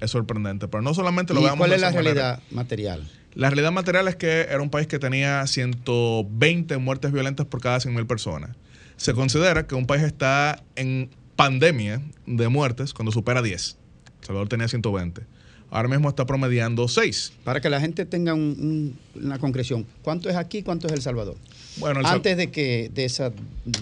es 0.00 0.10
sorprendente. 0.12 0.68
Pero 0.68 0.82
no 0.82 0.94
solamente 0.94 1.34
lo 1.34 1.40
¿Y 1.40 1.44
veamos 1.44 1.58
cuál 1.58 1.70
de 1.70 1.76
es 1.76 1.82
la 1.82 1.88
manera. 1.92 2.02
realidad 2.12 2.42
material? 2.52 3.10
La 3.34 3.48
realidad 3.48 3.72
material 3.72 4.06
es 4.08 4.16
que 4.16 4.42
era 4.42 4.60
un 4.60 4.70
país 4.70 4.86
que 4.86 4.98
tenía 4.98 5.46
120 5.46 6.76
muertes 6.78 7.12
violentas 7.12 7.46
por 7.46 7.60
cada 7.60 7.78
100.000 7.78 8.06
personas. 8.06 8.50
Se 8.96 9.14
considera 9.14 9.66
que 9.66 9.74
un 9.74 9.86
país 9.86 10.02
está 10.02 10.62
en 10.76 11.10
pandemia 11.36 12.02
de 12.26 12.48
muertes 12.48 12.92
cuando 12.92 13.12
supera 13.12 13.40
10. 13.40 13.78
El 14.20 14.26
Salvador 14.26 14.48
tenía 14.48 14.68
120. 14.68 15.22
Ahora 15.70 15.88
mismo 15.88 16.08
está 16.08 16.26
promediando 16.26 16.88
6. 16.88 17.32
Para 17.44 17.60
que 17.60 17.70
la 17.70 17.80
gente 17.80 18.04
tenga 18.04 18.34
un- 18.34 18.96
un- 19.14 19.22
una 19.24 19.38
concreción. 19.38 19.86
¿Cuánto 20.02 20.28
es 20.28 20.36
aquí? 20.36 20.62
¿Cuánto 20.62 20.86
es 20.88 20.92
El 20.92 21.00
Salvador? 21.02 21.36
Bueno, 21.76 22.00
El 22.00 22.06
Sal- 22.06 22.16
Antes 22.16 22.36
de 22.36 22.50
que 22.50 22.90
de 22.92 23.04
ese 23.04 23.30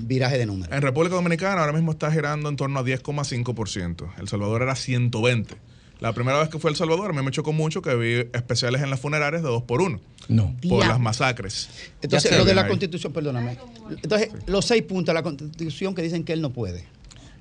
viraje 0.03 0.37
de 0.37 0.45
números. 0.47 0.75
En 0.75 0.83
República 0.83 1.15
Dominicana 1.17 1.61
ahora 1.63 1.73
mismo 1.73 1.93
está 1.93 2.13
girando 2.13 2.49
en 2.51 2.57
torno 2.57 2.79
a 2.79 2.83
10,5%. 2.85 4.07
El 4.19 4.29
Salvador 4.29 4.63
era 4.63 4.75
120. 4.75 5.55
La 6.01 6.13
primera 6.13 6.39
vez 6.39 6.49
que 6.49 6.59
fue 6.61 6.71
a 6.71 6.73
El 6.73 6.77
Salvador, 6.77 7.11
a 7.11 7.13
mí 7.13 7.23
me 7.25 7.31
chocó 7.33 7.53
mucho 7.53 7.83
que 7.83 7.95
vi 7.97 8.29
especiales 8.33 8.83
en 8.83 8.91
las 8.91 9.01
funerarias 9.01 9.43
de 9.43 9.49
2 9.49 9.65
por 9.65 9.81
1 9.83 9.99
No. 10.29 10.55
por 10.69 10.87
las 10.87 11.01
masacres. 11.01 11.69
Entonces, 12.03 12.37
lo 12.39 12.45
de 12.45 12.55
la 12.55 12.63
ahí. 12.63 12.69
constitución, 12.69 13.13
perdóname. 13.13 13.57
Entonces, 14.03 14.29
los 14.47 14.65
seis 14.65 14.83
puntos 14.85 15.07
de 15.07 15.15
la 15.15 15.23
constitución 15.25 15.95
que 15.97 16.03
dicen 16.03 16.23
que 16.23 16.33
él 16.35 16.41
no 16.41 16.51
puede. 16.51 16.85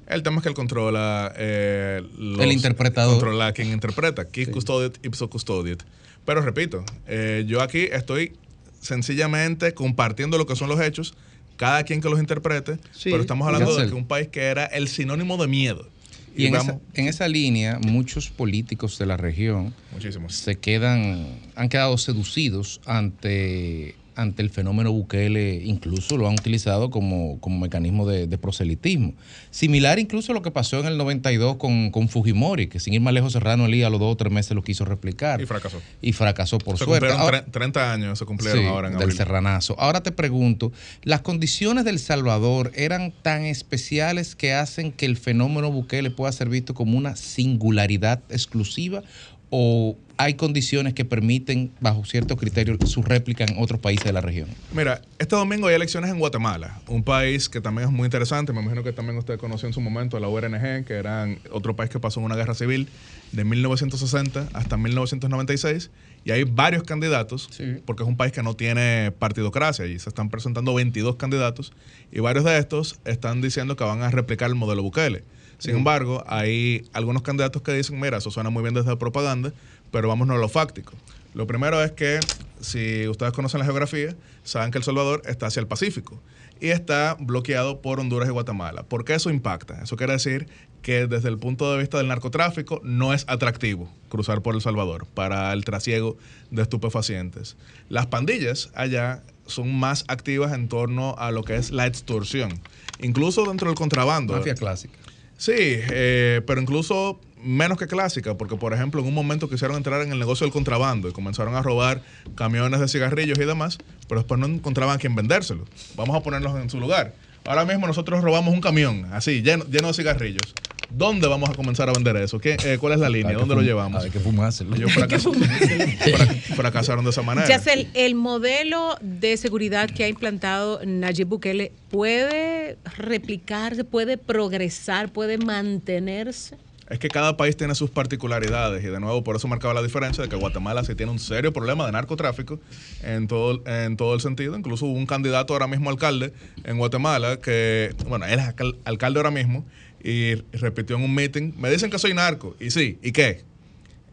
El 0.09 0.23
tema 0.23 0.37
es 0.37 0.43
que 0.43 0.49
él 0.49 0.55
controla. 0.55 1.33
eh, 1.37 2.01
los- 2.17 2.39
El 2.39 2.51
interpretador. 2.51 3.13
Controla 3.15 3.47
a 3.47 3.51
quien 3.53 3.71
interpreta. 3.71 4.27
Quis 4.27 4.47
custodiet, 4.49 4.97
ipso 5.05 5.29
custodiet. 5.29 5.83
Pero 6.25 6.41
repito, 6.41 6.83
eh, 7.07 7.43
yo 7.47 7.61
aquí 7.61 7.87
estoy 7.91 8.33
sencillamente 8.81 9.73
compartiendo 9.73 10.37
lo 10.37 10.45
que 10.45 10.55
son 10.55 10.69
los 10.69 10.79
hechos, 10.79 11.13
cada 11.57 11.83
quien 11.83 12.01
que 12.01 12.09
los 12.09 12.19
interprete. 12.19 12.77
Sí. 12.91 13.09
pero 13.09 13.21
estamos 13.21 13.47
hablando 13.47 13.75
de 13.75 13.87
que 13.87 13.93
un 13.95 14.07
país 14.07 14.27
que 14.29 14.41
era 14.41 14.65
el 14.65 14.87
sinónimo 14.87 15.37
de 15.37 15.47
miedo. 15.47 15.87
Y 16.35 16.45
en 16.45 16.53
vamos, 16.53 16.67
esa, 16.75 16.79
en 17.01 17.07
esa 17.07 17.27
línea, 17.27 17.79
muchos 17.81 18.29
políticos 18.29 18.99
de 18.99 19.07
la 19.07 19.17
región 19.17 19.73
muchísimos. 19.91 20.35
se 20.35 20.55
quedan, 20.57 21.39
han 21.55 21.67
quedado 21.67 21.97
seducidos 21.97 22.79
ante, 22.85 23.95
ante 24.17 24.41
el 24.41 24.49
fenómeno 24.49 24.91
Bukele, 24.91 25.61
incluso 25.63 26.17
lo 26.17 26.27
han 26.27 26.33
utilizado 26.33 26.89
como, 26.89 27.39
como 27.39 27.59
mecanismo 27.59 28.05
de, 28.05 28.27
de 28.27 28.37
proselitismo. 28.37 29.13
Similar 29.51 29.99
incluso 29.99 30.31
a 30.31 30.35
lo 30.35 30.41
que 30.41 30.51
pasó 30.51 30.79
en 30.79 30.87
el 30.87 30.97
92 30.97 31.55
con, 31.57 31.91
con 31.91 32.09
Fujimori, 32.09 32.67
que 32.67 32.79
sin 32.79 32.93
ir 32.93 33.01
más 33.01 33.13
lejos 33.13 33.33
Serrano 33.33 33.65
Elías 33.67 33.87
a 33.87 33.89
los 33.89 33.99
dos 33.99 34.13
o 34.13 34.17
tres 34.17 34.33
meses 34.33 34.51
lo 34.55 34.63
quiso 34.63 34.83
replicar. 34.85 35.41
Y 35.41 35.45
fracasó. 35.45 35.81
Y 36.01 36.13
fracasó 36.13 36.57
por 36.57 36.77
se 36.77 36.85
suerte. 36.85 37.07
cumplieron 37.07 37.21
Ahora- 37.21 37.45
tre- 37.45 37.51
30 37.51 37.93
años, 37.93 38.19
se 38.19 38.25
cumplieron 38.25 38.61
Sí, 38.61 38.67
ahora 38.67 38.87
en 38.87 38.93
del 38.95 39.03
abril. 39.03 39.17
serranazo. 39.17 39.75
Ahora 39.79 40.01
te 40.03 40.11
pregunto, 40.11 40.71
¿las 41.03 41.21
condiciones 41.21 41.85
del 41.85 41.99
Salvador 41.99 42.71
eran 42.75 43.13
tan 43.21 43.45
especiales 43.45 44.35
que 44.35 44.53
hacen 44.53 44.91
que 44.91 45.05
el 45.05 45.17
fenómeno 45.17 45.71
Bukele 45.71 46.09
pueda 46.11 46.31
ser 46.31 46.49
visto 46.49 46.73
como 46.73 46.97
una 46.97 47.15
singularidad 47.15 48.21
exclusiva 48.29 49.03
o 49.49 49.97
hay 50.17 50.33
condiciones 50.33 50.93
que 50.93 51.05
permiten, 51.05 51.71
bajo 51.79 52.03
ciertos 52.03 52.39
criterios, 52.39 52.77
su 52.89 53.03
réplica 53.03 53.43
en 53.43 53.61
otros 53.61 53.79
países 53.79 54.05
de 54.05 54.13
la 54.13 54.21
región? 54.21 54.49
Mira, 54.73 55.01
este 55.19 55.35
domingo 55.35 55.67
hay 55.67 55.75
elecciones 55.75 56.09
en 56.09 56.17
Guatemala, 56.17 56.81
un 56.87 57.03
país 57.03 57.47
que 57.47 57.61
también 57.61 57.87
es 57.87 57.93
muy 57.93 58.05
interesante. 58.05 58.51
Me 58.51 58.61
imagino 58.61 58.83
que 58.83 58.93
también 58.93 59.17
usted 59.17 59.37
conoció 59.37 59.67
en 59.67 59.73
su 59.73 59.81
momento 59.81 60.17
a 60.17 60.19
la 60.19 60.27
URNG, 60.27 60.85
que 60.85 60.93
era 60.93 61.27
otro 61.51 61.75
país 61.75 61.91
que 61.91 61.99
pasó 61.99 62.19
en 62.19 62.25
una 62.25 62.35
guerra 62.35 62.55
civil 62.55 62.87
de 63.31 63.43
1960 63.43 64.49
hasta 64.53 64.75
1996. 64.77 65.91
Y 66.25 66.31
hay 66.31 66.43
varios 66.43 66.83
candidatos, 66.83 67.49
porque 67.85 68.03
es 68.03 68.09
un 68.09 68.17
país 68.17 68.33
que 68.33 68.41
no 68.41 68.55
tiene 68.55 69.13
partidocracia 69.17 69.85
y 69.85 69.99
se 69.99 70.09
están 70.09 70.29
presentando 70.29 70.73
22 70.73 71.15
candidatos. 71.15 71.73
Y 72.11 72.19
varios 72.21 72.43
de 72.43 72.57
estos 72.57 72.99
están 73.05 73.41
diciendo 73.41 73.75
que 73.75 73.83
van 73.83 74.01
a 74.01 74.09
replicar 74.09 74.49
el 74.49 74.55
modelo 74.55 74.81
Bukele. 74.81 75.23
Sin 75.57 75.75
embargo, 75.75 76.23
hay 76.27 76.87
algunos 76.93 77.23
candidatos 77.23 77.61
que 77.61 77.73
dicen, 77.73 77.99
mira, 77.99 78.17
eso 78.17 78.31
suena 78.31 78.49
muy 78.49 78.61
bien 78.61 78.73
desde 78.73 78.89
la 78.89 78.99
propaganda, 78.99 79.51
pero 79.91 80.07
vámonos 80.07 80.37
a 80.37 80.39
lo 80.39 80.49
fáctico. 80.49 80.93
Lo 81.33 81.47
primero 81.47 81.83
es 81.83 81.91
que, 81.91 82.19
si 82.61 83.07
ustedes 83.07 83.33
conocen 83.33 83.59
la 83.59 83.65
geografía, 83.65 84.15
saben 84.43 84.71
que 84.71 84.77
El 84.77 84.83
Salvador 84.83 85.21
está 85.25 85.47
hacia 85.47 85.59
el 85.59 85.67
Pacífico 85.67 86.19
y 86.59 86.69
está 86.69 87.15
bloqueado 87.19 87.81
por 87.81 87.99
Honduras 87.99 88.27
y 88.27 88.31
Guatemala. 88.31 88.83
¿Por 88.83 89.05
qué 89.05 89.15
eso 89.15 89.29
impacta? 89.29 89.81
Eso 89.81 89.95
quiere 89.97 90.13
decir 90.13 90.47
que 90.81 91.07
desde 91.07 91.29
el 91.29 91.37
punto 91.37 91.71
de 91.71 91.79
vista 91.79 91.97
del 91.97 92.07
narcotráfico 92.07 92.79
no 92.83 93.13
es 93.13 93.25
atractivo 93.27 93.91
cruzar 94.09 94.41
por 94.41 94.55
El 94.55 94.61
Salvador 94.61 95.05
para 95.13 95.51
el 95.53 95.65
trasiego 95.65 96.17
de 96.49 96.61
estupefacientes. 96.61 97.57
Las 97.89 98.07
pandillas 98.07 98.69
allá 98.73 99.21
son 99.45 99.75
más 99.75 100.05
activas 100.07 100.53
en 100.53 100.69
torno 100.69 101.15
a 101.17 101.31
lo 101.31 101.43
que 101.43 101.55
es 101.55 101.71
la 101.71 101.87
extorsión, 101.87 102.59
incluso 102.99 103.45
dentro 103.45 103.67
del 103.67 103.77
contrabando. 103.77 104.33
Mafia 104.33 104.55
clásica. 104.55 104.97
Sí, 105.37 105.53
eh, 105.55 106.41
pero 106.45 106.59
incluso 106.59 107.19
menos 107.43 107.77
que 107.77 107.87
clásica, 107.87 108.37
porque 108.37 108.55
por 108.55 108.73
ejemplo 108.73 109.01
en 109.01 109.07
un 109.07 109.13
momento 109.13 109.49
quisieron 109.49 109.77
entrar 109.77 110.01
en 110.01 110.11
el 110.11 110.19
negocio 110.19 110.45
del 110.45 110.51
contrabando 110.51 111.07
y 111.07 111.11
comenzaron 111.11 111.55
a 111.55 111.61
robar 111.61 112.01
camiones 112.35 112.79
de 112.79 112.87
cigarrillos 112.87 113.37
y 113.37 113.45
demás, 113.45 113.77
pero 114.07 114.21
después 114.21 114.39
no 114.39 114.47
encontraban 114.47 114.95
a 114.95 114.99
quién 114.99 115.15
vendérselo. 115.15 115.65
Vamos 115.95 116.15
a 116.15 116.21
ponerlos 116.21 116.59
en 116.59 116.69
su 116.69 116.79
lugar. 116.79 117.13
ahora 117.45 117.65
mismo 117.65 117.87
nosotros 117.87 118.23
robamos 118.23 118.53
un 118.53 118.61
camión, 118.61 119.07
así, 119.13 119.41
lleno, 119.41 119.65
lleno 119.65 119.87
de 119.89 119.93
cigarrillos. 119.93 120.53
¿Dónde 120.89 121.27
vamos 121.27 121.49
a 121.49 121.53
comenzar 121.53 121.89
a 121.89 121.93
vender 121.93 122.15
eso? 122.17 122.39
¿Qué, 122.39 122.57
eh, 122.63 122.77
¿Cuál 122.79 122.93
es 122.93 122.99
la 122.99 123.09
línea? 123.09 123.33
¿Dónde 123.33 123.55
lo 123.55 123.61
llevamos? 123.61 124.03
Hay 124.03 124.09
que 124.09 124.19
fumárselo. 124.19 124.75
Ellos 124.75 124.91
fracas- 124.91 125.25
frac- 125.27 126.41
fracasaron 126.55 127.03
de 127.03 127.11
esa 127.11 127.21
manera. 127.21 127.47
Ya 127.47 127.59
sé, 127.59 127.73
el, 127.73 127.87
el 127.93 128.15
modelo 128.15 128.97
de 129.01 129.35
seguridad 129.37 129.89
que 129.89 130.03
ha 130.05 130.07
implantado 130.07 130.79
Nayib 130.85 131.27
Bukele 131.27 131.71
puede 131.89 132.77
replicarse, 132.97 133.83
puede 133.83 134.17
progresar, 134.17 135.11
puede 135.11 135.37
mantenerse. 135.37 136.57
Es 136.89 136.99
que 136.99 137.09
cada 137.09 137.35
país 137.35 137.57
tiene 137.57 137.75
sus 137.75 137.89
particularidades 137.89 138.81
y 138.81 138.87
de 138.87 139.01
nuevo 139.01 139.21
por 139.21 139.35
eso 139.35 139.45
marcaba 139.49 139.73
la 139.73 139.81
diferencia 139.83 140.23
de 140.23 140.29
que 140.29 140.37
Guatemala 140.37 140.85
sí 140.85 140.95
tiene 140.95 141.11
un 141.11 141.19
serio 141.19 141.51
problema 141.51 141.85
de 141.85 141.91
narcotráfico 141.91 142.61
en 143.03 143.27
todo, 143.27 143.61
en 143.67 143.97
todo 143.97 144.13
el 144.15 144.21
sentido. 144.21 144.57
Incluso 144.57 144.85
hubo 144.85 144.93
un 144.97 145.05
candidato 145.05 145.51
ahora 145.51 145.67
mismo 145.67 145.89
alcalde 145.89 146.31
en 146.63 146.77
Guatemala 146.77 147.41
que, 147.41 147.93
bueno, 148.07 148.25
él 148.25 148.39
es 148.39 148.45
alcal- 148.45 148.77
alcalde 148.85 149.19
ahora 149.19 149.31
mismo 149.31 149.65
y 150.07 150.35
repitió 150.53 150.95
en 150.95 151.03
un 151.03 151.13
meeting, 151.13 151.51
me 151.57 151.69
dicen 151.69 151.89
que 151.89 151.99
soy 151.99 152.13
narco. 152.13 152.55
Y 152.61 152.71
sí, 152.71 152.97
¿y 153.03 153.11
qué? 153.11 153.43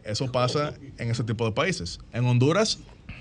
Eso 0.03 0.33
pasa 0.33 0.75
en 0.99 1.09
ese 1.09 1.23
tipo 1.23 1.47
de 1.47 1.53
países. 1.53 2.01
En 2.12 2.25
Honduras 2.25 2.81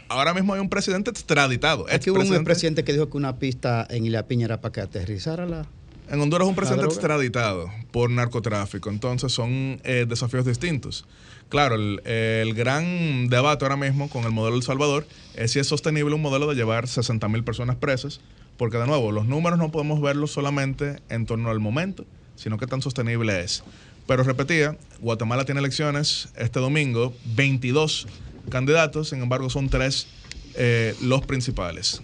ahora 0.09 0.33
mismo 0.33 0.55
hay 0.55 0.59
un 0.59 0.69
presidente 0.69 1.11
extraditado. 1.11 1.85
Aquí 1.91 2.09
hubo 2.09 2.19
un 2.19 2.43
presidente 2.43 2.83
que 2.83 2.91
dijo 2.91 3.11
que 3.11 3.17
una 3.17 3.37
pista 3.37 3.85
en 3.91 4.07
Isla 4.07 4.25
Piña 4.25 4.45
era 4.45 4.59
para 4.59 4.71
que 4.71 4.81
aterrizara 4.81 5.45
la. 5.45 5.67
En 6.09 6.19
Honduras 6.19 6.47
un 6.47 6.55
presidente 6.55 6.85
extraditado 6.85 7.69
por 7.91 8.09
narcotráfico, 8.09 8.89
entonces 8.89 9.31
son 9.31 9.79
eh, 9.83 10.07
desafíos 10.09 10.43
distintos. 10.43 11.05
Claro, 11.49 11.75
el, 11.75 12.01
el 12.05 12.55
gran 12.55 13.29
debate 13.29 13.65
ahora 13.65 13.77
mismo 13.77 14.09
con 14.09 14.23
el 14.23 14.31
modelo 14.31 14.55
de 14.55 14.61
El 14.61 14.63
Salvador 14.63 15.05
es 15.35 15.51
si 15.51 15.59
es 15.59 15.67
sostenible 15.67 16.15
un 16.15 16.21
modelo 16.23 16.47
de 16.47 16.55
llevar 16.55 16.87
60 16.87 17.27
mil 17.29 17.43
personas 17.43 17.75
presas, 17.75 18.19
porque 18.57 18.77
de 18.77 18.87
nuevo, 18.87 19.11
los 19.11 19.27
números 19.27 19.59
no 19.59 19.71
podemos 19.71 20.01
verlos 20.01 20.31
solamente 20.31 20.97
en 21.09 21.27
torno 21.27 21.51
al 21.51 21.59
momento, 21.59 22.05
sino 22.35 22.57
qué 22.57 22.67
tan 22.67 22.81
sostenible 22.81 23.41
es. 23.41 23.63
Pero 24.07 24.23
repetía, 24.23 24.77
Guatemala 24.99 25.45
tiene 25.45 25.59
elecciones 25.59 26.29
este 26.37 26.59
domingo, 26.59 27.13
22 27.35 28.07
candidatos, 28.49 29.09
sin 29.09 29.21
embargo 29.21 29.49
son 29.49 29.69
tres 29.69 30.07
eh, 30.55 30.93
los 31.01 31.25
principales, 31.25 32.01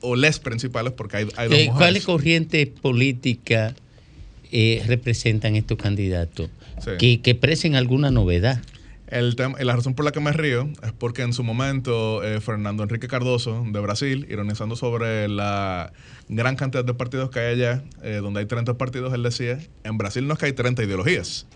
o 0.00 0.16
les 0.16 0.38
principales, 0.38 0.92
porque 0.92 1.18
hay, 1.18 1.28
hay 1.36 1.48
dos 1.48 1.58
Eh, 1.58 1.64
mujeres. 1.66 1.72
¿Cuáles 1.76 2.04
corrientes 2.04 2.66
políticas 2.68 3.74
eh, 4.50 4.82
representan 4.86 5.56
estos 5.56 5.78
candidatos? 5.78 6.50
Sí. 6.84 6.90
Que, 6.98 7.20
que 7.20 7.30
expresen 7.32 7.74
alguna 7.76 8.10
novedad. 8.10 8.60
El 9.08 9.36
tema, 9.36 9.56
y 9.60 9.64
la 9.64 9.76
razón 9.76 9.94
por 9.94 10.04
la 10.04 10.10
que 10.10 10.18
me 10.18 10.32
río 10.32 10.68
es 10.82 10.92
porque 10.92 11.22
en 11.22 11.32
su 11.32 11.44
momento 11.44 12.24
eh, 12.24 12.40
Fernando 12.40 12.82
Enrique 12.82 13.06
Cardoso 13.06 13.64
de 13.64 13.78
Brasil, 13.78 14.26
ironizando 14.28 14.74
sobre 14.74 15.28
la 15.28 15.92
gran 16.28 16.56
cantidad 16.56 16.84
de 16.84 16.92
partidos 16.92 17.30
que 17.30 17.38
hay 17.38 17.54
allá, 17.54 17.84
eh, 18.02 18.16
donde 18.20 18.40
hay 18.40 18.46
30 18.46 18.74
partidos, 18.74 19.14
él 19.14 19.22
decía, 19.22 19.60
en 19.84 19.96
Brasil 19.96 20.26
no 20.26 20.34
es 20.34 20.40
que 20.40 20.46
hay 20.46 20.52
30 20.52 20.82
ideologías. 20.82 21.46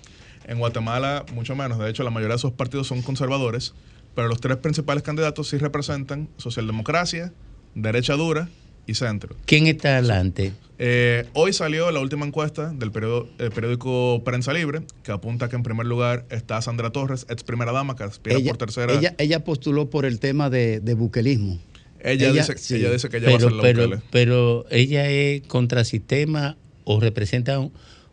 En 0.47 0.59
Guatemala 0.59 1.25
mucho 1.35 1.57
menos. 1.57 1.79
De 1.79 1.91
hecho, 1.91 2.03
la 2.05 2.11
mayoría 2.11 2.35
de 2.35 2.39
esos 2.39 2.53
partidos 2.53 2.87
son 2.87 3.03
conservadores, 3.03 3.75
pero 4.15 4.29
los 4.29 4.41
tres 4.41 4.57
principales 4.59 5.03
candidatos 5.03 5.49
sí 5.49 5.59
representan 5.59 6.29
socialdemocracia, 6.37 7.33
derecha 7.75 8.15
dura 8.15 8.49
y 8.87 8.95
centro. 8.95 9.35
¿Quién 9.47 9.67
está 9.67 9.99
adelante? 9.99 10.53
Eh, 10.83 11.27
hoy 11.35 11.53
salió 11.53 11.91
la 11.91 12.01
última 12.01 12.25
encuesta 12.25 12.73
del 12.73 12.91
periodo- 12.91 13.29
eh, 13.39 13.51
periódico 13.55 14.23
Prensa 14.25 14.55
Libre, 14.55 14.81
que 15.03 15.13
apunta 15.13 15.51
que 15.51 15.57
en 15.57 15.63
primer 15.63 15.85
lugar 15.87 16.25
está 16.31 16.63
Sandra 16.63 16.91
Torres, 16.91 17.27
ex 17.29 17.43
primera 17.45 17.71
dama, 17.71 17.97
que 17.97 18.05
aspira 18.05 18.37
Ella, 18.37 18.49
por 18.53 18.57
tercera. 18.57 18.95
ella, 18.95 19.15
ella 19.19 19.45
postuló 19.45 19.91
por 19.91 20.07
el 20.07 20.19
tema 20.21 20.49
de, 20.49 20.81
de 20.81 20.95
buquelismo. 20.95 21.59
Ella 22.03 22.33
dice- 22.33 22.55
ella 22.77 22.91
dice 22.91 23.11
que 23.11 23.19
ella 23.19 23.29
va 23.29 23.37
a 23.37 23.41
ser 23.41 23.53
la 23.53 23.63
pero, 23.63 24.03
pero 24.11 24.65
ella 24.71 25.07
es 25.11 25.43
contrasistema 25.49 26.57
o 26.85 26.99
representa 26.99 27.59
un- 27.59 27.73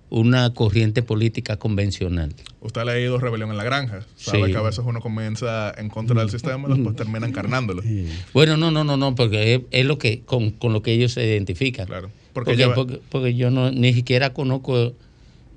una 0.10 0.54
corriente 0.54 1.04
política 1.04 1.58
convencional. 1.58 2.34
Usted 2.62 2.82
ha 2.82 2.86
leído 2.86 3.20
Rebelión 3.20 3.52
en 3.52 3.58
la 3.58 3.64
Granja. 3.66 4.02
Sabe 4.16 4.46
Sí. 4.46 4.52
que 4.52 4.58
a 4.58 4.62
veces 4.62 4.84
uno 4.86 5.02
comienza 5.02 5.74
en 5.78 5.90
contra 5.90 6.20
del 6.22 6.30
sistema 6.30 6.68
y 6.70 6.74
después 6.76 6.96
termina 6.96 7.28
encarnándolo. 7.28 7.84
Bueno, 8.34 8.56
no, 8.56 8.72
no, 8.72 8.84
no, 8.86 8.96
no, 8.96 9.16
porque 9.16 9.56
es, 9.56 9.62
es 9.72 9.86
lo 9.86 9.98
que 9.98 10.22
con, 10.22 10.52
con 10.52 10.72
lo 10.74 10.82
que 10.82 10.94
ellos 10.94 11.12
se 11.14 11.26
identifican. 11.26 11.88
Claro. 11.88 12.10
Porque, 12.34 12.52
Porque, 12.52 12.58
lleva- 12.64 12.76
porque, 12.76 13.02
porque 13.10 13.36
yo 13.36 13.50
no 13.52 13.72
ni 13.72 13.94
siquiera 13.94 14.32
conozco 14.34 14.94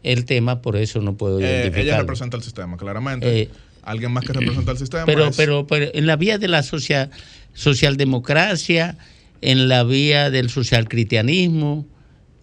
el 0.02 0.24
tema, 0.24 0.62
por 0.62 0.76
eso 0.76 1.00
no 1.00 1.14
puedo 1.14 1.38
eh, 1.40 1.70
ella 1.76 1.98
representa 2.00 2.36
el 2.36 2.42
sistema, 2.42 2.76
claramente. 2.76 3.42
Eh, 3.42 3.48
Alguien 3.82 4.12
más 4.12 4.24
que 4.24 4.32
representa 4.32 4.72
el 4.72 4.78
sistema. 4.78 5.06
pero, 5.06 5.26
es- 5.28 5.36
pero, 5.36 5.66
pero 5.66 5.86
en 5.94 6.06
la 6.06 6.16
vía 6.16 6.38
de 6.38 6.48
la 6.48 6.62
social, 6.62 7.10
socialdemocracia, 7.54 8.96
en 9.42 9.68
la 9.68 9.84
vía 9.84 10.30
del 10.30 10.50
socialcristianismo, 10.50 11.86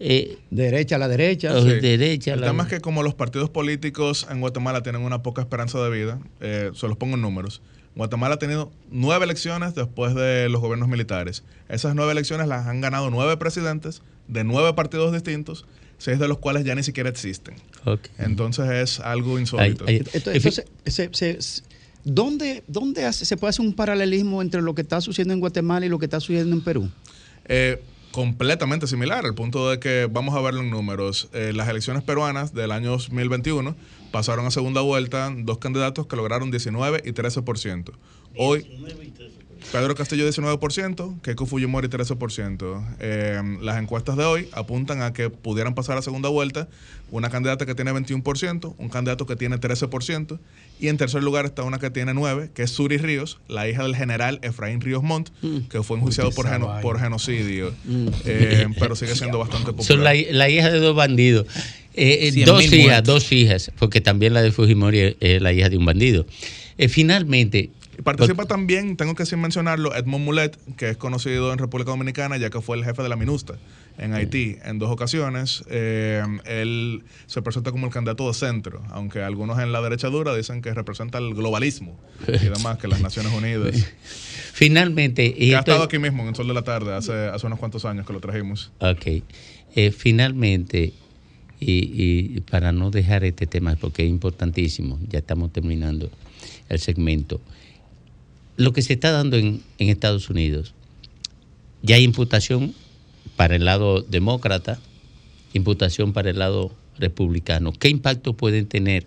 eh, 0.00 0.38
Derecha 0.50 0.96
a 0.96 0.98
la 0.98 1.08
derecha. 1.08 1.60
Sí. 1.60 1.68
derecha. 1.80 2.34
El 2.34 2.40
la- 2.40 2.46
tema 2.48 2.62
es 2.64 2.68
que 2.68 2.80
como 2.80 3.02
los 3.02 3.14
partidos 3.14 3.50
políticos 3.50 4.26
en 4.30 4.40
Guatemala 4.40 4.82
tienen 4.82 5.02
una 5.02 5.22
poca 5.22 5.42
esperanza 5.42 5.82
de 5.82 5.90
vida, 5.90 6.18
eh, 6.40 6.70
se 6.74 6.86
los 6.88 6.96
pongo 6.96 7.16
en 7.16 7.22
números. 7.22 7.60
Guatemala 7.96 8.36
ha 8.36 8.38
tenido 8.38 8.70
nueve 8.90 9.24
elecciones 9.24 9.74
después 9.74 10.14
de 10.14 10.48
los 10.48 10.60
gobiernos 10.60 10.88
militares. 10.88 11.42
Esas 11.68 11.94
nueve 11.96 12.12
elecciones 12.12 12.46
las 12.46 12.66
han 12.68 12.80
ganado 12.80 13.10
nueve 13.10 13.36
presidentes 13.38 14.02
de 14.28 14.44
nueve 14.44 14.72
partidos 14.74 15.12
distintos, 15.12 15.64
seis 15.98 16.20
de 16.20 16.28
los 16.28 16.38
cuales 16.38 16.64
ya 16.64 16.76
ni 16.76 16.84
siquiera 16.84 17.08
existen. 17.10 17.54
Entonces 18.18 18.70
es 18.70 19.00
algo 19.00 19.38
insólito. 19.40 19.84
Ay, 19.88 19.94
ay, 19.94 20.06
Entonces, 20.14 20.36
entonces, 20.36 20.64
se- 20.86 21.10
se- 21.12 21.42
se- 21.42 21.62
¿dónde, 22.04 22.62
dónde 22.68 23.04
hace- 23.04 23.24
se 23.24 23.36
puede 23.36 23.50
hacer 23.50 23.64
un 23.66 23.72
paralelismo 23.72 24.42
entre 24.42 24.62
lo 24.62 24.74
que 24.74 24.82
está 24.82 25.00
sucediendo 25.00 25.34
en 25.34 25.40
Guatemala 25.40 25.84
y 25.86 25.88
lo 25.88 25.98
que 25.98 26.04
está 26.06 26.20
sucediendo 26.20 26.54
en 26.54 26.62
Perú? 26.62 26.88
Eh, 27.46 27.82
completamente 28.18 28.88
similar, 28.88 29.24
al 29.24 29.36
punto 29.36 29.70
de 29.70 29.78
que 29.78 30.08
vamos 30.10 30.34
a 30.34 30.40
verlo 30.40 30.60
en 30.60 30.70
números. 30.70 31.28
Eh, 31.32 31.52
las 31.54 31.68
elecciones 31.68 32.02
peruanas 32.02 32.52
del 32.52 32.72
año 32.72 32.90
2021 32.90 33.76
pasaron 34.10 34.44
a 34.44 34.50
segunda 34.50 34.80
vuelta 34.80 35.32
dos 35.32 35.58
candidatos 35.58 36.08
que 36.08 36.16
lograron 36.16 36.50
19 36.50 37.02
y 37.04 37.12
13%. 37.12 37.92
Hoy, 38.36 38.66
Pedro 39.72 39.94
Castillo 39.94 40.28
19%, 40.28 41.20
Keiko 41.22 41.46
Fujimori 41.46 41.88
13%. 41.88 42.96
Eh, 43.00 43.40
las 43.62 43.78
encuestas 43.80 44.16
de 44.16 44.24
hoy 44.24 44.48
apuntan 44.52 45.02
a 45.02 45.12
que 45.12 45.30
pudieran 45.30 45.74
pasar 45.74 45.98
a 45.98 46.02
segunda 46.02 46.28
vuelta 46.28 46.68
una 47.10 47.30
candidata 47.30 47.64
que 47.66 47.74
tiene 47.74 47.90
21%, 47.92 48.74
un 48.76 48.88
candidato 48.90 49.24
que 49.26 49.34
tiene 49.36 49.56
13%, 49.58 50.38
y 50.80 50.88
en 50.88 50.96
tercer 50.98 51.22
lugar 51.22 51.46
está 51.46 51.62
una 51.62 51.78
que 51.78 51.90
tiene 51.90 52.12
9%, 52.12 52.50
que 52.52 52.62
es 52.62 52.70
Suri 52.70 52.98
Ríos, 52.98 53.38
la 53.48 53.68
hija 53.68 53.82
del 53.82 53.96
general 53.96 54.38
Efraín 54.42 54.80
Ríos 54.80 55.02
Montt, 55.02 55.30
que 55.70 55.82
fue 55.82 55.96
enjuiciado 55.96 56.30
por, 56.32 56.46
geno- 56.48 56.80
por 56.82 56.98
genocidio, 57.00 57.72
Eh, 58.24 58.66
pero 58.78 58.94
sigue 58.96 59.14
siendo 59.16 59.38
bastante 59.38 59.66
popular. 59.72 59.86
Son 59.86 60.04
la, 60.04 60.12
la 60.30 60.48
hija 60.50 60.70
de 60.70 60.78
dos 60.78 60.94
bandidos. 60.94 61.46
Eh, 61.94 62.28
eh, 62.28 62.44
dos 62.44 62.62
hijas, 62.64 62.78
muertos. 62.80 63.06
dos 63.06 63.32
hijas, 63.32 63.72
porque 63.78 64.00
también 64.00 64.32
la 64.34 64.42
de 64.42 64.52
Fujimori 64.52 64.98
es 65.00 65.16
es 65.20 65.42
la 65.42 65.52
hija 65.52 65.68
de 65.68 65.76
un 65.78 65.84
bandido. 65.84 66.26
Eh, 66.76 66.88
finalmente, 66.88 67.70
Participa 68.04 68.44
también, 68.46 68.96
tengo 68.96 69.14
que 69.14 69.26
sin 69.26 69.40
mencionarlo, 69.40 69.94
Edmond 69.94 70.24
Mulet, 70.24 70.56
que 70.76 70.90
es 70.90 70.96
conocido 70.96 71.52
en 71.52 71.58
República 71.58 71.90
Dominicana, 71.90 72.36
ya 72.36 72.48
que 72.50 72.60
fue 72.60 72.76
el 72.76 72.84
jefe 72.84 73.02
de 73.02 73.08
la 73.08 73.16
MINUSTA 73.16 73.54
en 73.98 74.14
Haití 74.14 74.56
en 74.64 74.78
dos 74.78 74.90
ocasiones. 74.90 75.64
Eh, 75.68 76.22
él 76.44 77.02
se 77.26 77.42
presenta 77.42 77.72
como 77.72 77.86
el 77.86 77.92
candidato 77.92 78.28
de 78.28 78.34
centro, 78.34 78.82
aunque 78.90 79.20
algunos 79.22 79.58
en 79.58 79.72
la 79.72 79.80
derecha 79.82 80.08
dura 80.08 80.34
dicen 80.36 80.62
que 80.62 80.72
representa 80.72 81.18
el 81.18 81.34
globalismo 81.34 81.98
y 82.28 82.44
demás, 82.48 82.78
que 82.78 82.86
las 82.86 83.00
Naciones 83.00 83.32
Unidas. 83.32 83.74
finalmente, 84.52 85.26
y 85.26 85.48
Que 85.50 85.56
ha 85.56 85.58
esto- 85.60 85.72
estado 85.72 85.84
aquí 85.84 85.98
mismo 85.98 86.22
en 86.22 86.28
el 86.28 86.34
Sol 86.36 86.46
de 86.48 86.54
la 86.54 86.62
Tarde 86.62 86.94
hace, 86.94 87.12
hace 87.12 87.46
unos 87.46 87.58
cuantos 87.58 87.84
años 87.84 88.06
que 88.06 88.12
lo 88.12 88.20
trajimos. 88.20 88.70
Ok. 88.78 89.22
Eh, 89.74 89.90
finalmente, 89.90 90.92
y, 91.60 92.32
y 92.36 92.40
para 92.42 92.72
no 92.72 92.90
dejar 92.90 93.24
este 93.24 93.46
tema, 93.46 93.76
porque 93.80 94.04
es 94.04 94.08
importantísimo, 94.08 94.98
ya 95.08 95.18
estamos 95.18 95.52
terminando 95.52 96.10
el 96.68 96.78
segmento. 96.78 97.40
Lo 98.58 98.72
que 98.72 98.82
se 98.82 98.94
está 98.94 99.12
dando 99.12 99.36
en, 99.36 99.62
en 99.78 99.88
Estados 99.88 100.28
Unidos, 100.30 100.74
ya 101.82 101.94
hay 101.94 102.02
imputación 102.02 102.74
para 103.36 103.54
el 103.54 103.64
lado 103.64 104.02
demócrata, 104.02 104.80
imputación 105.52 106.12
para 106.12 106.30
el 106.30 106.40
lado 106.40 106.72
republicano. 106.98 107.72
¿Qué 107.72 107.88
impacto 107.88 108.32
pueden 108.32 108.66
tener 108.66 109.06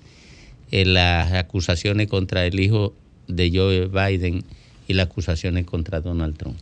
en 0.72 0.94
las 0.94 1.34
acusaciones 1.34 2.07
contra 2.07 2.45
el 2.45 2.61
hijo 2.61 2.95
de 3.28 3.52
Joe 3.53 3.88
Biden 3.88 4.45
y 4.88 4.94
las 4.94 5.07
acusaciones 5.07 5.65
contra 5.65 5.99
Donald 5.99 6.38
Trump? 6.38 6.57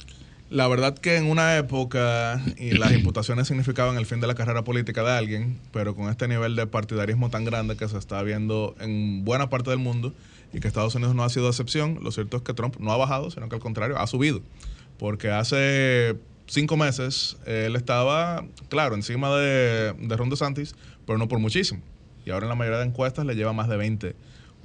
La 0.49 0.67
verdad 0.67 0.97
que 0.97 1.17
en 1.17 1.25
una 1.25 1.57
época 1.57 2.41
y 2.57 2.71
las 2.71 2.91
imputaciones 2.91 3.47
significaban 3.47 3.97
el 3.97 4.07
fin 4.07 4.19
de 4.19 4.25
la 4.25 4.33
carrera 4.33 4.63
política 4.63 5.03
de 5.03 5.11
alguien, 5.11 5.59
pero 5.71 5.95
con 5.95 6.09
este 6.09 6.27
nivel 6.27 6.55
de 6.55 6.65
partidarismo 6.65 7.29
tan 7.29 7.45
grande 7.45 7.77
que 7.77 7.87
se 7.87 7.99
está 7.99 8.23
viendo 8.23 8.75
en 8.79 9.23
buena 9.23 9.51
parte 9.51 9.69
del 9.69 9.77
mundo 9.77 10.11
y 10.53 10.59
que 10.59 10.67
Estados 10.67 10.95
Unidos 10.95 11.15
no 11.15 11.23
ha 11.23 11.29
sido 11.29 11.47
excepción, 11.47 11.99
lo 12.01 12.11
cierto 12.11 12.37
es 12.37 12.43
que 12.43 12.53
Trump 12.53 12.77
no 12.79 12.91
ha 12.91 12.97
bajado, 12.97 13.31
sino 13.31 13.49
que 13.49 13.55
al 13.55 13.61
contrario, 13.61 13.97
ha 13.97 14.07
subido. 14.07 14.41
Porque 14.97 15.29
hace 15.29 16.17
cinco 16.47 16.75
meses 16.77 17.37
él 17.45 17.75
estaba, 17.75 18.45
claro, 18.69 18.95
encima 18.95 19.35
de, 19.37 19.93
de 19.93 20.17
Ron 20.17 20.29
DeSantis, 20.29 20.75
pero 21.05 21.17
no 21.17 21.27
por 21.27 21.39
muchísimo. 21.39 21.81
Y 22.25 22.31
ahora 22.31 22.45
en 22.45 22.49
la 22.49 22.55
mayoría 22.55 22.79
de 22.79 22.85
encuestas 22.85 23.25
le 23.25 23.35
lleva 23.35 23.53
más 23.53 23.69
de 23.69 23.77
20 23.77 24.15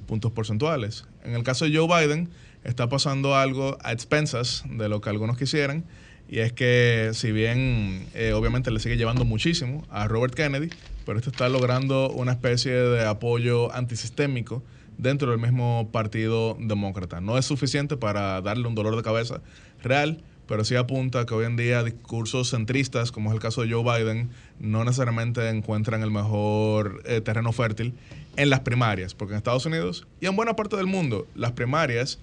puntos 0.05 0.31
porcentuales. 0.31 1.05
En 1.23 1.33
el 1.35 1.43
caso 1.43 1.65
de 1.65 1.75
Joe 1.75 1.87
Biden, 1.87 2.29
está 2.65 2.89
pasando 2.89 3.35
algo 3.35 3.77
a 3.83 3.93
expensas 3.93 4.63
de 4.69 4.89
lo 4.89 4.99
que 4.99 5.09
algunos 5.09 5.37
quisieran, 5.37 5.85
Y 6.27 6.39
es 6.39 6.53
que 6.53 7.11
si 7.13 7.31
bien 7.31 8.07
eh, 8.15 8.33
obviamente 8.33 8.71
le 8.71 8.79
sigue 8.79 8.97
llevando 8.97 9.25
muchísimo 9.25 9.85
a 9.91 10.07
Robert 10.07 10.33
Kennedy, 10.33 10.69
pero 11.05 11.19
este 11.19 11.29
está 11.29 11.49
logrando 11.49 12.09
una 12.09 12.31
especie 12.31 12.73
de 12.73 13.05
apoyo 13.05 13.71
antisistémico 13.71 14.63
dentro 14.97 15.31
del 15.31 15.39
mismo 15.39 15.89
partido 15.91 16.57
demócrata. 16.59 17.21
No 17.21 17.37
es 17.37 17.45
suficiente 17.45 17.97
para 17.97 18.41
darle 18.41 18.67
un 18.67 18.75
dolor 18.75 18.95
de 18.95 19.03
cabeza 19.03 19.41
real, 19.83 20.23
pero 20.47 20.63
sí 20.63 20.75
apunta 20.75 21.25
que 21.25 21.33
hoy 21.33 21.45
en 21.45 21.57
día 21.57 21.83
discursos 21.83 22.51
centristas, 22.51 23.11
como 23.11 23.29
es 23.29 23.35
el 23.35 23.41
caso 23.41 23.61
de 23.61 23.71
Joe 23.71 23.83
Biden, 23.83 24.29
no 24.59 24.83
necesariamente 24.83 25.49
encuentran 25.49 26.03
el 26.03 26.11
mejor 26.11 27.01
eh, 27.05 27.21
terreno 27.21 27.51
fértil 27.51 27.93
en 28.37 28.49
las 28.49 28.61
primarias, 28.61 29.13
porque 29.13 29.33
en 29.33 29.37
Estados 29.37 29.65
Unidos 29.65 30.05
y 30.21 30.27
en 30.27 30.35
buena 30.35 30.55
parte 30.55 30.75
del 30.75 30.87
mundo, 30.87 31.27
las 31.35 31.53
primarias, 31.53 32.19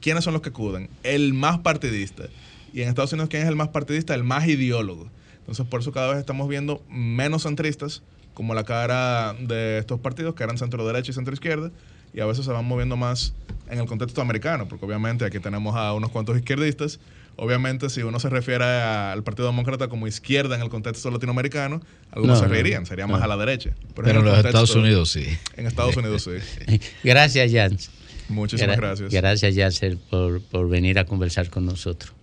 ¿quiénes 0.00 0.24
son 0.24 0.34
los 0.34 0.42
que 0.42 0.50
acuden? 0.50 0.90
El 1.02 1.32
más 1.32 1.58
partidista. 1.58 2.24
Y 2.72 2.82
en 2.82 2.88
Estados 2.88 3.12
Unidos, 3.12 3.30
¿quién 3.30 3.42
es 3.42 3.48
el 3.48 3.56
más 3.56 3.68
partidista? 3.68 4.14
El 4.14 4.24
más 4.24 4.46
ideólogo. 4.46 5.08
Entonces, 5.38 5.66
por 5.66 5.80
eso 5.80 5.92
cada 5.92 6.08
vez 6.08 6.18
estamos 6.18 6.48
viendo 6.48 6.82
menos 6.88 7.44
centristas 7.44 8.02
como 8.34 8.54
la 8.54 8.64
cara 8.64 9.34
de 9.34 9.78
estos 9.78 10.00
partidos 10.00 10.34
que 10.34 10.42
eran 10.42 10.58
centro 10.58 10.84
derecha 10.86 11.12
y 11.12 11.14
centro 11.14 11.32
izquierda, 11.32 11.70
y 12.14 12.20
a 12.20 12.26
veces 12.26 12.44
se 12.44 12.52
van 12.52 12.64
moviendo 12.64 12.96
más 12.96 13.34
en 13.68 13.78
el 13.80 13.86
contexto 13.86 14.20
americano, 14.20 14.68
porque 14.68 14.84
obviamente 14.86 15.24
aquí 15.24 15.40
tenemos 15.40 15.74
a 15.76 15.92
unos 15.94 16.10
cuantos 16.10 16.36
izquierdistas. 16.36 17.00
Obviamente, 17.36 17.90
si 17.90 18.02
uno 18.02 18.20
se 18.20 18.28
refiere 18.28 18.64
al 18.64 19.24
Partido 19.24 19.48
Demócrata 19.48 19.88
como 19.88 20.06
izquierda 20.06 20.54
en 20.54 20.62
el 20.62 20.68
contexto 20.68 21.10
latinoamericano, 21.10 21.80
algunos 22.12 22.36
No, 22.36 22.42
se 22.44 22.46
no, 22.48 22.52
reirían, 22.54 22.86
sería 22.86 23.08
más 23.08 23.22
a 23.22 23.26
la 23.26 23.36
derecha. 23.36 23.70
Pero 23.96 24.08
en 24.10 24.14
los 24.16 24.24
contexto- 24.26 24.48
Estados 24.48 24.76
Unidos 24.76 25.10
sí. 25.10 25.26
En 25.56 25.66
Estados 25.66 25.96
Unidos 25.96 26.22
sí. 26.22 26.80
Gracias, 27.04 27.50
Jans. 27.52 27.90
Muchísimas 28.28 28.76
Gra- 28.76 28.80
gracias. 28.80 29.12
Gracias, 29.12 29.54
Yasser, 29.56 29.98
por, 30.08 30.40
por 30.42 30.68
venir 30.68 30.98
a 31.00 31.04
conversar 31.06 31.50
con 31.50 31.66
nosotros. 31.66 32.13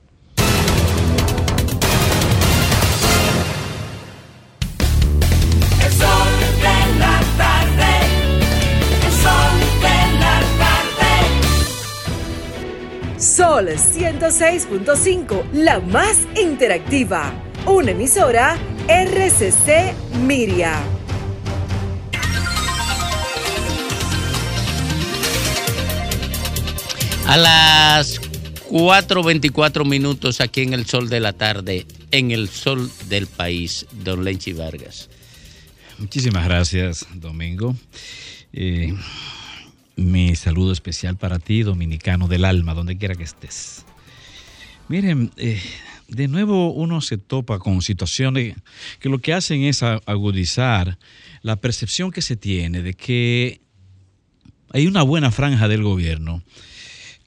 Sol 13.51 13.67
106.5, 13.67 15.51
la 15.51 15.81
más 15.81 16.25
interactiva. 16.41 17.33
Una 17.65 17.91
emisora 17.91 18.57
RCC 18.87 19.93
Miria. 20.25 20.81
A 27.27 27.35
las 27.35 28.21
4.24 28.69 29.85
minutos 29.85 30.39
aquí 30.39 30.61
en 30.61 30.73
el 30.73 30.85
sol 30.85 31.09
de 31.09 31.19
la 31.19 31.33
tarde, 31.33 31.85
en 32.11 32.31
el 32.31 32.47
sol 32.47 32.89
del 33.09 33.27
país, 33.27 33.85
don 33.91 34.23
Lenchi 34.23 34.53
Vargas. 34.53 35.09
Muchísimas 35.97 36.45
gracias, 36.45 37.05
Domingo. 37.15 37.75
Eh, 38.53 38.95
mi 39.95 40.35
saludo 40.35 40.72
especial 40.72 41.18
para 41.18 41.39
ti, 41.39 41.63
dominicano 41.63 42.27
del 42.27 42.45
alma, 42.45 42.73
donde 42.73 42.97
quiera 42.97 43.15
que 43.15 43.23
estés. 43.23 43.85
Miren, 44.88 45.31
eh, 45.38 45.61
de 46.07 46.27
nuevo 46.27 46.72
uno 46.73 47.01
se 47.01 47.18
topa 47.18 47.59
con 47.59 47.81
situaciones 47.81 48.55
que 48.99 49.09
lo 49.09 49.19
que 49.19 49.34
hacen 49.34 49.63
es 49.63 49.84
agudizar 49.84 50.97
la 51.41 51.55
percepción 51.55 52.11
que 52.11 52.22
se 52.22 52.35
tiene 52.35 52.81
de 52.81 52.93
que 52.93 53.61
hay 54.73 54.88
una 54.88 55.03
buena 55.03 55.31
franja 55.31 55.68
del 55.68 55.84
gobierno 55.84 56.43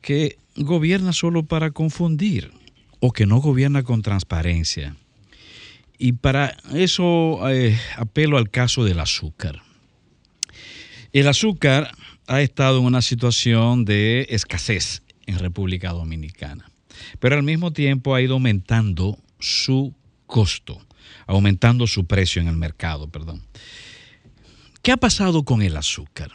que 0.01 0.37
gobierna 0.57 1.13
solo 1.13 1.45
para 1.45 1.71
confundir 1.71 2.53
o 3.01 3.13
que 3.13 3.27
no 3.27 3.39
gobierna 3.39 3.83
con 3.83 4.03
transparencia. 4.03 4.97
Y 5.99 6.13
para 6.13 6.57
eso 6.75 7.49
eh, 7.49 7.79
apelo 7.97 8.37
al 8.37 8.51
caso 8.51 8.85
del 8.85 9.01
azúcar. 9.01 9.63
El 11.13 11.29
azúcar 11.29 11.93
ha 12.27 12.41
estado 12.41 12.79
en 12.79 12.85
una 12.85 13.03
situación 13.03 13.85
de 13.85 14.27
escasez 14.31 15.03
en 15.27 15.39
República 15.39 15.91
Dominicana, 15.93 16.71
pero 17.19 17.37
al 17.37 17.43
mismo 17.43 17.73
tiempo 17.73 18.15
ha 18.15 18.23
ido 18.23 18.35
aumentando 18.35 19.19
su 19.39 19.95
costo, 20.27 20.81
aumentando 21.27 21.87
su 21.87 22.07
precio 22.07 22.41
en 22.41 22.49
el 22.49 22.57
mercado, 22.57 23.09
perdón. 23.09 23.43
¿Qué 24.83 24.93
ha 24.93 24.97
pasado 24.97 25.45
con 25.45 25.63
el 25.63 25.77
azúcar? 25.77 26.31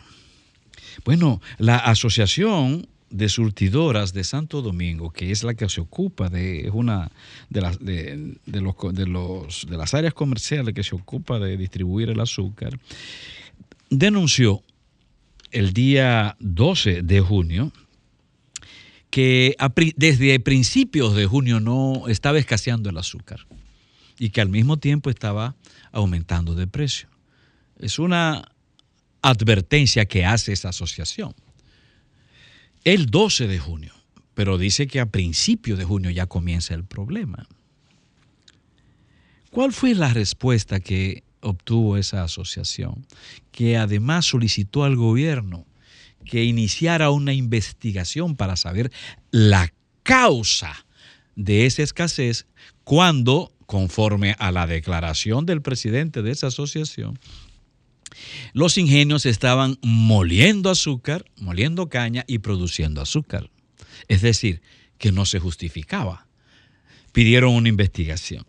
Bueno, 1.06 1.42
la 1.58 1.78
Asociación 1.78 2.88
de 3.10 3.30
Surtidoras 3.30 4.14
de 4.14 4.24
Santo 4.24 4.62
Domingo, 4.62 5.12
que 5.12 5.32
es 5.32 5.44
la 5.44 5.54
que 5.54 5.68
se 5.70 5.82
ocupa 5.82 6.30
de 6.30 6.70
una 6.74 7.12
de 7.50 7.62
las 7.62 7.80
de 7.80 8.38
las 9.78 9.94
áreas 9.94 10.14
comerciales 10.14 10.74
que 10.74 10.84
se 10.84 10.96
ocupa 10.96 11.40
de 11.40 11.58
distribuir 11.58 12.10
el 12.10 12.20
azúcar, 12.20 12.80
denunció 13.90 14.64
el 15.52 15.74
día 15.74 16.36
12 16.40 17.02
de 17.04 17.22
junio 17.22 17.72
que 19.10 19.56
desde 19.96 20.40
principios 20.40 21.16
de 21.16 21.26
junio 21.26 21.60
no 21.60 22.08
estaba 22.08 22.38
escaseando 22.38 22.90
el 22.90 22.98
azúcar 22.98 23.48
y 24.20 24.30
que 24.30 24.42
al 24.42 24.50
mismo 24.50 24.78
tiempo 24.78 25.10
estaba 25.10 25.56
aumentando 25.92 26.54
de 26.54 26.68
precio. 26.68 27.10
Es 27.80 27.98
una 27.98 28.52
advertencia 29.22 30.06
que 30.06 30.26
hace 30.26 30.54
esa 30.54 30.70
asociación. 30.70 31.34
El 32.84 33.08
12 33.08 33.48
de 33.48 33.60
junio, 33.60 33.94
pero 34.36 34.58
dice 34.58 34.88
que 34.88 35.00
a 35.00 35.08
principios 35.08 35.80
de 35.80 35.86
junio 35.86 36.12
ya 36.12 36.28
comienza 36.28 36.74
el 36.76 36.84
problema. 36.84 37.48
¿Cuál 39.52 39.74
fue 39.74 39.96
la 39.96 40.14
respuesta 40.14 40.80
que 40.80 41.24
obtuvo 41.42 41.98
esa 41.98 42.24
asociación? 42.24 43.06
Que 43.52 43.78
además 43.78 44.26
solicitó 44.26 44.84
al 44.84 44.96
gobierno 44.96 45.66
que 46.26 46.44
iniciara 46.44 47.10
una 47.10 47.34
investigación 47.34 48.36
para 48.36 48.56
saber 48.56 48.92
la 49.32 49.74
causa 50.04 50.86
de 51.36 51.66
esa 51.66 51.84
escasez 51.84 52.48
cuando, 52.84 53.54
conforme 53.66 54.36
a 54.40 54.52
la 54.52 54.68
declaración 54.68 55.46
del 55.46 55.62
presidente 55.62 56.22
de 56.22 56.32
esa 56.32 56.48
asociación, 56.48 57.18
los 58.54 58.78
ingenios 58.78 59.26
estaban 59.26 59.78
moliendo 59.82 60.70
azúcar, 60.70 61.26
moliendo 61.38 61.90
caña 61.90 62.26
y 62.28 62.40
produciendo 62.40 63.02
azúcar. 63.02 63.50
Es 64.08 64.22
decir, 64.22 64.62
que 64.98 65.12
no 65.12 65.26
se 65.26 65.40
justificaba. 65.40 66.28
Pidieron 67.12 67.54
una 67.54 67.70
investigación. 67.70 68.46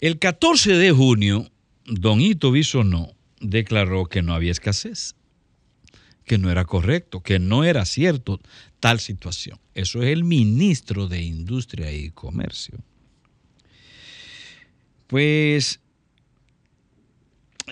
El 0.00 0.18
14 0.20 0.74
de 0.74 0.92
junio, 0.92 1.50
don 1.84 2.20
Ito 2.20 2.52
Bisonó 2.52 3.14
declaró 3.40 4.06
que 4.06 4.22
no 4.22 4.32
había 4.32 4.52
escasez, 4.52 5.16
que 6.24 6.38
no 6.38 6.50
era 6.50 6.64
correcto, 6.64 7.20
que 7.20 7.40
no 7.40 7.64
era 7.64 7.84
cierto 7.84 8.40
tal 8.78 9.00
situación. 9.00 9.58
Eso 9.74 10.02
es 10.02 10.08
el 10.10 10.22
ministro 10.22 11.08
de 11.08 11.22
Industria 11.22 11.90
y 11.90 12.10
Comercio. 12.10 12.78
Pues 15.08 15.80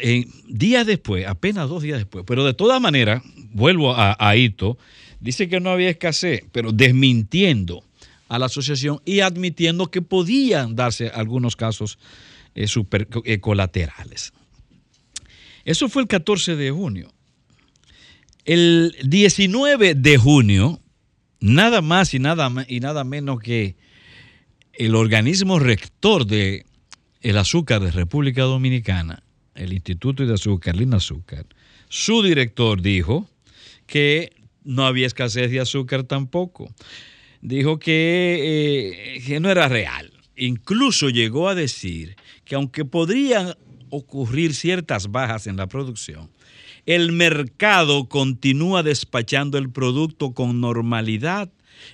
eh, 0.02 0.26
días 0.48 0.84
después, 0.84 1.26
apenas 1.26 1.68
dos 1.68 1.82
días 1.82 1.98
después, 1.98 2.24
pero 2.26 2.44
de 2.44 2.54
todas 2.54 2.80
maneras, 2.80 3.22
vuelvo 3.52 3.94
a, 3.94 4.16
a 4.18 4.36
Ito, 4.36 4.78
dice 5.20 5.48
que 5.48 5.60
no 5.60 5.70
había 5.70 5.90
escasez, 5.90 6.44
pero 6.50 6.72
desmintiendo 6.72 7.84
a 8.28 8.38
la 8.38 8.46
asociación 8.46 9.00
y 9.04 9.20
admitiendo 9.20 9.90
que 9.90 10.02
podían 10.02 10.74
darse 10.74 11.08
algunos 11.08 11.56
casos 11.56 11.98
eh, 12.54 12.66
eh, 13.24 13.40
colaterales. 13.40 14.32
Eso 15.64 15.88
fue 15.88 16.02
el 16.02 16.08
14 16.08 16.56
de 16.56 16.70
junio. 16.70 17.12
El 18.44 18.94
19 19.04 19.94
de 19.94 20.16
junio, 20.16 20.80
nada 21.40 21.82
más 21.82 22.14
y 22.14 22.18
nada, 22.18 22.50
y 22.68 22.80
nada 22.80 23.04
menos 23.04 23.40
que 23.40 23.76
el 24.72 24.94
organismo 24.94 25.58
rector 25.58 26.26
de 26.26 26.64
el 27.22 27.38
azúcar 27.38 27.82
de 27.82 27.90
República 27.90 28.42
Dominicana, 28.42 29.22
el 29.56 29.72
Instituto 29.72 30.24
de 30.24 30.34
Azúcar, 30.34 30.76
Lina 30.76 30.98
Azúcar, 30.98 31.46
su 31.88 32.22
director 32.22 32.80
dijo 32.80 33.28
que 33.86 34.32
no 34.62 34.86
había 34.86 35.06
escasez 35.06 35.50
de 35.50 35.60
azúcar 35.60 36.04
tampoco. 36.04 36.72
Dijo 37.47 37.78
que, 37.78 39.14
eh, 39.14 39.23
que 39.24 39.39
no 39.39 39.48
era 39.48 39.68
real. 39.68 40.12
Incluso 40.36 41.10
llegó 41.10 41.48
a 41.48 41.55
decir 41.55 42.16
que 42.44 42.56
aunque 42.56 42.85
podrían 42.85 43.55
ocurrir 43.89 44.52
ciertas 44.52 45.12
bajas 45.12 45.47
en 45.47 45.56
la 45.56 45.68
producción, 45.68 46.28
el 46.86 47.12
mercado 47.12 48.09
continúa 48.09 48.82
despachando 48.82 49.59
el 49.59 49.70
producto 49.70 50.35
con 50.35 50.60
normalidad 50.60 51.48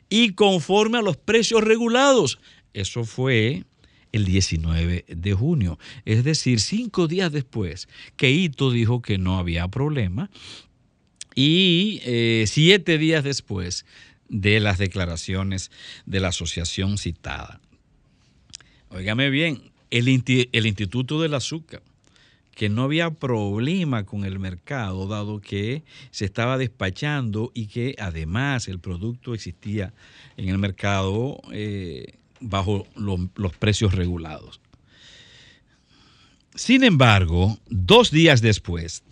y 0.08 0.32
conforme 0.32 0.96
a 0.96 1.02
los 1.02 1.18
precios 1.18 1.62
regulados. 1.62 2.38
Eso 2.72 3.04
fue 3.04 3.64
el 4.10 4.24
19 4.24 5.04
de 5.06 5.34
junio, 5.34 5.78
es 6.06 6.24
decir, 6.24 6.60
cinco 6.60 7.08
días 7.08 7.30
después 7.30 7.90
que 8.16 8.30
Ito 8.30 8.70
dijo 8.70 9.02
que 9.02 9.18
no 9.18 9.36
había 9.36 9.68
problema 9.68 10.30
y 11.34 12.00
eh, 12.04 12.44
siete 12.46 12.96
días 12.96 13.22
después 13.22 13.84
de 14.32 14.60
las 14.60 14.78
declaraciones 14.78 15.70
de 16.06 16.18
la 16.20 16.28
asociación 16.28 16.96
citada. 16.96 17.60
Óigame 18.88 19.28
bien, 19.30 19.70
el, 19.90 20.08
el 20.52 20.66
Instituto 20.66 21.20
del 21.20 21.34
Azúcar, 21.34 21.82
que 22.54 22.68
no 22.68 22.82
había 22.82 23.10
problema 23.10 24.04
con 24.04 24.24
el 24.24 24.38
mercado, 24.38 25.06
dado 25.06 25.40
que 25.40 25.82
se 26.10 26.24
estaba 26.24 26.56
despachando 26.58 27.50
y 27.54 27.66
que 27.66 27.94
además 27.98 28.68
el 28.68 28.78
producto 28.78 29.34
existía 29.34 29.92
en 30.36 30.48
el 30.48 30.58
mercado 30.58 31.40
eh, 31.52 32.14
bajo 32.40 32.86
lo- 32.96 33.30
los 33.36 33.54
precios 33.56 33.94
regulados. 33.94 34.60
Sin 36.54 36.84
embargo, 36.84 37.58
dos 37.68 38.10
días 38.10 38.40
después, 38.42 39.02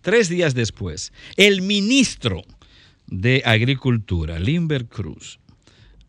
tres 0.00 0.28
días 0.28 0.54
después, 0.54 1.12
el 1.36 1.62
ministro 1.62 2.42
de 3.10 3.42
Agricultura, 3.44 4.38
Limber 4.38 4.86
Cruz, 4.86 5.40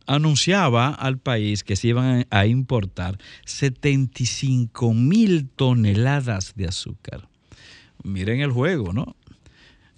anunciaba 0.06 0.90
al 0.90 1.20
país 1.20 1.64
que 1.64 1.76
se 1.76 1.90
iban 1.90 2.26
a 2.30 2.46
importar 2.46 3.20
75 3.46 4.94
mil 4.94 5.48
toneladas 5.50 6.54
de 6.56 6.68
azúcar. 6.68 7.30
Miren 8.04 8.42
el 8.42 8.52
juego, 8.52 8.92
¿no? 8.92 9.16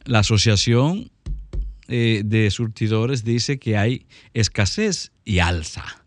La 0.04 0.20
asociación 0.20 1.12
eh, 1.88 2.24
de 2.26 2.52
surtidores 2.52 3.24
dice 3.24 3.58
que 3.58 3.78
hay 3.78 4.06
escasez 4.34 5.12
y 5.24 5.40
alza, 5.40 6.04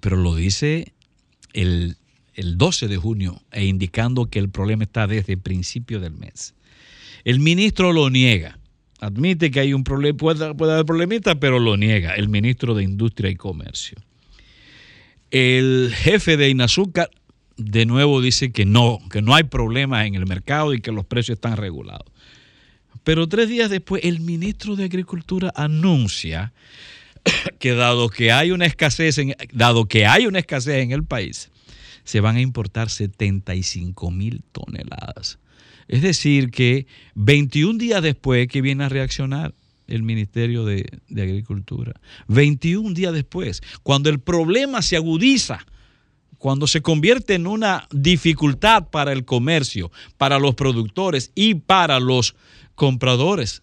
pero 0.00 0.16
lo 0.16 0.34
dice 0.34 0.92
el, 1.52 1.96
el 2.34 2.58
12 2.58 2.88
de 2.88 2.96
junio 2.96 3.42
e 3.52 3.64
indicando 3.64 4.26
que 4.26 4.38
el 4.38 4.50
problema 4.50 4.84
está 4.84 5.06
desde 5.06 5.34
el 5.34 5.38
principio 5.38 6.00
del 6.00 6.12
mes. 6.12 6.54
El 7.24 7.38
ministro 7.38 7.92
lo 7.92 8.10
niega. 8.10 8.58
Admite 9.02 9.50
que 9.50 9.58
hay 9.58 9.74
un 9.74 9.82
problema, 9.82 10.16
puede, 10.16 10.54
puede 10.54 10.74
haber 10.74 10.86
problemita, 10.86 11.34
pero 11.34 11.58
lo 11.58 11.76
niega 11.76 12.14
el 12.14 12.28
ministro 12.28 12.72
de 12.72 12.84
Industria 12.84 13.30
y 13.30 13.34
Comercio. 13.34 13.98
El 15.32 15.92
jefe 15.92 16.36
de 16.36 16.48
Inazúcar 16.48 17.10
de 17.56 17.84
nuevo 17.84 18.20
dice 18.20 18.52
que 18.52 18.64
no, 18.64 19.00
que 19.10 19.20
no 19.20 19.34
hay 19.34 19.42
problema 19.42 20.06
en 20.06 20.14
el 20.14 20.24
mercado 20.26 20.72
y 20.72 20.80
que 20.80 20.92
los 20.92 21.04
precios 21.04 21.34
están 21.34 21.56
regulados. 21.56 22.06
Pero 23.02 23.28
tres 23.28 23.48
días 23.48 23.70
después, 23.70 24.04
el 24.04 24.20
ministro 24.20 24.76
de 24.76 24.84
Agricultura 24.84 25.52
anuncia 25.56 26.52
que 27.58 27.74
dado 27.74 28.08
que 28.08 28.30
hay 28.30 28.52
una 28.52 28.66
escasez, 28.66 29.18
en, 29.18 29.34
dado 29.52 29.86
que 29.86 30.06
hay 30.06 30.26
una 30.26 30.38
escasez 30.38 30.76
en 30.76 30.92
el 30.92 31.02
país, 31.02 31.50
se 32.04 32.20
van 32.20 32.36
a 32.36 32.40
importar 32.40 32.88
75 32.88 34.12
mil 34.12 34.44
toneladas. 34.52 35.40
Es 35.92 36.00
decir, 36.00 36.50
que 36.50 36.86
21 37.16 37.78
días 37.78 38.02
después 38.02 38.48
que 38.48 38.62
viene 38.62 38.84
a 38.84 38.88
reaccionar 38.88 39.54
el 39.86 40.02
Ministerio 40.02 40.64
de, 40.64 40.88
Agricultura, 41.10 41.92
21 42.28 42.94
días 42.94 43.12
después, 43.12 43.60
cuando 43.82 44.08
el 44.08 44.18
problema 44.18 44.80
se 44.80 44.96
agudiza, 44.96 45.66
cuando 46.38 46.66
se 46.66 46.80
convierte 46.80 47.34
en 47.34 47.46
una 47.46 47.86
dificultad 47.90 48.88
para 48.88 49.12
el 49.12 49.26
comercio, 49.26 49.92
para 50.16 50.38
los 50.38 50.54
productores 50.54 51.30
y 51.34 51.56
para 51.56 52.00
los 52.00 52.36
compradores, 52.74 53.62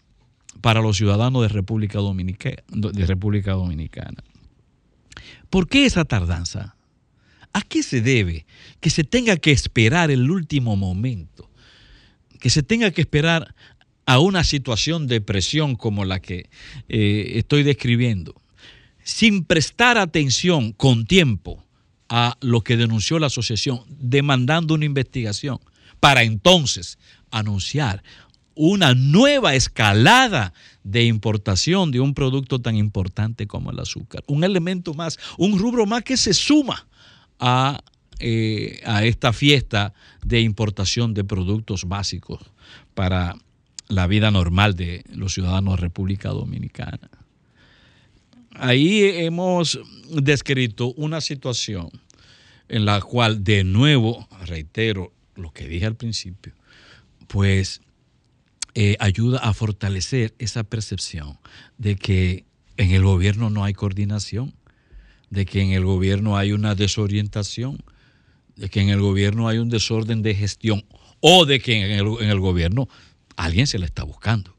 para 0.60 0.82
los 0.82 0.98
ciudadanos 0.98 1.42
de 1.42 1.48
República 1.48 1.98
Dominicana. 1.98 2.62
De 2.68 3.06
República 3.06 3.54
Dominicana. 3.54 4.22
¿Por 5.50 5.66
qué 5.66 5.84
esa 5.84 6.04
tardanza? 6.04 6.76
¿A 7.52 7.62
qué 7.62 7.82
se 7.82 8.00
debe 8.00 8.46
que 8.78 8.90
se 8.90 9.02
tenga 9.02 9.36
que 9.36 9.50
esperar 9.50 10.12
el 10.12 10.30
último 10.30 10.76
momento? 10.76 11.49
Que 12.40 12.50
se 12.50 12.62
tenga 12.62 12.90
que 12.90 13.02
esperar 13.02 13.54
a 14.06 14.18
una 14.18 14.42
situación 14.42 15.06
de 15.06 15.20
presión 15.20 15.76
como 15.76 16.04
la 16.04 16.20
que 16.20 16.50
eh, 16.88 17.32
estoy 17.36 17.62
describiendo, 17.62 18.34
sin 19.04 19.44
prestar 19.44 19.98
atención 19.98 20.72
con 20.72 21.06
tiempo 21.06 21.64
a 22.08 22.36
lo 22.40 22.62
que 22.62 22.76
denunció 22.76 23.20
la 23.20 23.28
asociación, 23.28 23.82
demandando 23.88 24.74
una 24.74 24.84
investigación, 24.84 25.60
para 26.00 26.24
entonces 26.24 26.98
anunciar 27.30 28.02
una 28.56 28.94
nueva 28.94 29.54
escalada 29.54 30.52
de 30.82 31.04
importación 31.04 31.92
de 31.92 32.00
un 32.00 32.14
producto 32.14 32.58
tan 32.58 32.76
importante 32.76 33.46
como 33.46 33.70
el 33.70 33.78
azúcar. 33.78 34.24
Un 34.26 34.44
elemento 34.44 34.92
más, 34.92 35.18
un 35.38 35.58
rubro 35.58 35.86
más 35.86 36.02
que 36.02 36.16
se 36.16 36.34
suma 36.34 36.86
a, 37.38 37.80
eh, 38.20 38.80
a 38.84 39.04
esta 39.04 39.32
fiesta 39.32 39.94
de 40.24 40.40
importación 40.40 41.14
de 41.14 41.24
productos 41.24 41.86
básicos 41.86 42.40
para 42.94 43.34
la 43.88 44.06
vida 44.06 44.30
normal 44.30 44.76
de 44.76 45.04
los 45.12 45.34
ciudadanos 45.34 45.76
de 45.76 45.82
República 45.82 46.28
Dominicana. 46.28 47.10
Ahí 48.52 49.02
hemos 49.02 49.80
descrito 50.10 50.92
una 50.94 51.20
situación 51.20 51.90
en 52.68 52.84
la 52.84 53.00
cual, 53.00 53.42
de 53.42 53.64
nuevo, 53.64 54.28
reitero 54.46 55.12
lo 55.34 55.52
que 55.52 55.66
dije 55.66 55.86
al 55.86 55.96
principio, 55.96 56.52
pues 57.26 57.80
eh, 58.74 58.96
ayuda 59.00 59.38
a 59.38 59.52
fortalecer 59.54 60.34
esa 60.38 60.62
percepción 60.62 61.38
de 61.78 61.96
que 61.96 62.44
en 62.76 62.92
el 62.92 63.02
gobierno 63.02 63.50
no 63.50 63.64
hay 63.64 63.72
coordinación, 63.72 64.54
de 65.30 65.46
que 65.46 65.62
en 65.62 65.72
el 65.72 65.84
gobierno 65.84 66.36
hay 66.36 66.52
una 66.52 66.74
desorientación, 66.74 67.82
de 68.60 68.68
que 68.68 68.80
en 68.82 68.90
el 68.90 69.00
gobierno 69.00 69.48
hay 69.48 69.56
un 69.56 69.70
desorden 69.70 70.20
de 70.22 70.34
gestión 70.34 70.84
o 71.20 71.46
de 71.46 71.60
que 71.60 71.82
en 71.82 71.92
el, 71.92 72.06
en 72.20 72.28
el 72.28 72.38
gobierno 72.40 72.88
alguien 73.36 73.66
se 73.66 73.78
le 73.78 73.86
está 73.86 74.04
buscando. 74.04 74.54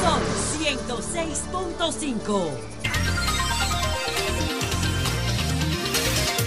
Son 0.00 0.22
106.5. 0.58 2.50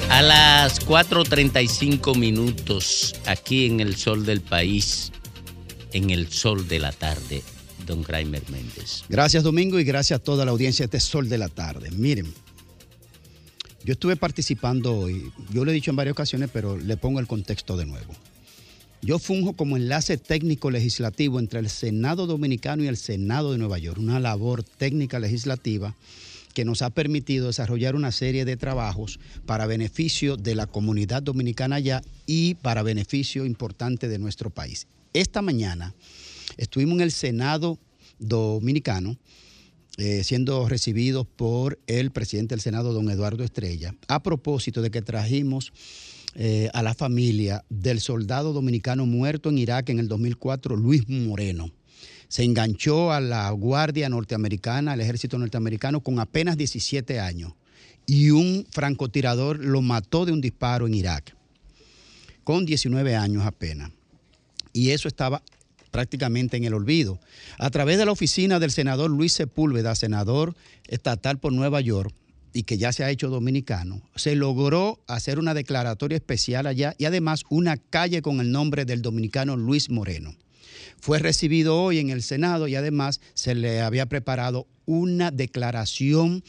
A 0.10 0.22
las 0.24 0.84
4.35 0.86 2.18
minutos, 2.18 3.16
aquí 3.28 3.68
en 3.68 3.82
el 3.82 3.96
sol 3.96 4.26
del 4.26 4.42
país, 4.42 5.12
en 5.92 6.10
el 6.10 6.32
sol 6.32 6.68
de 6.68 6.80
la 6.80 6.92
tarde, 6.92 7.44
don 7.86 8.02
Graimer 8.02 8.42
Méndez. 8.50 9.04
Gracias 9.10 9.44
Domingo 9.44 9.80
y 9.80 9.84
gracias 9.84 10.20
a 10.20 10.24
toda 10.24 10.44
la 10.44 10.52
audiencia 10.52 10.88
de 10.88 10.98
este 10.98 11.00
Sol 11.00 11.30
de 11.30 11.38
la 11.38 11.50
Tarde. 11.50 11.92
Miren, 11.92 12.34
yo 13.84 13.94
estuve 13.94 14.16
participando 14.16 14.96
hoy, 14.98 15.32
yo 15.52 15.66
lo 15.66 15.72
he 15.72 15.74
dicho 15.74 15.92
en 15.92 15.98
varias 15.98 16.14
ocasiones, 16.14 16.50
pero 16.52 16.78
le 16.78 16.98
pongo 16.98 17.20
el 17.20 17.28
contexto 17.28 17.76
de 17.76 17.86
nuevo. 17.86 18.14
Yo 19.02 19.20
funjo 19.20 19.54
como 19.54 19.76
enlace 19.76 20.18
técnico 20.18 20.72
legislativo 20.72 21.38
entre 21.40 21.60
el 21.60 21.70
Senado 21.70 22.26
Dominicano 22.26 22.84
y 22.84 22.88
el 22.88 22.96
Senado 22.96 23.52
de 23.52 23.58
Nueva 23.58 23.78
York, 23.78 24.00
una 24.00 24.22
labor 24.22 24.64
técnica 24.64 25.20
legislativa 25.20 25.94
que 26.54 26.64
nos 26.64 26.82
ha 26.82 26.92
permitido 26.92 27.48
desarrollar 27.48 27.96
una 27.96 28.14
serie 28.14 28.46
de 28.46 28.56
trabajos 28.56 29.20
para 29.46 29.66
beneficio 29.66 30.38
de 30.38 30.56
la 30.56 30.68
comunidad 30.68 31.22
dominicana 31.22 31.78
allá 31.78 32.02
y 32.26 32.54
para 32.56 32.84
beneficio 32.84 33.46
importante 33.46 34.08
de 34.08 34.20
nuestro 34.20 34.50
país. 34.50 34.88
Esta 35.14 35.42
mañana 35.42 35.94
estuvimos 36.56 36.96
en 36.96 37.02
el 37.02 37.12
Senado 37.12 37.80
Dominicano 38.20 39.18
eh, 39.98 40.24
siendo 40.24 40.68
recibidos 40.68 41.28
por 41.28 41.80
el 41.86 42.12
presidente 42.12 42.56
del 42.56 42.62
Senado, 42.62 42.94
don 42.94 43.12
Eduardo 43.12 43.44
Estrella, 43.44 43.94
a 44.08 44.24
propósito 44.24 44.82
de 44.82 44.90
que 44.90 45.04
trajimos 45.04 45.72
eh, 46.36 46.70
a 46.74 46.82
la 46.82 46.96
familia 46.96 47.64
del 47.70 48.00
soldado 48.00 48.54
dominicano 48.54 49.06
muerto 49.06 49.50
en 49.50 49.60
Irak 49.60 49.90
en 49.90 50.00
el 50.00 50.08
2004, 50.08 50.76
Luis 50.76 51.08
Moreno. 51.08 51.70
Se 52.28 52.44
enganchó 52.44 53.12
a 53.12 53.22
la 53.22 53.52
Guardia 53.52 54.10
Norteamericana, 54.10 54.94
al 54.94 55.02
ejército 55.02 55.38
norteamericano, 55.38 56.02
con 56.02 56.18
apenas 56.18 56.58
17 56.58 57.20
años. 57.20 57.54
Y 58.08 58.32
un 58.32 58.66
francotirador 58.72 59.64
lo 59.64 59.84
mató 59.84 60.26
de 60.26 60.32
un 60.32 60.42
disparo 60.42 60.88
en 60.88 60.96
Irak, 60.96 61.36
con 62.44 62.66
19 62.66 63.16
años 63.16 63.46
apenas. 63.46 63.92
Y 64.74 64.90
eso 64.90 65.08
estaba 65.08 65.44
prácticamente 65.94 66.58
en 66.58 66.66
el 66.66 66.74
olvido. 66.74 67.22
A 67.60 67.70
través 67.70 67.98
de 67.98 68.06
la 68.06 68.12
oficina 68.12 68.60
del 68.60 68.72
senador 68.72 69.12
Luis 69.12 69.32
Sepúlveda, 69.32 69.96
senador 69.96 70.56
estatal 70.88 71.40
por 71.40 71.54
Nueva 71.54 71.80
York, 71.80 72.14
y 72.52 72.64
que 72.64 72.78
ya 72.78 72.92
se 72.92 73.04
ha 73.04 73.10
hecho 73.10 73.30
dominicano, 73.30 74.02
se 74.16 74.36
logró 74.36 75.00
hacer 75.08 75.40
una 75.40 75.54
declaratoria 75.54 76.18
especial 76.18 76.68
allá 76.68 76.96
y 76.98 77.06
además 77.06 77.44
una 77.50 77.78
calle 77.78 78.22
con 78.22 78.42
el 78.42 78.52
nombre 78.52 78.86
del 78.86 79.02
dominicano 79.02 79.56
Luis 79.56 79.90
Moreno. 79.90 80.36
Fue 81.00 81.20
recibido 81.20 81.82
hoy 81.82 82.00
en 82.00 82.10
el 82.10 82.22
Senado 82.22 82.68
y 82.68 82.76
además 82.76 83.22
se 83.34 83.56
le 83.56 83.82
había 83.82 84.06
preparado 84.08 84.68
una 84.86 85.32
declaración 85.32 86.44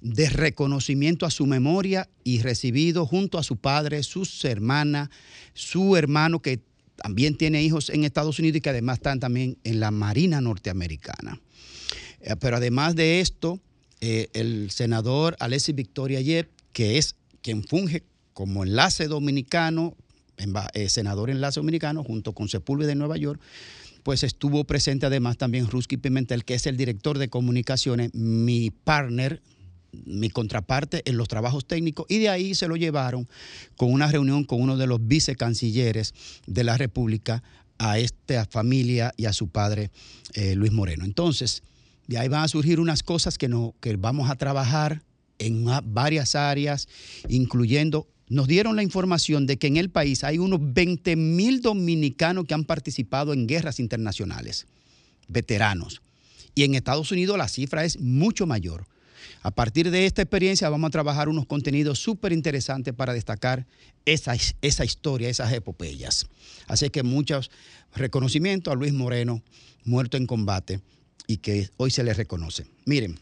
de 0.00 0.28
reconocimiento 0.28 1.26
a 1.26 1.30
su 1.30 1.46
memoria 1.46 2.08
y 2.22 2.40
recibido 2.40 3.06
junto 3.06 3.38
a 3.38 3.42
su 3.42 3.56
padre, 3.56 4.02
sus 4.02 4.44
hermanas, 4.44 5.08
su 5.54 5.96
hermano 5.96 6.40
que 6.40 6.60
también 7.02 7.36
tiene 7.36 7.62
hijos 7.62 7.90
en 7.90 8.04
Estados 8.04 8.38
Unidos 8.38 8.56
y 8.58 8.60
que 8.60 8.70
además 8.70 8.98
están 8.98 9.20
también 9.20 9.56
en 9.64 9.80
la 9.80 9.90
Marina 9.90 10.40
norteamericana. 10.40 11.40
Eh, 12.20 12.34
Pero 12.40 12.56
además 12.56 12.96
de 12.96 13.20
esto, 13.20 13.60
eh, 14.00 14.28
el 14.32 14.70
senador 14.70 15.36
Alessi 15.38 15.72
Victoria 15.72 16.20
Yep, 16.20 16.48
que 16.72 16.98
es 16.98 17.14
quien 17.40 17.64
funge 17.64 18.02
como 18.32 18.64
enlace 18.64 19.06
dominicano, 19.06 19.96
eh, 20.74 20.88
senador 20.88 21.30
enlace 21.30 21.60
dominicano, 21.60 22.04
junto 22.04 22.32
con 22.32 22.48
Sepúlveda 22.48 22.88
de 22.88 22.94
Nueva 22.94 23.16
York, 23.16 23.40
pues 24.02 24.22
estuvo 24.22 24.64
presente 24.64 25.06
además 25.06 25.36
también 25.36 25.68
Rusky 25.68 25.96
Pimentel, 25.96 26.44
que 26.44 26.54
es 26.54 26.66
el 26.66 26.76
director 26.76 27.18
de 27.18 27.28
comunicaciones, 27.28 28.14
mi 28.14 28.70
partner, 28.70 29.42
mi 29.92 30.30
contraparte 30.30 31.02
en 31.06 31.16
los 31.16 31.28
trabajos 31.28 31.66
técnicos, 31.66 32.06
y 32.08 32.18
de 32.18 32.28
ahí 32.28 32.54
se 32.54 32.68
lo 32.68 32.76
llevaron 32.76 33.28
con 33.76 33.92
una 33.92 34.08
reunión 34.10 34.44
con 34.44 34.60
uno 34.60 34.76
de 34.76 34.86
los 34.86 35.06
vicecancilleres 35.06 36.14
de 36.46 36.64
la 36.64 36.76
República 36.76 37.42
a 37.78 37.98
esta 37.98 38.44
familia 38.46 39.14
y 39.16 39.26
a 39.26 39.32
su 39.32 39.48
padre, 39.48 39.90
eh, 40.34 40.54
Luis 40.54 40.72
Moreno. 40.72 41.04
Entonces, 41.04 41.62
de 42.06 42.18
ahí 42.18 42.28
van 42.28 42.44
a 42.44 42.48
surgir 42.48 42.80
unas 42.80 43.02
cosas 43.02 43.38
que, 43.38 43.48
no, 43.48 43.74
que 43.80 43.96
vamos 43.96 44.30
a 44.30 44.36
trabajar 44.36 45.02
en 45.38 45.66
varias 45.84 46.34
áreas, 46.34 46.88
incluyendo, 47.28 48.08
nos 48.28 48.48
dieron 48.48 48.76
la 48.76 48.82
información 48.82 49.46
de 49.46 49.56
que 49.56 49.68
en 49.68 49.76
el 49.76 49.90
país 49.90 50.24
hay 50.24 50.38
unos 50.38 50.60
20 50.60 51.16
mil 51.16 51.62
dominicanos 51.62 52.44
que 52.44 52.54
han 52.54 52.64
participado 52.64 53.32
en 53.32 53.46
guerras 53.46 53.80
internacionales, 53.80 54.66
veteranos. 55.28 56.02
Y 56.54 56.64
en 56.64 56.74
Estados 56.74 57.12
Unidos 57.12 57.38
la 57.38 57.48
cifra 57.48 57.84
es 57.84 58.00
mucho 58.00 58.46
mayor. 58.46 58.86
A 59.42 59.50
partir 59.50 59.90
de 59.90 60.06
esta 60.06 60.22
experiencia 60.22 60.68
vamos 60.68 60.88
a 60.88 60.90
trabajar 60.90 61.28
unos 61.28 61.46
contenidos 61.46 61.98
súper 61.98 62.32
interesantes 62.32 62.92
para 62.94 63.12
destacar 63.12 63.66
esa, 64.04 64.34
esa 64.62 64.84
historia, 64.84 65.28
esas 65.28 65.52
epopeyas. 65.52 66.26
Así 66.66 66.90
que 66.90 67.02
muchos 67.02 67.50
reconocimientos 67.94 68.72
a 68.72 68.76
Luis 68.76 68.92
Moreno, 68.92 69.42
muerto 69.84 70.16
en 70.16 70.26
combate, 70.26 70.80
y 71.26 71.36
que 71.36 71.68
hoy 71.76 71.90
se 71.90 72.02
le 72.02 72.14
reconoce. 72.14 72.66
Miren, 72.84 73.18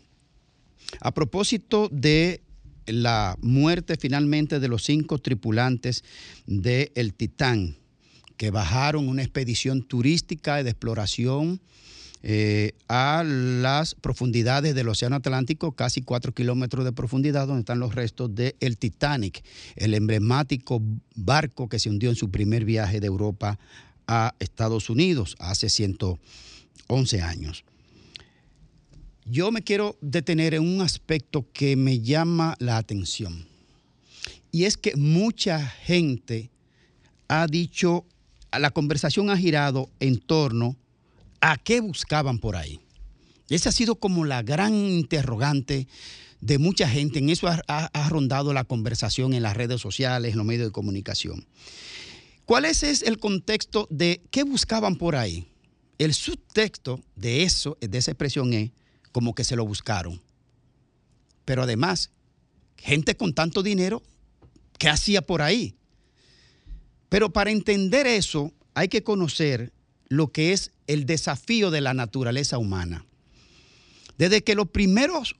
a 1.00 1.12
propósito 1.12 1.88
de 1.90 2.40
la 2.86 3.36
muerte 3.42 3.96
finalmente 3.96 4.60
de 4.60 4.68
los 4.68 4.84
cinco 4.84 5.18
tripulantes 5.18 6.04
del 6.46 6.92
el 6.94 7.14
Titán, 7.14 7.76
que 8.36 8.50
bajaron 8.50 9.08
una 9.08 9.22
expedición 9.22 9.82
turística 9.82 10.62
de 10.62 10.70
exploración 10.70 11.60
eh, 12.28 12.72
a 12.88 13.22
las 13.24 13.94
profundidades 13.94 14.74
del 14.74 14.88
Océano 14.88 15.14
Atlántico, 15.14 15.70
casi 15.70 16.02
cuatro 16.02 16.34
kilómetros 16.34 16.84
de 16.84 16.90
profundidad, 16.90 17.46
donde 17.46 17.60
están 17.60 17.78
los 17.78 17.94
restos 17.94 18.34
del 18.34 18.56
el 18.58 18.78
Titanic, 18.78 19.44
el 19.76 19.94
emblemático 19.94 20.82
barco 21.14 21.68
que 21.68 21.78
se 21.78 21.88
hundió 21.88 22.10
en 22.10 22.16
su 22.16 22.32
primer 22.32 22.64
viaje 22.64 22.98
de 22.98 23.06
Europa 23.06 23.60
a 24.08 24.34
Estados 24.40 24.90
Unidos 24.90 25.36
hace 25.38 25.68
111 25.68 27.22
años. 27.22 27.64
Yo 29.24 29.52
me 29.52 29.62
quiero 29.62 29.96
detener 30.00 30.54
en 30.54 30.64
un 30.64 30.80
aspecto 30.80 31.46
que 31.52 31.76
me 31.76 32.00
llama 32.00 32.56
la 32.58 32.76
atención. 32.76 33.46
Y 34.50 34.64
es 34.64 34.76
que 34.76 34.96
mucha 34.96 35.64
gente 35.64 36.50
ha 37.28 37.46
dicho, 37.46 38.04
la 38.50 38.72
conversación 38.72 39.30
ha 39.30 39.36
girado 39.36 39.90
en 40.00 40.18
torno 40.18 40.76
a 41.40 41.56
qué 41.56 41.80
buscaban 41.80 42.38
por 42.38 42.56
ahí. 42.56 42.80
Esa 43.48 43.68
ha 43.68 43.72
sido 43.72 43.96
como 43.96 44.24
la 44.24 44.42
gran 44.42 44.74
interrogante 44.74 45.86
de 46.40 46.58
mucha 46.58 46.88
gente. 46.88 47.18
En 47.18 47.30
eso 47.30 47.48
ha, 47.48 48.08
rondado 48.08 48.52
la 48.52 48.64
conversación 48.64 49.34
en 49.34 49.42
las 49.42 49.56
redes 49.56 49.80
sociales, 49.80 50.32
en 50.32 50.38
los 50.38 50.46
medios 50.46 50.68
de 50.68 50.72
comunicación. 50.72 51.46
¿Cuál 52.44 52.64
es, 52.64 52.82
es 52.82 53.02
el 53.02 53.18
contexto 53.18 53.86
de 53.90 54.22
qué 54.30 54.42
buscaban 54.42 54.96
por 54.96 55.16
ahí? 55.16 55.48
El 55.98 56.14
subtexto 56.14 57.00
de 57.14 57.42
eso, 57.42 57.76
de 57.80 57.98
esa 57.98 58.10
expresión 58.10 58.52
es 58.52 58.70
como 59.12 59.34
que 59.34 59.44
se 59.44 59.56
lo 59.56 59.64
buscaron. 59.64 60.20
Pero 61.44 61.62
además, 61.62 62.10
gente 62.76 63.16
con 63.16 63.32
tanto 63.32 63.62
dinero, 63.62 64.02
¿qué 64.78 64.88
hacía 64.88 65.22
por 65.22 65.42
ahí? 65.42 65.76
Pero 67.08 67.32
para 67.32 67.50
entender 67.50 68.06
eso, 68.06 68.52
hay 68.74 68.88
que 68.88 69.02
conocer 69.02 69.72
lo 70.08 70.28
que 70.32 70.52
es 70.52 70.72
el 70.86 71.06
desafío 71.06 71.70
de 71.70 71.80
la 71.80 71.94
naturaleza 71.94 72.58
humana. 72.58 73.04
Desde 74.18 74.42
que 74.42 74.54
los 74.54 74.68
primeros 74.68 75.36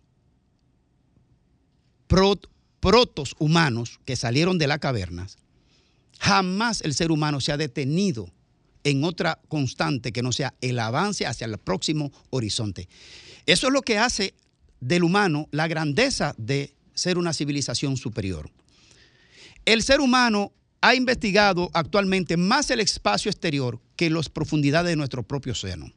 pro- 2.06 2.40
protos 2.81 3.35
humanos 3.39 4.01
que 4.05 4.16
salieron 4.16 4.59
de 4.59 4.66
las 4.66 4.78
cavernas, 4.78 5.39
jamás 6.18 6.81
el 6.82 6.94
ser 6.94 7.10
humano 7.10 7.40
se 7.40 7.52
ha 7.52 7.56
detenido 7.56 8.31
en 8.85 9.05
otra 9.05 9.40
constante 9.48 10.12
que 10.12 10.23
no 10.23 10.32
sea 10.32 10.55
el 10.60 10.78
avance 10.78 11.27
hacia 11.27 11.47
el 11.47 11.59
próximo 11.59 12.12
horizonte. 12.31 12.89
Eso 13.47 13.66
es 13.66 13.73
lo 13.73 13.82
que 13.82 13.98
hace 13.98 14.35
del 14.81 15.02
humano 15.02 15.48
la 15.51 15.66
grandeza 15.68 16.35
de 16.39 16.74
ser 16.94 17.18
una 17.18 17.32
civilización 17.32 17.97
superior. 17.97 18.51
El 19.64 19.82
ser 19.82 20.01
humano 20.01 20.52
ha 20.86 20.94
investigado 20.94 21.68
actualmente 21.74 22.36
más 22.36 22.70
el 22.70 22.78
espacio 22.78 23.28
exterior 23.28 23.80
que 23.96 24.08
las 24.08 24.28
profundidades 24.28 24.90
de 24.90 24.96
nuestro 24.96 25.24
propio 25.24 25.52
seno. 25.52 25.90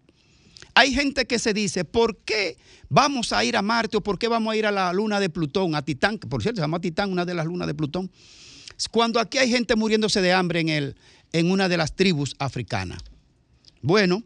Hay 0.74 0.96
gente 0.96 1.26
que 1.26 1.38
se 1.38 1.54
dice, 1.54 1.86
¿por 1.86 2.18
qué 2.18 2.58
vamos 2.90 3.32
a 3.32 3.44
ir 3.44 3.56
a 3.56 3.62
Marte 3.62 3.98
o 3.98 4.02
por 4.02 4.18
qué 4.18 4.28
vamos 4.28 4.52
a 4.52 4.58
ir 4.58 4.66
a 4.66 4.72
la 4.72 4.92
luna 4.92 5.20
de 5.20 5.30
Plutón, 5.30 5.76
a 5.76 5.84
Titán, 5.84 6.18
que 6.18 6.28
por 6.28 6.42
cierto 6.42 6.58
se 6.58 6.64
llama 6.64 6.82
Titán, 6.82 7.12
una 7.12 7.24
de 7.24 7.36
las 7.36 7.46
lunas 7.46 7.68
de 7.68 7.76
Plutón? 7.76 8.10
Cuando 8.90 9.20
aquí 9.20 9.38
hay 9.38 9.52
gente 9.52 9.76
muriéndose 9.76 10.24
de 10.24 10.34
hambre 10.34 10.62
en, 10.62 10.70
el, 10.70 10.96
en 11.34 11.52
una 11.52 11.70
de 11.70 11.78
las 11.78 11.96
tribus 11.96 12.36
africanas. 12.40 13.04
Bueno, 13.84 14.24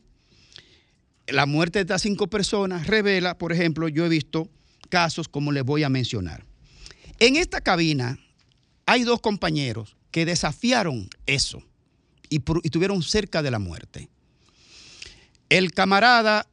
la 1.27 1.45
muerte 1.45 1.79
de 1.79 1.83
estas 1.83 2.03
cinco 2.03 2.27
personas 2.27 2.87
revela, 2.87 3.37
por 3.37 3.51
ejemplo, 3.51 3.89
yo 3.89 4.05
he 4.05 4.09
visto 4.09 4.47
casos 4.87 5.27
como 5.27 5.51
les 5.51 5.65
voy 5.65 5.83
a 5.83 5.89
mencionar. 5.89 6.45
En 7.19 7.35
esta 7.35 7.59
cabina 7.59 8.17
hay 8.85 9.03
dos 9.03 9.19
compañeros 9.19 9.97
que 10.13 10.25
desafiaron 10.25 11.09
eso 11.25 11.63
y, 12.29 12.37
y 12.37 12.41
estuvieron 12.63 13.01
cerca 13.01 13.41
de 13.41 13.51
la 13.51 13.57
muerte. 13.57 14.09
El 15.49 15.73
camarada 15.73 16.47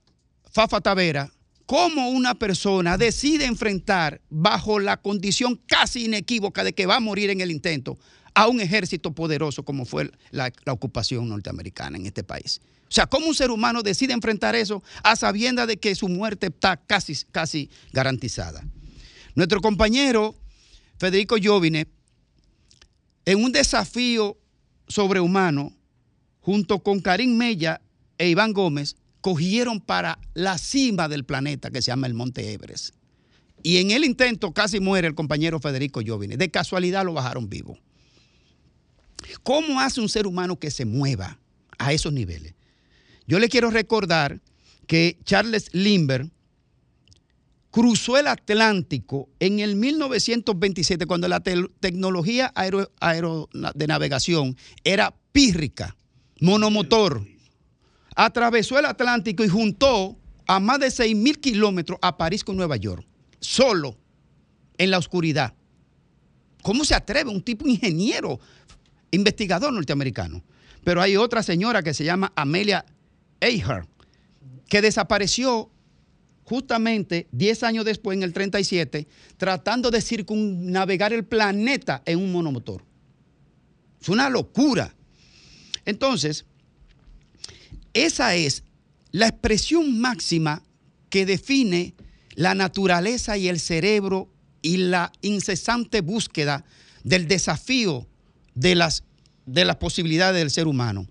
Fafa 0.50 0.80
Tavera, 0.80 1.30
cómo 1.66 2.08
una 2.08 2.34
persona 2.34 2.96
decide 2.96 3.44
enfrentar 3.44 4.22
bajo 4.30 4.80
la 4.80 4.96
condición 4.96 5.60
casi 5.66 6.06
inequívoca 6.06 6.64
de 6.64 6.72
que 6.72 6.86
va 6.86 6.96
a 6.96 7.00
morir 7.00 7.28
en 7.28 7.42
el 7.42 7.50
intento 7.50 7.98
a 8.34 8.48
un 8.48 8.62
ejército 8.62 9.12
poderoso 9.12 9.62
como 9.62 9.84
fue 9.84 10.10
la, 10.30 10.50
la 10.64 10.72
ocupación 10.72 11.28
norteamericana 11.28 11.98
en 11.98 12.06
este 12.06 12.24
país. 12.24 12.62
O 12.88 12.92
sea, 12.92 13.06
cómo 13.06 13.26
un 13.26 13.34
ser 13.34 13.50
humano 13.50 13.82
decide 13.82 14.14
enfrentar 14.14 14.56
eso 14.56 14.82
a 15.02 15.16
sabienda 15.16 15.66
de 15.66 15.76
que 15.76 15.94
su 15.94 16.08
muerte 16.08 16.46
está 16.46 16.78
casi, 16.78 17.14
casi 17.30 17.68
garantizada. 17.92 18.64
Nuestro 19.34 19.60
compañero 19.60 20.34
Federico 20.98 21.36
Jovine, 21.42 21.86
en 23.30 23.44
un 23.44 23.52
desafío 23.52 24.36
sobrehumano, 24.88 25.72
junto 26.40 26.80
con 26.80 26.98
Karim 26.98 27.36
Mella 27.36 27.80
e 28.18 28.28
Iván 28.28 28.52
Gómez, 28.52 28.96
cogieron 29.20 29.80
para 29.80 30.18
la 30.34 30.58
cima 30.58 31.08
del 31.08 31.24
planeta 31.24 31.70
que 31.70 31.80
se 31.80 31.92
llama 31.92 32.08
el 32.08 32.14
Monte 32.14 32.52
Everest. 32.52 32.96
Y 33.62 33.76
en 33.76 33.92
el 33.92 34.02
intento 34.02 34.52
casi 34.52 34.80
muere 34.80 35.06
el 35.06 35.14
compañero 35.14 35.60
Federico 35.60 36.00
Jovine. 36.04 36.36
De 36.36 36.50
casualidad 36.50 37.04
lo 37.04 37.12
bajaron 37.12 37.48
vivo. 37.48 37.78
¿Cómo 39.44 39.78
hace 39.80 40.00
un 40.00 40.08
ser 40.08 40.26
humano 40.26 40.58
que 40.58 40.72
se 40.72 40.84
mueva 40.84 41.38
a 41.78 41.92
esos 41.92 42.12
niveles? 42.12 42.54
Yo 43.28 43.38
le 43.38 43.48
quiero 43.48 43.70
recordar 43.70 44.40
que 44.88 45.18
Charles 45.24 45.68
Lindbergh 45.72 46.32
cruzó 47.70 48.16
el 48.18 48.26
Atlántico 48.26 49.28
en 49.38 49.60
el 49.60 49.76
1927, 49.76 51.06
cuando 51.06 51.28
la 51.28 51.40
te- 51.40 51.68
tecnología 51.80 52.52
de 53.74 53.86
navegación 53.86 54.56
era 54.84 55.14
pírrica, 55.32 55.96
monomotor. 56.40 57.24
Atravesó 58.16 58.78
el 58.78 58.86
Atlántico 58.86 59.44
y 59.44 59.48
juntó 59.48 60.16
a 60.46 60.58
más 60.58 60.80
de 60.80 60.90
6 60.90 61.14
mil 61.16 61.38
kilómetros 61.38 61.98
a 62.02 62.16
París 62.16 62.42
con 62.42 62.56
Nueva 62.56 62.76
York, 62.76 63.06
solo, 63.40 63.96
en 64.78 64.90
la 64.90 64.98
oscuridad. 64.98 65.54
¿Cómo 66.62 66.84
se 66.84 66.94
atreve 66.94 67.30
un 67.30 67.40
tipo 67.42 67.66
ingeniero, 67.68 68.40
investigador 69.12 69.72
norteamericano? 69.72 70.42
Pero 70.82 71.00
hay 71.00 71.16
otra 71.16 71.42
señora 71.42 71.82
que 71.82 71.94
se 71.94 72.04
llama 72.04 72.32
Amelia 72.34 72.84
Earhart, 73.40 73.88
que 74.68 74.82
desapareció 74.82 75.70
justamente 76.50 77.28
10 77.30 77.62
años 77.62 77.84
después, 77.84 78.16
en 78.16 78.24
el 78.24 78.32
37, 78.32 79.06
tratando 79.36 79.92
de 79.92 80.02
circunnavegar 80.02 81.12
el 81.12 81.24
planeta 81.24 82.02
en 82.04 82.18
un 82.18 82.32
monomotor. 82.32 82.82
Es 84.02 84.08
una 84.08 84.28
locura. 84.28 84.92
Entonces, 85.84 86.44
esa 87.94 88.34
es 88.34 88.64
la 89.12 89.28
expresión 89.28 90.00
máxima 90.00 90.64
que 91.08 91.24
define 91.24 91.94
la 92.34 92.56
naturaleza 92.56 93.38
y 93.38 93.46
el 93.46 93.60
cerebro 93.60 94.28
y 94.60 94.78
la 94.78 95.12
incesante 95.22 96.00
búsqueda 96.00 96.64
del 97.04 97.28
desafío 97.28 98.08
de 98.56 98.74
las, 98.74 99.04
de 99.46 99.64
las 99.64 99.76
posibilidades 99.76 100.40
del 100.40 100.50
ser 100.50 100.66
humano. 100.66 101.06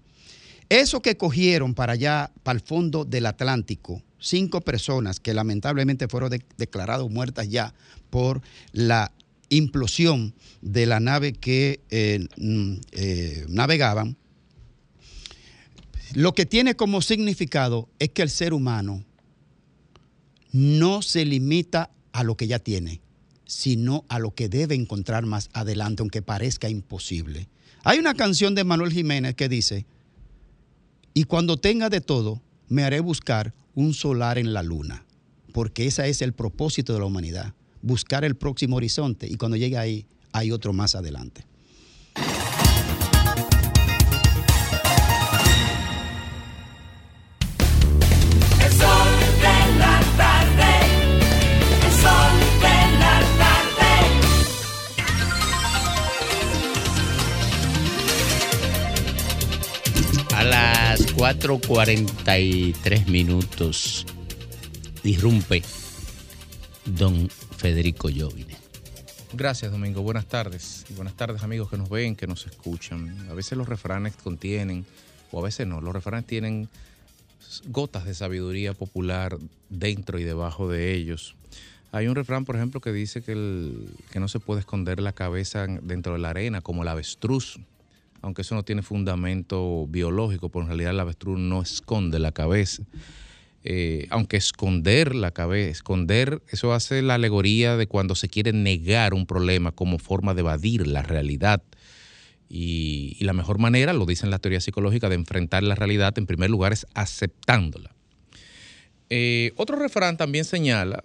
Eso 0.67 1.01
que 1.01 1.15
cogieron 1.15 1.75
para 1.75 1.93
allá, 1.93 2.29
para 2.43 2.59
el 2.59 2.65
fondo 2.65 3.05
del 3.05 3.25
Atlántico, 3.25 4.03
cinco 4.19 4.61
personas 4.61 5.19
que 5.19 5.33
lamentablemente 5.33 6.07
fueron 6.07 6.29
de- 6.29 6.43
declaradas 6.57 7.09
muertas 7.09 7.49
ya 7.49 7.73
por 8.09 8.41
la 8.71 9.11
implosión 9.49 10.33
de 10.61 10.85
la 10.85 10.99
nave 10.99 11.33
que 11.33 11.79
eh, 11.89 12.27
mm, 12.37 12.73
eh, 12.91 13.45
navegaban, 13.49 14.15
Lo 16.13 16.33
que 16.33 16.45
tiene 16.47 16.75
como 16.75 17.01
significado 17.01 17.87
es 17.99 18.09
que 18.09 18.23
el 18.23 18.29
ser 18.31 18.53
humano 18.53 19.03
no 20.51 21.01
se 21.03 21.23
limita 21.25 21.91
a 22.11 22.23
lo 22.23 22.35
que 22.35 22.47
ya 22.47 22.57
tiene, 22.59 23.01
sino 23.45 24.05
a 24.09 24.17
lo 24.17 24.31
que 24.33 24.49
debe 24.49 24.73
encontrar 24.75 25.25
más 25.27 25.49
adelante, 25.53 26.01
aunque 26.01 26.21
parezca 26.23 26.67
imposible. 26.69 27.47
Hay 27.83 27.99
una 27.99 28.15
canción 28.15 28.55
de 28.55 28.63
Manuel 28.63 28.91
Jiménez 28.91 29.35
que 29.35 29.49
dice, 29.49 29.85
y 31.13 31.25
cuando 31.25 31.57
tenga 31.57 31.89
de 31.89 32.01
todo, 32.01 32.41
me 32.67 32.83
haré 32.83 32.99
buscar 33.01 33.53
un 33.75 33.93
solar 33.93 34.37
en 34.37 34.53
la 34.53 34.63
luna, 34.63 35.05
porque 35.53 35.85
ese 35.85 36.07
es 36.09 36.21
el 36.21 36.33
propósito 36.33 36.93
de 36.93 36.99
la 36.99 37.05
humanidad, 37.05 37.53
buscar 37.81 38.25
el 38.25 38.35
próximo 38.35 38.77
horizonte 38.77 39.27
y 39.27 39.35
cuando 39.35 39.57
llegue 39.57 39.77
ahí 39.77 40.05
hay 40.31 40.51
otro 40.51 40.73
más 40.73 40.95
adelante. 40.95 41.48
4.43 61.19 63.07
minutos 63.07 64.05
irrumpe 65.03 65.61
don 66.85 67.27
Federico 67.57 68.07
Jovine. 68.07 68.55
Gracias, 69.33 69.69
Domingo. 69.69 70.01
Buenas 70.01 70.27
tardes. 70.27 70.85
Y 70.89 70.93
buenas 70.93 71.15
tardes, 71.17 71.43
amigos 71.43 71.69
que 71.69 71.77
nos 71.77 71.89
ven, 71.89 72.15
que 72.15 72.25
nos 72.25 72.47
escuchan. 72.47 73.27
A 73.29 73.33
veces 73.33 73.57
los 73.57 73.67
refranes 73.67 74.15
contienen, 74.15 74.85
o 75.33 75.41
a 75.41 75.43
veces 75.43 75.67
no, 75.67 75.81
los 75.81 75.91
refranes 75.93 76.25
tienen 76.25 76.69
gotas 77.65 78.05
de 78.05 78.13
sabiduría 78.13 78.73
popular 78.73 79.37
dentro 79.69 80.19
y 80.19 80.23
debajo 80.23 80.69
de 80.69 80.93
ellos. 80.95 81.35
Hay 81.91 82.07
un 82.07 82.15
refrán, 82.15 82.45
por 82.45 82.55
ejemplo, 82.55 82.79
que 82.79 82.93
dice 82.93 83.21
que, 83.21 83.33
el- 83.33 83.89
que 84.09 84.21
no 84.21 84.29
se 84.29 84.39
puede 84.39 84.61
esconder 84.61 85.01
la 85.01 85.11
cabeza 85.11 85.65
en- 85.65 85.85
dentro 85.85 86.13
de 86.13 86.19
la 86.19 86.29
arena, 86.29 86.61
como 86.61 86.83
el 86.83 86.87
avestruz. 86.87 87.59
Aunque 88.21 88.41
eso 88.41 88.55
no 88.55 88.63
tiene 88.63 88.81
fundamento 88.81 89.87
biológico, 89.87 90.49
porque 90.49 90.63
en 90.63 90.69
realidad 90.69 90.91
el 90.91 90.99
avestruz 90.99 91.39
no 91.39 91.61
esconde 91.61 92.19
la 92.19 92.31
cabeza. 92.31 92.83
Eh, 93.63 94.07
aunque 94.09 94.37
esconder 94.37 95.15
la 95.15 95.31
cabeza, 95.31 95.69
esconder, 95.69 96.41
eso 96.49 96.73
hace 96.73 97.01
la 97.01 97.15
alegoría 97.15 97.75
de 97.75 97.87
cuando 97.87 98.15
se 98.15 98.29
quiere 98.29 98.53
negar 98.53 99.13
un 99.13 99.25
problema 99.25 99.71
como 99.71 99.99
forma 99.99 100.33
de 100.33 100.41
evadir 100.41 100.87
la 100.87 101.01
realidad. 101.01 101.61
Y, 102.49 103.17
la 103.23 103.33
mejor 103.33 103.59
manera, 103.59 103.93
lo 103.93 104.05
dicen 104.05 104.31
la 104.31 104.39
teoría 104.39 104.61
psicológica, 104.61 105.07
de 105.07 105.15
enfrentar 105.15 105.61
la 105.63 105.75
realidad, 105.75 106.17
en 106.17 106.25
primer 106.25 106.49
lugar, 106.49 106.73
es 106.73 106.87
aceptándola. 106.93 107.93
Eh, 109.09 109.51
otro 109.55 109.77
refrán 109.77 110.17
también 110.17 110.45
señala 110.45 111.03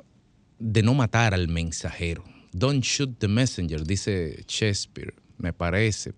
de 0.58 0.82
no 0.82 0.94
matar 0.94 1.34
al 1.34 1.48
mensajero. 1.48 2.24
Don't 2.52 2.84
shoot 2.84 3.18
the 3.18 3.28
messenger, 3.28 3.84
dice 3.84 4.44
Shakespeare, 4.46 5.14
me 5.38 5.52
parece. 5.52 6.12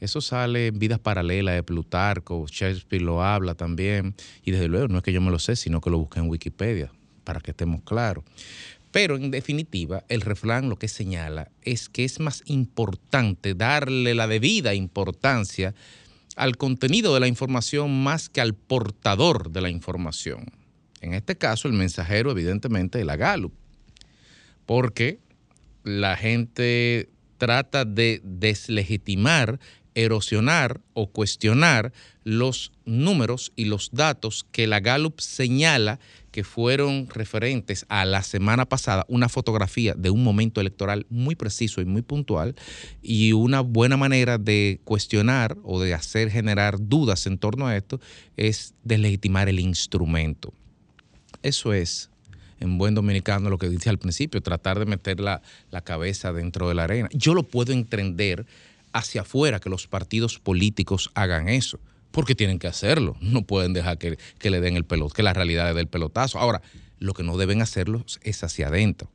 Eso 0.00 0.20
sale 0.20 0.68
en 0.68 0.78
Vidas 0.78 0.98
Paralelas 0.98 1.54
de 1.54 1.62
Plutarco, 1.62 2.46
Shakespeare 2.48 3.02
lo 3.02 3.22
habla 3.22 3.54
también. 3.54 4.14
Y 4.44 4.52
desde 4.52 4.68
luego, 4.68 4.88
no 4.88 4.98
es 4.98 5.04
que 5.04 5.12
yo 5.12 5.20
me 5.20 5.30
lo 5.30 5.38
sé, 5.38 5.56
sino 5.56 5.80
que 5.80 5.90
lo 5.90 5.98
busqué 5.98 6.20
en 6.20 6.28
Wikipedia, 6.28 6.92
para 7.24 7.40
que 7.40 7.50
estemos 7.50 7.82
claros. 7.82 8.24
Pero 8.90 9.16
en 9.16 9.30
definitiva, 9.30 10.04
el 10.08 10.22
refrán 10.22 10.68
lo 10.68 10.78
que 10.78 10.88
señala 10.88 11.50
es 11.62 11.88
que 11.88 12.04
es 12.04 12.20
más 12.20 12.42
importante 12.46 13.54
darle 13.54 14.14
la 14.14 14.26
debida 14.26 14.74
importancia 14.74 15.74
al 16.36 16.56
contenido 16.56 17.12
de 17.12 17.20
la 17.20 17.26
información 17.26 18.02
más 18.02 18.28
que 18.28 18.40
al 18.40 18.54
portador 18.54 19.50
de 19.50 19.60
la 19.60 19.68
información. 19.68 20.46
En 21.00 21.14
este 21.14 21.36
caso, 21.36 21.68
el 21.68 21.74
mensajero, 21.74 22.30
evidentemente, 22.30 23.00
es 23.00 23.06
la 23.06 23.16
Gallup, 23.16 23.52
porque 24.64 25.20
la 25.84 26.16
gente 26.16 27.08
trata 27.38 27.84
de 27.84 28.20
deslegitimar, 28.22 29.58
erosionar 29.94 30.80
o 30.92 31.08
cuestionar 31.08 31.92
los 32.22 32.72
números 32.84 33.52
y 33.56 33.64
los 33.64 33.90
datos 33.92 34.46
que 34.52 34.66
la 34.66 34.80
Gallup 34.80 35.18
señala 35.20 35.98
que 36.30 36.44
fueron 36.44 37.08
referentes 37.08 37.86
a 37.88 38.04
la 38.04 38.22
semana 38.22 38.66
pasada, 38.66 39.06
una 39.08 39.28
fotografía 39.28 39.94
de 39.94 40.10
un 40.10 40.22
momento 40.22 40.60
electoral 40.60 41.06
muy 41.08 41.34
preciso 41.34 41.80
y 41.80 41.84
muy 41.84 42.02
puntual 42.02 42.54
y 43.02 43.32
una 43.32 43.60
buena 43.60 43.96
manera 43.96 44.38
de 44.38 44.80
cuestionar 44.84 45.56
o 45.64 45.80
de 45.80 45.94
hacer 45.94 46.30
generar 46.30 46.76
dudas 46.78 47.26
en 47.26 47.38
torno 47.38 47.66
a 47.66 47.76
esto 47.76 48.00
es 48.36 48.74
deslegitimar 48.84 49.48
el 49.48 49.58
instrumento. 49.58 50.52
Eso 51.42 51.72
es, 51.72 52.10
en 52.60 52.78
buen 52.78 52.94
dominicano, 52.94 53.50
lo 53.50 53.58
que 53.58 53.68
dice 53.68 53.90
al 53.90 53.98
principio, 53.98 54.40
tratar 54.40 54.78
de 54.78 54.86
meter 54.86 55.20
la, 55.20 55.42
la 55.70 55.80
cabeza 55.80 56.32
dentro 56.32 56.68
de 56.68 56.74
la 56.74 56.84
arena. 56.84 57.08
Yo 57.12 57.34
lo 57.34 57.42
puedo 57.42 57.72
entender 57.72 58.46
hacia 58.92 59.22
afuera 59.22 59.60
que 59.60 59.70
los 59.70 59.86
partidos 59.86 60.38
políticos 60.38 61.10
hagan 61.14 61.48
eso, 61.48 61.78
porque 62.10 62.34
tienen 62.34 62.58
que 62.58 62.66
hacerlo. 62.66 63.16
No 63.20 63.42
pueden 63.42 63.72
dejar 63.72 63.98
que, 63.98 64.18
que 64.38 64.50
le 64.50 64.60
den 64.60 64.76
el 64.76 64.84
pelot, 64.84 65.12
que 65.12 65.22
la 65.22 65.34
realidad 65.34 65.68
le 65.68 65.74
dé 65.74 65.80
el 65.80 65.86
pelotazo. 65.88 66.38
Ahora, 66.38 66.62
lo 66.98 67.14
que 67.14 67.22
no 67.22 67.36
deben 67.36 67.62
hacerlo 67.62 68.04
es 68.22 68.42
hacia 68.42 68.68
adentro. 68.68 69.08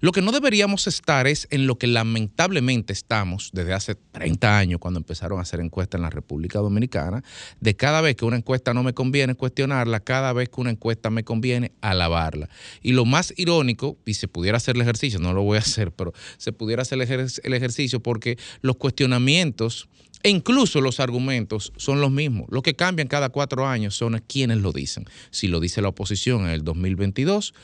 Lo 0.00 0.12
que 0.12 0.22
no 0.22 0.32
deberíamos 0.32 0.86
estar 0.86 1.26
es 1.26 1.46
en 1.50 1.66
lo 1.66 1.76
que 1.78 1.86
lamentablemente 1.86 2.92
estamos 2.92 3.50
desde 3.52 3.72
hace 3.74 3.94
30 3.94 4.58
años, 4.58 4.80
cuando 4.80 4.98
empezaron 4.98 5.38
a 5.38 5.42
hacer 5.42 5.60
encuestas 5.60 5.98
en 5.98 6.02
la 6.02 6.10
República 6.10 6.58
Dominicana, 6.60 7.22
de 7.60 7.76
cada 7.76 8.00
vez 8.00 8.16
que 8.16 8.24
una 8.24 8.36
encuesta 8.36 8.74
no 8.74 8.82
me 8.82 8.94
conviene 8.94 9.34
cuestionarla, 9.34 10.00
cada 10.00 10.32
vez 10.32 10.48
que 10.48 10.60
una 10.60 10.70
encuesta 10.70 11.10
me 11.10 11.24
conviene 11.24 11.72
alabarla. 11.80 12.48
Y 12.82 12.92
lo 12.92 13.04
más 13.04 13.32
irónico, 13.36 13.96
y 14.06 14.14
se 14.14 14.28
pudiera 14.28 14.56
hacer 14.56 14.76
el 14.76 14.82
ejercicio, 14.82 15.18
no 15.18 15.32
lo 15.32 15.42
voy 15.42 15.56
a 15.56 15.60
hacer, 15.60 15.92
pero 15.92 16.12
se 16.36 16.52
pudiera 16.52 16.82
hacer 16.82 17.00
el, 17.00 17.08
ejer- 17.08 17.40
el 17.42 17.54
ejercicio 17.54 18.00
porque 18.00 18.38
los 18.60 18.76
cuestionamientos 18.76 19.88
e 20.24 20.30
incluso 20.30 20.80
los 20.80 20.98
argumentos 20.98 21.72
son 21.76 22.00
los 22.00 22.10
mismos. 22.10 22.46
Lo 22.50 22.60
que 22.62 22.74
cambian 22.74 23.06
cada 23.06 23.28
cuatro 23.28 23.66
años 23.68 23.94
son 23.94 24.20
quienes 24.26 24.58
lo 24.58 24.72
dicen. 24.72 25.04
Si 25.30 25.46
lo 25.46 25.60
dice 25.60 25.80
la 25.80 25.88
oposición 25.88 26.42
en 26.42 26.48
el 26.50 26.64
2022 26.64 27.54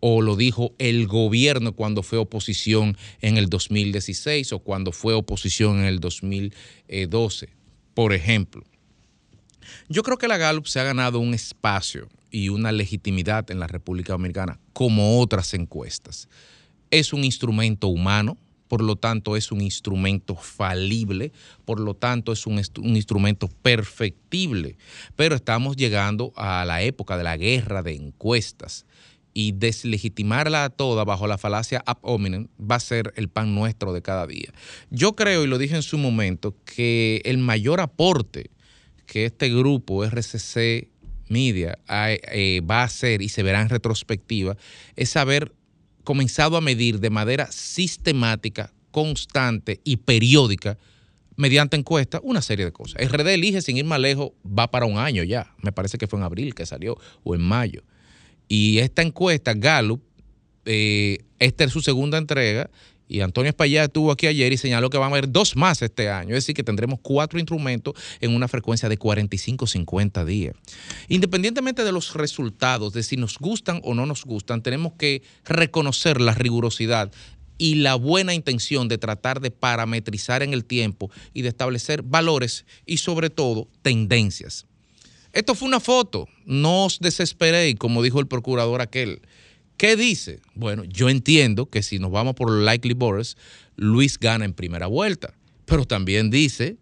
o 0.00 0.22
lo 0.22 0.36
dijo 0.36 0.74
el 0.78 1.06
gobierno 1.06 1.72
cuando 1.72 2.02
fue 2.02 2.18
oposición 2.18 2.96
en 3.20 3.36
el 3.36 3.48
2016 3.48 4.52
o 4.52 4.58
cuando 4.58 4.92
fue 4.92 5.14
oposición 5.14 5.80
en 5.80 5.84
el 5.84 6.00
2012, 6.00 7.48
por 7.94 8.12
ejemplo. 8.12 8.64
Yo 9.88 10.02
creo 10.02 10.18
que 10.18 10.28
la 10.28 10.38
Gallup 10.38 10.66
se 10.66 10.80
ha 10.80 10.84
ganado 10.84 11.20
un 11.20 11.34
espacio 11.34 12.08
y 12.30 12.48
una 12.48 12.72
legitimidad 12.72 13.50
en 13.50 13.60
la 13.60 13.66
República 13.66 14.14
Dominicana 14.14 14.58
como 14.72 15.20
otras 15.20 15.54
encuestas. 15.54 16.28
Es 16.90 17.12
un 17.12 17.24
instrumento 17.24 17.88
humano, 17.88 18.36
por 18.68 18.82
lo 18.82 18.96
tanto 18.96 19.36
es 19.36 19.52
un 19.52 19.60
instrumento 19.60 20.36
falible, 20.36 21.32
por 21.64 21.80
lo 21.80 21.94
tanto 21.94 22.32
es 22.32 22.46
un, 22.46 22.60
un 22.78 22.96
instrumento 22.96 23.48
perfectible, 23.48 24.76
pero 25.16 25.34
estamos 25.34 25.76
llegando 25.76 26.32
a 26.36 26.64
la 26.64 26.82
época 26.82 27.18
de 27.18 27.24
la 27.24 27.36
guerra 27.36 27.82
de 27.82 27.94
encuestas 27.94 28.86
y 29.32 29.52
deslegitimarla 29.52 30.64
a 30.64 30.70
toda 30.70 31.04
bajo 31.04 31.26
la 31.26 31.38
falacia 31.38 31.82
ab 31.86 31.98
hominem 32.02 32.48
va 32.58 32.76
a 32.76 32.80
ser 32.80 33.12
el 33.16 33.28
pan 33.28 33.54
nuestro 33.54 33.92
de 33.92 34.02
cada 34.02 34.26
día. 34.26 34.52
Yo 34.90 35.14
creo, 35.14 35.44
y 35.44 35.46
lo 35.46 35.58
dije 35.58 35.76
en 35.76 35.82
su 35.82 35.98
momento, 35.98 36.56
que 36.64 37.22
el 37.24 37.38
mayor 37.38 37.80
aporte 37.80 38.50
que 39.06 39.24
este 39.24 39.48
grupo 39.48 40.04
RCC 40.04 40.88
Media 41.28 41.78
eh, 41.88 42.60
va 42.68 42.80
a 42.80 42.84
hacer 42.84 43.22
y 43.22 43.28
se 43.28 43.44
verá 43.44 43.60
en 43.60 43.68
retrospectiva 43.68 44.56
es 44.96 45.16
haber 45.16 45.54
comenzado 46.02 46.56
a 46.56 46.60
medir 46.60 46.98
de 46.98 47.10
manera 47.10 47.50
sistemática, 47.52 48.72
constante 48.90 49.80
y 49.84 49.98
periódica 49.98 50.76
mediante 51.36 51.76
encuesta 51.76 52.20
una 52.22 52.42
serie 52.42 52.64
de 52.64 52.72
cosas. 52.72 53.00
RD 53.08 53.28
elige 53.28 53.62
sin 53.62 53.76
ir 53.76 53.84
más 53.84 54.00
lejos, 54.00 54.32
va 54.44 54.70
para 54.70 54.86
un 54.86 54.98
año 54.98 55.22
ya. 55.22 55.54
Me 55.62 55.72
parece 55.72 55.98
que 55.98 56.06
fue 56.06 56.18
en 56.18 56.24
abril 56.24 56.54
que 56.54 56.66
salió 56.66 56.98
o 57.22 57.34
en 57.34 57.40
mayo. 57.40 57.82
Y 58.52 58.78
esta 58.78 59.02
encuesta, 59.02 59.54
Gallup, 59.54 60.02
eh, 60.64 61.18
esta 61.38 61.62
es 61.62 61.70
su 61.70 61.80
segunda 61.82 62.18
entrega. 62.18 62.68
Y 63.06 63.20
Antonio 63.20 63.50
Espaillat 63.50 63.86
estuvo 63.86 64.10
aquí 64.10 64.26
ayer 64.26 64.52
y 64.52 64.56
señaló 64.56 64.90
que 64.90 64.98
van 64.98 65.12
a 65.12 65.12
haber 65.12 65.30
dos 65.30 65.54
más 65.54 65.82
este 65.82 66.10
año. 66.10 66.30
Es 66.30 66.42
decir, 66.42 66.56
que 66.56 66.64
tendremos 66.64 66.98
cuatro 67.00 67.38
instrumentos 67.38 67.94
en 68.20 68.34
una 68.34 68.48
frecuencia 68.48 68.88
de 68.88 68.98
45-50 68.98 70.24
días. 70.24 70.56
Independientemente 71.06 71.84
de 71.84 71.92
los 71.92 72.14
resultados, 72.14 72.92
de 72.92 73.04
si 73.04 73.16
nos 73.16 73.38
gustan 73.38 73.80
o 73.84 73.94
no 73.94 74.04
nos 74.04 74.24
gustan, 74.24 74.62
tenemos 74.62 74.94
que 74.94 75.22
reconocer 75.44 76.20
la 76.20 76.34
rigurosidad 76.34 77.12
y 77.56 77.76
la 77.76 77.94
buena 77.94 78.34
intención 78.34 78.88
de 78.88 78.98
tratar 78.98 79.40
de 79.40 79.52
parametrizar 79.52 80.42
en 80.42 80.54
el 80.54 80.64
tiempo 80.64 81.08
y 81.32 81.42
de 81.42 81.50
establecer 81.50 82.02
valores 82.02 82.64
y 82.84 82.96
sobre 82.96 83.30
todo 83.30 83.68
tendencias. 83.82 84.66
Esto 85.32 85.54
fue 85.54 85.68
una 85.68 85.80
foto, 85.80 86.28
no 86.44 86.86
os 86.86 86.98
desesperéis, 86.98 87.76
como 87.76 88.02
dijo 88.02 88.20
el 88.20 88.26
procurador 88.26 88.80
aquel. 88.80 89.22
¿Qué 89.76 89.96
dice? 89.96 90.40
Bueno, 90.54 90.84
yo 90.84 91.08
entiendo 91.08 91.66
que 91.66 91.82
si 91.82 91.98
nos 91.98 92.10
vamos 92.10 92.34
por 92.34 92.50
likely 92.50 92.94
voters, 92.94 93.36
Luis 93.76 94.18
gana 94.18 94.44
en 94.44 94.52
primera 94.52 94.86
vuelta, 94.86 95.32
pero 95.64 95.86
también 95.86 96.30
dice 96.30 96.76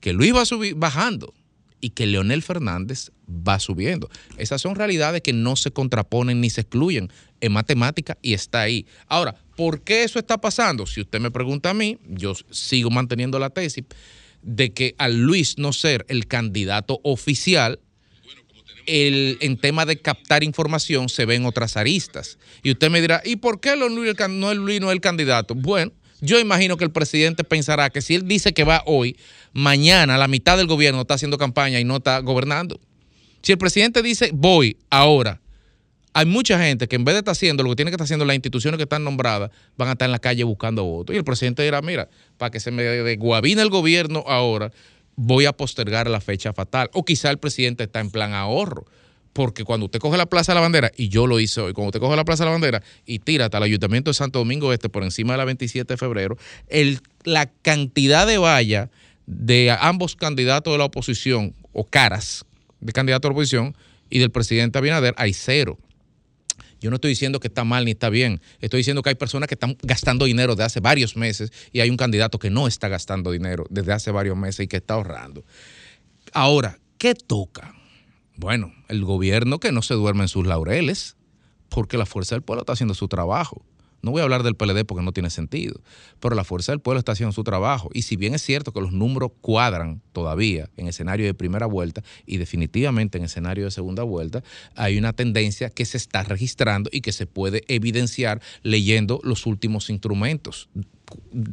que 0.00 0.12
Luis 0.12 0.34
va 0.34 0.42
bajando 0.76 1.32
y 1.80 1.90
que 1.90 2.06
Leonel 2.06 2.42
Fernández 2.42 3.10
va 3.28 3.58
subiendo. 3.58 4.10
Esas 4.36 4.60
son 4.60 4.74
realidades 4.74 5.22
que 5.22 5.32
no 5.32 5.56
se 5.56 5.70
contraponen 5.70 6.40
ni 6.40 6.50
se 6.50 6.62
excluyen 6.62 7.10
en 7.40 7.52
matemática 7.52 8.18
y 8.22 8.34
está 8.34 8.60
ahí. 8.60 8.86
Ahora, 9.06 9.34
¿por 9.56 9.82
qué 9.82 10.04
eso 10.04 10.18
está 10.18 10.38
pasando? 10.38 10.86
Si 10.86 11.00
usted 11.00 11.20
me 11.20 11.30
pregunta 11.30 11.70
a 11.70 11.74
mí, 11.74 11.98
yo 12.06 12.34
sigo 12.50 12.90
manteniendo 12.90 13.38
la 13.38 13.50
tesis 13.50 13.84
de 14.42 14.72
que 14.72 14.94
al 14.98 15.22
Luis 15.22 15.58
no 15.58 15.72
ser 15.72 16.04
el 16.08 16.26
candidato 16.26 17.00
oficial, 17.02 17.80
el, 18.86 19.38
en 19.40 19.56
tema 19.56 19.86
de 19.86 20.00
captar 20.00 20.44
información 20.44 21.08
se 21.08 21.24
ven 21.24 21.46
otras 21.46 21.76
aristas. 21.76 22.38
Y 22.62 22.70
usted 22.70 22.90
me 22.90 23.00
dirá, 23.00 23.22
¿y 23.24 23.36
por 23.36 23.60
qué 23.60 23.76
Luis 23.76 24.14
no 24.28 24.50
es 24.50 24.58
Luis 24.58 24.80
no 24.80 24.88
es 24.88 24.94
el 24.94 25.00
candidato? 25.00 25.54
Bueno, 25.54 25.92
yo 26.20 26.38
imagino 26.38 26.76
que 26.76 26.84
el 26.84 26.92
presidente 26.92 27.42
pensará 27.44 27.90
que 27.90 28.00
si 28.00 28.14
él 28.14 28.26
dice 28.28 28.52
que 28.52 28.64
va 28.64 28.82
hoy, 28.86 29.16
mañana 29.52 30.16
la 30.16 30.28
mitad 30.28 30.56
del 30.56 30.68
gobierno 30.68 31.00
está 31.00 31.14
haciendo 31.14 31.36
campaña 31.36 31.80
y 31.80 31.84
no 31.84 31.96
está 31.96 32.20
gobernando. 32.20 32.80
Si 33.42 33.52
el 33.52 33.58
presidente 33.58 34.02
dice 34.02 34.30
voy 34.32 34.76
ahora, 34.88 35.40
hay 36.14 36.26
mucha 36.26 36.58
gente 36.58 36.88
que 36.88 36.96
en 36.96 37.04
vez 37.04 37.14
de 37.14 37.20
estar 37.20 37.32
haciendo 37.32 37.62
lo 37.62 37.70
que 37.70 37.76
tiene 37.76 37.90
que 37.90 37.94
estar 37.94 38.04
haciendo 38.04 38.24
las 38.24 38.36
instituciones 38.36 38.76
que 38.76 38.84
están 38.84 39.02
nombradas, 39.02 39.50
van 39.76 39.88
a 39.88 39.92
estar 39.92 40.06
en 40.06 40.12
la 40.12 40.18
calle 40.18 40.44
buscando 40.44 40.84
votos. 40.84 41.14
Y 41.14 41.16
el 41.16 41.24
presidente 41.24 41.62
dirá, 41.62 41.82
mira, 41.82 42.08
para 42.36 42.50
que 42.50 42.60
se 42.60 42.70
me 42.70 42.82
desguabine 42.82 43.62
el 43.62 43.70
gobierno 43.70 44.22
ahora, 44.26 44.72
voy 45.16 45.46
a 45.46 45.52
postergar 45.52 46.08
la 46.08 46.20
fecha 46.20 46.52
fatal. 46.52 46.90
O 46.92 47.04
quizá 47.04 47.30
el 47.30 47.38
presidente 47.38 47.84
está 47.84 48.00
en 48.00 48.10
plan 48.10 48.32
ahorro. 48.32 48.86
Porque 49.32 49.64
cuando 49.64 49.86
usted 49.86 49.98
coge 49.98 50.18
la 50.18 50.26
Plaza 50.26 50.52
de 50.52 50.56
la 50.56 50.60
Bandera, 50.60 50.92
y 50.94 51.08
yo 51.08 51.26
lo 51.26 51.40
hice 51.40 51.60
hoy, 51.62 51.72
cuando 51.72 51.88
usted 51.88 52.00
coge 52.00 52.16
la 52.16 52.24
Plaza 52.24 52.44
de 52.44 52.48
la 52.48 52.52
Bandera 52.52 52.82
y 53.06 53.18
tira 53.18 53.46
hasta 53.46 53.56
el 53.56 53.64
Ayuntamiento 53.64 54.10
de 54.10 54.14
Santo 54.14 54.40
Domingo 54.40 54.72
Este 54.74 54.90
por 54.90 55.02
encima 55.02 55.32
de 55.32 55.38
la 55.38 55.46
27 55.46 55.94
de 55.94 55.96
febrero, 55.96 56.36
el, 56.68 57.00
la 57.24 57.46
cantidad 57.46 58.26
de 58.26 58.36
valla 58.36 58.90
de 59.26 59.74
ambos 59.80 60.16
candidatos 60.16 60.74
de 60.74 60.78
la 60.78 60.84
oposición, 60.84 61.54
o 61.72 61.84
caras 61.84 62.44
de 62.80 62.92
candidatos 62.92 63.22
de 63.22 63.28
la 63.30 63.32
oposición, 63.32 63.76
y 64.10 64.18
del 64.18 64.30
presidente 64.30 64.76
Abinader, 64.76 65.14
hay 65.16 65.32
cero. 65.32 65.78
Yo 66.82 66.90
no 66.90 66.96
estoy 66.96 67.10
diciendo 67.10 67.38
que 67.38 67.46
está 67.46 67.62
mal 67.62 67.84
ni 67.84 67.92
está 67.92 68.10
bien. 68.10 68.40
Estoy 68.60 68.78
diciendo 68.78 69.02
que 69.02 69.10
hay 69.10 69.14
personas 69.14 69.48
que 69.48 69.54
están 69.54 69.76
gastando 69.82 70.24
dinero 70.24 70.54
desde 70.54 70.64
hace 70.64 70.80
varios 70.80 71.16
meses 71.16 71.52
y 71.72 71.78
hay 71.78 71.88
un 71.90 71.96
candidato 71.96 72.40
que 72.40 72.50
no 72.50 72.66
está 72.66 72.88
gastando 72.88 73.30
dinero 73.30 73.66
desde 73.70 73.92
hace 73.92 74.10
varios 74.10 74.36
meses 74.36 74.64
y 74.64 74.66
que 74.66 74.78
está 74.78 74.94
ahorrando. 74.94 75.44
Ahora, 76.32 76.80
¿qué 76.98 77.14
toca? 77.14 77.74
Bueno, 78.36 78.74
el 78.88 79.04
gobierno 79.04 79.60
que 79.60 79.70
no 79.70 79.80
se 79.82 79.94
duerme 79.94 80.22
en 80.22 80.28
sus 80.28 80.44
laureles, 80.44 81.16
porque 81.68 81.96
la 81.96 82.04
fuerza 82.06 82.34
del 82.34 82.42
pueblo 82.42 82.62
está 82.62 82.72
haciendo 82.72 82.94
su 82.94 83.06
trabajo. 83.06 83.64
No 84.02 84.10
voy 84.10 84.20
a 84.20 84.24
hablar 84.24 84.42
del 84.42 84.56
PLD 84.56 84.84
porque 84.84 85.04
no 85.04 85.12
tiene 85.12 85.30
sentido, 85.30 85.80
pero 86.18 86.34
la 86.34 86.42
fuerza 86.42 86.72
del 86.72 86.80
pueblo 86.80 86.98
está 86.98 87.12
haciendo 87.12 87.32
su 87.32 87.44
trabajo. 87.44 87.88
Y 87.94 88.02
si 88.02 88.16
bien 88.16 88.34
es 88.34 88.42
cierto 88.42 88.72
que 88.72 88.80
los 88.80 88.92
números 88.92 89.30
cuadran 89.40 90.02
todavía 90.12 90.68
en 90.76 90.88
escenario 90.88 91.24
de 91.24 91.34
primera 91.34 91.66
vuelta 91.66 92.02
y 92.26 92.38
definitivamente 92.38 93.18
en 93.18 93.24
escenario 93.24 93.64
de 93.64 93.70
segunda 93.70 94.02
vuelta, 94.02 94.42
hay 94.74 94.98
una 94.98 95.12
tendencia 95.12 95.70
que 95.70 95.84
se 95.84 95.98
está 95.98 96.24
registrando 96.24 96.90
y 96.92 97.00
que 97.00 97.12
se 97.12 97.26
puede 97.26 97.62
evidenciar 97.68 98.42
leyendo 98.62 99.20
los 99.22 99.46
últimos 99.46 99.88
instrumentos 99.88 100.68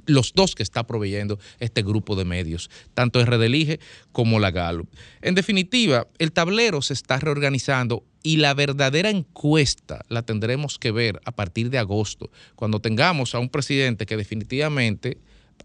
los 0.06 0.34
dos 0.34 0.56
que 0.56 0.64
está 0.64 0.86
proveyendo 0.86 1.40
este 1.60 1.82
grupo 1.82 2.16
de 2.16 2.26
medios, 2.26 2.70
tanto 2.94 3.24
RDLIGE 3.24 3.80
como 4.12 4.40
la 4.40 4.52
Gallup. 4.52 4.90
En 5.22 5.36
definitiva, 5.36 6.08
el 6.18 6.32
tablero 6.32 6.82
se 6.82 6.94
está 6.94 7.20
reorganizando 7.20 8.04
y 8.24 8.38
la 8.38 8.54
verdadera 8.54 9.10
encuesta 9.10 10.06
la 10.10 10.24
tendremos 10.24 10.78
que 10.78 10.92
ver 10.92 11.22
a 11.26 11.32
partir 11.32 11.70
de 11.70 11.78
agosto, 11.78 12.32
cuando 12.56 12.80
tengamos 12.80 13.36
a 13.36 13.40
un 13.40 13.50
presidente 13.50 14.06
que 14.06 14.18
definitivamente 14.18 15.18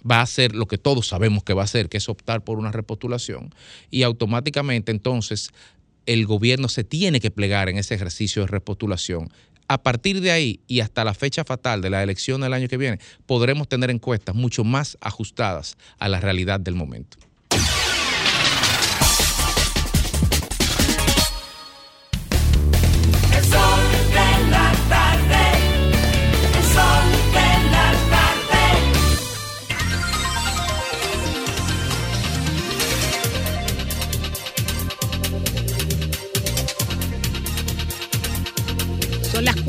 va 0.09 0.19
a 0.19 0.23
hacer 0.23 0.55
lo 0.55 0.67
que 0.67 0.79
todos 0.79 1.09
sabemos 1.09 1.45
que 1.45 1.55
va 1.55 1.63
a 1.63 1.65
hacer, 1.65 1.89
que 1.89 1.97
es 1.97 2.09
optar 2.09 2.45
por 2.45 2.59
una 2.59 2.73
repostulación, 2.73 3.55
y 3.91 4.03
automáticamente 4.03 4.93
entonces 4.93 5.51
el 6.07 6.27
gobierno 6.27 6.69
se 6.69 6.85
tiene 6.85 7.21
que 7.21 7.31
plegar 7.31 7.69
en 7.69 7.79
ese 7.79 7.95
ejercicio 7.95 8.43
de 8.43 8.49
repostulación 8.49 9.31
a 9.69 9.83
partir 9.83 10.21
de 10.21 10.31
ahí 10.31 10.61
y 10.67 10.81
hasta 10.81 11.05
la 11.05 11.15
fecha 11.15 11.45
fatal 11.45 11.81
de 11.81 11.91
la 11.91 12.03
elección 12.03 12.41
del 12.43 12.53
año 12.53 12.69
que 12.69 12.77
viene, 12.77 12.99
podremos 13.27 13.69
tener 13.69 13.91
encuestas 13.91 14.35
mucho 14.35 14.65
más 14.65 14.99
ajustadas 15.01 15.77
a 15.99 16.09
la 16.09 16.21
realidad 16.21 16.61
del 16.61 16.75
momento. 16.75 17.17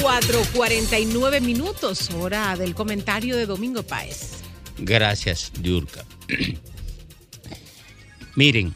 4:49 0.06 1.42
minutos, 1.42 2.12
hora 2.12 2.56
del 2.56 2.76
comentario 2.76 3.36
de 3.36 3.48
Domingo 3.48 3.82
Páez. 3.82 4.44
Gracias, 4.78 5.52
Diurka. 5.60 6.06
Miren, 8.36 8.76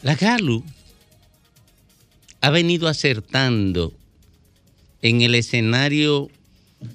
la 0.00 0.14
Galu 0.14 0.64
ha 2.40 2.48
venido 2.48 2.88
acertando 2.88 3.92
en 5.02 5.20
el 5.20 5.34
escenario 5.34 6.30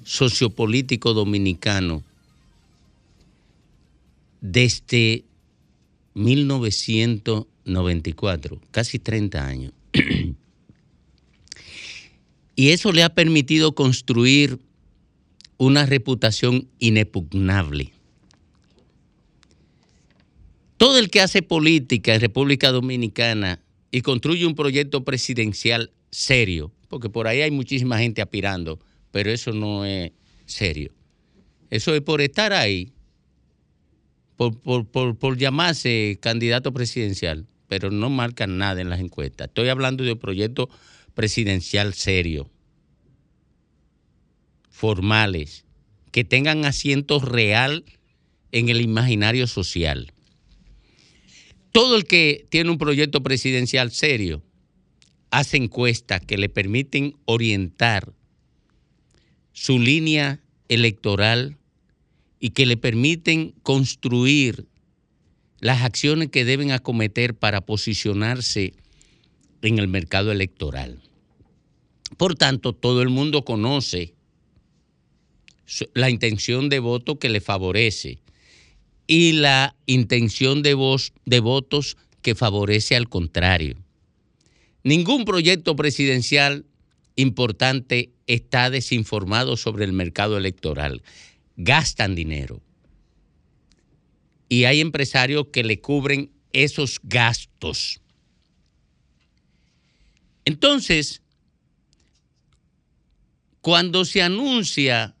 sociopolítico 0.02 1.14
dominicano 1.14 2.02
desde 4.40 5.22
1994, 6.14 8.60
casi 8.72 8.98
30 8.98 9.46
años. 9.46 9.72
Y 12.60 12.72
eso 12.72 12.92
le 12.92 13.02
ha 13.02 13.14
permitido 13.14 13.74
construir 13.74 14.58
una 15.56 15.86
reputación 15.86 16.68
inexpugnable. 16.78 17.94
Todo 20.76 20.98
el 20.98 21.08
que 21.08 21.22
hace 21.22 21.40
política 21.40 22.14
en 22.14 22.20
República 22.20 22.70
Dominicana 22.70 23.62
y 23.90 24.02
construye 24.02 24.44
un 24.44 24.54
proyecto 24.54 25.06
presidencial 25.06 25.90
serio, 26.10 26.70
porque 26.90 27.08
por 27.08 27.28
ahí 27.28 27.40
hay 27.40 27.50
muchísima 27.50 27.98
gente 27.98 28.20
aspirando, 28.20 28.78
pero 29.10 29.30
eso 29.30 29.52
no 29.52 29.86
es 29.86 30.12
serio. 30.44 30.92
Eso 31.70 31.94
es 31.94 32.02
por 32.02 32.20
estar 32.20 32.52
ahí, 32.52 32.92
por, 34.36 34.60
por- 34.60 34.84
por- 34.86 35.16
por 35.16 35.38
llamarse 35.38 36.18
candidato 36.20 36.74
presidencial, 36.74 37.46
pero 37.68 37.90
no 37.90 38.10
marcan 38.10 38.58
nada 38.58 38.82
en 38.82 38.90
las 38.90 39.00
encuestas. 39.00 39.48
Estoy 39.48 39.70
hablando 39.70 40.04
de 40.04 40.12
un 40.12 40.18
proyecto 40.18 40.68
presidencial 41.14 41.94
serio, 41.94 42.50
formales, 44.70 45.64
que 46.12 46.24
tengan 46.24 46.64
asiento 46.64 47.20
real 47.20 47.84
en 48.52 48.68
el 48.68 48.80
imaginario 48.80 49.46
social. 49.46 50.12
Todo 51.72 51.96
el 51.96 52.04
que 52.04 52.46
tiene 52.50 52.70
un 52.70 52.78
proyecto 52.78 53.22
presidencial 53.22 53.92
serio 53.92 54.42
hace 55.30 55.56
encuestas 55.56 56.20
que 56.20 56.38
le 56.38 56.48
permiten 56.48 57.14
orientar 57.24 58.12
su 59.52 59.78
línea 59.78 60.40
electoral 60.68 61.58
y 62.40 62.50
que 62.50 62.66
le 62.66 62.76
permiten 62.76 63.52
construir 63.62 64.66
las 65.60 65.82
acciones 65.82 66.30
que 66.30 66.44
deben 66.44 66.72
acometer 66.72 67.34
para 67.34 67.60
posicionarse 67.60 68.72
en 69.62 69.78
el 69.78 69.88
mercado 69.88 70.32
electoral. 70.32 71.00
Por 72.16 72.34
tanto, 72.34 72.72
todo 72.72 73.02
el 73.02 73.08
mundo 73.08 73.44
conoce 73.44 74.14
la 75.94 76.10
intención 76.10 76.68
de 76.68 76.80
voto 76.80 77.18
que 77.18 77.28
le 77.28 77.40
favorece 77.40 78.18
y 79.06 79.32
la 79.32 79.76
intención 79.86 80.62
de, 80.62 80.74
voz- 80.74 81.12
de 81.24 81.40
votos 81.40 81.96
que 82.22 82.34
favorece 82.34 82.96
al 82.96 83.08
contrario. 83.08 83.76
Ningún 84.82 85.24
proyecto 85.24 85.76
presidencial 85.76 86.64
importante 87.16 88.10
está 88.26 88.70
desinformado 88.70 89.56
sobre 89.56 89.84
el 89.84 89.92
mercado 89.92 90.36
electoral. 90.38 91.02
Gastan 91.56 92.14
dinero. 92.14 92.60
Y 94.48 94.64
hay 94.64 94.80
empresarios 94.80 95.46
que 95.52 95.62
le 95.62 95.80
cubren 95.80 96.30
esos 96.52 96.98
gastos. 97.02 98.00
Entonces, 100.44 101.22
cuando 103.60 104.04
se 104.04 104.22
anuncia 104.22 105.14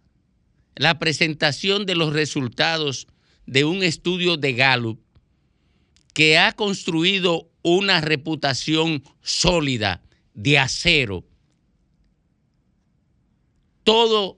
la 0.76 0.98
presentación 0.98 1.84
de 1.86 1.94
los 1.94 2.12
resultados 2.12 3.06
de 3.46 3.64
un 3.64 3.82
estudio 3.82 4.36
de 4.36 4.54
Gallup 4.54 5.00
que 6.14 6.38
ha 6.38 6.52
construido 6.52 7.50
una 7.62 8.00
reputación 8.00 9.02
sólida 9.22 10.02
de 10.34 10.58
acero, 10.58 11.24
todos 13.84 14.36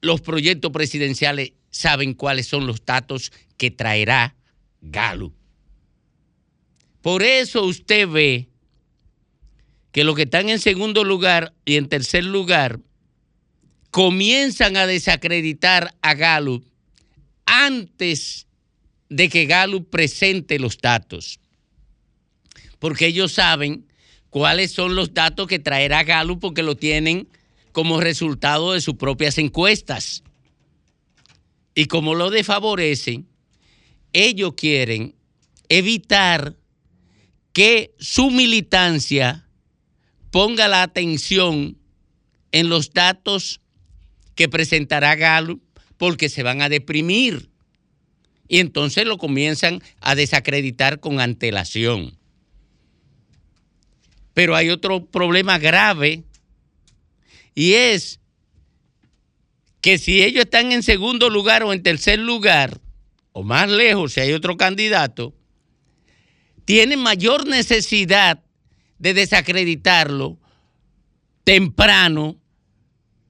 los 0.00 0.20
proyectos 0.20 0.72
presidenciales 0.72 1.52
saben 1.70 2.14
cuáles 2.14 2.46
son 2.46 2.66
los 2.66 2.84
datos 2.84 3.32
que 3.56 3.70
traerá 3.70 4.36
Gallup. 4.80 5.34
Por 7.00 7.22
eso 7.22 7.64
usted 7.64 8.08
ve 8.08 8.51
que 9.92 10.04
los 10.04 10.16
que 10.16 10.22
están 10.22 10.48
en 10.48 10.58
segundo 10.58 11.04
lugar 11.04 11.54
y 11.64 11.76
en 11.76 11.88
tercer 11.88 12.24
lugar 12.24 12.80
comienzan 13.90 14.76
a 14.76 14.86
desacreditar 14.86 15.94
a 16.00 16.14
Gallup 16.14 16.64
antes 17.44 18.46
de 19.10 19.28
que 19.28 19.44
Gallup 19.44 19.90
presente 19.90 20.58
los 20.58 20.78
datos. 20.78 21.38
Porque 22.78 23.06
ellos 23.06 23.32
saben 23.32 23.86
cuáles 24.30 24.72
son 24.72 24.94
los 24.94 25.12
datos 25.12 25.46
que 25.46 25.58
traerá 25.58 26.04
Gallup 26.04 26.40
porque 26.40 26.62
lo 26.62 26.74
tienen 26.74 27.28
como 27.72 28.00
resultado 28.00 28.72
de 28.72 28.80
sus 28.80 28.94
propias 28.94 29.36
encuestas. 29.36 30.22
Y 31.74 31.84
como 31.84 32.14
lo 32.14 32.30
desfavorecen, 32.30 33.26
ellos 34.14 34.54
quieren 34.56 35.14
evitar 35.68 36.56
que 37.52 37.94
su 37.98 38.30
militancia 38.30 39.46
ponga 40.32 40.66
la 40.66 40.82
atención 40.82 41.78
en 42.50 42.68
los 42.68 42.92
datos 42.92 43.60
que 44.34 44.48
presentará 44.48 45.14
Gallup 45.14 45.62
porque 45.98 46.28
se 46.28 46.42
van 46.42 46.62
a 46.62 46.68
deprimir. 46.68 47.50
Y 48.48 48.58
entonces 48.58 49.06
lo 49.06 49.18
comienzan 49.18 49.80
a 50.00 50.14
desacreditar 50.14 50.98
con 51.00 51.20
antelación. 51.20 52.18
Pero 54.34 54.56
hay 54.56 54.70
otro 54.70 55.04
problema 55.06 55.58
grave 55.58 56.24
y 57.54 57.74
es 57.74 58.18
que 59.82 59.98
si 59.98 60.22
ellos 60.22 60.44
están 60.44 60.72
en 60.72 60.82
segundo 60.82 61.28
lugar 61.28 61.62
o 61.62 61.74
en 61.74 61.82
tercer 61.82 62.18
lugar, 62.18 62.80
o 63.32 63.42
más 63.42 63.68
lejos 63.68 64.14
si 64.14 64.20
hay 64.20 64.32
otro 64.32 64.56
candidato, 64.56 65.34
tienen 66.64 67.00
mayor 67.00 67.46
necesidad 67.46 68.42
de 69.02 69.14
desacreditarlo 69.14 70.38
temprano, 71.42 72.36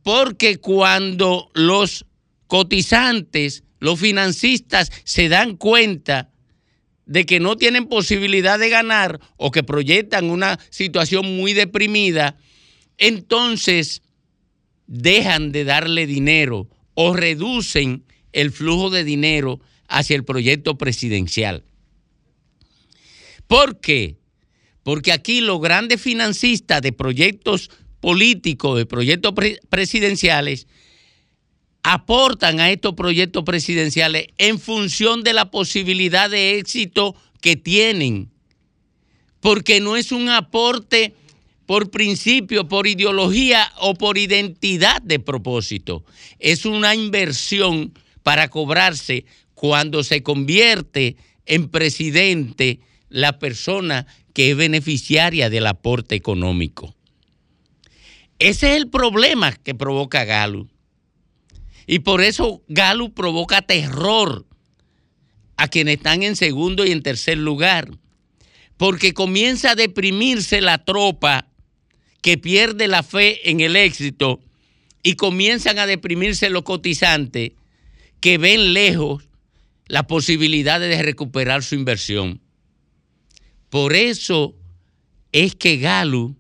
porque 0.03 0.59
cuando 0.59 1.51
los 1.55 2.05
cotizantes, 2.47 3.65
los 3.81 3.99
financistas 3.99 4.93
se 5.05 5.31
dan 5.31 5.57
cuenta 5.57 6.31
de 7.07 7.25
que 7.25 7.41
no 7.41 7.57
tienen 7.57 7.87
posibilidad 7.87 8.59
de 8.59 8.69
ganar 8.69 9.19
o 9.39 9.51
que 9.51 9.63
proyectan 9.63 10.29
una 10.29 10.61
situación 10.69 11.39
muy 11.39 11.55
deprimida, 11.55 12.37
entonces 12.99 14.03
dejan 14.87 15.53
de 15.53 15.65
darle 15.65 16.07
dinero 16.07 16.69
o 16.93 17.15
reducen 17.15 18.05
el 18.33 18.53
flujo 18.53 18.91
de 18.91 19.05
dinero 19.05 19.59
hacia 19.89 20.17
el 20.17 20.25
proyecto 20.25 20.77
presidencial. 20.77 21.65
¿Por 23.47 23.81
qué? 23.81 24.22
Porque 24.83 25.13
aquí 25.13 25.41
los 25.41 25.61
grandes 25.61 26.01
financistas 26.01 26.83
de 26.83 26.93
proyectos 26.93 27.71
políticos, 28.01 28.79
de 28.79 28.87
proyectos 28.87 29.33
pre- 29.33 29.61
presidenciales, 29.69 30.67
aportan 31.83 32.61
a 32.61 32.71
estos 32.71 32.95
proyectos 32.95 33.45
presidenciales 33.45 34.27
en 34.39 34.59
función 34.59 35.23
de 35.23 35.33
la 35.33 35.51
posibilidad 35.51 36.31
de 36.31 36.59
éxito 36.59 37.15
que 37.41 37.57
tienen. 37.57 38.31
Porque 39.41 39.81
no 39.81 39.97
es 39.97 40.13
un 40.13 40.29
aporte 40.29 41.15
por 41.67 41.91
principio, 41.91 42.69
por 42.69 42.87
ideología 42.87 43.73
o 43.79 43.95
por 43.95 44.19
identidad 44.19 45.01
de 45.03 45.19
propósito. 45.19 46.05
Es 46.39 46.65
una 46.65 46.95
inversión 46.95 47.93
para 48.23 48.49
cobrarse 48.49 49.25
cuando 49.55 50.05
se 50.05 50.23
convierte 50.23 51.17
en 51.47 51.69
presidente 51.69 52.81
la 53.09 53.39
persona 53.39 54.07
que 54.33 54.51
es 54.51 54.57
beneficiaria 54.57 55.51
del 55.51 55.67
aporte 55.67 56.15
económico. 56.15 56.95
Ese 58.39 58.73
es 58.73 58.77
el 58.77 58.89
problema 58.89 59.53
que 59.53 59.75
provoca 59.75 60.25
Galo. 60.25 60.69
Y 61.87 62.01
por 62.01 62.23
eso 62.23 62.63
Galo 62.69 63.11
provoca 63.11 63.63
terror 63.63 64.47
a 65.57 65.69
quienes 65.69 65.99
están 65.99 66.23
en 66.23 66.37
segundo 66.37 66.85
y 66.85 66.93
en 66.93 67.03
tercer 67.03 67.39
lugar. 67.39 67.91
Porque 68.77 69.15
comienza 69.15 69.73
a 69.73 69.75
deprimirse 69.77 70.61
la 70.61 70.85
tropa 70.85 71.47
que 72.21 72.39
pierde 72.39 72.89
la 72.89 73.03
fe 73.03 73.51
en 73.51 73.61
el 73.61 73.77
éxito 73.77 74.41
y 75.03 75.15
comienzan 75.15 75.79
a 75.79 75.87
deprimirse 75.87 76.51
los 76.51 76.63
cotizantes 76.63 77.53
que 78.21 78.39
ven 78.39 78.73
lejos 78.73 79.25
la 79.87 80.07
posibilidad 80.07 80.81
de 80.81 81.03
recuperar 81.03 81.63
su 81.63 81.75
inversión. 81.75 82.41
Por 83.73 83.95
eso 83.95 84.55
es 85.33 85.55
que 85.55 85.79
Galo 85.79 86.37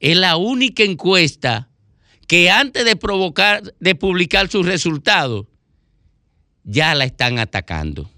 es 0.00 0.16
la 0.16 0.36
única 0.36 0.82
encuesta 0.82 1.70
que 2.26 2.50
antes 2.50 2.84
de 2.84 2.96
provocar, 2.96 3.62
de 3.78 3.94
publicar 3.94 4.48
sus 4.48 4.66
resultados, 4.66 5.46
ya 6.64 6.96
la 6.96 7.04
están 7.04 7.38
atacando. 7.38 8.10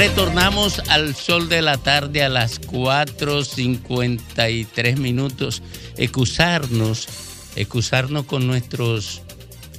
Retornamos 0.00 0.78
al 0.88 1.14
sol 1.14 1.50
de 1.50 1.60
la 1.60 1.76
tarde 1.76 2.22
a 2.22 2.30
las 2.30 2.58
4.53 2.62 4.96
minutos. 4.96 5.62
Excusarnos, 5.98 7.06
excusarnos 7.54 8.24
con 8.24 8.46
nuestros 8.46 9.20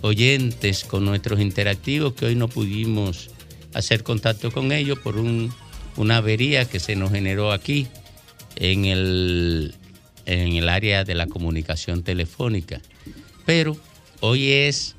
oyentes, 0.02 0.84
con 0.84 1.06
nuestros 1.06 1.40
interactivos, 1.40 2.14
que 2.14 2.28
hoy 2.28 2.36
no 2.36 2.50
pudimos 2.50 3.32
hacer 3.74 4.04
contacto 4.04 4.52
con 4.52 4.72
ellos 4.72 5.00
por 5.00 5.18
un- 5.18 5.52
una 5.98 6.18
avería 6.18 6.66
que 6.66 6.80
se 6.80 6.96
nos 6.96 7.10
generó 7.10 7.52
aquí 7.52 7.88
en 8.58 8.86
el, 8.86 9.74
en 10.28 10.54
el 10.54 10.70
área 10.70 11.04
de 11.04 11.16
la 11.16 11.26
comunicación 11.26 12.04
telefónica. 12.04 12.80
Pero 13.48 13.76
hoy 14.20 14.52
es 14.52 14.96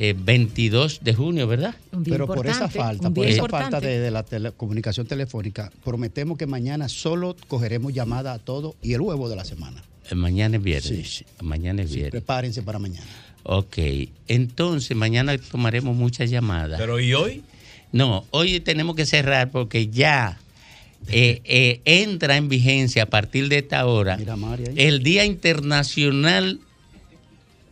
eh, 0.00 0.14
22 0.16 1.00
de 1.02 1.12
junio, 1.12 1.48
¿verdad? 1.48 1.74
Pero 2.04 2.28
por 2.28 2.46
esa 2.46 2.68
falta, 2.68 3.10
por 3.10 3.26
esa 3.26 3.48
falta 3.48 3.80
de, 3.80 3.98
de 3.98 4.10
la 4.12 4.22
telecomunicación 4.22 5.08
telefónica, 5.08 5.72
prometemos 5.84 6.38
que 6.38 6.46
mañana 6.46 6.88
solo 6.88 7.34
cogeremos 7.48 7.92
llamada 7.92 8.32
a 8.32 8.38
todo 8.38 8.76
y 8.80 8.92
el 8.92 9.00
huevo 9.00 9.28
de 9.28 9.34
la 9.34 9.44
semana. 9.44 9.82
Eh, 10.08 10.14
Mañana 10.14 10.56
es 10.56 10.62
viernes. 10.62 11.24
Mañana 11.42 11.82
es 11.82 11.92
viernes. 11.92 12.12
Prepárense 12.12 12.62
para 12.62 12.78
mañana. 12.78 13.06
Ok, 13.42 13.78
entonces 14.28 14.96
mañana 14.96 15.36
tomaremos 15.36 15.96
muchas 15.96 16.30
llamadas. 16.30 16.78
Pero 16.78 17.00
¿y 17.00 17.14
hoy? 17.14 17.42
No, 17.90 18.24
hoy 18.30 18.60
tenemos 18.60 18.94
que 18.94 19.04
cerrar 19.04 19.50
porque 19.50 19.88
ya 19.88 20.38
eh, 21.08 21.40
eh, 21.44 21.80
entra 21.84 22.36
en 22.36 22.48
vigencia 22.48 23.04
a 23.04 23.06
partir 23.06 23.48
de 23.48 23.58
esta 23.58 23.86
hora 23.86 24.18
el 24.76 25.02
Día 25.02 25.24
Internacional 25.24 26.60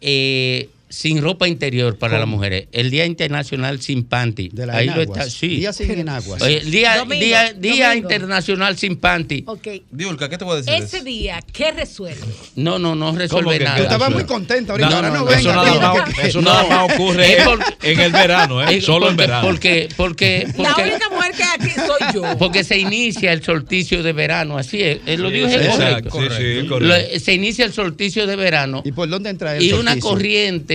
eh, 0.01 0.71
sin 0.89 1.21
ropa 1.21 1.49
interior 1.49 1.99
para 1.99 2.19
las 2.19 2.29
mujeres. 2.29 2.69
El 2.73 2.91
Día 2.91 3.07
Internacional 3.07 3.81
sin 3.81 4.05
panty. 4.05 4.51
De 4.53 4.67
la 4.67 4.77
Ahí 4.77 4.87
lo 4.89 5.03
está, 5.03 5.29
sí. 5.29 5.49
Día 5.49 5.73
sin 5.73 5.91
enaguas. 5.91 6.41
Oye, 6.43 6.61
día, 6.61 6.97
Domingo, 6.99 7.25
día, 7.25 7.53
día 7.53 7.89
domingo. 7.89 8.07
Internacional 8.09 8.77
sin 8.79 8.97
panty. 8.97 9.43
Ok. 9.47 9.67
Diulca, 9.91 10.29
¿qué 10.29 10.39
te 10.39 10.45
voy 10.45 10.55
a 10.55 10.57
decir? 10.63 10.73
de 10.73 10.79
Ese 10.79 11.03
día, 11.03 11.41
¿qué 11.53 11.73
resuelve? 11.73 12.21
No, 12.55 12.79
no, 12.79 12.95
no 12.95 13.13
resuelve 13.17 13.59
nada. 13.59 13.77
Tú 13.79 13.83
estabas 13.83 14.11
muy 14.13 14.25
contenta 14.25 14.73
ahorita, 14.73 14.89
No, 14.91 15.03
no, 15.03 15.09
no 15.09 15.15
no, 15.19 15.25
venga 15.25 15.39
Eso 15.41 15.53
nada 15.55 15.95
más, 15.95 16.19
eso 16.25 16.41
nada 16.43 16.65
más 16.69 16.93
ocurre 16.95 17.33
Es 17.33 17.39
en, 17.41 17.45
por- 17.45 17.65
en 17.83 18.01
el 18.01 18.13
verano, 18.13 18.69
¿eh? 18.69 18.81
Solo 18.81 19.11
en 19.11 19.17
porque- 19.17 19.27
verano. 19.27 19.47
Porque, 19.49 19.89
porque, 19.97 20.47
La 20.57 20.69
porque, 20.75 20.83
única 20.91 21.09
mujer 21.11 21.33
que 21.33 21.43
aquí 21.43 21.71
soy 21.75 22.15
yo. 22.15 22.39
porque 22.39 22.63
se 22.65 22.79
inicia 22.79 23.33
el 23.33 23.43
solsticio 23.43 24.03
de 24.03 24.13
verano, 24.13 24.57
así 24.57 24.81
es. 24.83 24.99
Eh, 25.07 25.17
Lo 25.19 25.31
digo 25.31 25.47
es 25.49 25.55
Exacto, 25.57 26.11
correcto. 26.11 26.37
sí, 26.37 26.43
sí, 26.61 26.63
Lo- 26.63 26.69
correcto. 26.79 27.21
se 27.21 27.35
inicia 27.35 27.65
el 27.65 27.73
solsticio 27.73 28.27
de 28.27 28.37
verano 28.37 28.83
¿Y 28.85 28.93
por 28.93 29.09
dónde 29.09 29.31
entra 29.31 29.57
el 29.57 29.63
y 29.63 29.73
una 29.73 29.93
solsticio? 29.93 30.11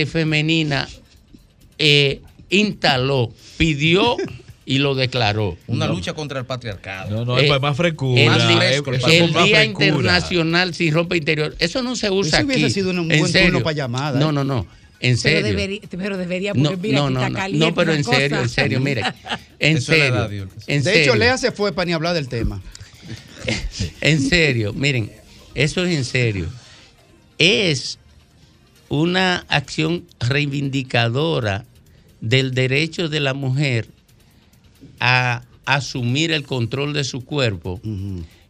Femenina 0.06 0.88
eh, 1.78 2.20
instaló, 2.50 3.32
pidió 3.56 4.16
y 4.64 4.78
lo 4.78 4.94
declaró. 4.94 5.56
Una 5.66 5.86
No. 5.86 5.94
lucha 5.94 6.12
contra 6.14 6.38
el 6.38 6.46
patrarcado. 6.46 7.10
No, 7.10 7.24
no, 7.24 7.38
Eh, 7.38 7.48
es 7.52 7.60
más 7.60 7.76
frescura. 7.76 8.20
El, 8.22 8.30
fresco, 8.58 8.92
eso 8.92 9.08
el 9.08 9.32
más 9.32 9.44
Día 9.44 9.56
frescura. 9.58 9.86
Internacional 9.86 10.74
sin 10.74 10.94
ropa 10.94 11.16
interior. 11.16 11.54
Eso 11.58 11.82
no 11.82 11.96
se 11.96 12.10
usa 12.10 12.38
Eso 12.38 12.46
hubiese 12.46 12.64
aquí. 12.66 12.74
sido 12.74 12.90
un 12.90 13.10
En 13.10 13.18
buen 13.18 13.32
turno 13.32 13.62
para 13.62 13.74
llamada, 13.76 14.20
No, 14.20 14.30
no, 14.32 14.44
no. 14.44 14.66
En 15.00 15.18
Pero 15.20 15.38
serio. 15.38 15.42
debería, 15.42 15.80
pero 15.90 16.16
debería 16.16 16.52
No, 16.54 16.70
porque 16.70 16.88
mira, 16.88 16.98
no, 17.00 17.10
no, 17.10 17.18
está 17.18 17.28
no, 17.30 17.36
caliente 17.36 17.66
no, 17.66 17.74
pero 17.74 17.92
en 17.92 18.04
serio, 18.04 18.40
en 18.40 18.48
serio, 18.48 18.78
mire, 18.80 19.02
en 19.58 19.76
Eso 19.78 19.86
serio, 19.92 20.04
edad, 20.14 20.30
Dios. 20.30 20.48
en 20.68 20.82
De 20.84 21.02
hecho, 21.02 21.16
Lea 21.16 21.36
se 21.38 21.50
fue 21.50 21.72
para 21.72 21.86
ni 21.86 21.92
hablar 21.92 22.14
del 22.14 22.28
tema. 22.28 22.62
en 24.00 24.20
serio, 24.20 24.72
miren, 24.72 25.10
eso 25.56 25.84
es 25.84 25.96
en 25.96 26.04
serio. 26.04 26.46
Es 27.36 27.98
una 28.92 29.46
acción 29.48 30.04
reivindicadora 30.20 31.64
del 32.20 32.52
derecho 32.52 33.08
de 33.08 33.20
la 33.20 33.32
mujer 33.32 33.88
a 35.00 35.44
asumir 35.64 36.30
el 36.30 36.42
control 36.44 36.92
de 36.92 37.02
su 37.04 37.24
cuerpo 37.24 37.80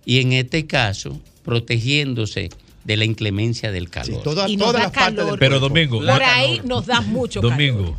y 0.04 0.20
en 0.20 0.32
este 0.32 0.66
caso 0.66 1.20
protegiéndose 1.44 2.50
de 2.82 2.96
la 2.96 3.04
inclemencia 3.04 3.70
del 3.70 3.88
calor. 3.88 4.20
y 4.48 4.56
nos 4.56 4.72
da 4.72 4.90
calor. 4.90 5.38
Pero 5.38 5.60
Domingo, 5.60 5.98
por 6.00 6.22
ahí 6.24 6.60
nos 6.64 6.86
da 6.86 7.00
mucho 7.02 7.40
calor. 7.40 7.52
Domingo, 7.56 7.96